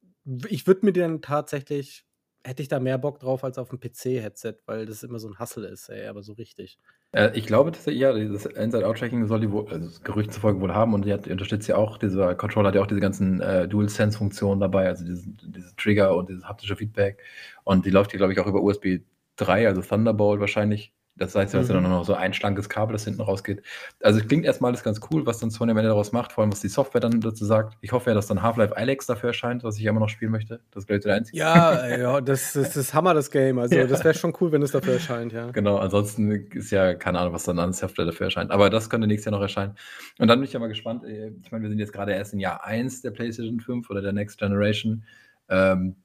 ich 0.47 0.67
würde 0.67 0.85
mir 0.85 0.93
dann 0.93 1.21
tatsächlich, 1.21 2.05
hätte 2.43 2.61
ich 2.61 2.67
da 2.67 2.79
mehr 2.79 2.97
Bock 2.97 3.19
drauf 3.19 3.43
als 3.43 3.57
auf 3.57 3.71
ein 3.71 3.79
PC-Headset, 3.79 4.55
weil 4.65 4.85
das 4.85 5.03
immer 5.03 5.19
so 5.19 5.29
ein 5.29 5.39
Hassel 5.39 5.63
ist, 5.63 5.89
ey, 5.89 6.07
aber 6.07 6.23
so 6.23 6.33
richtig. 6.33 6.77
Äh, 7.11 7.31
ich 7.37 7.45
glaube 7.45 7.71
tatsächlich, 7.71 8.01
ja, 8.01 8.13
dieses 8.13 8.45
Inside-Out-Tracking 8.45 9.27
soll 9.27 9.39
die 9.39 9.51
wohl, 9.51 9.67
also 9.69 9.85
das 9.85 10.03
Gerücht 10.03 10.33
zufolge 10.33 10.59
wohl 10.59 10.73
haben 10.73 10.93
und 10.93 11.05
die, 11.05 11.13
hat, 11.13 11.25
die 11.25 11.31
unterstützt 11.31 11.67
ja 11.67 11.77
auch, 11.77 11.97
dieser 11.97 12.35
Controller 12.35 12.69
hat 12.69 12.75
ja 12.75 12.81
auch 12.81 12.87
diese 12.87 12.99
ganzen 12.99 13.39
äh, 13.41 13.67
Dual-Sense-Funktionen 13.67 14.59
dabei, 14.59 14.87
also 14.87 15.05
diese, 15.05 15.29
diese 15.29 15.75
Trigger 15.75 16.15
und 16.15 16.29
dieses 16.29 16.43
haptische 16.43 16.75
Feedback. 16.75 17.21
Und 17.63 17.85
die 17.85 17.91
läuft 17.91 18.11
hier, 18.11 18.17
glaube 18.17 18.33
ich, 18.33 18.39
auch 18.39 18.47
über 18.47 18.61
USB 18.61 18.99
3, 19.37 19.67
also 19.67 19.81
Thunderbolt 19.81 20.39
wahrscheinlich. 20.39 20.93
Das 21.15 21.35
heißt, 21.35 21.53
du 21.53 21.59
hast 21.59 21.69
ja 21.69 21.75
Mhm. 21.79 21.83
dann 21.83 21.91
noch 21.91 22.05
so 22.05 22.15
ein 22.15 22.33
schlankes 22.33 22.69
Kabel, 22.69 22.93
das 22.93 23.03
hinten 23.05 23.21
rausgeht. 23.21 23.61
Also 24.01 24.19
es 24.19 24.27
klingt 24.27 24.45
erstmal 24.45 24.69
alles 24.71 24.83
ganz 24.83 24.99
cool, 25.11 25.25
was 25.27 25.37
dann 25.37 25.51
Sony 25.51 25.69
am 25.71 25.77
Ende 25.77 25.89
daraus 25.89 26.11
macht, 26.11 26.31
vor 26.31 26.41
allem 26.43 26.51
was 26.51 26.61
die 26.61 26.69
Software 26.69 27.01
dann 27.01 27.21
dazu 27.21 27.45
sagt. 27.45 27.77
Ich 27.81 27.91
hoffe 27.91 28.09
ja, 28.09 28.15
dass 28.15 28.25
dann 28.25 28.41
Half-Life 28.41 28.75
Alex 28.75 29.05
dafür 29.05 29.27
erscheint, 29.29 29.63
was 29.63 29.77
ich 29.77 29.85
immer 29.85 29.99
noch 29.99 30.09
spielen 30.09 30.31
möchte. 30.31 30.59
Das 30.71 30.83
ist, 30.83 30.87
glaube 30.87 30.97
ich, 30.97 31.03
der 31.03 31.13
einzige. 31.15 31.37
Ja, 31.37 31.87
ja, 31.97 32.19
das, 32.19 32.53
das 32.53 32.75
ist 32.75 32.95
Hammer, 32.95 33.13
das 33.13 33.29
Game. 33.29 33.59
Also, 33.59 33.75
Ja. 33.75 33.85
das 33.85 34.03
wäre 34.03 34.15
schon 34.15 34.33
cool, 34.41 34.51
wenn 34.51 34.63
es 34.63 34.71
dafür 34.71 34.93
erscheint, 34.93 35.33
ja. 35.33 35.51
Genau, 35.51 35.77
ansonsten 35.77 36.31
ist 36.31 36.71
ja 36.71 36.95
keine 36.95 37.19
Ahnung, 37.19 37.33
was 37.33 37.43
dann 37.43 37.59
an 37.59 37.73
Software 37.73 38.05
dafür 38.05 38.25
erscheint. 38.25 38.49
Aber 38.49 38.71
das 38.71 38.89
könnte 38.89 39.07
nächstes 39.07 39.25
Jahr 39.31 39.33
noch 39.37 39.43
erscheinen. 39.43 39.75
Und 40.17 40.27
dann 40.29 40.39
bin 40.39 40.45
ich 40.47 40.53
ja 40.53 40.59
mal 40.59 40.67
gespannt. 40.67 41.03
äh, 41.03 41.31
Ich 41.43 41.51
meine, 41.51 41.61
wir 41.61 41.69
sind 41.69 41.77
jetzt 41.79 41.93
gerade 41.93 42.13
erst 42.13 42.33
in 42.33 42.39
Jahr 42.39 42.63
1 42.65 43.01
der 43.03 43.11
PlayStation 43.11 43.59
5 43.59 43.87
oder 43.91 44.01
der 44.01 44.13
Next 44.13 44.39
Generation. 44.39 45.03
Ähm, 45.49 45.95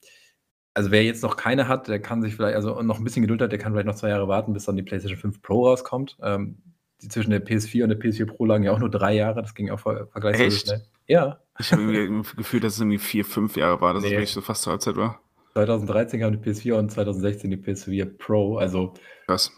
also 0.78 0.90
wer 0.92 1.02
jetzt 1.02 1.22
noch 1.24 1.36
keine 1.36 1.66
hat, 1.66 1.88
der 1.88 2.00
kann 2.00 2.22
sich 2.22 2.36
vielleicht, 2.36 2.54
also 2.54 2.80
noch 2.82 2.98
ein 2.98 3.04
bisschen 3.04 3.22
Geduld 3.22 3.42
hat, 3.42 3.50
der 3.50 3.58
kann 3.58 3.72
vielleicht 3.72 3.88
noch 3.88 3.96
zwei 3.96 4.10
Jahre 4.10 4.28
warten, 4.28 4.52
bis 4.52 4.64
dann 4.64 4.76
die 4.76 4.82
PlayStation 4.84 5.18
5 5.18 5.42
Pro 5.42 5.66
rauskommt. 5.66 6.16
Ähm, 6.22 6.58
die 7.02 7.08
zwischen 7.08 7.30
der 7.30 7.44
PS4 7.44 7.82
und 7.82 7.88
der 7.90 7.98
PS4 8.00 8.26
Pro 8.26 8.44
lagen 8.44 8.64
ja 8.64 8.72
auch 8.72 8.78
nur 8.78 8.90
drei 8.90 9.14
Jahre. 9.14 9.42
Das 9.42 9.54
ging 9.54 9.70
auch 9.70 9.80
ver 9.80 10.06
vergleichsweise 10.06 10.56
Echt? 10.56 10.66
schnell. 10.66 10.82
Ja, 11.08 11.38
Ich 11.58 11.72
habe 11.72 11.82
irgendwie 11.82 12.22
das 12.22 12.36
Gefühl, 12.36 12.60
dass 12.60 12.74
es 12.74 12.80
irgendwie 12.80 12.98
vier, 12.98 13.24
fünf 13.24 13.56
Jahre 13.56 13.80
war, 13.80 13.92
dass 13.94 14.04
es 14.04 14.10
Nee. 14.10 14.16
wirklich 14.16 14.30
so 14.32 14.40
fast 14.40 14.62
zur 14.62 14.72
Halbzeit 14.72 14.96
war. 14.96 15.20
2013 15.54 16.20
kam 16.20 16.32
die 16.32 16.38
PS4 16.50 16.74
und 16.74 16.90
2016 16.90 17.50
die 17.50 17.56
PS4 17.56 18.04
Pro. 18.04 18.58
Also 18.58 18.94
Krass. 19.26 19.52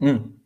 Hm. 0.00 0.40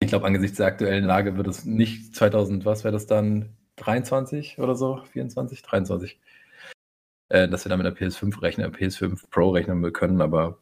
Ich 0.00 0.08
glaube, 0.08 0.26
angesichts 0.26 0.56
der 0.58 0.66
aktuellen 0.66 1.04
Lage 1.04 1.36
wird 1.36 1.46
es 1.48 1.64
nicht 1.64 2.14
2000, 2.14 2.64
was 2.64 2.84
wäre 2.84 2.92
das 2.92 3.06
dann? 3.06 3.50
23 3.76 4.58
oder 4.58 4.74
so? 4.74 5.00
24? 5.12 5.62
23. 5.62 6.20
Äh, 7.28 7.48
dass 7.48 7.64
wir 7.64 7.70
dann 7.70 7.80
mit 7.82 7.86
der 7.86 7.96
PS5 7.96 8.40
rechnen, 8.42 8.70
PS5 8.74 9.30
Pro 9.30 9.50
rechnen 9.50 9.80
wir 9.82 9.92
können, 9.92 10.20
aber 10.20 10.58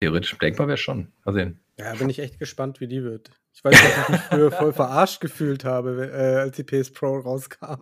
theoretisch 0.00 0.36
denkbar 0.38 0.68
wäre 0.68 0.76
schon. 0.78 1.12
Mal 1.24 1.32
sehen. 1.32 1.60
Ja, 1.76 1.94
bin 1.94 2.08
ich 2.10 2.18
echt 2.18 2.38
gespannt, 2.38 2.80
wie 2.80 2.86
die 2.86 3.02
wird. 3.02 3.30
Ich 3.52 3.64
weiß, 3.64 3.72
dass 3.72 3.98
ich 4.02 4.08
mich 4.10 4.20
früher 4.20 4.50
voll 4.52 4.72
verarscht 4.72 5.20
gefühlt 5.20 5.64
habe, 5.64 6.10
äh, 6.12 6.36
als 6.38 6.56
die 6.56 6.62
PS 6.64 6.92
Pro 6.92 7.18
rauskam. 7.18 7.80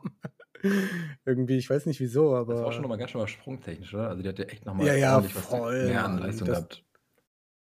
Irgendwie, 1.25 1.59
ich 1.59 1.69
weiß 1.71 1.87
nicht 1.87 2.01
wieso, 2.01 2.35
aber. 2.35 2.55
Das 2.55 2.63
war 2.65 2.73
schon 2.73 2.83
nochmal 2.83 2.99
ganz 2.99 3.11
schön 3.13 3.21
mal 3.21 3.29
sprungtechnisch, 3.29 3.95
oder? 3.95 4.09
Also 4.09 4.23
die 4.23 4.29
hat 4.29 4.39
ja 4.39 4.47
echt 4.47 4.65
nochmal 4.67 4.87
Ja, 4.87 4.95
ja, 4.95 5.23
was 5.25 5.31
voll, 5.31 5.87
mehr 5.87 6.05
an. 6.05 6.19
Leistung 6.19 6.49
Das- 6.49 6.57
gehabt. 6.59 6.85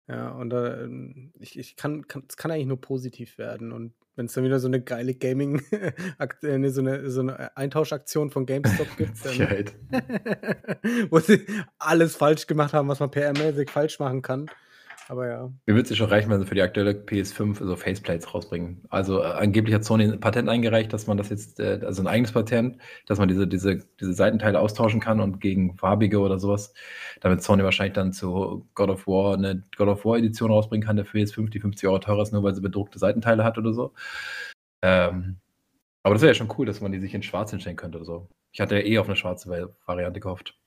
Ja, 0.09 0.31
und 0.31 0.53
äh, 0.53 0.89
ich, 1.41 1.59
ich 1.59 1.77
kann, 1.77 2.07
kann, 2.07 2.25
es 2.29 2.37
kann 2.37 2.51
eigentlich 2.51 2.67
nur 2.67 2.81
positiv 2.81 3.39
werden. 3.39 3.73
Und 3.73 3.93
wenn 4.15 4.27
es 4.27 4.33
dann 4.33 4.45
wieder 4.45 4.61
so 4.61 4.69
eine 4.69 4.81
geile 4.81 5.15
Gaming, 5.15 5.63
äh, 5.71 6.71
so, 6.71 6.81
eine, 6.81 7.11
so 7.11 7.21
eine 7.21 7.57
Eintauschaktion 7.57 8.31
von 8.31 8.47
GameStop 8.47 8.87
gibt, 8.97 9.25
dann, 9.25 9.65
wo 11.11 11.19
sie 11.19 11.45
alles 11.79 12.15
falsch 12.15 12.47
gemacht 12.47 12.73
haben, 12.73 12.89
was 12.89 13.01
man 13.01 13.11
PR-mäßig 13.11 13.69
falsch 13.71 13.99
machen 13.99 14.23
kann. 14.23 14.47
Aber 15.09 15.29
ja. 15.29 15.53
Mir 15.67 15.75
würde 15.75 15.89
es 15.89 15.97
schon 15.97 16.09
reichen, 16.09 16.31
wenn 16.31 16.41
sie 16.41 16.47
für 16.47 16.57
die 16.57 16.63
aktuelle 16.63 16.91
PS5 16.91 17.65
so 17.65 17.77
Faceplates 17.77 18.35
rausbringen. 18.35 18.83
Also 18.89 19.23
äh, 19.23 19.27
angeblich 19.27 19.75
hat 19.75 19.85
Sony 19.85 20.05
ein 20.05 20.19
Patent 20.21 20.49
eingereicht, 20.49 20.93
dass 20.93 21.07
man 21.07 21.17
das 21.17 21.29
jetzt, 21.29 21.61
äh, 21.61 21.81
also 21.85 22.03
ein 22.03 22.09
eigenes 22.09 22.33
Patent, 22.33 22.79
dass 23.07 23.19
man 23.19 23.29
diese, 23.29 23.47
diese, 23.47 23.87
diese 24.01 24.15
Seitenteile 24.15 24.59
austauschen 24.59 25.01
kann 25.01 25.21
und 25.21 25.41
gegen 25.41 25.77
farbige 25.77 26.19
oder 26.19 26.41
sowas, 26.41 26.75
damit 27.21 27.43
Sony 27.43 27.63
wahrscheinlich 27.63 27.95
dann 27.95 28.13
zu 28.13 28.69
God 28.75 28.91
of 28.91 29.07
War 29.07 29.35
eine 29.35 29.63
God 29.77 29.89
of 29.89 30.05
War 30.05 30.19
Edition 30.19 30.51
rausbringen 30.51 30.85
kann, 30.85 30.97
der 30.97 31.05
für 31.05 31.19
PS5 31.19 31.51
die 31.51 31.61
50 31.61 31.89
Euro 31.89 32.01
teurer 32.01 32.23
ist, 32.23 32.33
nur 32.33 32.43
weil 32.43 32.55
sie 32.55 32.61
bedruckte 32.61 32.99
Seitenteile 32.99 33.45
hat 33.45 33.59
oder 33.59 33.73
so. 33.73 33.93
Ähm, 34.83 35.37
aber 36.03 36.15
das 36.15 36.23
wäre 36.23 36.31
ja 36.33 36.35
schon 36.35 36.53
cool, 36.59 36.67
dass 36.67 36.81
man 36.81 36.93
die 36.93 37.01
sich 37.01 37.15
in 37.15 37.23
schwarz 37.23 37.51
hinstellen 37.51 37.77
könnte 37.77 37.99
oder 37.99 38.05
so. 38.05 38.29
Ich 38.53 38.61
hatte 38.61 38.77
ja 38.77 38.85
eh 38.85 38.99
auf 38.99 39.07
eine 39.07 39.17
schwarze 39.17 39.75
Variante 39.87 40.21
gehofft. 40.21 40.59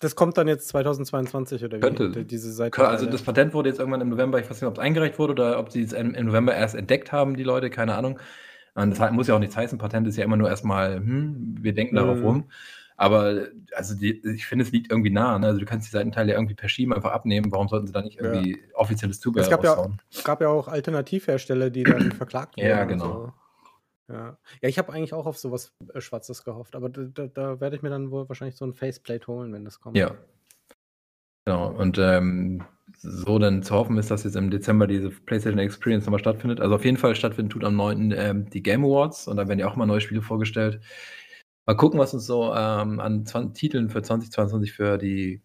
Das 0.00 0.16
kommt 0.16 0.36
dann 0.36 0.48
jetzt 0.48 0.68
2022 0.68 1.64
oder 1.64 1.78
wie? 1.78 1.80
Könnte. 1.80 2.24
Diese 2.24 2.52
Seite 2.52 2.86
also 2.86 3.06
das 3.06 3.22
Patent 3.22 3.54
wurde 3.54 3.68
jetzt 3.68 3.78
irgendwann 3.78 4.00
im 4.00 4.08
November, 4.08 4.38
ich 4.38 4.50
weiß 4.50 4.60
nicht, 4.60 4.68
ob 4.68 4.74
es 4.74 4.80
eingereicht 4.80 5.18
wurde 5.18 5.32
oder 5.32 5.58
ob 5.58 5.70
sie 5.70 5.82
es 5.82 5.92
im 5.92 6.12
November 6.12 6.54
erst 6.54 6.74
entdeckt 6.74 7.12
haben, 7.12 7.36
die 7.36 7.44
Leute, 7.44 7.70
keine 7.70 7.94
Ahnung. 7.94 8.18
Und 8.74 8.98
das 8.98 9.12
muss 9.12 9.28
ja 9.28 9.36
auch 9.36 9.38
nichts 9.38 9.56
heißen. 9.56 9.78
Patent 9.78 10.08
ist 10.08 10.16
ja 10.16 10.24
immer 10.24 10.36
nur 10.36 10.48
erstmal, 10.48 10.96
hm, 10.96 11.56
wir 11.60 11.74
denken 11.74 11.94
mhm. 11.94 11.98
darauf 11.98 12.22
rum. 12.22 12.44
Aber 12.96 13.48
also 13.74 13.96
die, 13.96 14.20
ich 14.24 14.46
finde, 14.46 14.64
es 14.64 14.72
liegt 14.72 14.90
irgendwie 14.90 15.10
nah. 15.10 15.38
Ne? 15.38 15.46
Also 15.46 15.58
du 15.58 15.66
kannst 15.66 15.88
die 15.88 15.90
Seitenteile 15.90 16.32
irgendwie 16.32 16.54
per 16.54 16.68
Schieben 16.68 16.92
einfach 16.92 17.12
abnehmen. 17.12 17.50
Warum 17.50 17.68
sollten 17.68 17.86
sie 17.86 17.92
da 17.92 18.02
nicht 18.02 18.20
irgendwie 18.20 18.52
ja. 18.52 18.74
offizielles 18.74 19.20
Zubehör 19.20 19.44
es 19.44 19.50
gab 19.50 19.64
raushauen? 19.64 20.00
ja, 20.10 20.22
gab 20.22 20.40
ja 20.40 20.48
auch 20.48 20.68
Alternativhersteller, 20.68 21.70
die 21.70 21.82
dann 21.82 22.12
verklagt 22.12 22.56
wurden. 22.56 22.68
Ja, 22.68 22.84
genau. 22.84 23.32
Ja, 24.08 24.38
ja 24.62 24.68
ich 24.68 24.78
habe 24.78 24.92
eigentlich 24.92 25.12
auch 25.12 25.26
auf 25.26 25.38
sowas 25.38 25.74
äh, 25.92 26.00
Schwarzes 26.00 26.44
gehofft, 26.44 26.76
aber 26.76 26.88
da, 26.88 27.02
da, 27.02 27.26
da 27.26 27.60
werde 27.60 27.76
ich 27.76 27.82
mir 27.82 27.90
dann 27.90 28.10
wohl 28.10 28.28
wahrscheinlich 28.28 28.56
so 28.56 28.64
ein 28.64 28.74
Faceplate 28.74 29.26
holen, 29.26 29.52
wenn 29.52 29.64
das 29.64 29.80
kommt. 29.80 29.96
Ja. 29.96 30.16
Genau, 31.46 31.70
und 31.70 31.98
ähm, 31.98 32.64
so 32.96 33.38
dann 33.38 33.62
zu 33.62 33.74
hoffen 33.74 33.98
ist, 33.98 34.10
dass 34.10 34.24
jetzt 34.24 34.36
im 34.36 34.50
Dezember 34.50 34.86
diese 34.86 35.10
PlayStation 35.10 35.58
Experience 35.58 36.06
nochmal 36.06 36.20
stattfindet. 36.20 36.60
Also 36.60 36.74
auf 36.74 36.84
jeden 36.84 36.96
Fall 36.96 37.14
stattfinden 37.14 37.50
tut 37.50 37.64
am 37.64 37.76
9. 37.76 38.12
Ähm, 38.12 38.48
die 38.50 38.62
Game 38.62 38.84
Awards 38.84 39.28
und 39.28 39.36
da 39.36 39.46
werden 39.46 39.58
ja 39.58 39.68
auch 39.68 39.76
mal 39.76 39.86
neue 39.86 40.00
Spiele 40.00 40.22
vorgestellt. 40.22 40.80
Mal 41.66 41.76
gucken, 41.76 41.98
was 41.98 42.14
uns 42.14 42.26
so 42.26 42.54
ähm, 42.54 43.00
an 43.00 43.26
20, 43.26 43.58
Titeln 43.58 43.90
für 43.90 44.02
2022 44.02 44.72
für 44.72 44.98
die 44.98 45.42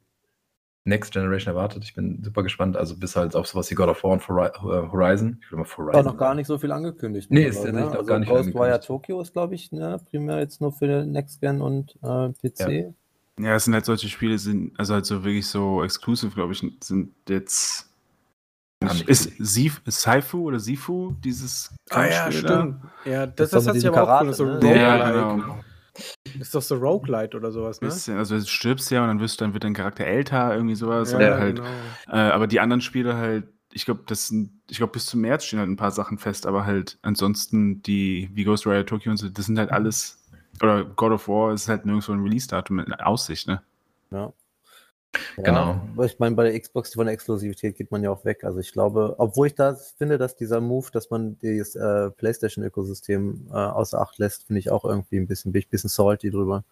Next 0.89 1.13
Generation 1.13 1.55
erwartet. 1.55 1.83
Ich 1.83 1.93
bin 1.93 2.21
super 2.21 2.43
gespannt. 2.43 2.75
Also 2.75 2.97
bis 2.97 3.15
halt 3.15 3.35
auf 3.35 3.47
sowas 3.47 3.71
wie 3.71 3.75
God 3.75 3.87
of 3.87 4.03
War 4.03 4.11
und 4.11 4.21
äh, 4.21 4.91
Horizon. 4.91 5.39
Ich 5.41 5.51
will 5.51 5.59
mal 5.59 5.65
Horizon. 5.65 5.95
Auch 5.95 6.11
noch 6.11 6.17
gar 6.17 6.35
nicht 6.35 6.47
so 6.47 6.57
viel 6.57 6.71
angekündigt. 6.71 7.31
Nee, 7.31 7.45
ist 7.45 7.63
ja 7.63 7.71
ne? 7.71 7.89
also 7.89 8.03
gar 8.03 8.19
nicht 8.19 8.29
Ghostwire 8.29 8.81
Tokyo 8.81 9.21
ist, 9.21 9.33
glaube 9.33 9.55
ich, 9.55 9.71
ne, 9.71 9.99
primär 10.09 10.39
jetzt 10.39 10.59
nur 10.59 10.73
für 10.73 11.05
Next 11.05 11.39
Gen 11.39 11.61
und 11.61 11.95
äh, 12.03 12.29
PC. 12.29 12.59
Ja. 12.59 13.47
ja, 13.49 13.55
es 13.55 13.65
sind 13.65 13.73
halt 13.73 13.85
solche 13.85 14.09
Spiele, 14.09 14.37
sind, 14.37 14.77
also 14.77 14.95
halt 14.95 15.05
so 15.05 15.23
wirklich 15.23 15.47
so 15.47 15.83
exclusive, 15.83 16.33
glaube 16.33 16.53
ich, 16.53 16.63
sind 16.83 17.13
jetzt. 17.29 17.85
Ist 19.07 19.33
Sif, 19.37 19.81
Saifu 19.85 20.45
oder 20.45 20.59
Sifu 20.59 21.13
dieses 21.21 21.73
Ah 21.89 22.05
ja, 22.05 22.31
stimmt. 22.31 22.49
Da? 22.49 22.81
Ja, 23.03 23.27
das, 23.27 23.49
das, 23.49 23.65
das 23.65 23.67
hat 23.67 23.75
sich 23.75 23.87
aber 23.87 24.03
auch 24.03 24.21
cool, 24.21 24.33
so 24.33 24.45
ne? 24.45 24.77
ja, 24.77 25.11
genau. 25.11 25.59
Ist 26.39 26.53
doch 26.53 26.61
so 26.61 26.75
Roguelite 26.75 27.38
oder 27.38 27.51
sowas, 27.51 27.82
ne? 27.82 27.88
Bisschen, 27.88 28.17
also 28.17 28.36
du 28.38 28.45
stirbst 28.45 28.91
ja 28.91 29.01
und 29.01 29.07
dann 29.07 29.19
wirst 29.19 29.41
dann 29.41 29.53
wird 29.53 29.63
dein 29.63 29.73
Charakter 29.73 30.05
älter, 30.05 30.53
irgendwie 30.53 30.75
sowas. 30.75 31.11
Ja, 31.11 31.38
halt, 31.38 31.57
genau. 31.57 31.69
äh, 32.07 32.32
aber 32.32 32.47
die 32.47 32.59
anderen 32.59 32.82
Spiele 32.82 33.15
halt, 33.15 33.47
ich 33.71 33.86
glaube, 33.86 34.03
das 34.07 34.27
sind, 34.27 34.51
ich 34.69 34.77
glaube, 34.77 34.93
bis 34.93 35.05
zum 35.05 35.21
März 35.21 35.45
stehen 35.45 35.59
halt 35.59 35.69
ein 35.69 35.77
paar 35.77 35.91
Sachen 35.91 36.17
fest, 36.17 36.47
aber 36.47 36.65
halt 36.65 36.97
ansonsten 37.01 37.82
die, 37.84 38.30
wie 38.34 38.43
Ghost 38.43 38.65
Rider 38.65 38.86
Tokyo 38.86 39.11
und 39.11 39.17
so, 39.17 39.30
das 39.30 39.45
sind 39.45 39.59
halt 39.59 39.71
alles, 39.71 40.23
oder 40.61 40.84
God 40.84 41.11
of 41.11 41.27
War 41.27 41.53
ist 41.53 41.69
halt 41.69 41.86
nirgendwo 41.86 42.11
ein 42.11 42.23
Release-Datum 42.23 42.80
in 42.80 42.93
Aussicht, 42.93 43.47
ne? 43.47 43.61
Ja. 44.11 44.34
Genau. 45.38 45.82
Ja, 45.97 46.03
ich 46.03 46.20
meine, 46.20 46.36
bei 46.36 46.49
der 46.49 46.60
Xbox 46.60 46.93
von 46.93 47.05
der 47.05 47.14
Exklusivität 47.14 47.76
geht 47.76 47.91
man 47.91 48.03
ja 48.03 48.12
auch 48.12 48.26
weg. 48.26 48.43
Also 48.43 48.60
ich 48.60 48.72
glaube, 48.72 49.16
obwohl 49.18 49.47
ich 49.47 49.55
da 49.55 49.76
finde, 49.97 50.18
dass 50.18 50.36
dieser 50.36 50.62
Move, 50.62 50.88
dass 50.91 51.10
man 51.10 51.38
das 51.41 51.76
äh, 51.76 52.12
PlayStation-Ökosystem 52.12 53.47
äh, 53.49 53.53
außer 53.53 53.99
Acht 53.99 54.20
lässt, 54.20 54.45
finde 54.45 54.60
ich 54.60 54.70
auch 54.70 54.86
irgendwie 54.86 55.18
ein 55.18 55.28
bisschen, 55.28 55.51
bin 55.51 55.62
ich 55.62 55.68
ein 55.68 55.72
bisschen 55.72 55.89
salty 55.89 56.30
drüber. 56.30 56.64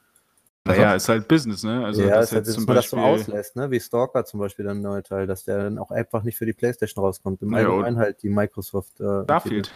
Naja, 0.66 0.96
ist 0.96 1.08
halt 1.08 1.28
Business, 1.28 1.64
ne? 1.64 1.86
Also 1.86 2.04
ja, 2.04 2.16
das 2.16 2.26
ist 2.26 2.36
halt, 2.36 2.48
dass 2.48 2.58
man 2.58 2.76
das 2.76 2.90
so 2.90 2.98
auslässt, 2.98 3.56
ne? 3.56 3.72
Wie 3.72 3.80
Stalker 3.80 4.26
zum 4.26 4.42
Beispiel, 4.42 4.66
dann 4.66 4.82
neue 4.82 5.02
Teil, 5.02 5.26
dass 5.26 5.46
der 5.46 5.64
dann 5.64 5.78
auch 5.78 5.92
einfach 5.92 6.24
nicht 6.24 6.38
für 6.38 6.46
die 6.46 6.54
PlayStation 6.54 7.04
rauskommt. 7.04 7.42
Im 7.42 7.54
ja, 7.54 7.60
Allgemeinen 7.60 7.98
halt 7.98 8.22
die 8.22 8.30
Microsoft. 8.30 9.00
Äh, 9.00 9.24
Starfield. 9.24 9.72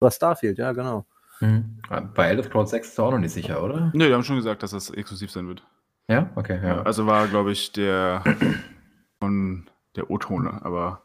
Was 0.00 0.16
Starfield, 0.16 0.58
ja, 0.58 0.72
genau. 0.72 1.06
Mhm. 1.40 1.78
Bei 2.14 2.28
Elder 2.28 2.44
Scrolls 2.44 2.70
6 2.70 2.88
ist 2.88 3.00
auch 3.00 3.10
noch 3.10 3.18
nicht 3.18 3.32
sicher, 3.32 3.62
oder? 3.64 3.90
Nö, 3.94 4.06
die 4.06 4.14
haben 4.14 4.22
schon 4.22 4.36
gesagt, 4.36 4.62
dass 4.62 4.72
das 4.72 4.90
exklusiv 4.90 5.30
sein 5.30 5.48
wird. 5.48 5.62
Ja, 6.08 6.30
okay, 6.34 6.60
ja. 6.62 6.82
Also 6.82 7.06
war, 7.06 7.28
glaube 7.28 7.52
ich, 7.52 7.72
der 7.72 8.22
von 9.20 9.68
der 9.96 10.10
O-Tone, 10.10 10.60
aber. 10.64 11.02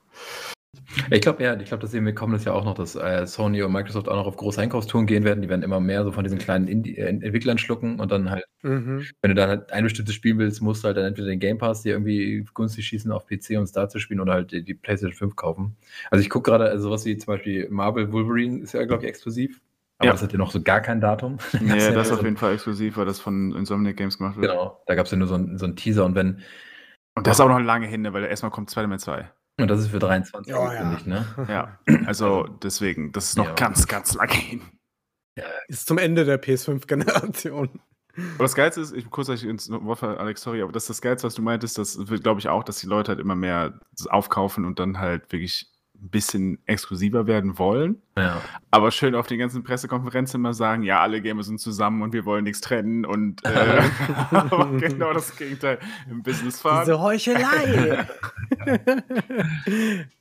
Ich 1.12 1.22
glaube, 1.22 1.44
ja, 1.44 1.60
ich 1.60 1.68
glaube, 1.68 1.82
dass 1.82 1.94
wir 1.94 2.16
kommen 2.16 2.34
das 2.34 2.46
ja 2.46 2.54
auch 2.54 2.64
noch, 2.64 2.74
dass 2.74 2.96
äh, 2.96 3.26
Sony 3.26 3.62
und 3.62 3.72
Microsoft 3.72 4.08
auch 4.08 4.16
noch 4.16 4.26
auf 4.26 4.38
große 4.38 4.62
Einkaufstouren 4.62 5.06
gehen 5.06 5.24
werden. 5.24 5.42
Die 5.42 5.50
werden 5.50 5.64
immer 5.64 5.80
mehr 5.80 6.04
so 6.04 6.12
von 6.12 6.24
diesen 6.24 6.40
kleinen 6.40 6.68
Indie 6.68 6.98
äh, 6.98 7.08
Entwicklern 7.08 7.58
schlucken 7.58 8.00
und 8.00 8.12
dann 8.12 8.30
halt, 8.30 8.46
mhm. 8.62 9.06
wenn 9.22 9.30
du 9.30 9.36
dann 9.36 9.50
halt 9.50 9.72
ein 9.72 9.84
bestimmtes 9.84 10.16
Spiel 10.16 10.38
willst, 10.38 10.62
musst 10.62 10.84
du 10.84 10.88
halt 10.88 10.98
dann 10.98 11.06
entweder 11.06 11.28
den 11.28 11.40
Game 11.40 11.58
Pass 11.58 11.84
dir 11.84 11.94
irgendwie 11.94 12.46
günstig 12.54 12.88
schießen 12.88 13.12
auf 13.12 13.26
PC 13.28 13.58
und 13.58 13.68
Star 13.68 13.90
zu 13.90 14.00
spielen 14.00 14.20
oder 14.20 14.34
halt 14.34 14.52
die, 14.52 14.64
die 14.64 14.74
PlayStation 14.74 15.18
5 15.18 15.36
kaufen. 15.36 15.76
Also 16.10 16.22
ich 16.22 16.30
gucke 16.30 16.50
gerade, 16.52 16.66
also 16.66 16.84
sowas 16.84 17.06
wie 17.06 17.18
zum 17.18 17.34
Beispiel 17.34 17.68
Marvel 17.70 18.12
Wolverine 18.12 18.60
ist 18.60 18.74
ja, 18.74 18.86
glaube 18.86 19.04
ich, 19.04 19.10
exklusiv. 19.10 19.62
Aber 20.00 20.08
ja. 20.08 20.12
das 20.12 20.22
hat 20.22 20.32
ja 20.32 20.38
noch 20.38 20.52
so 20.52 20.62
gar 20.62 20.82
kein 20.82 21.02
Datum. 21.02 21.38
Nee, 21.60 21.92
das 21.92 22.08
ist 22.08 22.14
auf 22.14 22.24
jeden 22.24 22.38
Fall 22.38 22.54
exklusiv, 22.54 22.98
weil 22.98 23.06
das 23.06 23.20
von 23.20 23.56
Insomniac 23.56 23.98
Games 23.98 24.18
gemacht 24.18 24.38
wird. 24.38 24.52
Genau, 24.52 24.82
da 24.86 24.96
gab 24.96 25.06
es 25.06 25.12
ja 25.12 25.18
nur 25.18 25.28
so 25.28 25.36
einen 25.36 25.58
so 25.58 25.68
Teaser 25.70 26.06
und 26.06 26.16
wenn. 26.16 26.42
Und 27.16 27.26
das 27.26 27.38
ist 27.38 27.42
auch 27.42 27.50
noch 27.50 27.60
lange 27.60 27.88
hin, 27.88 28.02
ne, 28.02 28.14
weil 28.14 28.24
erstmal 28.26 28.52
kommt 28.52 28.70
Spider-Man 28.70 29.00
2. 29.00 29.32
Und 29.60 29.68
das 29.70 29.80
ist 29.80 29.88
für 29.88 29.98
23 29.98 30.54
oh, 30.54 30.72
ja. 30.72 31.00
ne? 31.06 31.26
Ja, 31.48 31.80
also 32.06 32.44
deswegen, 32.62 33.12
das 33.12 33.30
ist 33.30 33.38
noch 33.38 33.48
ja. 33.48 33.54
ganz, 33.54 33.88
ganz 33.88 34.14
lange 34.14 34.34
hin. 34.34 34.62
Ja. 35.36 35.46
Ist 35.68 35.88
zum 35.88 35.98
Ende 35.98 36.26
der 36.26 36.42
PS5-Generation. 36.42 37.80
Aber 38.36 38.44
das 38.44 38.56
Geilste 38.56 38.82
ist, 38.82 38.94
ich 38.94 39.10
kurz 39.10 39.30
ins 39.30 39.70
Wort 39.70 40.04
Alex, 40.04 40.42
sorry, 40.42 40.62
aber 40.62 40.72
das 40.72 40.84
ist 40.84 40.90
das 40.90 41.02
Geilste, 41.02 41.28
was 41.28 41.36
du 41.36 41.42
meintest, 41.42 41.78
das 41.78 42.08
wird, 42.08 42.24
glaube 42.24 42.40
ich, 42.40 42.50
auch, 42.50 42.64
dass 42.64 42.80
die 42.80 42.88
Leute 42.88 43.10
halt 43.10 43.20
immer 43.20 43.36
mehr 43.36 43.80
aufkaufen 44.10 44.66
und 44.66 44.80
dann 44.80 45.00
halt 45.00 45.32
wirklich 45.32 45.72
ein 46.02 46.10
bisschen 46.10 46.60
exklusiver 46.66 47.28
werden 47.28 47.58
wollen. 47.58 48.02
Ja. 48.18 48.42
Aber 48.72 48.92
schön 48.92 49.16
auf 49.16 49.28
den 49.28 49.40
ganzen 49.40 49.64
Pressekonferenzen 49.64 50.40
immer 50.40 50.54
sagen, 50.54 50.84
ja, 50.84 51.02
alle 51.02 51.22
Gamer 51.22 51.44
sind 51.44 51.60
zusammen 51.60 52.02
und 52.02 52.14
wir 52.14 52.26
wollen 52.26 52.44
nichts 52.44 52.62
trennen 52.62 53.06
und 53.06 53.44
äh, 53.46 53.82
genau 54.80 55.14
das 55.14 55.36
Gegenteil 55.36 55.80
im 56.10 56.24
Business 56.24 56.62
fahren. 56.62 56.86
Diese 56.86 57.02
Heuchelei. 57.02 58.08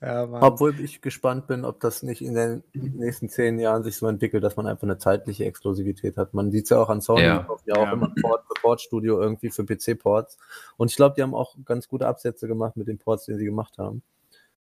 ja, 0.01 0.29
Obwohl 0.43 0.79
ich 0.81 1.01
gespannt 1.01 1.47
bin, 1.47 1.64
ob 1.64 1.81
das 1.81 2.03
nicht 2.03 2.22
in 2.22 2.35
den 2.35 2.62
nächsten 2.72 3.29
zehn 3.29 3.59
Jahren 3.59 3.83
sich 3.83 3.97
so 3.97 4.07
entwickelt, 4.07 4.45
dass 4.45 4.57
man 4.57 4.66
einfach 4.66 4.85
eine 4.85 4.99
zeitliche 4.99 5.45
Exklusivität 5.45 6.16
hat. 6.16 6.35
Man 6.35 6.51
sieht 6.51 6.64
es 6.64 6.70
ja 6.70 6.79
auch 6.79 6.89
an 6.89 7.01
Sony, 7.01 7.22
ja, 7.22 7.47
ja 7.66 7.77
auch 7.77 7.87
ja. 7.87 7.93
immer 7.93 8.09
ein 8.09 8.14
Port, 8.20 8.45
Portstudio 8.61 9.20
irgendwie 9.20 9.51
für 9.51 9.64
PC-Ports. 9.64 10.39
Und 10.77 10.91
ich 10.91 10.97
glaube, 10.97 11.14
die 11.16 11.22
haben 11.22 11.35
auch 11.35 11.55
ganz 11.64 11.89
gute 11.89 12.07
Absätze 12.07 12.49
gemacht 12.49 12.77
mit 12.77 12.89
den 12.89 12.99
Ports, 12.99 13.27
die 13.27 13.35
sie 13.35 13.45
gemacht 13.45 13.79
haben. 13.79 14.03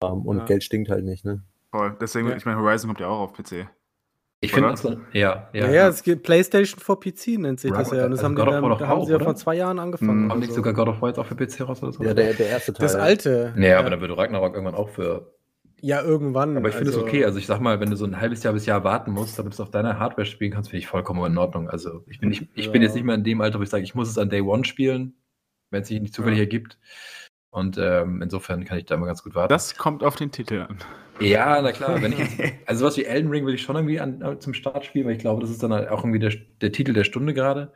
Um, 0.00 0.12
ähm, 0.12 0.26
und 0.26 0.38
ja. 0.38 0.44
Geld 0.44 0.64
stinkt 0.64 0.90
halt 0.90 1.04
nicht, 1.04 1.24
ne? 1.24 1.42
Voll. 1.70 1.96
Deswegen, 2.00 2.28
ja. 2.28 2.36
ich 2.36 2.44
meine, 2.44 2.58
Horizon 2.58 2.88
kommt 2.88 3.00
ja 3.00 3.08
auch 3.08 3.20
auf 3.20 3.32
PC. 3.32 3.68
Ich 4.40 4.52
finde 4.52 4.70
das, 4.70 4.84
ja, 4.84 4.98
ja. 5.12 5.48
Ja, 5.52 5.70
ja, 5.70 5.88
es 5.88 6.02
gibt 6.02 6.22
PlayStation 6.22 6.78
for 6.78 7.00
PC, 7.00 7.38
nennt 7.38 7.58
sich 7.58 7.72
das 7.72 7.90
ja. 7.90 8.04
Und 8.04 8.10
das 8.10 8.22
also 8.22 8.24
haben, 8.24 8.36
die, 8.36 8.68
dann, 8.68 8.78
da 8.78 8.86
haben 8.86 9.04
sie 9.06 9.12
ja 9.12 9.18
vor 9.18 9.34
zwei 9.34 9.54
Jahren 9.54 9.78
angefangen. 9.78 10.24
Mhm. 10.24 10.30
Haben 10.30 10.40
nicht 10.40 10.50
so. 10.50 10.56
sogar 10.56 10.74
God 10.74 10.88
of 10.88 11.00
War 11.00 11.08
jetzt 11.08 11.18
auch 11.18 11.26
für 11.26 11.36
PC 11.36 11.62
raus 11.62 11.82
oder 11.82 11.92
so? 11.92 12.04
Ja, 12.04 12.12
der, 12.12 12.34
der 12.34 12.48
erste 12.48 12.74
Teil. 12.74 12.86
Das 12.86 12.94
alte. 12.94 13.54
Nee, 13.56 13.72
aber 13.72 13.88
dann 13.88 14.00
würde 14.00 14.16
Ragnarok 14.16 14.54
irgendwann 14.54 14.74
auch 14.74 14.90
für. 14.90 15.32
Ja, 15.80 16.02
irgendwann. 16.02 16.56
Aber 16.56 16.68
ich 16.68 16.74
finde 16.74 16.90
es 16.90 16.96
also, 16.96 17.06
okay. 17.06 17.24
Also 17.24 17.38
ich 17.38 17.46
sag 17.46 17.60
mal, 17.60 17.80
wenn 17.80 17.90
du 17.90 17.96
so 17.96 18.04
ein 18.04 18.20
halbes 18.20 18.42
Jahr 18.42 18.52
bis 18.52 18.66
Jahr 18.66 18.84
warten 18.84 19.10
musst, 19.10 19.38
damit 19.38 19.52
du 19.52 19.54
es 19.54 19.60
auf 19.60 19.70
deiner 19.70 19.98
Hardware 19.98 20.26
spielen 20.26 20.52
kannst, 20.52 20.70
finde 20.70 20.80
ich 20.80 20.86
vollkommen 20.86 21.24
in 21.24 21.38
Ordnung. 21.38 21.70
Also 21.70 22.02
ich 22.06 22.18
bin, 22.18 22.28
nicht, 22.28 22.48
ich 22.54 22.70
bin 22.70 22.82
jetzt 22.82 22.94
nicht 22.94 23.04
mehr 23.04 23.14
in 23.14 23.24
dem 23.24 23.40
Alter, 23.40 23.58
wo 23.58 23.62
ich 23.62 23.70
sage, 23.70 23.84
ich 23.84 23.94
muss 23.94 24.08
es 24.08 24.18
an 24.18 24.28
Day 24.28 24.42
One 24.42 24.64
spielen, 24.64 25.14
wenn 25.70 25.82
es 25.82 25.88
sich 25.88 26.00
nicht 26.00 26.14
zufällig 26.14 26.38
ergibt. 26.38 26.78
Und 27.56 27.78
ähm, 27.78 28.20
insofern 28.20 28.66
kann 28.66 28.76
ich 28.76 28.84
da 28.84 28.96
immer 28.96 29.06
ganz 29.06 29.22
gut 29.22 29.34
warten. 29.34 29.48
Das 29.48 29.78
kommt 29.78 30.04
auf 30.04 30.14
den 30.14 30.30
Titel 30.30 30.66
an. 30.68 30.76
Ja, 31.20 31.62
na 31.62 31.72
klar. 31.72 32.02
Wenn 32.02 32.12
ich 32.12 32.18
jetzt, 32.38 32.38
also 32.66 32.80
sowas 32.80 32.98
wie 32.98 33.06
Elden 33.06 33.30
Ring 33.30 33.46
will 33.46 33.54
ich 33.54 33.62
schon 33.62 33.76
irgendwie 33.76 33.98
an, 33.98 34.20
äh, 34.20 34.38
zum 34.38 34.52
Start 34.52 34.84
spielen, 34.84 35.06
weil 35.06 35.14
ich 35.14 35.20
glaube, 35.20 35.40
das 35.40 35.48
ist 35.48 35.62
dann 35.62 35.72
halt 35.72 35.88
auch 35.88 36.00
irgendwie 36.00 36.18
der, 36.18 36.34
der 36.60 36.70
Titel 36.70 36.92
der 36.92 37.04
Stunde 37.04 37.32
gerade. 37.32 37.72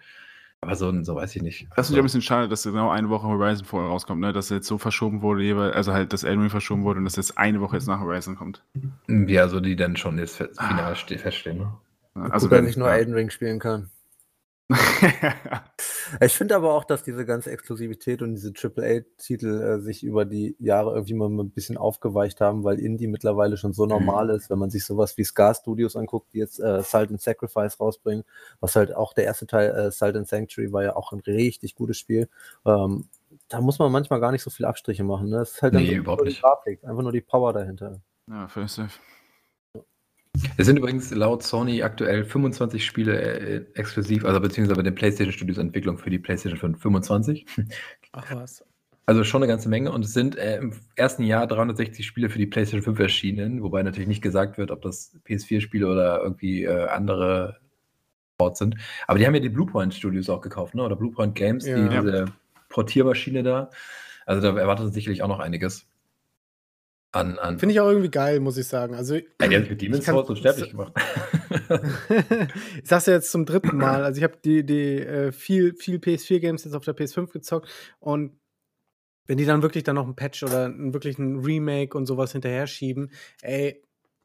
Aber 0.61 0.75
so, 0.75 1.03
so 1.03 1.15
weiß 1.15 1.35
ich 1.35 1.41
nicht. 1.41 1.63
Das 1.75 1.87
ist 1.87 1.93
also, 1.93 1.97
ein 1.97 2.03
bisschen 2.03 2.21
schade, 2.21 2.47
dass 2.47 2.65
genau 2.65 2.91
eine 2.91 3.09
Woche 3.09 3.27
Horizon 3.27 3.65
vorher 3.65 3.89
rauskommt, 3.89 4.21
ne? 4.21 4.35
dass 4.35 4.51
jetzt 4.51 4.67
so 4.67 4.77
verschoben 4.77 5.23
wurde, 5.23 5.73
also 5.75 5.95
halt, 5.95 6.13
dass 6.13 6.25
Elden 6.25 6.43
Ring 6.43 6.51
verschoben 6.51 6.85
wurde 6.85 6.99
und 6.99 7.07
dass 7.07 7.17
jetzt 7.17 7.39
eine 7.39 7.63
Woche 7.63 7.77
jetzt 7.77 7.89
nach 7.89 8.01
Horizon 8.01 8.37
kommt. 8.37 8.63
Ja, 9.09 9.49
so 9.49 9.61
die 9.61 9.77
dann 9.77 9.97
schon 9.97 10.19
jetzt 10.19 10.37
final 10.37 10.93
ah. 10.93 10.95
feststehen. 10.95 11.57
Ne? 11.57 11.73
Also, 12.31 12.51
wenn 12.51 12.69
ich 12.69 12.77
nur 12.77 12.91
Elden 12.91 13.15
Ring 13.15 13.31
spielen 13.31 13.59
kann. 13.59 13.89
Ich 16.21 16.35
finde 16.35 16.57
aber 16.57 16.75
auch, 16.75 16.85
dass 16.85 17.03
diese 17.05 17.25
ganze 17.25 17.51
Exklusivität 17.53 18.21
und 18.23 18.35
diese 18.35 18.53
AAA-Titel 18.53 19.61
äh, 19.61 19.81
sich 19.81 20.03
über 20.03 20.25
die 20.25 20.57
Jahre 20.59 20.93
irgendwie 20.95 21.15
mal 21.15 21.29
ein 21.29 21.51
bisschen 21.51 21.77
aufgeweicht 21.77 22.41
haben, 22.41 22.65
weil 22.65 22.79
Indie 22.81 23.07
mittlerweile 23.07 23.57
schon 23.57 23.73
so 23.73 23.87
normal 23.87 24.27
Mhm. 24.27 24.35
ist, 24.35 24.51
wenn 24.51 24.59
man 24.59 24.71
sich 24.71 24.85
sowas 24.85 25.17
wie 25.17 25.25
Scar 25.25 25.55
Studios 25.55 25.95
anguckt, 25.97 26.29
die 26.35 26.39
jetzt 26.39 26.59
äh, 26.61 26.83
Salt 26.83 27.11
and 27.11 27.21
Sacrifice 27.21 27.79
rausbringen, 27.79 28.25
was 28.61 28.75
halt 28.77 28.95
auch 28.95 29.13
der 29.15 29.25
erste 29.25 29.47
Teil, 29.47 29.71
äh, 29.71 29.91
Salt 29.93 30.17
and 30.17 30.27
Sanctuary, 30.29 30.73
war 30.73 30.83
ja 30.83 30.97
auch 30.97 31.13
ein 31.13 31.21
richtig 31.21 31.75
gutes 31.77 31.99
Spiel. 31.99 32.29
Ähm, 32.67 33.09
da 33.49 33.61
muss 33.61 33.79
man 33.79 33.93
manchmal 33.93 34.21
gar 34.21 34.33
nicht 34.33 34.43
so 34.43 34.51
viele 34.51 34.69
Abstriche 34.69 35.05
machen. 35.05 35.29
Ne? 35.31 35.39
Es 35.43 35.53
ist 35.53 35.63
halt 35.63 35.75
dann 35.75 35.83
Nee, 35.83 35.89
wirklich 35.91 36.01
überhaupt 36.01 36.25
nicht. 36.25 36.41
Grafik, 36.43 36.85
einfach 36.85 37.03
nur 37.03 37.13
die 37.13 37.21
Power 37.21 37.53
dahinter. 37.53 38.01
ja, 38.29 38.49
fair 38.49 38.67
safe. 38.69 38.99
Es 40.57 40.67
sind 40.67 40.77
übrigens 40.77 41.11
laut 41.11 41.43
Sony 41.43 41.83
aktuell 41.83 42.25
25 42.25 42.85
Spiele 42.85 43.21
äh, 43.21 43.65
exklusiv, 43.75 44.25
also 44.25 44.41
beziehungsweise 44.41 44.77
bei 44.77 44.83
den 44.83 44.95
PlayStation 44.95 45.33
Studios 45.33 45.59
Entwicklung 45.59 45.99
für 45.99 46.11
die 46.11 46.19
PlayStation 46.19 46.59
5 46.59 46.81
25. 46.81 47.47
Ach 48.13 48.35
was. 48.35 48.65
Also 49.07 49.25
schon 49.25 49.43
eine 49.43 49.51
ganze 49.51 49.69
Menge 49.69 49.91
und 49.91 50.05
es 50.05 50.13
sind 50.13 50.37
äh, 50.37 50.59
im 50.59 50.73
ersten 50.95 51.25
Jahr 51.25 51.47
360 51.47 52.07
Spiele 52.07 52.29
für 52.29 52.39
die 52.39 52.47
PlayStation 52.47 52.83
5 52.83 52.99
erschienen, 53.01 53.63
wobei 53.63 53.83
natürlich 53.83 54.09
nicht 54.09 54.23
gesagt 54.23 54.57
wird, 54.57 54.71
ob 54.71 54.83
das 54.83 55.19
PS4-Spiele 55.27 55.89
oder 55.89 56.23
irgendwie 56.23 56.65
äh, 56.65 56.87
andere 56.87 57.59
Ports 58.39 58.61
sind. 58.61 58.77
Aber 59.07 59.19
die 59.19 59.27
haben 59.27 59.35
ja 59.35 59.41
die 59.41 59.49
Bluepoint 59.49 59.95
Studios 59.95 60.31
auch 60.31 60.41
gekauft, 60.41 60.75
ne? 60.75 60.83
Oder 60.83 60.97
Bluepoint 60.97 61.35
Games, 61.35 61.67
Ja. 61.67 61.77
die, 61.77 61.89
diese 61.89 62.27
Portiermaschine 62.69 63.43
da. 63.43 63.71
Also 64.27 64.43
da 64.43 64.57
erwartet 64.57 64.95
sicherlich 64.95 65.23
auch 65.23 65.29
noch 65.29 65.41
einiges. 65.41 65.90
An, 67.13 67.39
an 67.39 67.59
Finde 67.59 67.73
ich 67.73 67.81
auch 67.81 67.89
irgendwie 67.89 68.11
geil, 68.11 68.39
muss 68.39 68.57
ich 68.57 68.69
sagen. 68.69 68.95
Also, 68.95 69.17
ja, 69.17 69.23
die 69.41 69.57
haben 69.57 69.69
mit 69.69 69.83
Demon's 69.83 70.05
Souls 70.05 70.29
unsterblich 70.29 70.71
gemacht. 70.71 70.93
ich 72.83 72.89
sag's 72.89 73.07
ja 73.07 73.15
jetzt 73.15 73.33
zum 73.33 73.47
dritten 73.47 73.77
Mal. 73.77 74.05
Also 74.05 74.19
ich 74.19 74.25
habe 74.25 74.37
die, 74.45 74.65
die 74.65 74.99
äh, 74.99 75.33
viel, 75.33 75.75
viel 75.75 75.97
PS4-Games 75.97 76.65
jetzt 76.65 76.75
auf 76.75 76.85
der 76.85 76.97
PS5 76.97 77.33
gezockt 77.33 77.69
und 77.99 78.39
wenn 79.27 79.39
die 79.39 79.45
dann 79.45 79.63
wirklich 79.63 79.85
dann 79.85 79.95
noch 79.95 80.07
ein 80.07 80.17
Patch 80.17 80.43
oder 80.43 80.73
wirklich 80.77 81.19
ein 81.19 81.39
Remake 81.39 81.97
und 81.97 82.07
sowas 82.07 82.33
hinterher 82.33 82.67
schieben, 82.67 83.13
ey, 83.43 83.81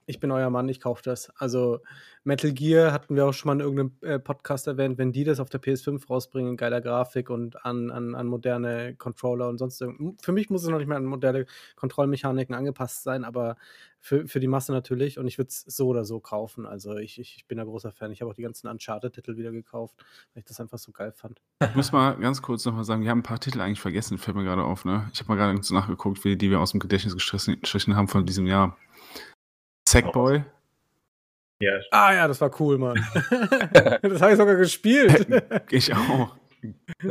ich 0.08 0.20
bin 0.20 0.32
euer 0.32 0.50
Mann, 0.50 0.70
ich 0.70 0.80
kaufe 0.80 1.02
das. 1.04 1.30
Also 1.38 1.80
Metal 2.24 2.52
Gear 2.52 2.92
hatten 2.92 3.16
wir 3.16 3.26
auch 3.26 3.34
schon 3.34 3.48
mal 3.50 3.54
in 3.54 3.60
irgendeinem 3.60 3.92
äh, 4.02 4.20
Podcast 4.20 4.68
erwähnt, 4.68 4.98
wenn 4.98 5.12
die 5.12 5.24
das 5.24 5.40
auf 5.40 5.50
der 5.50 5.62
PS5 5.62 6.08
rausbringen, 6.08 6.52
in 6.52 6.58
geiler 6.58 6.82
Grafik 6.82 7.30
und 7.30 7.66
an, 7.66 7.92
an, 7.92 8.16
an 8.16 8.28
moderne 8.28 8.96
Controller 8.96 9.48
und 9.50 9.58
sonst 9.58 9.82
irgend- 9.82 10.22
Für 10.24 10.32
mich 10.32 10.50
muss 10.50 10.64
es 10.64 10.70
noch 10.70 10.78
nicht 10.78 10.88
mal 10.88 10.96
an 10.98 11.06
moderne 11.06 11.46
Kontrollmechaniken 11.76 12.56
angepasst 12.56 13.04
sein, 13.04 13.24
aber 13.24 13.58
für, 14.00 14.28
für 14.28 14.40
die 14.40 14.48
Masse 14.48 14.72
natürlich 14.72 15.18
und 15.18 15.26
ich 15.28 15.40
würde 15.40 15.50
es 15.50 15.62
so 15.62 15.88
oder 15.88 16.06
so 16.06 16.20
kaufen. 16.20 16.68
Also 16.68 16.96
ich, 16.98 17.20
ich, 17.20 17.38
ich 17.38 17.48
bin 17.48 17.60
ein 17.60 17.66
großer 17.66 17.92
Fan. 17.92 18.12
Ich 18.12 18.22
habe 18.22 18.30
auch 18.30 18.36
die 18.36 18.44
ganzen 18.44 18.68
Uncharted-Titel 18.68 19.38
wieder 19.38 19.52
gekauft, 19.52 19.96
weil 20.34 20.42
ich 20.42 20.46
das 20.46 20.60
einfach 20.60 20.78
so 20.78 20.92
geil 20.92 21.12
fand. 21.12 21.42
Ich 21.64 21.76
muss 21.76 21.92
mal 21.92 22.12
ganz 22.18 22.42
kurz 22.44 22.66
nochmal 22.66 22.84
sagen, 22.84 23.02
wir 23.04 23.10
haben 23.10 23.20
ein 23.20 23.24
paar 23.24 23.40
Titel 23.40 23.62
eigentlich 23.62 23.82
vergessen, 23.82 24.20
fällt 24.20 24.38
mir 24.38 24.44
gerade 24.44 24.64
auf, 24.64 24.86
ne? 24.86 25.10
Ich 25.14 25.20
habe 25.22 25.30
mal 25.30 25.36
gerade 25.38 25.74
nachgeguckt, 25.74 26.24
wie, 26.24 26.36
die 26.38 26.52
wir 26.52 26.60
aus 26.60 26.72
dem 26.72 26.80
Gedächtnis 26.80 27.16
gestrichen 27.16 27.96
haben 27.96 28.08
von 28.08 28.26
diesem 28.28 28.46
Jahr. 28.46 28.78
Sackboy. 29.88 30.44
ja, 31.60 31.72
Ah 31.92 32.14
ja, 32.14 32.28
das 32.28 32.42
war 32.42 32.52
cool, 32.60 32.78
Mann. 32.78 32.96
das 34.02 34.22
habe 34.22 34.32
ich 34.32 34.38
sogar 34.38 34.56
gespielt. 34.56 35.28
Ich 35.72 35.94
auch. 35.94 36.36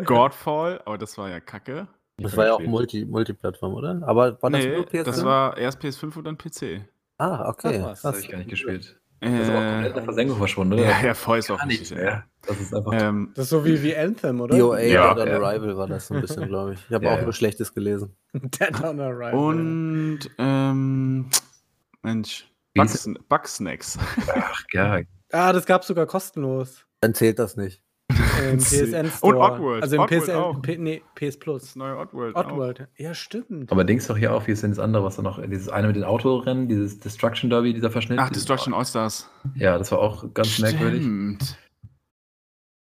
Godfall, 0.04 0.80
aber 0.84 0.98
das 0.98 1.16
war 1.16 1.30
ja 1.30 1.40
kacke. 1.40 1.86
Das 2.18 2.36
war 2.36 2.46
ja 2.46 2.54
auch 2.54 2.60
Multi 2.60 3.04
Multiplattform, 3.04 3.74
oder? 3.74 4.00
Aber 4.06 4.40
war 4.42 4.50
das 4.50 4.64
nee, 4.64 4.74
nur 4.76 4.84
PS5? 4.86 5.02
das 5.04 5.24
war 5.24 5.56
erst 5.56 5.80
PS5 5.80 6.16
und 6.18 6.24
dann 6.24 6.36
PC. 6.38 6.80
Ah, 7.18 7.48
okay. 7.48 7.80
Was, 7.82 8.02
Das 8.02 8.04
habe 8.14 8.18
ich 8.20 8.28
gar 8.28 8.38
nicht 8.38 8.50
gespielt. 8.50 9.00
Äh, 9.20 9.30
Das 9.30 9.40
ist 9.42 9.48
aber 9.50 9.58
auch 9.58 9.70
komplett 9.72 9.88
in 9.90 9.94
der 9.94 10.04
Versenkung 10.04 10.38
verschwunden, 10.38 10.72
oder? 10.74 10.82
ja, 10.84 11.00
ja, 11.06 11.14
voll 11.14 11.38
ist 11.38 11.50
auch 11.50 11.64
nichts 11.64 11.90
mehr. 11.92 12.24
Das 12.46 12.60
ist 12.60 12.74
einfach. 12.74 12.92
Ähm, 12.94 13.30
Das 13.34 13.44
ist 13.44 13.50
so 13.50 13.64
wie, 13.64 13.80
wie 13.82 13.96
Anthem, 13.96 14.40
oder? 14.40 14.56
DOA 14.58 14.80
Ja. 14.80 15.14
Dead 15.14 15.22
on 15.22 15.28
Ja. 15.28 15.34
Arrival 15.40 15.76
war 15.76 15.86
das 15.86 16.06
so 16.08 16.14
ein 16.14 16.20
bisschen, 16.20 16.46
glaube 16.48 16.74
ich. 16.74 16.80
Ich 16.88 16.94
habe 16.94 17.04
Ja, 17.04 17.12
auch 17.14 17.18
ja. 17.18 17.22
nur 17.24 17.32
Schlechtes 17.32 17.72
gelesen. 17.74 18.16
Dead 18.32 18.82
on 18.82 19.00
Arrival. 19.00 19.34
und, 19.34 20.18
ähm, 20.38 21.30
Mensch, 22.02 22.48
Bugsnacks. 22.74 23.98
Ach, 24.34 24.62
ja. 24.72 25.00
Ah, 25.32 25.52
das 25.52 25.66
gab 25.66 25.84
sogar 25.84 26.06
kostenlos. 26.06 26.86
Dann 27.00 27.14
zählt 27.14 27.38
das 27.38 27.56
nicht. 27.56 27.82
Im 28.50 28.58
PSN 28.58 29.06
Store. 29.10 29.34
Und 29.34 29.36
Oddworld. 29.36 29.82
Also 29.82 29.96
im 29.96 30.02
Oddworld 30.02 30.22
PSN, 30.24 30.34
auch. 30.36 30.62
P, 30.62 30.76
nee, 30.76 31.02
PS 31.14 31.26
Das 31.26 31.38
Plus. 31.38 31.76
neue 31.76 31.96
Oddworld. 31.96 32.36
auch. 32.36 32.44
Oddworld. 32.46 32.88
Ja, 32.96 33.14
stimmt. 33.14 33.72
Aber 33.72 33.84
Dings 33.84 34.06
doch 34.06 34.16
hier 34.18 34.34
auch, 34.34 34.46
wie 34.46 34.52
ist 34.52 34.62
denn 34.62 34.70
das 34.70 34.78
andere, 34.78 35.04
was 35.04 35.16
da 35.16 35.22
noch, 35.22 35.40
dieses 35.42 35.68
eine 35.68 35.86
mit 35.88 35.96
den 35.96 36.04
Autorennen, 36.04 36.68
dieses 36.68 37.00
Destruction 37.00 37.48
Derby, 37.50 37.72
dieser 37.72 37.90
Verschnitt. 37.90 38.18
Ach, 38.18 38.30
Destruction 38.30 38.74
All-Stars. 38.74 39.30
Ja, 39.54 39.78
das 39.78 39.90
war 39.92 39.98
auch 40.00 40.32
ganz 40.34 40.58
merkwürdig. 40.58 41.02
Stimmt. 41.02 41.56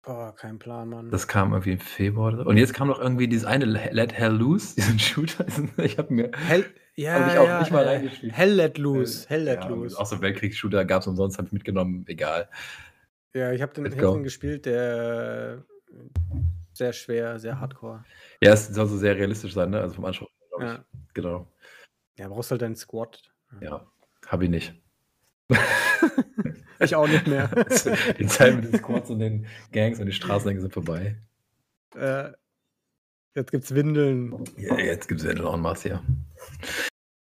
Boah, 0.03 0.35
kein 0.35 0.59
Plan, 0.59 0.89
Mann. 0.89 1.09
Das 1.09 1.27
kam 1.27 1.51
irgendwie 1.53 1.73
im 1.73 1.79
Februar. 1.79 2.33
oder 2.33 2.43
so. 2.43 2.49
Und 2.49 2.57
jetzt 2.57 2.73
kam 2.73 2.87
noch 2.87 2.99
irgendwie 2.99 3.27
dieses 3.27 3.45
eine 3.45 3.65
Let 3.65 4.13
Hell 4.13 4.33
Loose, 4.33 4.75
diesen 4.75 4.99
Shooter. 4.99 5.45
Ich 5.77 5.97
habe 5.97 6.13
mir 6.13 6.31
Hell, 6.35 6.65
ja, 6.95 7.19
Hab 7.19 7.33
ich 7.33 7.37
auch 7.39 7.47
ja, 7.47 7.59
nicht 7.59 7.71
mal 7.71 7.83
äh, 7.83 7.89
reingeschrieben. 7.89 8.35
Hell 8.35 8.53
Let 8.53 8.77
Loose. 8.77 9.27
Hell 9.27 9.43
Let 9.43 9.63
ja, 9.63 9.69
Loose. 9.69 9.99
Auch 9.99 10.05
so 10.05 10.21
Weltkriegsshooter 10.21 10.85
gab 10.85 11.01
es 11.01 11.07
umsonst, 11.07 11.37
habe 11.37 11.47
ich 11.47 11.53
mitgenommen, 11.53 12.05
egal. 12.07 12.49
Ja, 13.33 13.51
ich 13.51 13.61
habe 13.61 13.73
den 13.73 13.85
Let's 13.85 13.97
go. 13.97 14.21
gespielt, 14.21 14.65
der 14.65 15.63
sehr 16.73 16.93
schwer, 16.93 17.39
sehr 17.39 17.59
hardcore. 17.59 18.03
Ja, 18.41 18.53
es 18.53 18.67
soll 18.67 18.87
so 18.87 18.97
sehr 18.97 19.15
realistisch 19.15 19.53
sein, 19.53 19.69
ne? 19.69 19.81
Also 19.81 19.95
vom 19.95 20.05
Anspruch, 20.05 20.29
glaube 20.49 20.65
ich. 20.65 20.71
Ja. 20.71 20.85
Genau. 21.13 21.47
ja, 22.17 22.27
brauchst 22.27 22.51
halt 22.51 22.61
deinen 22.61 22.75
Squad. 22.75 23.21
Ja, 23.61 23.85
habe 24.27 24.45
ich 24.45 24.49
nicht. 24.49 24.73
Ich 26.79 26.95
auch 26.95 27.07
nicht 27.07 27.27
mehr. 27.27 27.47
die 28.19 28.27
Zeit 28.27 28.55
mit 28.55 28.65
den 28.65 28.79
Squads 28.79 29.09
und 29.09 29.19
den 29.19 29.47
Gangs 29.71 29.99
und 29.99 30.07
die 30.07 30.11
Straßenlänge 30.11 30.61
sind 30.61 30.73
vorbei. 30.73 31.17
äh, 31.95 32.31
jetzt 33.35 33.51
gibt's 33.51 33.75
Windeln. 33.75 34.43
Ja, 34.57 34.77
jetzt 34.77 35.07
gibt 35.07 35.21
es 35.21 35.25
ja 35.25 35.53
en 35.53 35.61
masse, 35.61 35.89
ja. 35.89 36.03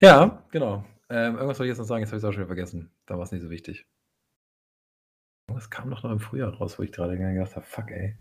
Ja, 0.02 0.44
genau. 0.50 0.84
Ähm, 1.10 1.34
irgendwas 1.34 1.58
soll 1.58 1.66
ich 1.66 1.70
jetzt 1.70 1.78
noch 1.78 1.84
sagen, 1.84 2.02
jetzt 2.02 2.10
habe 2.10 2.18
ich 2.18 2.24
es 2.24 2.28
auch 2.28 2.32
schon 2.32 2.40
wieder 2.40 2.48
vergessen. 2.48 2.90
Da 3.06 3.16
war 3.16 3.24
es 3.24 3.32
nicht 3.32 3.42
so 3.42 3.50
wichtig. 3.50 3.86
Was 5.48 5.70
kam 5.70 5.90
doch 5.90 6.02
noch 6.02 6.10
im 6.10 6.20
Frühjahr 6.20 6.54
raus, 6.54 6.78
wo 6.78 6.82
ich 6.82 6.92
gerade 6.92 7.18
gedacht 7.18 7.56
habe, 7.56 7.66
fuck, 7.66 7.90
ey. 7.90 8.18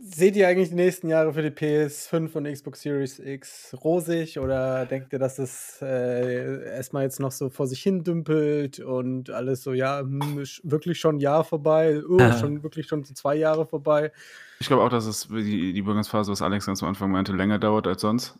Seht 0.00 0.34
ihr 0.34 0.48
eigentlich 0.48 0.70
die 0.70 0.74
nächsten 0.74 1.08
Jahre 1.08 1.32
für 1.32 1.42
die 1.42 1.50
PS5 1.50 2.34
und 2.34 2.44
Xbox 2.52 2.82
Series 2.82 3.20
X 3.20 3.74
rosig 3.84 4.38
oder 4.40 4.86
denkt 4.86 5.12
ihr, 5.12 5.18
dass 5.20 5.38
es 5.38 5.78
äh, 5.82 6.64
erstmal 6.74 7.04
jetzt 7.04 7.20
noch 7.20 7.30
so 7.30 7.48
vor 7.48 7.68
sich 7.68 7.80
hin 7.80 8.02
dümpelt 8.02 8.80
und 8.80 9.30
alles 9.30 9.62
so, 9.62 9.72
ja, 9.72 10.00
hm, 10.00 10.40
ist 10.40 10.60
wirklich 10.64 10.98
schon 10.98 11.16
ein 11.16 11.20
Jahr 11.20 11.44
vorbei, 11.44 12.02
oh, 12.08 12.18
Ah. 12.20 12.36
schon 12.38 12.62
wirklich 12.64 12.88
schon 12.88 13.04
so 13.04 13.14
zwei 13.14 13.36
Jahre 13.36 13.66
vorbei? 13.66 14.10
Ich 14.58 14.66
glaube 14.66 14.82
auch, 14.82 14.88
dass 14.88 15.06
es 15.06 15.28
die, 15.28 15.72
die 15.72 15.78
Übergangsphase, 15.78 16.32
was 16.32 16.42
Alex 16.42 16.66
ganz 16.66 16.82
am 16.82 16.88
Anfang 16.88 17.10
meinte, 17.12 17.32
länger 17.32 17.58
dauert 17.60 17.86
als 17.86 18.00
sonst. 18.00 18.36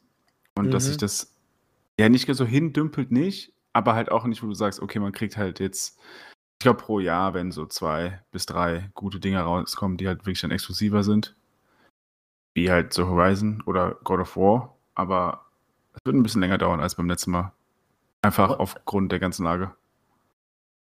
Und 0.57 0.73
dass 0.73 0.85
Mhm. 0.85 0.89
sich 0.89 0.97
das 0.97 1.35
ja 1.99 2.09
nicht 2.09 2.29
so 2.35 2.45
hindümpelt, 2.45 3.13
nicht, 3.13 3.53
aber 3.73 3.95
halt 3.95 4.11
auch 4.11 4.25
nicht, 4.25 4.43
wo 4.43 4.49
du 4.49 4.55
sagst, 4.55 4.81
okay, 4.81 4.99
man 4.99 5.13
kriegt 5.13 5.37
halt 5.37 5.61
jetzt, 5.61 5.99
ich 6.59 6.65
glaube, 6.65 6.81
pro 6.83 6.99
Jahr, 6.99 7.33
wenn 7.33 7.53
so 7.53 7.65
zwei 7.67 8.23
bis 8.33 8.45
drei 8.47 8.91
gute 8.95 9.21
Dinge 9.21 9.41
rauskommen, 9.41 9.97
die 9.97 10.09
halt 10.09 10.21
wirklich 10.21 10.41
dann 10.41 10.51
exklusiver 10.51 11.05
sind. 11.05 11.37
Wie 12.55 12.71
halt 12.71 12.93
so 12.93 13.09
Horizon 13.09 13.63
oder 13.67 13.97
God 14.05 14.21
of 14.21 14.37
War. 14.37 14.75
Aber 14.95 15.45
es 15.93 16.01
wird 16.05 16.17
ein 16.17 16.23
bisschen 16.23 16.41
länger 16.41 16.59
dauern 16.59 16.81
als 16.81 16.95
beim 16.95 17.09
letzten 17.09 17.33
Mal. 17.33 17.53
Einfach 18.23 18.51
Oh. 18.51 18.55
aufgrund 18.63 19.13
der 19.13 19.19
ganzen 19.19 19.45
Lage. 19.45 19.73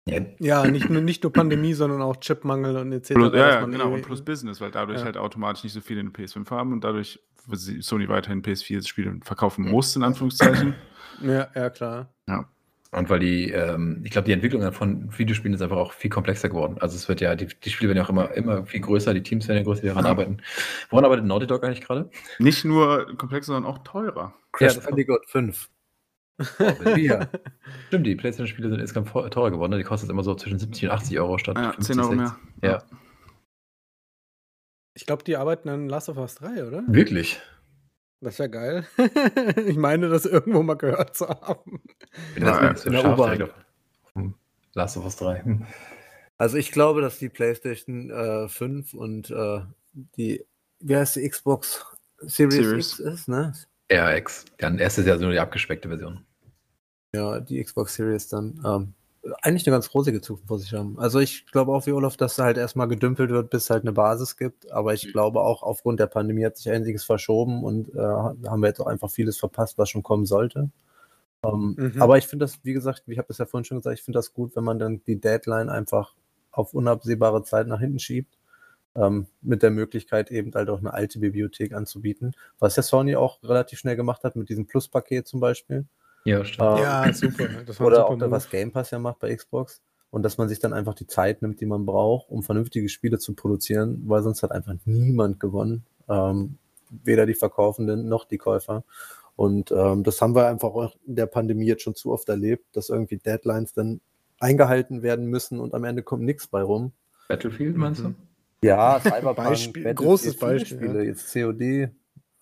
Ja, 0.06 0.20
Ja, 0.38 0.66
nicht 0.68 0.88
nur, 0.90 1.02
nicht 1.02 1.22
nur 1.22 1.32
Pandemie, 1.32 1.72
sondern 1.74 2.02
auch 2.02 2.16
Chipmangel 2.16 2.76
und 2.76 2.92
etc. 2.92 3.14
Plus, 3.14 3.32
ja, 3.34 3.48
ja, 3.48 3.64
genau, 3.64 3.92
und 3.92 4.02
plus 4.02 4.22
Business, 4.24 4.60
weil 4.60 4.70
dadurch 4.70 5.00
Ja. 5.00 5.06
halt 5.06 5.16
automatisch 5.16 5.64
nicht 5.64 5.72
so 5.72 5.80
viele 5.80 6.00
in 6.00 6.12
PS5 6.12 6.50
haben 6.50 6.72
und 6.72 6.84
dadurch 6.84 7.20
Sony 7.80 8.08
weiterhin 8.08 8.42
PS4-Spiele 8.42 9.20
verkaufen 9.22 9.70
muss, 9.70 9.96
in 9.96 10.02
Anführungszeichen. 10.02 10.74
Ja, 11.20 11.48
ja, 11.54 11.70
klar. 11.70 12.08
Und 12.94 13.10
weil 13.10 13.18
die, 13.18 13.50
ähm, 13.50 14.00
ich 14.04 14.10
glaube, 14.10 14.26
die 14.26 14.32
Entwicklung 14.32 14.70
von 14.72 15.16
Videospielen 15.18 15.54
ist 15.54 15.62
einfach 15.62 15.76
auch 15.76 15.92
viel 15.92 16.10
komplexer 16.10 16.48
geworden. 16.48 16.76
Also 16.80 16.96
es 16.96 17.08
wird 17.08 17.20
ja, 17.20 17.34
die, 17.34 17.46
die 17.46 17.70
Spiele 17.70 17.88
werden 17.90 17.98
ja 17.98 18.04
auch 18.04 18.10
immer, 18.10 18.30
immer 18.32 18.64
viel 18.66 18.80
größer, 18.80 19.12
die 19.14 19.22
Teams 19.22 19.48
werden 19.48 19.58
ja 19.58 19.64
größer, 19.64 19.82
die 19.82 19.88
daran 19.88 20.06
arbeiten. 20.06 20.38
Woran 20.90 21.04
arbeitet 21.04 21.24
Naughty 21.24 21.46
Dog 21.46 21.64
eigentlich 21.64 21.80
gerade? 21.80 22.08
Nicht 22.38 22.64
nur 22.64 23.16
komplex, 23.16 23.46
sondern 23.46 23.64
auch 23.64 23.78
teurer. 23.78 24.32
Crash 24.52 24.74
das- 24.76 24.84
Bandicoot 24.84 25.26
5. 25.26 25.68
Ja. 26.96 27.28
Stimmt, 27.88 28.06
die 28.06 28.16
PlayStation-Spiele 28.16 28.68
sind 28.68 28.80
insgesamt 28.80 29.08
teurer 29.32 29.50
geworden. 29.50 29.70
Ne? 29.70 29.78
Die 29.78 29.84
kosten 29.84 30.06
jetzt 30.06 30.10
immer 30.12 30.24
so 30.24 30.34
zwischen 30.34 30.58
70 30.58 30.84
und 30.84 30.90
80 30.90 31.20
Euro 31.20 31.38
statt 31.38 31.56
Ja, 31.56 31.72
50, 31.72 31.94
10 31.94 32.00
Euro 32.00 32.14
60. 32.16 32.18
mehr. 32.60 32.70
Ja. 32.70 32.82
Ich 34.94 35.06
glaube, 35.06 35.24
die 35.24 35.36
arbeiten 35.36 35.68
an 35.68 35.88
Last 35.88 36.08
of 36.08 36.16
Us 36.18 36.36
3, 36.36 36.64
oder? 36.66 36.82
Wirklich? 36.88 37.40
Das 38.24 38.38
wäre 38.38 38.48
geil. 38.48 38.86
ich 39.66 39.76
meine, 39.76 40.08
das 40.08 40.24
irgendwo 40.24 40.62
mal 40.62 40.74
gehört 40.76 41.14
zu 41.14 41.28
haben. 41.28 41.82
Bin 42.34 42.44
Ja, 42.46 42.70
in 42.70 42.92
der 42.92 43.12
U-Bahn. 43.12 43.50
dem 44.16 44.34
Last 44.72 44.96
of 44.96 45.04
Us 45.04 45.16
3. 45.16 45.44
Hm. 45.44 45.66
Also 46.38 46.56
ich 46.56 46.72
glaube, 46.72 47.00
dass 47.02 47.18
die 47.18 47.28
PlayStation 47.28 48.10
äh, 48.10 48.48
5 48.48 48.94
und 48.94 49.30
äh, 49.30 49.60
die, 49.92 50.44
wie 50.80 50.96
heißt 50.96 51.16
die 51.16 51.28
Xbox 51.28 51.84
Series, 52.18 52.54
Series. 52.54 52.98
X 52.98 52.98
ist, 52.98 53.28
ne? 53.28 53.52
RX. 53.92 54.46
Dann 54.58 54.78
erst 54.78 54.98
ist 54.98 55.06
ja 55.06 55.16
so 55.16 55.24
nur 55.24 55.32
die 55.32 55.38
abgespeckte 55.38 55.88
Version. 55.88 56.24
Ja, 57.14 57.38
die 57.40 57.62
Xbox 57.62 57.94
Series 57.94 58.28
dann. 58.28 58.60
Ähm, 58.64 58.94
eigentlich 59.42 59.66
eine 59.66 59.74
ganz 59.74 59.92
rosige 59.94 60.20
Zukunft 60.20 60.48
vor 60.48 60.58
sich 60.58 60.72
haben. 60.72 60.98
Also 60.98 61.18
ich 61.18 61.46
glaube 61.46 61.72
auch 61.72 61.86
wie 61.86 61.92
Olaf, 61.92 62.16
dass 62.16 62.36
da 62.36 62.44
halt 62.44 62.58
erstmal 62.58 62.88
gedümpelt 62.88 63.30
wird, 63.30 63.50
bis 63.50 63.64
es 63.64 63.70
halt 63.70 63.82
eine 63.82 63.92
Basis 63.92 64.36
gibt. 64.36 64.70
Aber 64.70 64.94
ich 64.94 65.12
glaube 65.12 65.40
auch 65.40 65.62
aufgrund 65.62 66.00
der 66.00 66.06
Pandemie 66.06 66.44
hat 66.44 66.56
sich 66.56 66.70
einiges 66.70 67.04
verschoben 67.04 67.64
und 67.64 67.94
äh, 67.94 67.98
haben 67.98 68.60
wir 68.60 68.68
jetzt 68.68 68.80
auch 68.80 68.86
einfach 68.86 69.10
vieles 69.10 69.38
verpasst, 69.38 69.78
was 69.78 69.90
schon 69.90 70.02
kommen 70.02 70.26
sollte. 70.26 70.70
Ähm, 71.44 71.74
Mhm. 71.78 72.02
Aber 72.02 72.18
ich 72.18 72.26
finde 72.26 72.44
das, 72.44 72.58
wie 72.64 72.72
gesagt, 72.72 73.02
ich 73.06 73.18
habe 73.18 73.28
das 73.28 73.38
ja 73.38 73.46
vorhin 73.46 73.64
schon 73.64 73.78
gesagt, 73.78 73.98
ich 73.98 74.04
finde 74.04 74.18
das 74.18 74.32
gut, 74.32 74.56
wenn 74.56 74.64
man 74.64 74.78
dann 74.78 75.02
die 75.06 75.20
Deadline 75.20 75.68
einfach 75.68 76.14
auf 76.50 76.74
unabsehbare 76.74 77.42
Zeit 77.42 77.66
nach 77.66 77.80
hinten 77.80 77.98
schiebt. 77.98 78.38
Ähm, 78.96 79.26
mit 79.42 79.62
der 79.64 79.72
Möglichkeit 79.72 80.30
eben 80.30 80.54
halt 80.54 80.70
auch 80.70 80.78
eine 80.78 80.94
alte 80.94 81.18
Bibliothek 81.18 81.72
anzubieten. 81.74 82.32
Was 82.60 82.76
ja 82.76 82.82
Sony 82.84 83.16
auch 83.16 83.42
relativ 83.42 83.80
schnell 83.80 83.96
gemacht 83.96 84.22
hat 84.22 84.36
mit 84.36 84.48
diesem 84.48 84.66
Plus-Paket 84.66 85.26
zum 85.26 85.40
Beispiel. 85.40 85.86
Ja, 86.24 86.44
stimmt. 86.44 86.78
Ähm, 86.78 86.82
Ja, 86.82 87.12
super. 87.12 87.48
Das 87.66 87.78
war 87.80 87.86
ein 87.86 87.92
oder 87.92 87.96
super 87.96 88.08
auch 88.08 88.18
da, 88.18 88.30
was 88.30 88.50
Game 88.50 88.72
Pass 88.72 88.90
ja 88.90 88.98
macht 88.98 89.18
bei 89.20 89.34
Xbox. 89.34 89.80
Und 90.10 90.22
dass 90.22 90.38
man 90.38 90.48
sich 90.48 90.60
dann 90.60 90.72
einfach 90.72 90.94
die 90.94 91.06
Zeit 91.08 91.42
nimmt, 91.42 91.60
die 91.60 91.66
man 91.66 91.84
braucht, 91.84 92.30
um 92.30 92.42
vernünftige 92.44 92.88
Spiele 92.88 93.18
zu 93.18 93.34
produzieren, 93.34 94.02
weil 94.06 94.22
sonst 94.22 94.42
hat 94.44 94.52
einfach 94.52 94.74
niemand 94.84 95.40
gewonnen. 95.40 95.84
Ähm, 96.08 96.58
weder 97.02 97.26
die 97.26 97.34
Verkaufenden 97.34 98.08
noch 98.08 98.24
die 98.24 98.38
Käufer. 98.38 98.84
Und 99.36 99.72
ähm, 99.72 100.04
das 100.04 100.22
haben 100.22 100.36
wir 100.36 100.46
einfach 100.46 100.68
auch 100.68 100.94
in 101.06 101.16
der 101.16 101.26
Pandemie 101.26 101.66
jetzt 101.66 101.82
schon 101.82 101.96
zu 101.96 102.12
oft 102.12 102.28
erlebt, 102.28 102.64
dass 102.76 102.88
irgendwie 102.90 103.16
Deadlines 103.16 103.72
dann 103.72 104.00
eingehalten 104.38 105.02
werden 105.02 105.26
müssen 105.26 105.58
und 105.58 105.74
am 105.74 105.82
Ende 105.84 106.02
kommt 106.04 106.22
nichts 106.22 106.46
bei 106.46 106.62
rum. 106.62 106.92
Battlefield, 107.28 107.76
meinst 107.76 108.02
du? 108.02 108.08
Mhm. 108.10 108.16
Ja, 108.62 109.00
Cyberpunk, 109.00 109.48
Beispiel- 109.48 109.94
großes 109.94 110.38
Beispiel, 110.38 110.76
Spiele, 110.78 110.98
ja. 111.02 111.10
jetzt 111.10 111.32
COD, 111.32 111.90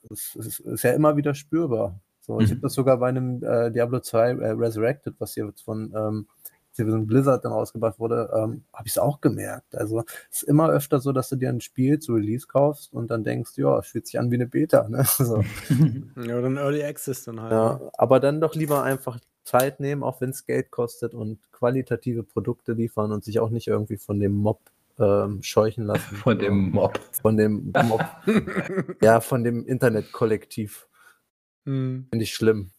das 0.09 0.35
ist, 0.37 0.61
ist 0.61 0.83
ja 0.85 0.93
immer 0.93 1.16
wieder 1.16 1.35
spürbar. 1.35 1.99
So, 2.23 2.41
ich 2.41 2.47
Mhm. 2.49 2.51
habe 2.53 2.61
das 2.62 2.73
sogar 2.75 2.97
bei 2.99 3.09
einem 3.09 3.43
äh, 3.45 3.70
Diablo 3.70 4.01
2 4.01 4.31
äh, 4.31 4.51
Resurrected, 4.53 5.14
was 5.18 5.35
hier 5.35 5.45
jetzt 5.47 5.62
von 5.62 5.93
ähm, 5.95 6.27
Activision 6.70 7.07
Blizzard 7.07 7.45
dann 7.45 7.53
rausgebracht 7.53 7.99
wurde, 7.99 8.31
ähm, 8.35 8.62
habe 8.73 8.87
ich 8.87 8.93
es 8.93 8.99
auch 8.99 9.20
gemerkt. 9.20 9.77
Also 9.77 10.05
es 10.31 10.43
ist 10.43 10.49
immer 10.49 10.70
öfter 10.70 11.01
so, 11.01 11.12
dass 11.12 11.29
du 11.29 11.37
dir 11.37 11.51
ein 11.51 11.61
Spiel 11.61 11.99
zu 11.99 12.14
Release 12.14 12.47
kaufst 12.47 12.95
und 12.95 13.11
dann 13.11 13.25
denkst, 13.25 13.51
ja, 13.57 13.79
es 13.79 13.89
fühlt 13.89 14.07
sich 14.07 14.18
an 14.18 14.31
wie 14.31 14.37
eine 14.37 14.47
Beta. 14.47 14.89
Ne? 14.89 15.05
So. 15.18 15.45
Ja, 16.27 16.39
oder 16.39 16.47
ein 16.47 16.57
Early 16.57 16.83
Access 16.83 17.25
dann 17.25 17.41
halt. 17.43 17.53
Ja, 17.53 17.75
ne? 17.75 17.91
aber 17.99 18.20
dann 18.20 18.41
doch 18.41 18.55
lieber 18.55 18.83
einfach 18.83 19.18
Zeit 19.45 19.81
nehmen, 19.81 20.03
auch 20.05 20.20
wenn 20.20 20.31
es 20.31 20.47
Geld 20.47 20.70
kostet 20.70 21.12
und 21.14 21.41
qualitative 21.53 22.23
Produkte 22.23 22.73
liefern 22.73 23.11
und 23.12 23.25
sich 23.25 23.41
auch 23.41 23.51
nicht 23.51 23.66
irgendwie 23.66 23.97
von 23.99 24.20
dem 24.20 24.33
Mob 24.33 24.61
ähm, 25.01 25.43
scheuchen 25.43 25.85
lassen. 25.85 26.16
Von 26.16 26.39
dem 26.39 26.70
Mob. 26.70 26.99
Von 27.20 27.37
dem 27.37 27.73
Mob. 27.85 28.05
ja, 29.03 29.20
von 29.20 29.43
dem 29.45 29.66
Internetkollektiv. 29.66 30.87
Hm. 31.65 32.07
Finde 32.11 32.23
ich 32.25 32.35
schlimm. 32.35 32.71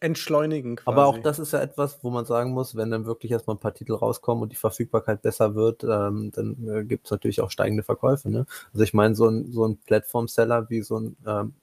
Entschleunigen 0.00 0.76
quasi. 0.76 0.94
Aber 0.94 1.06
auch 1.06 1.18
das 1.18 1.38
ist 1.38 1.52
ja 1.52 1.60
etwas, 1.60 2.04
wo 2.04 2.10
man 2.10 2.26
sagen 2.26 2.52
muss, 2.52 2.76
wenn 2.76 2.90
dann 2.90 3.06
wirklich 3.06 3.32
erstmal 3.32 3.56
ein 3.56 3.60
paar 3.60 3.72
Titel 3.72 3.94
rauskommen 3.94 4.42
und 4.42 4.52
die 4.52 4.56
Verfügbarkeit 4.56 5.22
besser 5.22 5.54
wird, 5.54 5.84
ähm, 5.84 6.30
dann 6.34 6.68
äh, 6.68 6.84
gibt 6.84 7.06
es 7.06 7.10
natürlich 7.10 7.40
auch 7.40 7.50
steigende 7.50 7.82
Verkäufe. 7.82 8.28
Ne? 8.28 8.44
Also 8.72 8.84
ich 8.84 8.92
meine, 8.92 9.14
so 9.14 9.26
ein, 9.26 9.52
so 9.52 9.64
ein 9.66 9.78
Plattform-Seller 9.78 10.68
wie 10.68 10.82
so 10.82 10.98
ein 10.98 11.16
ähm, 11.26 11.54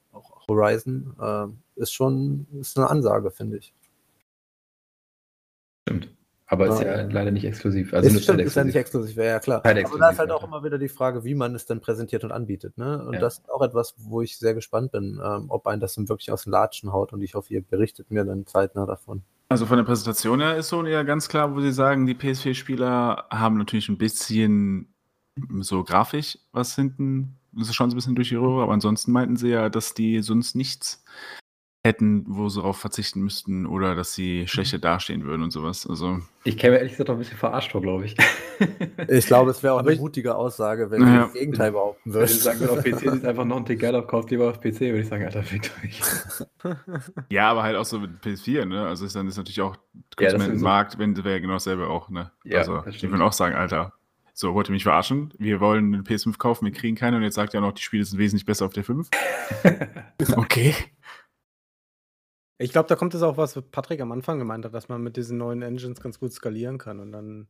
Horizon 0.48 1.14
ähm, 1.22 1.58
ist 1.76 1.92
schon 1.92 2.46
ist 2.60 2.76
eine 2.76 2.90
Ansage, 2.90 3.30
finde 3.30 3.58
ich. 3.58 3.72
Aber 6.46 6.66
ist 6.66 6.80
Ja. 6.82 6.98
ja 6.98 7.02
leider 7.08 7.30
nicht 7.30 7.44
exklusiv. 7.44 7.94
Also 7.94 8.08
ist, 8.08 8.22
stimmt, 8.22 8.38
Zeit 8.38 8.46
ist 8.46 8.56
ja 8.56 8.64
nicht 8.64 8.76
exklusiv, 8.76 9.16
ja, 9.16 9.24
ja 9.24 9.38
klar. 9.40 9.60
Aber 9.64 9.72
da 9.72 9.80
exklusiv, 9.80 10.10
ist 10.10 10.18
halt 10.18 10.30
auch 10.30 10.44
immer 10.44 10.62
wieder 10.62 10.78
die 10.78 10.88
Frage, 10.88 11.24
wie 11.24 11.34
man 11.34 11.54
es 11.54 11.64
dann 11.66 11.80
präsentiert 11.80 12.22
und 12.24 12.32
anbietet. 12.32 12.76
Ne? 12.76 13.02
Und 13.06 13.14
Ja. 13.14 13.20
das 13.20 13.38
ist 13.38 13.50
auch 13.50 13.62
etwas, 13.62 13.94
wo 13.98 14.20
ich 14.20 14.38
sehr 14.38 14.54
gespannt 14.54 14.92
bin, 14.92 15.20
ähm, 15.24 15.46
ob 15.48 15.66
ein 15.66 15.80
das 15.80 15.94
dann 15.94 16.08
wirklich 16.08 16.30
aus 16.30 16.44
den 16.44 16.50
Latschen 16.50 16.92
haut 16.92 17.12
und 17.12 17.22
ich 17.22 17.34
hoffe, 17.34 17.52
ihr 17.54 17.62
berichtet 17.62 18.10
mir 18.10 18.24
dann 18.24 18.46
zeitnah 18.46 18.84
davon. 18.84 19.22
Also 19.48 19.66
von 19.66 19.76
der 19.78 19.84
Präsentation 19.84 20.40
her 20.40 20.56
ist 20.56 20.68
so 20.68 20.84
ja 20.84 21.02
ganz 21.02 21.28
klar, 21.28 21.54
wo 21.54 21.60
sie 21.60 21.72
sagen, 21.72 22.06
die 22.06 22.14
PS4-Spieler 22.14 23.26
haben 23.30 23.56
natürlich 23.56 23.88
ein 23.88 23.98
bisschen 23.98 24.88
so 25.60 25.82
grafisch 25.82 26.38
was 26.52 26.74
hinten, 26.74 27.36
das 27.52 27.68
ist 27.68 27.74
schon 27.74 27.90
so 27.90 27.94
ein 27.94 27.98
bisschen 27.98 28.14
durch 28.14 28.28
die 28.28 28.36
Röhre, 28.36 28.62
aber 28.62 28.72
ansonsten 28.72 29.12
meinten 29.12 29.36
sie 29.36 29.48
ja, 29.48 29.68
dass 29.68 29.94
die 29.94 30.20
sonst 30.22 30.54
nichts 30.56 31.04
hätten, 31.84 32.24
wo 32.26 32.48
sie 32.48 32.60
darauf 32.60 32.78
verzichten 32.78 33.20
müssten 33.20 33.66
oder 33.66 33.94
dass 33.94 34.14
sie 34.14 34.48
schlechter 34.48 34.78
dastehen 34.78 35.24
würden 35.24 35.42
und 35.42 35.50
sowas. 35.50 35.86
Also 35.86 36.18
Ich 36.44 36.56
käme 36.56 36.76
ehrlich 36.78 36.92
gesagt 36.92 37.10
auch 37.10 37.14
ein 37.14 37.18
bisschen 37.18 37.36
verarscht 37.36 37.72
vor, 37.72 37.82
glaube 37.82 38.06
ich. 38.06 38.16
Ich 39.08 39.26
glaube, 39.26 39.50
es 39.50 39.62
wäre 39.64 39.74
auch 39.74 39.80
Aber 39.80 39.90
eine 39.90 39.98
mutige 39.98 40.36
Aussage, 40.36 40.88
wenn 40.90 41.02
Ja. 41.02 41.06
du 41.08 41.18
das 41.24 41.32
Gegenteil 41.32 41.72
behaupten 41.72 42.00
Wenn 42.04 42.12
ich 42.12 42.30
würdest. 42.30 42.42
sagen 42.44 42.60
würde, 42.60 42.72
auf 42.74 42.84
PC 42.84 43.00
sieht 43.12 43.24
einfach 43.24 43.44
noch 43.44 43.56
ein 43.56 43.66
Tick 43.66 43.80
geiler 43.80 44.02
kauft 44.02 44.30
lieber 44.30 44.48
auf 44.48 44.60
PC, 44.60 44.80
würde 44.80 45.00
ich 45.00 45.08
sagen, 45.08 45.24
Alter, 45.24 45.42
fickt 45.42 45.72
euch. 45.82 46.00
ja, 47.28 47.50
aber 47.50 47.64
halt 47.64 47.76
auch 47.76 47.84
so 47.84 47.98
mit 47.98 48.22
PS4, 48.22 48.64
ne? 48.64 48.86
Also 48.86 49.04
ist 49.04 49.16
dann 49.16 49.26
ist 49.26 49.36
natürlich 49.36 49.60
auch 49.60 49.76
Ja, 50.20 50.30
Konsumentenmarkt, 50.30 50.98
wenn 50.98 51.16
wäre 51.24 51.40
genau 51.40 51.54
dasselbe 51.54 51.88
auch, 51.88 52.08
ne? 52.08 52.30
Ja, 52.44 52.60
also 52.60 52.84
ich 52.86 53.02
würde 53.02 53.24
auch 53.24 53.32
sagen, 53.32 53.56
Alter, 53.56 53.92
so 54.32 54.54
wollt 54.54 54.68
ihr 54.68 54.72
mich 54.72 54.84
verarschen? 54.84 55.34
Wir 55.38 55.58
wollen 55.60 55.92
eine 55.92 56.02
PS5 56.04 56.38
kaufen, 56.38 56.64
wir 56.64 56.72
kriegen 56.72 56.96
keine 56.96 57.16
und 57.16 57.24
jetzt 57.24 57.34
sagt 57.34 57.52
ihr 57.54 57.58
auch 57.60 57.64
noch, 57.64 57.72
die 57.72 57.82
Spiele 57.82 58.04
sind 58.04 58.18
wesentlich 58.20 58.46
besser 58.46 58.66
auf 58.66 58.72
der 58.72 58.84
5. 58.84 59.10
okay. 60.36 60.74
Ich 62.58 62.70
glaube, 62.72 62.88
da 62.88 62.96
kommt 62.96 63.14
es 63.14 63.22
auch, 63.22 63.36
was 63.36 63.60
Patrick 63.70 64.00
am 64.00 64.12
Anfang 64.12 64.38
gemeint 64.38 64.64
hat, 64.64 64.74
dass 64.74 64.88
man 64.88 65.02
mit 65.02 65.16
diesen 65.16 65.38
neuen 65.38 65.62
Engines 65.62 66.00
ganz 66.00 66.20
gut 66.20 66.32
skalieren 66.32 66.78
kann. 66.78 67.00
Und 67.00 67.12
dann. 67.12 67.48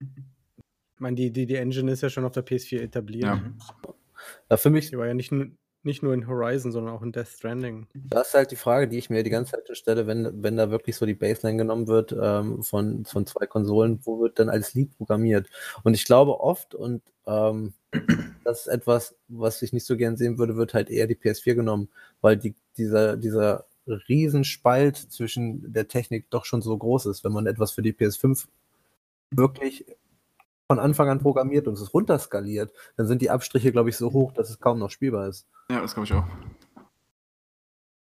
Ich 0.00 1.00
meine, 1.00 1.16
die, 1.16 1.30
die, 1.30 1.46
die 1.46 1.56
Engine 1.56 1.92
ist 1.92 2.00
ja 2.02 2.08
schon 2.08 2.24
auf 2.24 2.32
der 2.32 2.44
PS4 2.46 2.80
etabliert. 2.80 3.24
Ja. 3.24 3.42
Ja, 4.50 4.56
für 4.56 4.70
mich 4.70 4.90
Die 4.90 4.96
war 4.98 5.06
ja 5.06 5.14
nicht, 5.14 5.32
nur- 5.32 5.48
nicht 5.82 6.02
nur 6.02 6.14
in 6.14 6.26
Horizon, 6.26 6.72
sondern 6.72 6.94
auch 6.94 7.02
in 7.02 7.12
Death 7.12 7.28
Stranding. 7.28 7.86
Das 7.92 8.28
ist 8.28 8.34
halt 8.34 8.50
die 8.52 8.56
Frage, 8.56 8.88
die 8.88 8.96
ich 8.96 9.10
mir 9.10 9.22
die 9.22 9.28
ganze 9.30 9.52
Zeit 9.52 9.76
stelle, 9.76 10.06
wenn, 10.06 10.42
wenn 10.42 10.56
da 10.56 10.70
wirklich 10.70 10.96
so 10.96 11.04
die 11.04 11.12
Baseline 11.14 11.58
genommen 11.58 11.88
wird 11.88 12.16
ähm, 12.18 12.62
von, 12.62 13.04
von 13.04 13.26
zwei 13.26 13.46
Konsolen, 13.46 14.00
wo 14.04 14.20
wird 14.20 14.38
dann 14.38 14.48
als 14.48 14.72
Lead 14.72 14.96
programmiert? 14.96 15.50
Und 15.82 15.92
ich 15.92 16.06
glaube 16.06 16.40
oft, 16.40 16.74
und 16.74 17.02
ähm, 17.26 17.74
das 18.44 18.60
ist 18.62 18.66
etwas, 18.68 19.14
was 19.28 19.60
ich 19.60 19.74
nicht 19.74 19.84
so 19.84 19.96
gern 19.98 20.16
sehen 20.16 20.38
würde, 20.38 20.56
wird 20.56 20.72
halt 20.72 20.88
eher 20.88 21.06
die 21.06 21.16
PS4 21.16 21.54
genommen, 21.54 21.90
weil 22.22 22.38
die, 22.38 22.54
dieser, 22.78 23.18
dieser 23.18 23.66
Riesenspalt 23.86 24.96
zwischen 24.96 25.72
der 25.72 25.88
Technik 25.88 26.30
doch 26.30 26.44
schon 26.44 26.62
so 26.62 26.76
groß 26.76 27.06
ist. 27.06 27.24
Wenn 27.24 27.32
man 27.32 27.46
etwas 27.46 27.72
für 27.72 27.82
die 27.82 27.92
PS5 27.92 28.46
wirklich 29.30 29.84
von 30.66 30.78
Anfang 30.78 31.08
an 31.08 31.20
programmiert 31.20 31.68
und 31.68 31.74
es 31.74 31.92
runterskaliert, 31.92 32.72
dann 32.96 33.06
sind 33.06 33.20
die 33.22 33.30
Abstriche, 33.30 33.72
glaube 33.72 33.90
ich, 33.90 33.96
so 33.96 34.12
hoch, 34.12 34.32
dass 34.32 34.50
es 34.50 34.60
kaum 34.60 34.78
noch 34.78 34.90
spielbar 34.90 35.28
ist. 35.28 35.46
Ja, 35.70 35.80
das 35.80 35.94
glaube 35.94 36.06
ich 36.06 36.12
auch. 36.14 36.26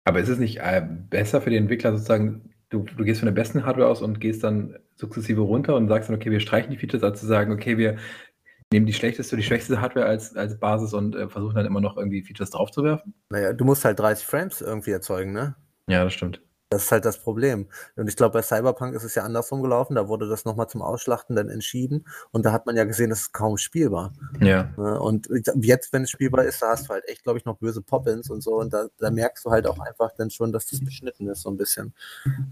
Aber 0.05 0.20
ist 0.20 0.28
es 0.28 0.39
nicht 0.39 0.59
äh, 0.59 0.87
besser 1.11 1.41
für 1.41 1.51
den 1.51 1.64
Entwickler 1.64 1.93
sozusagen, 1.93 2.55
du, 2.70 2.80
du 2.80 3.05
gehst 3.05 3.20
von 3.20 3.26
der 3.26 3.35
besten 3.35 3.64
Hardware 3.64 3.89
aus 3.89 4.03
und 4.03 4.20
gehst 4.20 4.43
dann 4.45 4.76
sukzessive 4.97 5.41
runter 5.41 5.76
und 5.76 5.89
sagst 5.89 6.09
dann, 6.09 6.16
okay, 6.16 6.30
wir 6.30 6.41
streichen 6.41 6.70
die 6.70 6.76
Features, 6.76 7.03
als 7.03 7.20
zu 7.20 7.26
sagen, 7.26 7.53
okay, 7.53 7.78
wir 7.78 7.99
nehmen 8.72 8.87
die 8.87 8.93
schlechteste, 8.93 9.37
die 9.37 9.43
schwächste 9.43 9.80
Hardware 9.80 10.07
als, 10.07 10.35
als 10.35 10.59
Basis 10.59 10.95
und 10.95 11.14
äh, 11.14 11.28
versuchen 11.28 11.55
dann 11.55 11.66
immer 11.66 11.80
noch 11.80 11.97
irgendwie 11.97 12.22
Features 12.22 12.51
draufzuwerfen? 12.51 13.14
Naja, 13.30 13.53
du 13.53 13.64
musst 13.64 13.85
halt 13.85 13.99
30 13.99 14.24
Frames 14.24 14.61
irgendwie 14.61 14.91
erzeugen, 14.91 15.33
ne? 15.33 15.55
Ja, 15.89 16.05
das 16.05 16.12
stimmt. 16.12 16.41
Das 16.72 16.85
ist 16.85 16.93
halt 16.93 17.05
das 17.05 17.18
Problem. 17.18 17.68
Und 17.97 18.09
ich 18.09 18.16
glaube, 18.16 18.33
bei 18.33 18.43
Cyberpunk 18.43 18.95
ist 18.95 19.05
es 19.05 19.14
ja 19.14 19.24
andersrum 19.24 19.61
gelaufen. 19.61 19.95
Da 19.95 20.09
wurde 20.09 20.26
das 20.26 20.47
nochmal 20.47 20.68
zum 20.68 20.80
Ausschlachten 20.80 21.37
dann 21.37 21.51
entschieden. 21.51 22.07
Und 22.30 22.47
da 22.47 22.53
hat 22.53 22.64
man 22.64 22.76
ja 22.76 22.85
gesehen, 22.85 23.11
das 23.11 23.20
ist 23.20 23.33
kaum 23.33 23.59
spielbar. 23.59 24.14
Ja. 24.41 24.72
Ne? 24.78 24.99
Und 24.99 25.28
jetzt, 25.61 25.93
wenn 25.93 26.05
es 26.05 26.11
spielbar 26.11 26.45
ist, 26.45 26.62
da 26.62 26.70
hast 26.70 26.89
du 26.89 26.95
halt 26.95 27.07
echt, 27.09 27.24
glaube 27.24 27.39
ich, 27.39 27.45
noch 27.45 27.59
böse 27.59 27.83
Pop-Ins 27.83 28.30
und 28.30 28.41
so. 28.41 28.55
Und 28.55 28.72
da, 28.72 28.87
da 28.99 29.11
merkst 29.11 29.45
du 29.45 29.51
halt 29.51 29.66
auch 29.66 29.80
einfach 29.80 30.12
dann 30.16 30.30
schon, 30.30 30.51
dass 30.51 30.64
das 30.64 30.83
beschnitten 30.83 31.28
ist, 31.28 31.43
so 31.43 31.51
ein 31.51 31.59
bisschen. 31.59 31.93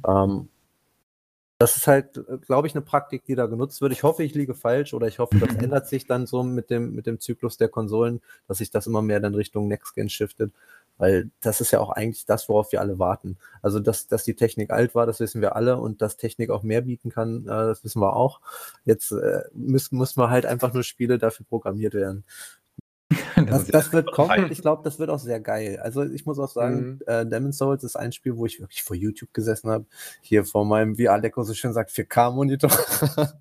Ähm, 0.06 0.50
das 1.60 1.76
ist 1.76 1.86
halt, 1.86 2.18
glaube 2.46 2.66
ich, 2.66 2.74
eine 2.74 2.80
Praktik, 2.80 3.24
die 3.24 3.34
da 3.34 3.44
genutzt 3.44 3.82
wird. 3.82 3.92
Ich 3.92 4.02
hoffe, 4.02 4.22
ich 4.22 4.34
liege 4.34 4.54
falsch 4.54 4.94
oder 4.94 5.06
ich 5.08 5.18
hoffe, 5.18 5.38
das 5.38 5.54
ändert 5.62 5.88
sich 5.88 6.06
dann 6.06 6.26
so 6.26 6.42
mit 6.42 6.70
dem, 6.70 6.94
mit 6.94 7.06
dem 7.06 7.20
Zyklus 7.20 7.58
der 7.58 7.68
Konsolen, 7.68 8.22
dass 8.48 8.58
sich 8.58 8.70
das 8.70 8.86
immer 8.86 9.02
mehr 9.02 9.20
dann 9.20 9.34
Richtung 9.34 9.68
Next 9.68 9.94
Gen 9.94 10.08
shiftet. 10.08 10.54
Weil 11.00 11.30
das 11.40 11.60
ist 11.60 11.70
ja 11.70 11.80
auch 11.80 11.90
eigentlich 11.90 12.26
das, 12.26 12.48
worauf 12.48 12.70
wir 12.72 12.80
alle 12.80 12.98
warten. 12.98 13.38
Also, 13.62 13.80
dass, 13.80 14.06
dass 14.06 14.22
die 14.22 14.34
Technik 14.34 14.70
alt 14.70 14.94
war, 14.94 15.06
das 15.06 15.18
wissen 15.18 15.40
wir 15.40 15.56
alle 15.56 15.78
und 15.78 16.02
dass 16.02 16.18
Technik 16.18 16.50
auch 16.50 16.62
mehr 16.62 16.82
bieten 16.82 17.10
kann, 17.10 17.44
äh, 17.44 17.48
das 17.48 17.82
wissen 17.82 18.00
wir 18.00 18.14
auch. 18.14 18.40
Jetzt 18.84 19.10
äh, 19.10 19.40
müssen, 19.54 19.96
muss 19.96 20.14
man 20.16 20.30
halt 20.30 20.44
einfach 20.46 20.72
nur 20.74 20.82
Spiele 20.84 21.18
dafür 21.18 21.46
programmiert 21.46 21.94
werden. 21.94 22.24
Das, 23.46 23.64
das 23.66 23.92
wird 23.92 24.12
kommen 24.12 24.44
und 24.44 24.52
ich 24.52 24.60
glaube, 24.60 24.82
das 24.84 24.98
wird 24.98 25.10
auch 25.10 25.18
sehr 25.18 25.40
geil. 25.40 25.80
Also 25.82 26.04
ich 26.04 26.26
muss 26.26 26.38
auch 26.38 26.50
sagen, 26.50 26.76
Mhm. 26.76 27.00
äh, 27.06 27.26
Demon's 27.26 27.58
Souls 27.58 27.82
ist 27.82 27.96
ein 27.96 28.12
Spiel, 28.12 28.36
wo 28.36 28.46
ich 28.46 28.60
wirklich 28.60 28.82
vor 28.82 28.94
YouTube 28.94 29.32
gesessen 29.32 29.70
habe, 29.70 29.86
hier 30.20 30.44
vor 30.44 30.64
meinem, 30.64 30.98
wie 30.98 31.08
Aleko 31.08 31.42
so 31.42 31.54
schön 31.54 31.72
sagt, 31.72 31.90
4K-Monitor 31.90 32.70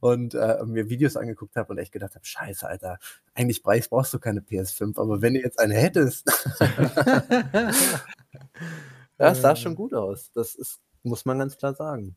und 0.00 0.34
äh, 0.34 0.58
mir 0.64 0.88
Videos 0.88 1.16
angeguckt 1.16 1.56
habe 1.56 1.72
und 1.72 1.78
echt 1.78 1.92
gedacht 1.92 2.14
habe, 2.14 2.24
scheiße, 2.24 2.66
Alter, 2.66 2.98
eigentlich 3.34 3.62
brauchst, 3.62 3.90
brauchst 3.90 4.12
du 4.14 4.18
keine 4.18 4.40
PS5, 4.40 5.00
aber 5.00 5.22
wenn 5.22 5.34
du 5.34 5.40
jetzt 5.40 5.60
eine 5.60 5.74
hättest, 5.74 6.26
das 9.18 9.42
sah 9.42 9.54
schon 9.54 9.74
gut 9.74 9.94
aus. 9.94 10.32
Das 10.32 10.54
ist, 10.54 10.80
muss 11.02 11.24
man 11.24 11.38
ganz 11.38 11.56
klar 11.56 11.74
sagen. 11.74 12.16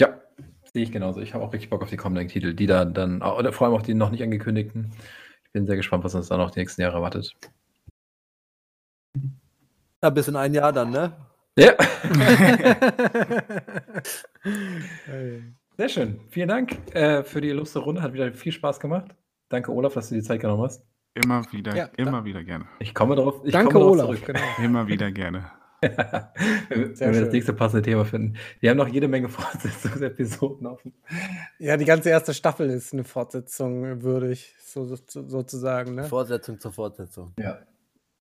Ja, 0.00 0.20
sehe 0.72 0.82
ich 0.84 0.92
genauso. 0.92 1.20
Ich 1.20 1.34
habe 1.34 1.44
auch 1.44 1.52
richtig 1.52 1.70
Bock 1.70 1.82
auf 1.82 1.90
die 1.90 1.96
kommenden 1.96 2.28
Titel, 2.28 2.54
die 2.54 2.66
da 2.66 2.84
dann, 2.84 3.22
oder 3.22 3.52
vor 3.52 3.66
allem 3.66 3.76
auch 3.76 3.82
die 3.82 3.94
noch 3.94 4.10
nicht 4.10 4.22
angekündigten. 4.22 4.92
Ich 5.44 5.52
bin 5.52 5.66
sehr 5.66 5.76
gespannt, 5.76 6.04
was 6.04 6.14
uns 6.14 6.28
da 6.28 6.36
noch 6.36 6.50
die 6.50 6.60
nächsten 6.60 6.82
Jahre 6.82 6.96
erwartet. 6.96 7.34
Ja, 10.02 10.10
bis 10.10 10.28
in 10.28 10.36
ein 10.36 10.54
Jahr 10.54 10.72
dann, 10.72 10.90
ne? 10.90 11.16
Ja. 11.58 11.72
Ey. 15.08 15.57
Sehr 15.78 15.88
schön. 15.88 16.20
Vielen 16.28 16.48
Dank 16.48 16.92
äh, 16.92 17.22
für 17.22 17.40
die 17.40 17.50
illustre 17.50 17.78
Runde. 17.78 18.02
Hat 18.02 18.12
wieder 18.12 18.32
viel 18.32 18.50
Spaß 18.50 18.80
gemacht. 18.80 19.14
Danke, 19.48 19.72
Olaf, 19.72 19.94
dass 19.94 20.08
du 20.08 20.16
die 20.16 20.22
Zeit 20.22 20.40
genommen 20.40 20.64
hast. 20.64 20.84
Immer 21.14 21.44
wieder, 21.52 21.76
Ja, 21.76 21.84
immer 21.96 22.24
wieder 22.24 22.42
gerne. 22.42 22.66
Ich 22.80 22.92
komme 22.92 23.14
drauf. 23.14 23.42
Ich 23.44 23.52
Danke, 23.52 23.74
komme 23.74 23.84
Olaf. 23.84 24.06
zurück. 24.06 24.26
Genau. 24.26 24.40
Immer 24.64 24.88
wieder 24.88 25.12
gerne. 25.12 25.52
wenn 25.80 25.96
wenn 26.68 26.96
Sehr 26.96 27.08
wir 27.08 27.12
das 27.12 27.20
schön. 27.20 27.30
nächste 27.30 27.52
passende 27.52 27.82
Thema 27.82 28.04
finden. 28.04 28.36
Wir 28.58 28.70
haben 28.70 28.76
noch 28.76 28.88
jede 28.88 29.06
Menge 29.06 29.28
Fortsetzungsepisoden 29.28 30.66
offen. 30.66 30.94
Ja, 31.60 31.76
die 31.76 31.84
ganze 31.84 32.10
erste 32.10 32.34
Staffel 32.34 32.70
ist 32.70 32.92
eine 32.92 33.04
Fortsetzung 33.04 34.02
würdig, 34.02 34.56
so, 34.60 34.84
so, 34.84 34.96
sozusagen. 35.06 35.94
Ne? 35.94 36.04
Fortsetzung 36.04 36.58
zur 36.58 36.72
Fortsetzung. 36.72 37.34
Ja. 37.38 37.60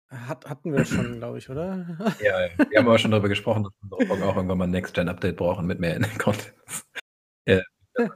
Hat, 0.09 0.49
hatten 0.49 0.73
wir 0.73 0.85
schon, 0.85 1.19
glaube 1.19 1.37
ich, 1.37 1.51
oder? 1.51 1.85
ja, 2.19 2.47
ja. 2.47 2.49
Wir 2.69 2.79
haben 2.79 2.87
aber 2.87 2.97
schon 2.97 3.11
darüber 3.11 3.29
gesprochen, 3.29 3.63
dass 3.63 3.73
Folgen 4.07 4.23
auch 4.23 4.35
irgendwann 4.37 4.57
mal 4.57 4.63
ein 4.63 4.71
Next-Gen-Update 4.71 5.37
brauchen 5.37 5.67
mit 5.67 5.79
mehr 5.79 5.99
Content. 6.17 6.51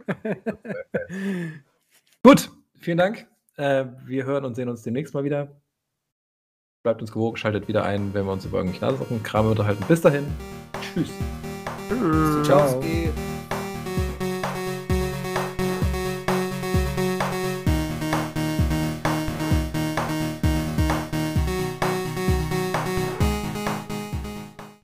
Gut, 2.23 2.51
vielen 2.79 2.97
Dank. 2.97 3.27
Äh, 3.57 3.85
wir 4.05 4.25
hören 4.25 4.45
und 4.45 4.55
sehen 4.55 4.69
uns 4.69 4.83
demnächst 4.83 5.13
mal 5.13 5.23
wieder. 5.23 5.61
Bleibt 6.83 7.01
uns 7.01 7.11
gewogen, 7.11 7.37
schaltet 7.37 7.67
wieder 7.67 7.83
ein, 7.83 8.13
wenn 8.13 8.25
wir 8.25 8.31
uns 8.31 8.45
über 8.45 8.59
irgendwelchen 8.59 8.87
anderen 8.87 9.23
Kram 9.23 9.47
unterhalten. 9.47 9.83
Bis 9.87 10.01
dahin. 10.01 10.25
Tschüss. 10.81 11.09
Ciao. 12.43 12.43
Tschauski. 12.43 13.09